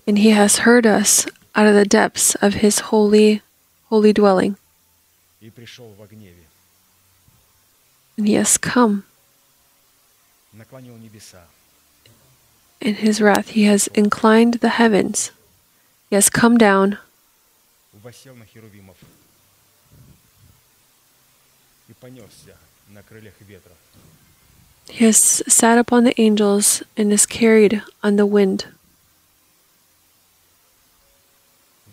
and 0.07 0.19
He 0.19 0.31
has 0.31 0.59
heard 0.59 0.87
us 0.87 1.27
out 1.55 1.69
of 1.69 1.75
the 1.75 1.85
depths 1.85 2.35
of 2.37 2.55
His 2.55 2.81
holy, 2.91 3.43
holy 3.91 4.13
dwelling. 4.13 4.57
And 8.17 8.27
He 8.27 8.35
has 8.35 8.59
come 8.59 9.05
наклонил 10.56 10.98
небеса, 10.98 11.46
In 12.80 12.96
His 12.96 13.22
wrath, 13.22 13.50
He 13.50 13.66
has 13.66 13.88
inclined 13.94 14.56
the 14.56 14.70
heavens. 14.70 15.32
He 16.10 16.16
has 16.16 16.30
come 16.30 16.58
down 16.58 16.98
восел 18.02 18.36
на 18.36 18.46
херувимов 18.46 18.98
и 21.88 21.94
понесся 21.94 22.58
на 22.90 23.04
крыльях 23.04 23.40
ветра. 23.42 23.74
He 24.88 25.06
has 25.06 25.44
sat 25.48 25.78
upon 25.78 26.04
the 26.04 26.20
angels 26.20 26.84
and 26.98 27.14
is 27.14 27.26
carried 27.26 27.82
on 28.02 28.16
the 28.16 28.26
wind. 28.26 28.68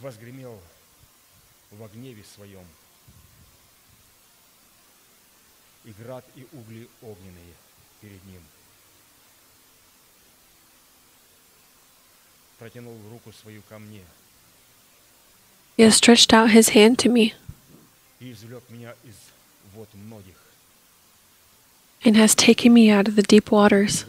Возгремел 0.01 0.61
во 1.73 1.89
гневе 1.89 2.25
своем. 2.25 2.67
И 5.85 5.93
град, 5.93 6.25
и 6.35 6.47
угли 6.53 6.89
огненные 7.03 7.42
He 15.78 15.84
has 15.84 15.96
stretched 15.96 16.34
out 16.34 16.52
his 16.52 16.70
hand 16.70 17.00
to 17.00 17.10
me 17.10 17.34
and 22.06 22.16
has 22.16 22.36
taken 22.36 22.74
me 22.74 22.90
out 22.90 23.08
of 23.08 23.16
the 23.16 23.24
deep 23.24 23.52
waters. 23.52 24.06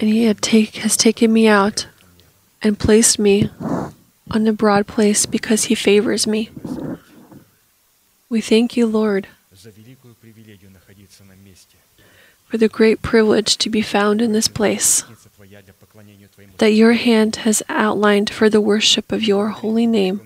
And 0.00 0.08
he 0.10 0.32
take, 0.34 0.76
has 0.76 0.96
taken 0.96 1.32
me 1.32 1.46
out 1.46 1.86
and 2.62 2.78
placed 2.78 3.18
me 3.18 3.50
on 4.30 4.44
the 4.44 4.52
broad 4.52 4.86
place 4.86 5.26
because 5.26 5.64
he 5.64 5.74
favors 5.74 6.26
me. 6.26 6.50
We 8.28 8.40
thank 8.40 8.76
you, 8.76 8.86
Lord, 8.86 9.28
for 12.48 12.58
the 12.58 12.68
great 12.68 13.02
privilege 13.02 13.56
to 13.58 13.70
be 13.70 13.82
found 13.82 14.20
in 14.20 14.32
this 14.32 14.48
place 14.48 15.04
that 16.58 16.72
your 16.72 16.94
hand 16.94 17.36
has 17.36 17.62
outlined 17.68 18.30
for 18.30 18.48
the 18.48 18.60
worship 18.60 19.12
of 19.12 19.22
your 19.22 19.48
holy 19.48 19.86
name. 19.86 20.20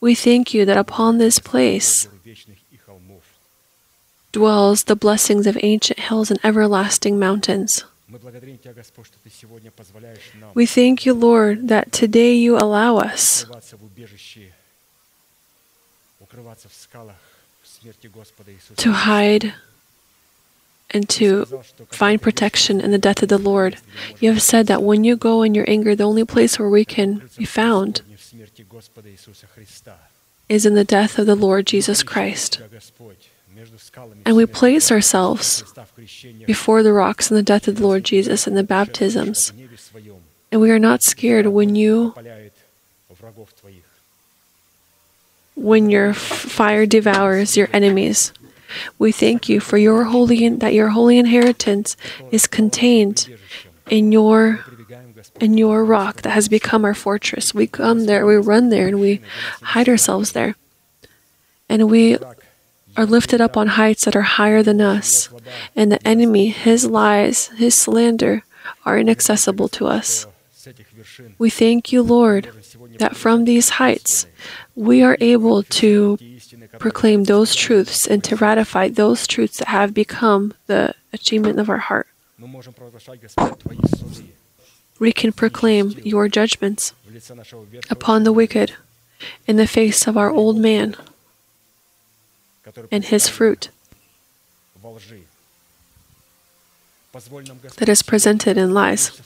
We 0.00 0.14
thank 0.14 0.52
you 0.52 0.64
that 0.64 0.76
upon 0.76 1.18
this 1.18 1.38
place 1.38 2.08
dwells 4.32 4.84
the 4.84 4.96
blessings 4.96 5.46
of 5.46 5.58
ancient 5.62 6.00
hills 6.00 6.30
and 6.30 6.40
everlasting 6.42 7.18
mountains. 7.18 7.84
We 10.54 10.66
thank 10.66 11.06
you, 11.06 11.14
Lord, 11.14 11.68
that 11.68 11.92
today 11.92 12.34
you 12.34 12.58
allow 12.58 12.96
us 12.96 13.46
to 18.76 18.92
hide 18.92 19.54
and 20.92 21.08
to 21.08 21.46
find 21.90 22.20
protection 22.20 22.80
in 22.80 22.90
the 22.90 22.98
death 22.98 23.22
of 23.22 23.28
the 23.28 23.38
Lord. 23.38 23.78
You 24.20 24.32
have 24.32 24.42
said 24.42 24.66
that 24.66 24.82
when 24.82 25.04
you 25.04 25.16
go 25.16 25.42
in 25.42 25.54
your 25.54 25.68
anger, 25.68 25.94
the 25.94 26.04
only 26.04 26.24
place 26.24 26.58
where 26.58 26.68
we 26.68 26.84
can 26.84 27.28
be 27.36 27.44
found 27.44 28.02
is 30.48 30.66
in 30.66 30.74
the 30.74 30.84
death 30.84 31.18
of 31.18 31.26
the 31.26 31.34
Lord 31.34 31.66
Jesus 31.66 32.02
Christ. 32.02 32.60
And 34.24 34.36
we 34.36 34.46
place 34.46 34.90
ourselves 34.90 35.64
before 36.46 36.82
the 36.82 36.92
rocks 36.92 37.30
in 37.30 37.36
the 37.36 37.42
death 37.42 37.68
of 37.68 37.76
the 37.76 37.82
Lord 37.82 38.04
Jesus 38.04 38.46
and 38.46 38.56
the 38.56 38.62
baptisms. 38.62 39.52
And 40.50 40.60
we 40.60 40.70
are 40.70 40.78
not 40.78 41.02
scared 41.02 41.46
when 41.46 41.74
you 41.74 42.14
when 45.54 45.90
your 45.90 46.14
fire 46.14 46.86
devours 46.86 47.56
your 47.56 47.68
enemies. 47.72 48.32
We 48.98 49.12
thank 49.12 49.48
you 49.48 49.60
for 49.60 49.78
your 49.78 50.04
holy 50.04 50.48
that 50.48 50.74
your 50.74 50.88
holy 50.88 51.18
inheritance 51.18 51.96
is 52.30 52.46
contained 52.46 53.28
in 53.90 54.12
your 54.12 54.64
in 55.40 55.56
your 55.56 55.84
rock 55.84 56.22
that 56.22 56.30
has 56.30 56.48
become 56.48 56.84
our 56.84 56.94
fortress. 56.94 57.54
We 57.54 57.66
come 57.66 58.06
there, 58.06 58.26
we 58.26 58.36
run 58.36 58.68
there, 58.68 58.88
and 58.88 59.00
we 59.00 59.20
hide 59.62 59.88
ourselves 59.88 60.32
there. 60.32 60.56
And 61.68 61.90
we 61.90 62.18
are 62.96 63.06
lifted 63.06 63.40
up 63.40 63.56
on 63.56 63.68
heights 63.68 64.04
that 64.04 64.16
are 64.16 64.22
higher 64.22 64.62
than 64.62 64.80
us. 64.80 65.28
And 65.74 65.90
the 65.90 66.06
enemy, 66.06 66.48
his 66.48 66.86
lies, 66.86 67.48
his 67.56 67.74
slander 67.74 68.44
are 68.84 68.98
inaccessible 68.98 69.68
to 69.68 69.86
us. 69.86 70.26
We 71.38 71.50
thank 71.50 71.92
you, 71.92 72.02
Lord, 72.02 72.50
that 72.98 73.16
from 73.16 73.44
these 73.44 73.80
heights 73.80 74.26
we 74.76 75.02
are 75.02 75.16
able 75.20 75.62
to 75.64 76.18
proclaim 76.78 77.24
those 77.24 77.54
truths 77.54 78.06
and 78.06 78.22
to 78.24 78.36
ratify 78.36 78.88
those 78.88 79.26
truths 79.26 79.58
that 79.58 79.68
have 79.68 79.92
become 79.94 80.54
the 80.66 80.94
achievement 81.12 81.58
of 81.58 81.68
our 81.68 81.78
heart. 81.78 82.08
We 84.98 85.12
can 85.12 85.32
proclaim 85.32 85.94
your 86.02 86.28
judgments 86.28 86.94
upon 87.90 88.24
the 88.24 88.32
wicked 88.32 88.72
in 89.46 89.56
the 89.56 89.66
face 89.66 90.06
of 90.06 90.16
our 90.16 90.30
old 90.30 90.58
man 90.58 90.96
and 92.90 93.04
his 93.04 93.28
fruit 93.28 93.68
that 97.76 97.88
is 97.88 98.02
presented 98.02 98.56
in 98.56 98.72
lies. 98.72 99.20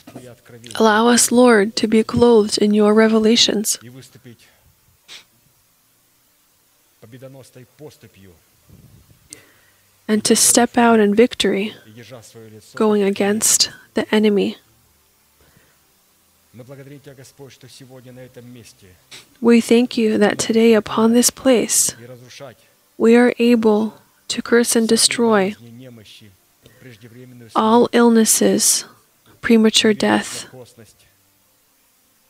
Allow 0.75 1.07
us, 1.07 1.31
Lord, 1.31 1.75
to 1.77 1.87
be 1.87 2.03
clothed 2.03 2.57
in 2.57 2.73
your 2.73 2.93
revelations 2.93 3.79
and 10.07 10.23
to 10.23 10.35
step 10.35 10.77
out 10.77 10.99
in 10.99 11.13
victory, 11.13 11.73
going 12.75 13.03
against 13.03 13.71
the 13.93 14.05
enemy. 14.13 14.57
We 19.41 19.61
thank 19.61 19.97
you 19.97 20.17
that 20.17 20.39
today, 20.39 20.73
upon 20.73 21.13
this 21.13 21.29
place, 21.29 21.93
we 22.97 23.15
are 23.15 23.33
able 23.37 23.93
to 24.29 24.41
curse 24.41 24.75
and 24.75 24.87
destroy 24.87 25.55
all 27.55 27.89
illnesses, 27.91 28.85
premature 29.41 29.93
death, 29.93 30.47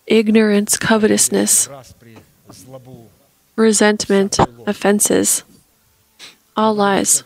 ignorance, 0.07 0.77
covetousness, 0.77 1.69
resentment, 3.57 4.39
offenses, 4.65 5.43
all 6.55 6.73
lies. 6.73 7.23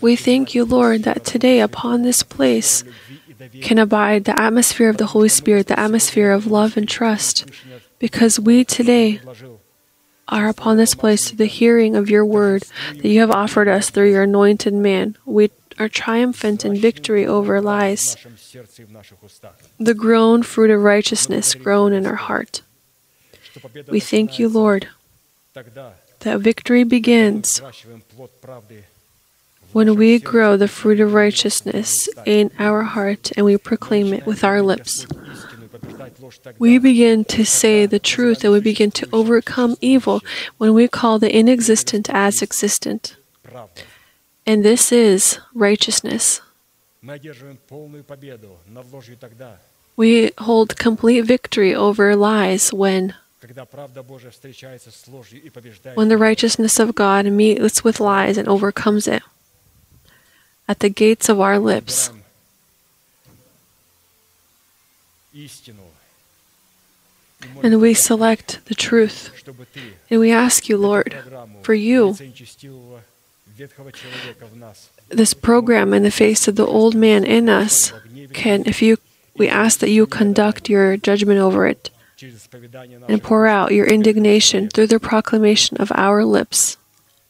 We 0.00 0.16
thank 0.16 0.54
you, 0.54 0.64
Lord, 0.64 1.04
that 1.04 1.24
today 1.24 1.60
upon 1.60 2.02
this 2.02 2.22
place 2.22 2.84
can 3.62 3.78
abide 3.78 4.24
the 4.24 4.38
atmosphere 4.38 4.88
of 4.88 4.98
the 4.98 5.06
Holy 5.06 5.28
Spirit, 5.28 5.68
the 5.68 5.78
atmosphere 5.78 6.32
of 6.32 6.46
love 6.46 6.76
and 6.76 6.88
trust, 6.88 7.48
because 7.98 8.40
we 8.40 8.64
today 8.64 9.20
are 10.28 10.48
upon 10.48 10.76
this 10.76 10.94
place 10.94 11.28
to 11.30 11.36
the 11.36 11.46
hearing 11.46 11.96
of 11.96 12.10
your 12.10 12.24
word 12.24 12.64
that 12.94 13.08
you 13.08 13.20
have 13.20 13.30
offered 13.30 13.68
us 13.68 13.90
through 13.90 14.10
your 14.10 14.22
anointed 14.24 14.74
man. 14.74 15.16
We 15.24 15.50
are 15.78 15.88
triumphant 15.88 16.64
in 16.64 16.76
victory 16.76 17.26
over 17.26 17.60
lies, 17.60 18.16
the 19.78 19.94
grown 19.94 20.42
fruit 20.42 20.70
of 20.70 20.82
righteousness 20.82 21.54
grown 21.54 21.92
in 21.92 22.06
our 22.06 22.16
heart. 22.16 22.62
We 23.88 24.00
thank 24.00 24.38
you, 24.38 24.48
Lord, 24.48 24.88
that 26.20 26.40
victory 26.40 26.84
begins 26.84 27.60
when 29.72 29.96
we 29.96 30.18
grow 30.18 30.56
the 30.56 30.68
fruit 30.68 31.00
of 31.00 31.14
righteousness 31.14 32.08
in 32.26 32.50
our 32.58 32.82
heart 32.82 33.32
and 33.36 33.46
we 33.46 33.56
proclaim 33.56 34.12
it 34.12 34.26
with 34.26 34.44
our 34.44 34.62
lips. 34.62 35.06
We 36.58 36.78
begin 36.78 37.24
to 37.26 37.44
say 37.44 37.86
the 37.86 37.98
truth 37.98 38.44
and 38.44 38.52
we 38.52 38.60
begin 38.60 38.90
to 38.92 39.08
overcome 39.12 39.76
evil 39.80 40.20
when 40.58 40.74
we 40.74 40.88
call 40.88 41.18
the 41.18 41.34
inexistent 41.34 42.10
as 42.10 42.42
existent. 42.42 43.16
And 44.46 44.64
this 44.64 44.92
is 44.92 45.38
righteousness. 45.54 46.40
We 49.96 50.30
hold 50.38 50.78
complete 50.78 51.20
victory 51.22 51.74
over 51.74 52.16
lies 52.16 52.72
when 52.72 53.14
when 55.94 56.08
the 56.08 56.18
righteousness 56.18 56.78
of 56.78 56.94
God 56.94 57.26
meets 57.26 57.82
with 57.84 58.00
lies 58.00 58.38
and 58.38 58.48
overcomes 58.48 59.08
it, 59.08 59.22
at 60.68 60.78
the 60.78 60.88
gates 60.88 61.28
of 61.28 61.40
our 61.40 61.58
lips, 61.58 62.10
and 67.62 67.80
we 67.80 67.94
select 67.94 68.64
the 68.66 68.74
truth. 68.74 69.30
And 70.10 70.20
we 70.20 70.30
ask 70.30 70.68
you, 70.68 70.76
Lord, 70.76 71.16
for 71.62 71.74
you, 71.74 72.14
this 75.08 75.34
program 75.34 75.92
in 75.92 76.02
the 76.02 76.10
face 76.10 76.46
of 76.48 76.56
the 76.56 76.66
old 76.66 76.94
man 76.94 77.24
in 77.24 77.48
us, 77.48 77.92
can, 78.32 78.62
if 78.66 78.80
you, 78.82 78.98
we 79.36 79.48
ask 79.48 79.80
that 79.80 79.90
you 79.90 80.06
conduct 80.06 80.68
your 80.68 80.96
judgment 80.96 81.40
over 81.40 81.66
it 81.66 81.90
and 83.08 83.22
pour 83.22 83.46
out 83.46 83.72
your 83.72 83.86
indignation 83.86 84.68
through 84.68 84.86
the 84.86 85.00
proclamation 85.00 85.76
of 85.78 85.90
our 85.94 86.24
lips 86.24 86.76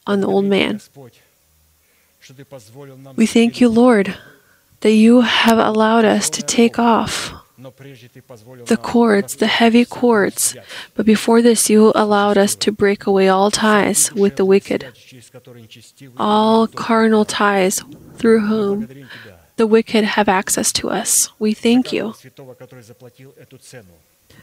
on 0.05 0.21
the 0.21 0.27
old 0.27 0.45
man. 0.45 0.81
We 3.15 3.25
thank 3.25 3.59
you, 3.59 3.69
Lord, 3.69 4.15
that 4.81 4.91
you 4.91 5.21
have 5.21 5.57
allowed 5.57 6.05
us 6.05 6.29
to 6.29 6.41
take 6.41 6.79
off 6.79 7.33
the 8.65 8.77
cords, 8.81 9.35
the 9.37 9.47
heavy 9.47 9.85
cords, 9.85 10.55
but 10.95 11.05
before 11.05 11.41
this, 11.41 11.69
you 11.69 11.91
allowed 11.95 12.37
us 12.37 12.55
to 12.55 12.71
break 12.71 13.05
away 13.05 13.29
all 13.29 13.51
ties 13.51 14.11
with 14.13 14.35
the 14.35 14.45
wicked, 14.45 14.91
all 16.17 16.67
carnal 16.67 17.25
ties 17.25 17.81
through 18.15 18.41
whom 18.41 18.87
the 19.55 19.67
wicked 19.67 20.03
have 20.03 20.27
access 20.27 20.71
to 20.73 20.89
us. 20.89 21.29
We 21.39 21.53
thank 21.53 21.93
you. 21.93 22.15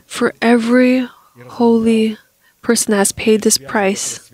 For 0.07 0.35
every 0.43 1.09
holy 1.47 2.19
person 2.63 2.93
has 2.95 3.13
paid 3.13 3.43
this 3.43 3.59
price 3.59 4.31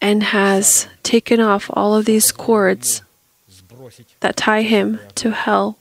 and 0.00 0.22
has 0.22 0.88
taken 1.02 1.40
off 1.40 1.70
all 1.72 1.94
of 1.94 2.04
these 2.04 2.30
cords 2.32 3.02
that 4.20 4.36
tie 4.36 4.62
him 4.62 5.00
to 5.16 5.30
hell. 5.32 5.78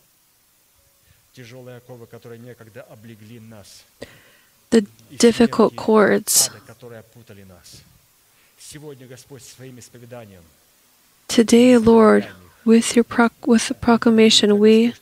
The 4.70 4.88
difficult 5.18 5.76
cords. 5.76 6.50
Today, 11.28 11.78
Lord, 11.78 12.28
with, 12.66 12.96
your 12.96 13.04
pro- 13.04 13.30
with 13.46 13.68
the 13.68 13.76
proclamation, 13.76 14.58
we 14.58 14.94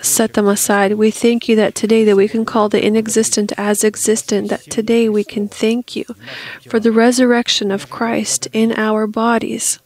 set 0.00 0.34
them 0.34 0.46
aside. 0.46 0.92
We 0.94 1.10
thank 1.10 1.48
you 1.48 1.56
that 1.56 1.74
today 1.74 2.04
that 2.04 2.16
we 2.16 2.28
can 2.28 2.44
call 2.44 2.68
the 2.68 2.84
inexistent 2.84 3.52
as 3.56 3.82
existent, 3.82 4.50
that 4.50 4.64
today 4.70 5.08
we 5.08 5.24
can 5.24 5.48
thank 5.48 5.96
you 5.96 6.04
for 6.68 6.78
the 6.78 6.92
resurrection 6.92 7.70
of 7.70 7.88
Christ 7.88 8.48
in 8.52 8.72
our 8.72 9.06
bodies. 9.06 9.78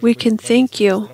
We 0.00 0.14
can 0.14 0.36
thank 0.36 0.80
you 0.80 1.08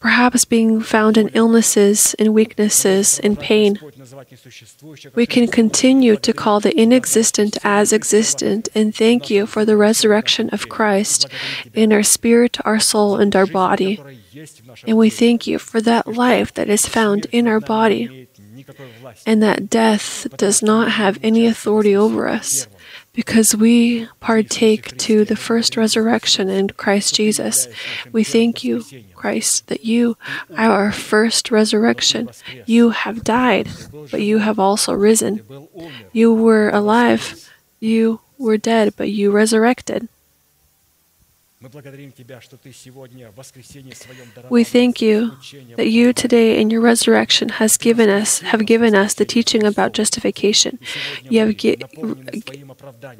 perhaps 0.00 0.44
being 0.44 0.80
found 0.80 1.16
in 1.16 1.28
illnesses, 1.28 2.14
in 2.14 2.32
weaknesses, 2.32 3.18
in 3.18 3.36
pain. 3.36 3.78
We 5.14 5.26
can 5.26 5.48
continue 5.48 6.16
to 6.16 6.32
call 6.32 6.60
the 6.60 6.76
inexistent 6.78 7.58
as 7.64 7.92
existent 7.92 8.68
and 8.74 8.94
thank 8.94 9.30
you 9.30 9.46
for 9.46 9.64
the 9.64 9.76
resurrection 9.76 10.50
of 10.50 10.68
Christ 10.68 11.26
in 11.74 11.92
our 11.92 12.02
spirit, 12.02 12.58
our 12.64 12.80
soul, 12.80 13.16
and 13.16 13.34
our 13.34 13.46
body. 13.46 14.02
And 14.86 14.96
we 14.96 15.10
thank 15.10 15.46
you 15.46 15.58
for 15.58 15.80
that 15.80 16.06
life 16.06 16.52
that 16.54 16.68
is 16.68 16.86
found 16.86 17.26
in 17.32 17.48
our 17.48 17.60
body 17.60 18.28
and 19.24 19.42
that 19.42 19.70
death 19.70 20.26
does 20.36 20.62
not 20.62 20.92
have 20.92 21.18
any 21.22 21.46
authority 21.46 21.94
over 21.96 22.28
us 22.28 22.66
because 23.12 23.56
we 23.56 24.06
partake 24.20 24.96
to 24.98 25.24
the 25.24 25.36
first 25.36 25.76
resurrection 25.76 26.48
in 26.48 26.68
Christ 26.68 27.14
Jesus. 27.14 27.66
We 28.12 28.24
thank 28.24 28.62
you 28.62 28.84
Christ, 29.16 29.66
that 29.68 29.84
you 29.84 30.16
are 30.56 30.70
our 30.70 30.92
first 30.92 31.50
resurrection. 31.50 32.30
You 32.66 32.90
have 32.90 33.24
died, 33.24 33.68
but 34.10 34.20
you 34.22 34.38
have 34.38 34.58
also 34.58 34.92
risen. 34.92 35.42
You 36.12 36.32
were 36.32 36.68
alive, 36.70 37.50
you 37.80 38.20
were 38.38 38.58
dead, 38.58 38.94
but 38.96 39.10
you 39.10 39.30
resurrected. 39.30 40.08
We 44.48 44.64
thank 44.64 45.02
you 45.02 45.36
that 45.76 45.88
you 45.88 46.12
today 46.12 46.60
in 46.60 46.70
your 46.70 46.80
resurrection 46.80 47.48
has 47.48 47.76
given 47.76 48.08
us 48.08 48.40
have 48.40 48.66
given 48.66 48.94
us 48.94 49.14
the 49.14 49.24
teaching 49.24 49.64
about 49.64 49.92
justification. 49.92 50.78
You 51.28 51.40
have 51.40 51.54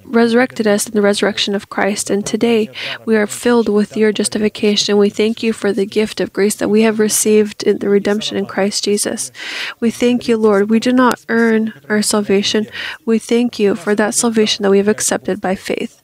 resurrected 0.04 0.66
us 0.66 0.86
in 0.86 0.94
the 0.94 1.02
resurrection 1.02 1.54
of 1.54 1.68
Christ 1.68 2.10
and 2.10 2.24
today 2.24 2.70
we 3.04 3.16
are 3.16 3.26
filled 3.26 3.68
with 3.68 3.96
your 3.96 4.12
justification. 4.12 4.98
We 4.98 5.10
thank 5.10 5.42
you 5.42 5.52
for 5.52 5.72
the 5.72 5.86
gift 5.86 6.20
of 6.20 6.32
grace 6.32 6.54
that 6.56 6.68
we 6.68 6.82
have 6.82 6.98
received 6.98 7.62
in 7.62 7.78
the 7.78 7.88
redemption 7.88 8.36
in 8.36 8.46
Christ 8.46 8.84
Jesus. 8.84 9.32
We 9.80 9.90
thank 9.90 10.28
you, 10.28 10.36
Lord. 10.36 10.70
We 10.70 10.80
do 10.80 10.92
not 10.92 11.24
earn 11.28 11.72
our 11.88 12.02
salvation. 12.02 12.66
We 13.04 13.18
thank 13.18 13.58
you 13.58 13.74
for 13.74 13.94
that 13.94 14.14
salvation 14.14 14.62
that 14.62 14.70
we 14.70 14.78
have 14.78 14.88
accepted 14.88 15.40
by 15.40 15.54
faith. 15.54 16.02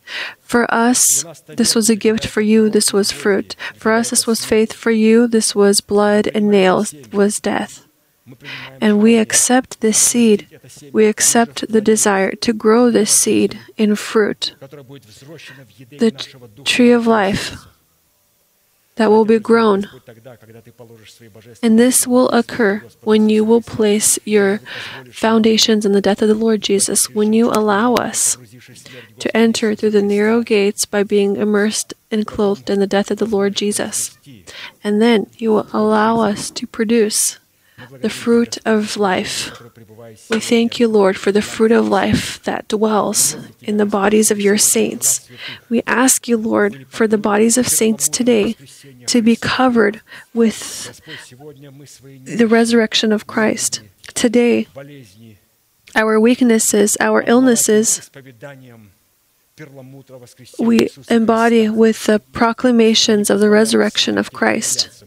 For 0.52 0.66
us, 0.70 1.24
this 1.46 1.74
was 1.74 1.88
a 1.88 1.96
gift 1.96 2.26
for 2.26 2.42
you, 2.42 2.68
this 2.68 2.92
was 2.92 3.10
fruit. 3.10 3.56
For 3.74 3.90
us, 3.90 4.10
this 4.10 4.26
was 4.26 4.44
faith 4.44 4.74
for 4.74 4.90
you, 4.90 5.26
this 5.26 5.54
was 5.54 5.80
blood 5.80 6.28
and 6.34 6.50
nails, 6.50 6.94
was 7.10 7.40
death. 7.40 7.86
And 8.78 9.00
we 9.00 9.16
accept 9.16 9.80
this 9.80 9.96
seed. 9.96 10.60
We 10.92 11.06
accept 11.06 11.72
the 11.72 11.80
desire 11.80 12.32
to 12.32 12.52
grow 12.52 12.90
this 12.90 13.10
seed 13.10 13.58
in 13.78 13.96
fruit. 13.96 14.54
The 14.60 16.12
tree 16.66 16.92
of 16.92 17.06
life 17.06 17.56
that 19.02 19.10
will 19.10 19.24
be 19.24 19.40
grown. 19.40 19.88
And 21.60 21.76
this 21.76 22.06
will 22.06 22.28
occur 22.28 22.84
when 23.02 23.28
you 23.28 23.44
will 23.44 23.60
place 23.60 24.16
your 24.24 24.60
foundations 25.10 25.84
in 25.84 25.90
the 25.90 26.00
death 26.00 26.22
of 26.22 26.28
the 26.28 26.36
Lord 26.36 26.62
Jesus, 26.62 27.10
when 27.10 27.32
you 27.32 27.50
allow 27.50 27.94
us 27.94 28.38
to 29.18 29.36
enter 29.36 29.74
through 29.74 29.90
the 29.90 30.02
narrow 30.02 30.42
gates 30.42 30.84
by 30.84 31.02
being 31.02 31.34
immersed 31.34 31.94
and 32.12 32.28
clothed 32.28 32.70
in 32.70 32.78
the 32.78 32.86
death 32.86 33.10
of 33.10 33.18
the 33.18 33.26
Lord 33.26 33.56
Jesus. 33.56 34.16
And 34.84 35.02
then 35.02 35.26
you 35.36 35.50
will 35.50 35.66
allow 35.72 36.20
us 36.20 36.48
to 36.50 36.64
produce 36.68 37.40
the 38.00 38.10
fruit 38.10 38.58
of 38.64 38.96
life. 38.96 39.50
We 40.30 40.40
thank 40.40 40.78
you, 40.78 40.88
Lord, 40.88 41.16
for 41.16 41.32
the 41.32 41.42
fruit 41.42 41.72
of 41.72 41.88
life 41.88 42.42
that 42.44 42.68
dwells 42.68 43.36
in 43.62 43.76
the 43.76 43.86
bodies 43.86 44.30
of 44.30 44.40
your 44.40 44.58
saints. 44.58 45.28
We 45.68 45.82
ask 45.86 46.28
you, 46.28 46.36
Lord, 46.36 46.86
for 46.88 47.06
the 47.06 47.18
bodies 47.18 47.58
of 47.58 47.68
saints 47.68 48.08
today 48.08 48.56
to 49.06 49.22
be 49.22 49.36
covered 49.36 50.00
with 50.34 51.00
the 52.24 52.46
resurrection 52.46 53.12
of 53.12 53.26
Christ. 53.26 53.80
Today, 54.14 54.66
our 55.94 56.18
weaknesses, 56.18 56.96
our 57.00 57.22
illnesses, 57.26 58.10
we 60.58 60.88
embody 61.08 61.68
with 61.68 62.04
the 62.06 62.18
proclamations 62.32 63.30
of 63.30 63.40
the 63.40 63.50
resurrection 63.50 64.18
of 64.18 64.32
Christ 64.32 65.01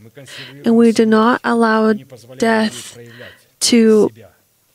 and 0.64 0.78
we 0.78 0.92
do 0.92 1.06
not 1.06 1.42
allow 1.44 1.94
death 2.38 2.98
to 3.62 4.10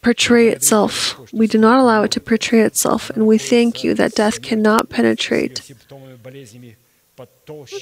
portray 0.03 0.49
itself. 0.49 1.31
We 1.33 1.47
do 1.47 1.59
not 1.59 1.79
allow 1.79 2.03
it 2.05 2.11
to 2.13 2.21
portray 2.21 2.61
itself, 2.61 3.11
and 3.11 3.27
we 3.27 3.39
thank 3.39 3.85
you 3.85 3.95
that 3.95 4.15
death 4.15 4.43
cannot 4.43 4.89
penetrate. 4.89 5.73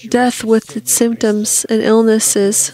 Death 0.08 0.42
with 0.42 0.76
its 0.76 0.92
symptoms 0.92 1.64
and 1.66 1.82
illnesses. 1.82 2.72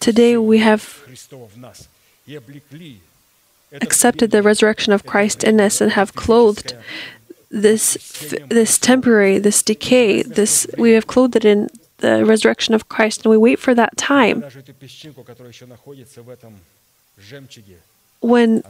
Today 0.00 0.36
we 0.36 0.58
have 0.58 0.82
accepted 3.72 4.30
the 4.30 4.42
resurrection 4.42 4.92
of 4.92 5.06
Christ 5.06 5.44
in 5.44 5.60
us 5.60 5.80
and 5.80 5.92
have 5.92 6.14
clothed 6.14 6.76
this 7.50 8.34
this 8.48 8.78
temporary, 8.78 9.38
this 9.38 9.62
decay, 9.62 10.22
this 10.22 10.66
we 10.76 10.92
have 10.92 11.06
clothed 11.06 11.36
it 11.36 11.44
in 11.44 11.68
the 11.98 12.24
resurrection 12.24 12.74
of 12.74 12.88
Christ, 12.88 13.24
and 13.24 13.30
we 13.30 13.36
wait 13.36 13.58
for 13.58 13.74
that 13.74 13.96
time. 13.96 14.44
When 18.20 18.62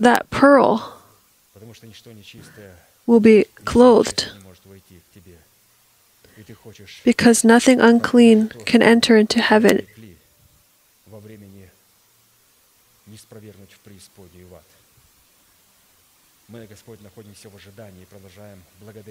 that 0.00 0.30
pearl 0.30 1.02
will 3.06 3.20
be 3.20 3.44
clothed. 3.64 4.30
Because 7.04 7.44
nothing 7.44 7.80
unclean 7.80 8.48
can 8.64 8.82
enter 8.82 9.16
into 9.16 9.40
heaven. 9.40 9.86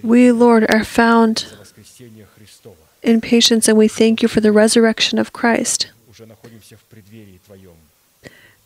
We, 0.03 0.31
Lord, 0.31 0.65
are 0.71 0.83
found 0.83 1.45
in 3.03 3.21
patience, 3.21 3.67
and 3.67 3.77
we 3.77 3.87
thank 3.87 4.21
you 4.23 4.27
for 4.27 4.41
the 4.41 4.51
resurrection 4.51 5.19
of 5.19 5.31
Christ. 5.33 5.91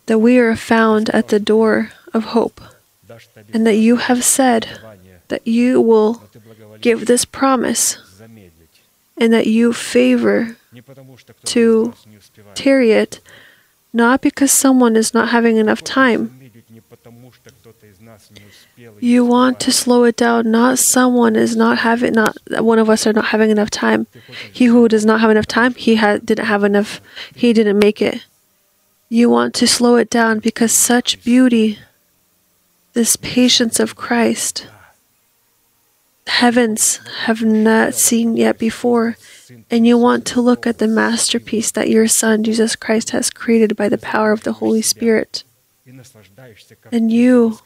That 0.05 0.19
we 0.19 0.37
are 0.39 0.55
found 0.55 1.09
at 1.09 1.27
the 1.27 1.39
door 1.39 1.91
of 2.13 2.23
hope, 2.33 2.61
and 3.53 3.67
that 3.67 3.75
you 3.75 3.97
have 3.97 4.23
said 4.23 4.79
that 5.27 5.45
you 5.45 5.81
will 5.81 6.21
give 6.81 7.05
this 7.07 7.25
promise, 7.25 7.97
and 9.17 9.33
that 9.33 9.47
you 9.47 9.73
favor 9.73 10.55
to 11.45 11.93
tarry 12.55 12.91
it, 12.91 13.19
not 13.93 14.21
because 14.21 14.51
someone 14.51 14.95
is 14.95 15.13
not 15.13 15.29
having 15.29 15.57
enough 15.57 15.83
time 15.83 16.40
you 18.99 19.25
want 19.25 19.59
to 19.61 19.71
slow 19.71 20.03
it 20.03 20.15
down, 20.15 20.51
not 20.51 20.79
someone 20.79 21.35
is 21.35 21.55
not 21.55 21.79
having, 21.79 22.13
not 22.13 22.35
one 22.49 22.79
of 22.79 22.89
us 22.89 23.05
are 23.07 23.13
not 23.13 23.25
having 23.25 23.49
enough 23.49 23.69
time. 23.69 24.07
He 24.51 24.65
who 24.65 24.87
does 24.87 25.05
not 25.05 25.21
have 25.21 25.29
enough 25.31 25.47
time, 25.47 25.73
he 25.75 25.95
ha- 25.95 26.17
didn't 26.17 26.45
have 26.45 26.63
enough, 26.63 27.01
he 27.35 27.53
didn't 27.53 27.79
make 27.79 28.01
it. 28.01 28.25
You 29.09 29.29
want 29.29 29.53
to 29.55 29.67
slow 29.67 29.95
it 29.97 30.09
down 30.09 30.39
because 30.39 30.71
such 30.71 31.23
beauty, 31.23 31.79
this 32.93 33.15
patience 33.17 33.79
of 33.79 33.95
Christ, 33.95 34.67
heavens 36.27 36.99
have 37.25 37.41
not 37.43 37.93
seen 37.93 38.37
yet 38.37 38.57
before, 38.57 39.17
and 39.69 39.85
you 39.85 39.97
want 39.97 40.25
to 40.27 40.39
look 40.41 40.65
at 40.65 40.77
the 40.77 40.87
masterpiece 40.87 41.71
that 41.71 41.89
your 41.89 42.07
Son, 42.07 42.43
Jesus 42.43 42.75
Christ, 42.77 43.09
has 43.11 43.29
created 43.29 43.75
by 43.75 43.89
the 43.89 43.97
power 43.97 44.31
of 44.31 44.43
the 44.43 44.53
Holy 44.53 44.81
Spirit. 44.81 45.43
And 46.91 47.11
you 47.11 47.59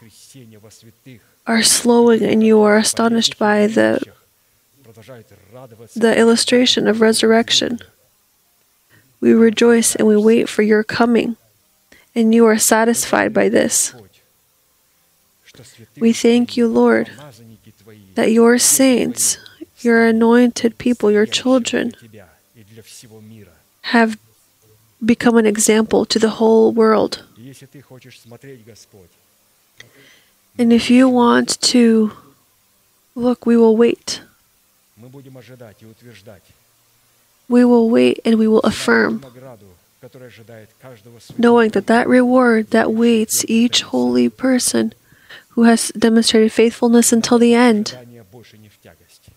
are 1.47 1.63
slowing 1.63 2.23
and 2.23 2.43
you 2.43 2.61
are 2.61 2.77
astonished 2.77 3.37
by 3.37 3.67
the, 3.67 4.01
the 5.95 6.17
illustration 6.17 6.87
of 6.87 7.01
resurrection. 7.01 7.79
We 9.21 9.33
rejoice 9.33 9.95
and 9.95 10.07
we 10.07 10.17
wait 10.17 10.49
for 10.49 10.61
your 10.61 10.83
coming, 10.83 11.37
and 12.13 12.33
you 12.33 12.45
are 12.45 12.57
satisfied 12.57 13.33
by 13.33 13.49
this. 13.49 13.93
We 15.97 16.13
thank 16.13 16.57
you, 16.57 16.67
Lord, 16.67 17.09
that 18.15 18.31
your 18.31 18.57
saints, 18.57 19.37
your 19.79 20.05
anointed 20.05 20.77
people, 20.77 21.11
your 21.11 21.25
children, 21.25 21.93
have 23.81 24.17
become 25.03 25.37
an 25.37 25.45
example 25.45 26.05
to 26.05 26.19
the 26.19 26.29
whole 26.41 26.71
world 26.71 27.24
И 27.55 27.55
если 27.55 27.66
Ты 27.66 27.80
хочешь 27.82 28.20
смотреть, 28.20 28.64
Господь, 28.64 29.10
And 30.59 30.72
if 30.72 30.90
you 30.90 31.09
want 31.09 31.59
to 31.72 32.12
look, 33.14 33.47
we 33.47 33.56
will 33.56 33.76
wait. 33.76 34.20
мы 34.97 35.09
будем 35.09 35.38
ожидать 35.38 35.76
и 35.80 35.86
утверждать 35.86 36.42
We 37.48 37.64
will 37.64 37.88
wait 37.90 38.20
and 38.24 38.36
we 38.38 38.47
will 38.47 38.60
на 38.62 38.62
ту 38.62 38.68
affirm, 38.68 39.20
награду, 39.22 39.66
которая 40.01 40.28
ожидает 40.28 40.68
каждого 40.80 41.18
knowing 41.38 41.70
святого. 41.70 41.82
that 41.82 41.86
that 41.86 42.06
reward 42.09 42.70
that 42.70 42.92
waits 42.92 43.44
each 43.48 43.82
holy 43.82 44.28
person 44.28 44.92
who 45.56 45.64
has 45.64 45.90
demonstrated 45.98 46.52
faithfulness 46.52 47.12
until 47.12 47.38
the 47.38 47.55
end. 47.55 47.92
Ожидание 47.92 48.24
больше 48.30 48.56
не 48.59 48.68
в 48.68 48.78
тягость. 48.82 49.30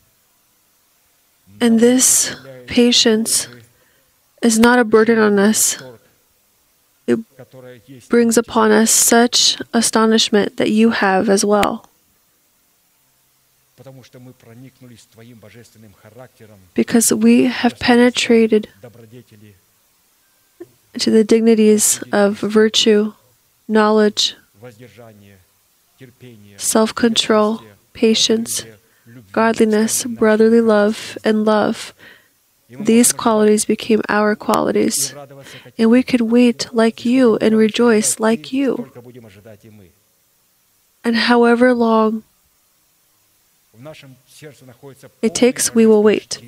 And 1.60 1.80
this 1.80 2.36
patience 2.68 3.48
is 4.42 4.60
not 4.60 4.78
a 4.80 4.84
burden 4.84 5.18
on 5.18 5.40
us. 5.40 5.78
it 7.09 8.09
brings 8.09 8.37
upon 8.37 8.71
us 8.71 8.91
such 8.91 9.57
astonishment 9.73 10.59
that 10.59 10.71
you 10.71 10.91
have 10.91 11.29
as 11.31 11.45
well. 11.45 11.89
Because 16.75 17.13
we 17.13 17.45
have 17.45 17.79
penetrated 17.79 18.69
to 20.99 21.11
the 21.11 21.25
dignities 21.25 22.03
of 22.13 22.39
virtue, 22.41 23.15
knowledge, 23.67 24.35
self 26.57 26.95
control, 26.95 27.63
patience, 27.95 28.65
godliness, 29.33 30.05
brotherly 30.05 30.61
love, 30.61 31.17
and 31.25 31.45
love, 31.45 31.95
these 32.69 33.13
qualities 33.13 33.65
became 33.65 34.03
our 34.09 34.37
qualities. 34.37 35.15
And 35.79 35.91
we 35.91 36.03
could 36.03 36.21
wait 36.21 36.69
like 36.73 37.05
you 37.05 37.37
and 37.39 37.57
rejoice 37.57 38.21
like 38.21 38.53
you. 38.53 38.93
And 41.03 41.17
however 41.17 41.73
long 41.73 42.25
it 45.23 45.35
takes, 45.35 45.75
we 45.75 45.87
will 45.87 46.03
wait. 46.03 46.41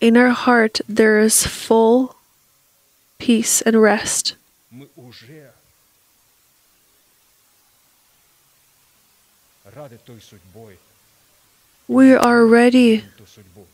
In 0.00 0.16
our 0.16 0.30
heart, 0.30 0.80
there 0.88 1.18
is 1.18 1.46
full 1.46 2.14
peace 3.18 3.60
and 3.62 3.82
rest. 3.82 4.34
We 11.88 12.14
are 12.14 12.46
ready 12.46 13.04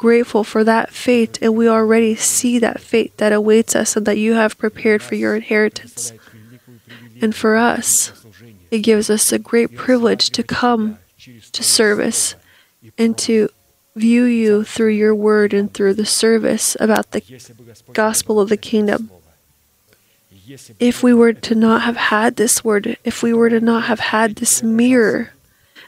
grateful 0.04 0.44
for 0.44 0.62
that 0.64 0.90
fate, 0.90 1.38
and 1.40 1.56
we 1.56 1.66
already 1.66 2.14
see 2.14 2.58
that 2.58 2.78
fate 2.78 3.16
that 3.16 3.32
awaits 3.32 3.74
us 3.74 3.96
and 3.96 4.04
that 4.04 4.18
you 4.18 4.34
have 4.34 4.58
prepared 4.58 5.02
for 5.02 5.14
your 5.14 5.34
inheritance. 5.34 6.12
And 7.22 7.34
for 7.34 7.56
us, 7.56 8.12
it 8.70 8.80
gives 8.80 9.08
us 9.08 9.32
a 9.32 9.38
great 9.38 9.74
privilege 9.74 10.28
to 10.36 10.42
come 10.42 10.98
to 11.52 11.62
service 11.62 12.34
and 12.98 13.16
to 13.16 13.48
view 13.96 14.24
you 14.24 14.62
through 14.62 14.92
your 14.92 15.14
word 15.14 15.54
and 15.54 15.72
through 15.72 15.94
the 15.94 16.04
service 16.04 16.76
about 16.78 17.12
the 17.12 17.22
gospel 17.94 18.38
of 18.38 18.50
the 18.50 18.58
kingdom. 18.58 19.10
If 20.78 21.02
we 21.02 21.14
were 21.14 21.32
to 21.32 21.54
not 21.54 21.80
have 21.80 21.96
had 21.96 22.36
this 22.36 22.62
word, 22.62 22.98
if 23.04 23.22
we 23.22 23.32
were 23.32 23.48
to 23.48 23.60
not 23.60 23.84
have 23.84 24.00
had 24.00 24.36
this 24.36 24.62
mirror, 24.62 25.32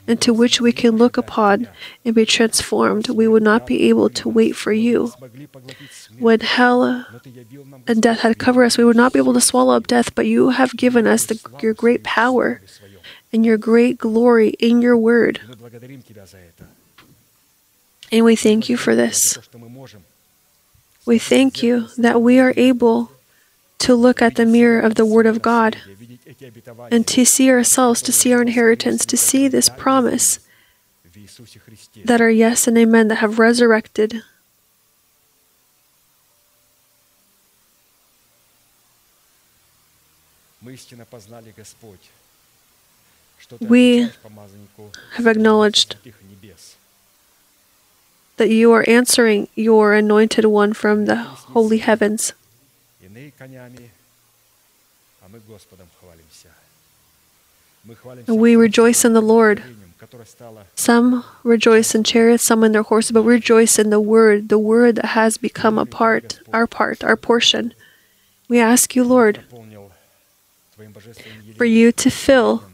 into 0.07 0.33
which 0.33 0.61
we 0.61 0.73
can 0.73 0.97
look 0.97 1.17
upon 1.17 1.69
and 2.05 2.15
be 2.15 2.25
transformed, 2.25 3.09
we 3.09 3.27
would 3.27 3.43
not 3.43 3.67
be 3.67 3.89
able 3.89 4.09
to 4.11 4.29
wait 4.29 4.53
for 4.53 4.73
you. 4.73 5.13
When 6.19 6.41
hell 6.41 7.07
and 7.87 8.03
death 8.03 8.21
had 8.21 8.39
covered 8.39 8.65
us, 8.65 8.79
we 8.79 8.85
would 8.85 8.97
not 8.97 9.13
be 9.13 9.19
able 9.19 9.35
to 9.35 9.41
swallow 9.41 9.75
up 9.75 9.87
death, 9.87 10.15
but 10.15 10.27
you 10.27 10.51
have 10.51 10.77
given 10.77 11.07
us 11.07 11.27
the, 11.27 11.41
your 11.61 11.75
great 11.75 12.05
power 12.05 12.61
and 13.33 13.45
your 13.45 13.57
great 13.57 13.99
glory 13.99 14.51
in 14.61 14.81
your 14.81 14.97
word. 14.97 15.41
And 18.13 18.25
we 18.25 18.37
thank 18.37 18.69
you 18.69 18.77
for 18.77 18.95
this. 18.95 19.39
We 21.05 21.19
thank 21.19 21.63
you 21.63 21.89
that 21.99 22.23
we 22.23 22.39
are 22.39 22.55
able 22.57 23.13
to 23.79 23.95
look 23.95 24.23
at 24.23 24.37
the 24.37 24.47
mirror 24.47 24.81
of 24.81 24.95
the 24.95 25.05
Word 25.05 25.27
of 25.27 25.43
God 25.43 25.77
and 26.91 27.07
to 27.07 27.25
see 27.25 27.51
ourselves, 27.51 28.03
to 28.03 28.13
see 28.13 28.33
our 28.33 28.43
inheritance, 28.43 29.07
to 29.07 29.17
see 29.17 29.49
this 29.49 29.69
promise 29.69 30.41
that 32.05 32.21
are 32.21 32.31
yes 32.31 32.67
and 32.67 32.77
amen, 32.77 33.09
that 33.09 33.17
have 33.17 33.39
resurrected. 33.39 34.23
We 43.61 44.11
have 45.13 45.27
acknowledged 45.27 45.97
that 48.37 48.51
you 48.51 48.73
are 48.73 48.85
answering 48.89 49.49
your 49.55 49.95
anointed 49.95 50.45
one 50.47 50.73
from 50.73 51.05
the 51.07 51.17
holy 51.17 51.79
heavens. 51.79 52.33
We 58.27 58.57
rejoice 58.57 59.05
in 59.05 59.13
the 59.13 59.21
Lord. 59.21 59.63
Some 60.75 61.25
rejoice 61.43 61.95
in 61.95 62.05
chariots, 62.05 62.45
some 62.45 62.65
in 62.65 62.73
their 62.73 62.83
horses, 62.83 63.13
but 63.13 63.23
we 63.23 63.35
rejoice 63.35 63.79
in 63.79 63.91
the 63.91 64.01
Word, 64.01 64.49
the 64.49 64.59
Word 64.59 64.97
that 64.97 65.07
has 65.07 65.39
become 65.39 65.79
a 65.79 65.87
part, 65.87 66.41
our 66.53 66.67
part, 66.67 67.03
our 67.05 67.17
portion. 67.17 67.75
We 68.49 68.59
ask 68.59 68.95
you, 68.95 69.05
Lord, 69.05 69.41
for 71.57 71.65
you 71.65 71.93
to 71.93 72.11
fill 72.11 72.65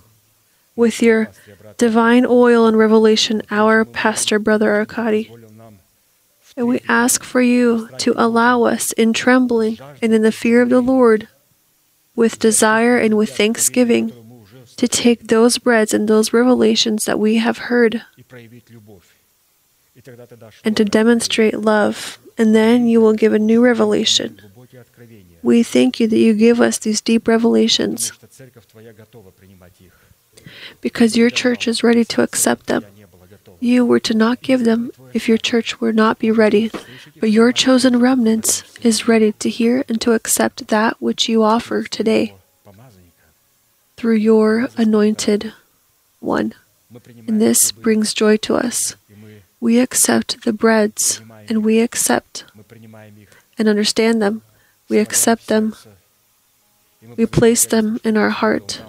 with 0.74 1.02
your 1.02 1.30
divine 1.78 2.26
oil 2.26 2.66
and 2.66 2.76
revelation 2.76 3.42
our 3.50 3.84
pastor, 3.84 4.38
Brother 4.38 4.74
Arkady. 4.74 5.30
And 6.56 6.66
we 6.68 6.80
ask 6.88 7.22
for 7.22 7.40
you 7.40 7.88
to 7.98 8.14
allow 8.16 8.64
us 8.64 8.92
in 8.92 9.12
trembling 9.12 9.78
and 10.02 10.12
in 10.12 10.22
the 10.22 10.32
fear 10.32 10.60
of 10.60 10.68
the 10.68 10.82
Lord 10.82 11.28
with 12.14 12.38
desire 12.38 12.98
and 12.98 13.16
with 13.16 13.36
thanksgiving 13.36 14.12
to 14.76 14.88
take 14.88 15.28
those 15.28 15.58
breads 15.58 15.94
and 15.94 16.08
those 16.08 16.32
revelations 16.32 17.04
that 17.04 17.18
we 17.18 17.36
have 17.36 17.58
heard 17.58 18.02
and 20.64 20.76
to 20.76 20.84
demonstrate 20.84 21.54
love, 21.54 22.18
and 22.38 22.54
then 22.54 22.86
you 22.86 23.00
will 23.00 23.12
give 23.12 23.32
a 23.32 23.38
new 23.38 23.62
revelation. 23.62 24.40
We 25.42 25.62
thank 25.62 26.00
you 26.00 26.08
that 26.08 26.18
you 26.18 26.34
give 26.34 26.60
us 26.60 26.78
these 26.78 27.00
deep 27.00 27.28
revelations 27.28 28.12
because 30.80 31.16
your 31.16 31.30
church 31.30 31.68
is 31.68 31.82
ready 31.82 32.04
to 32.06 32.22
accept 32.22 32.66
them. 32.66 32.84
You 33.62 33.86
were 33.86 34.00
to 34.00 34.12
not 34.12 34.42
give 34.42 34.64
them 34.64 34.90
if 35.14 35.28
your 35.28 35.38
church 35.38 35.80
were 35.80 35.92
not 35.92 36.18
be 36.18 36.32
ready, 36.32 36.72
but 37.20 37.30
your 37.30 37.52
chosen 37.52 38.00
remnants 38.00 38.64
is 38.82 39.06
ready 39.06 39.30
to 39.38 39.48
hear 39.48 39.84
and 39.88 40.00
to 40.00 40.14
accept 40.14 40.66
that 40.66 41.00
which 41.00 41.28
you 41.28 41.44
offer 41.44 41.84
today 41.84 42.34
through 43.96 44.16
your 44.16 44.68
anointed 44.76 45.52
one. 46.18 46.54
And 47.28 47.40
this 47.40 47.70
brings 47.70 48.12
joy 48.12 48.36
to 48.38 48.56
us. 48.56 48.96
We 49.60 49.78
accept 49.78 50.42
the 50.42 50.52
breads 50.52 51.20
and 51.48 51.64
we 51.64 51.78
accept 51.78 52.42
and 53.56 53.68
understand 53.68 54.20
them. 54.20 54.42
We 54.88 54.98
accept 54.98 55.46
them. 55.46 55.76
We 57.16 57.26
place 57.26 57.64
them 57.64 58.00
in 58.02 58.16
our 58.16 58.30
heart. 58.30 58.82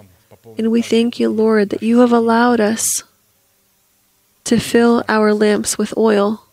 And 0.58 0.72
we 0.72 0.82
thank 0.82 1.20
you, 1.20 1.28
Lord, 1.30 1.70
that 1.70 1.84
you 1.84 2.00
have 2.00 2.12
allowed 2.12 2.58
us 2.58 3.04
to 4.44 4.58
fill 4.58 5.02
our 5.08 5.32
lamps 5.32 5.78
with 5.78 5.96
oil 5.96 6.44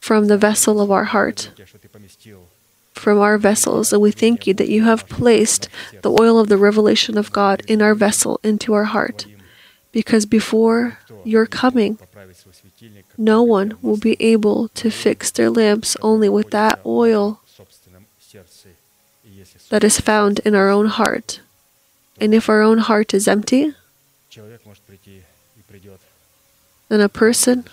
from 0.00 0.26
the 0.26 0.38
vessel 0.38 0.80
of 0.80 0.90
our 0.90 1.04
heart, 1.04 1.50
from 2.94 3.18
our 3.18 3.36
vessels. 3.36 3.92
And 3.92 4.00
we 4.00 4.10
thank 4.10 4.46
you 4.46 4.54
that 4.54 4.68
you 4.68 4.84
have 4.84 5.08
placed 5.08 5.68
the 6.02 6.10
oil 6.10 6.38
of 6.38 6.48
the 6.48 6.56
revelation 6.56 7.18
of 7.18 7.32
God 7.32 7.62
in 7.66 7.82
our 7.82 7.94
vessel, 7.94 8.40
into 8.42 8.72
our 8.74 8.84
heart. 8.84 9.26
Because 9.90 10.26
before 10.26 10.98
your 11.24 11.46
coming, 11.46 11.98
no 13.16 13.42
one 13.42 13.76
will 13.82 13.96
be 13.96 14.16
able 14.20 14.68
to 14.68 14.90
fix 14.90 15.30
their 15.30 15.50
lamps 15.50 15.96
only 16.02 16.28
with 16.28 16.50
that 16.50 16.78
oil 16.86 17.40
that 19.70 19.84
is 19.84 20.00
found 20.00 20.38
in 20.40 20.54
our 20.54 20.68
own 20.68 20.86
heart. 20.86 21.40
And 22.20 22.34
if 22.34 22.48
our 22.48 22.62
own 22.62 22.78
heart 22.78 23.14
is 23.14 23.26
empty, 23.28 23.74
and 26.90 27.02
a 27.02 27.08
person 27.08 27.64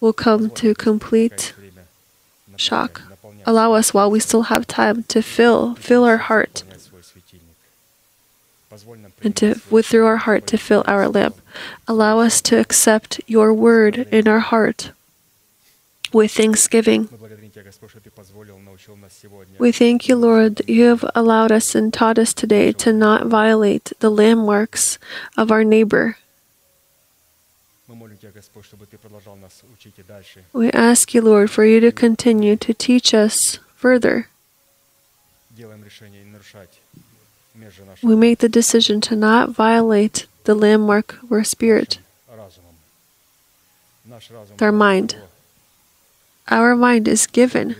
will 0.00 0.12
come 0.12 0.50
to 0.50 0.74
complete 0.74 1.54
shock. 2.56 3.02
Allow 3.46 3.72
us 3.72 3.94
while 3.94 4.10
we 4.10 4.20
still 4.20 4.42
have 4.42 4.66
time 4.66 5.04
to 5.04 5.22
fill 5.22 5.74
fill 5.74 6.04
our 6.04 6.18
heart 6.18 6.64
and 9.22 9.36
to 9.36 9.60
with 9.70 9.86
through 9.86 10.06
our 10.06 10.18
heart 10.18 10.46
to 10.48 10.56
fill 10.56 10.84
our 10.86 11.08
lamp. 11.08 11.36
Allow 11.86 12.20
us 12.20 12.40
to 12.42 12.58
accept 12.58 13.20
your 13.26 13.52
word 13.52 14.08
in 14.10 14.26
our 14.26 14.40
heart 14.40 14.92
with 16.12 16.32
thanksgiving. 16.32 17.08
We 19.58 19.72
thank 19.72 20.08
you, 20.08 20.16
Lord, 20.16 20.62
you 20.68 20.84
have 20.84 21.04
allowed 21.14 21.52
us 21.52 21.74
and 21.74 21.92
taught 21.92 22.18
us 22.18 22.32
today 22.32 22.72
to 22.72 22.92
not 22.92 23.26
violate 23.26 23.92
the 24.00 24.10
landmarks 24.10 24.98
of 25.36 25.50
our 25.50 25.64
neighbor. 25.64 26.16
We 30.52 30.70
ask 30.72 31.14
you, 31.14 31.22
Lord, 31.22 31.50
for 31.50 31.64
you 31.64 31.80
to 31.80 31.92
continue 31.92 32.56
to 32.56 32.74
teach 32.74 33.14
us 33.14 33.58
further. 33.76 34.28
We 38.02 38.16
make 38.16 38.38
the 38.38 38.48
decision 38.48 39.00
to 39.02 39.16
not 39.16 39.50
violate 39.50 40.26
the 40.44 40.54
landmark 40.54 41.22
of 41.22 41.32
our 41.32 41.44
spirit, 41.44 41.98
our 44.60 44.72
mind. 44.72 45.16
Our 46.48 46.74
mind 46.74 47.06
is 47.06 47.26
given 47.26 47.76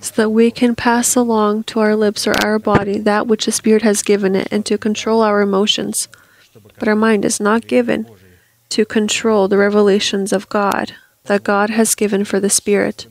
so 0.00 0.14
that 0.16 0.30
we 0.30 0.50
can 0.50 0.74
pass 0.74 1.14
along 1.14 1.64
to 1.64 1.80
our 1.80 1.94
lips 1.94 2.26
or 2.26 2.34
our 2.44 2.58
body 2.58 2.98
that 2.98 3.26
which 3.26 3.46
the 3.46 3.52
Spirit 3.52 3.82
has 3.82 4.02
given 4.02 4.34
it 4.34 4.48
and 4.50 4.66
to 4.66 4.76
control 4.76 5.22
our 5.22 5.40
emotions. 5.40 6.08
But 6.78 6.88
our 6.88 6.96
mind 6.96 7.24
is 7.24 7.38
not 7.40 7.66
given 7.68 8.06
to 8.70 8.84
control 8.84 9.48
the 9.48 9.58
revelations 9.58 10.32
of 10.32 10.48
God 10.48 10.94
that 11.24 11.44
God 11.44 11.70
has 11.70 11.94
given 11.94 12.24
for 12.24 12.40
the 12.40 12.50
Spirit. 12.50 13.06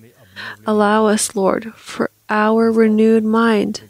Allow 0.65 1.05
us, 1.05 1.35
Lord, 1.35 1.73
for 1.75 2.09
our 2.29 2.71
renewed 2.71 3.23
mind 3.23 3.81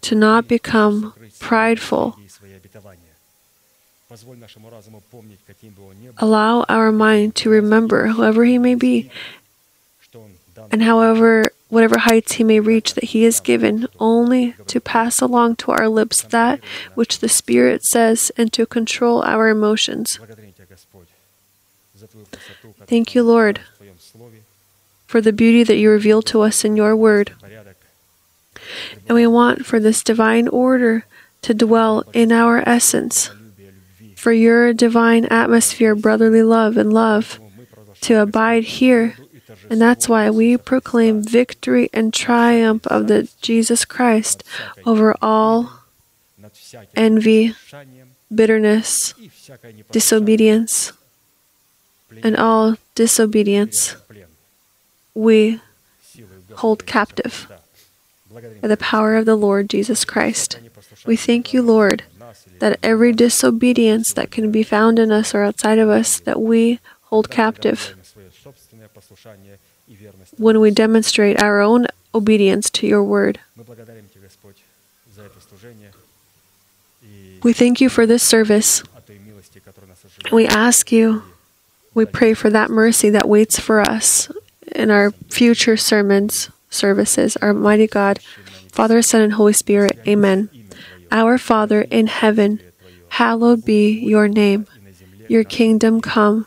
to 0.00 0.14
not 0.14 0.48
become 0.48 1.14
prideful. 1.38 2.16
Allow 6.18 6.64
our 6.68 6.92
mind 6.92 7.34
to 7.36 7.50
remember, 7.50 8.08
whoever 8.08 8.44
he 8.44 8.58
may 8.58 8.74
be, 8.74 9.10
and 10.70 10.82
however 10.82 11.44
whatever 11.70 11.98
heights 12.00 12.32
he 12.32 12.44
may 12.44 12.60
reach 12.60 12.94
that 12.94 13.04
he 13.04 13.24
is 13.24 13.40
given, 13.40 13.86
only 13.98 14.54
to 14.66 14.80
pass 14.80 15.20
along 15.20 15.56
to 15.56 15.70
our 15.70 15.88
lips 15.88 16.20
that 16.22 16.60
which 16.94 17.20
the 17.20 17.28
Spirit 17.28 17.84
says 17.84 18.30
and 18.36 18.52
to 18.52 18.66
control 18.66 19.22
our 19.22 19.48
emotions. 19.48 20.18
Thank 22.86 23.14
you, 23.14 23.22
Lord, 23.22 23.60
for 25.06 25.20
the 25.20 25.32
beauty 25.32 25.62
that 25.62 25.76
you 25.76 25.90
reveal 25.90 26.22
to 26.22 26.42
us 26.42 26.64
in 26.64 26.76
your 26.76 26.96
word. 26.96 27.32
And 29.08 29.14
we 29.14 29.26
want 29.26 29.64
for 29.64 29.80
this 29.80 30.02
divine 30.02 30.48
order 30.48 31.04
to 31.42 31.54
dwell 31.54 32.04
in 32.12 32.32
our 32.32 32.68
essence, 32.68 33.30
for 34.16 34.32
your 34.32 34.72
divine 34.72 35.24
atmosphere, 35.26 35.94
brotherly 35.94 36.42
love, 36.42 36.76
and 36.76 36.92
love 36.92 37.38
to 38.02 38.20
abide 38.20 38.64
here 38.64 39.16
and 39.68 39.80
that's 39.80 40.08
why 40.08 40.30
we 40.30 40.56
proclaim 40.56 41.22
victory 41.22 41.88
and 41.92 42.12
triumph 42.12 42.86
of 42.86 43.08
the 43.08 43.28
Jesus 43.40 43.84
Christ 43.84 44.44
over 44.84 45.14
all 45.22 45.80
envy, 46.96 47.54
bitterness, 48.34 49.14
disobedience, 49.90 50.92
and 52.22 52.36
all 52.36 52.76
disobedience 52.94 53.96
we 55.14 55.60
hold 56.56 56.86
captive 56.86 57.50
by 58.60 58.68
the 58.68 58.76
power 58.76 59.16
of 59.16 59.26
the 59.26 59.36
Lord 59.36 59.68
Jesus 59.68 60.04
Christ. 60.04 60.58
We 61.04 61.16
thank 61.16 61.52
you, 61.52 61.62
Lord, 61.62 62.04
that 62.58 62.78
every 62.82 63.12
disobedience 63.12 64.12
that 64.12 64.30
can 64.30 64.50
be 64.50 64.62
found 64.62 64.98
in 64.98 65.10
us 65.10 65.34
or 65.34 65.42
outside 65.42 65.78
of 65.78 65.88
us 65.88 66.20
that 66.20 66.40
we 66.40 66.78
hold 67.02 67.30
captive 67.30 67.96
when 70.36 70.60
we 70.60 70.70
demonstrate 70.70 71.42
our 71.42 71.60
own 71.60 71.86
obedience 72.14 72.70
to 72.70 72.86
your 72.86 73.02
word. 73.02 73.40
We 77.42 77.52
thank 77.52 77.80
you 77.80 77.88
for 77.88 78.06
this 78.06 78.22
service. 78.22 78.82
We 80.30 80.46
ask 80.46 80.92
you, 80.92 81.22
we 81.94 82.04
pray 82.04 82.34
for 82.34 82.50
that 82.50 82.70
mercy 82.70 83.10
that 83.10 83.28
waits 83.28 83.58
for 83.58 83.80
us 83.80 84.30
in 84.74 84.90
our 84.90 85.10
future 85.10 85.76
sermons, 85.76 86.50
services. 86.70 87.36
Our 87.38 87.52
mighty 87.52 87.86
God, 87.86 88.20
Father, 88.70 89.02
Son, 89.02 89.22
and 89.22 89.32
Holy 89.32 89.52
Spirit. 89.52 89.98
Amen. 90.06 90.50
Our 91.10 91.38
Father 91.38 91.82
in 91.82 92.06
heaven, 92.06 92.60
hallowed 93.08 93.64
be 93.64 93.90
your 93.90 94.28
name. 94.28 94.66
Your 95.28 95.44
kingdom 95.44 96.00
come. 96.00 96.46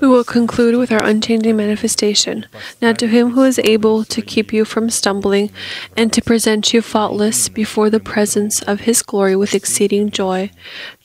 We 0.00 0.08
will 0.08 0.24
conclude 0.24 0.76
with 0.76 0.92
our 0.92 1.02
unchanging 1.02 1.56
manifestation. 1.56 2.46
Now, 2.80 2.92
to 2.92 3.06
him 3.06 3.30
who 3.30 3.44
is 3.44 3.58
able 3.64 4.04
to 4.04 4.20
keep 4.20 4.52
you 4.52 4.64
from 4.64 4.90
stumbling 4.90 5.50
and 5.96 6.12
to 6.12 6.22
present 6.22 6.72
you 6.72 6.82
faultless 6.82 7.48
before 7.48 7.90
the 7.90 8.00
presence 8.00 8.62
of 8.62 8.80
his 8.80 9.02
glory 9.02 9.34
with 9.34 9.54
exceeding 9.54 10.10
joy, 10.10 10.50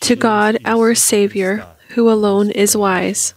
to 0.02 0.16
God 0.16 0.58
our 0.66 0.96
Savior, 0.96 1.66
who 1.90 2.10
alone 2.10 2.52
is 2.52 2.76
wise, 2.76 3.34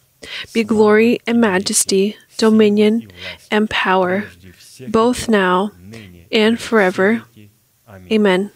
be 0.53 0.65
glory 0.65 1.21
and 1.27 1.41
majesty, 1.41 2.17
dominion 2.37 3.09
and 3.51 3.71
power, 3.71 4.25
both 4.89 5.29
now 5.29 5.71
and 6.31 6.61
forever. 6.61 7.23
Amen. 8.11 8.51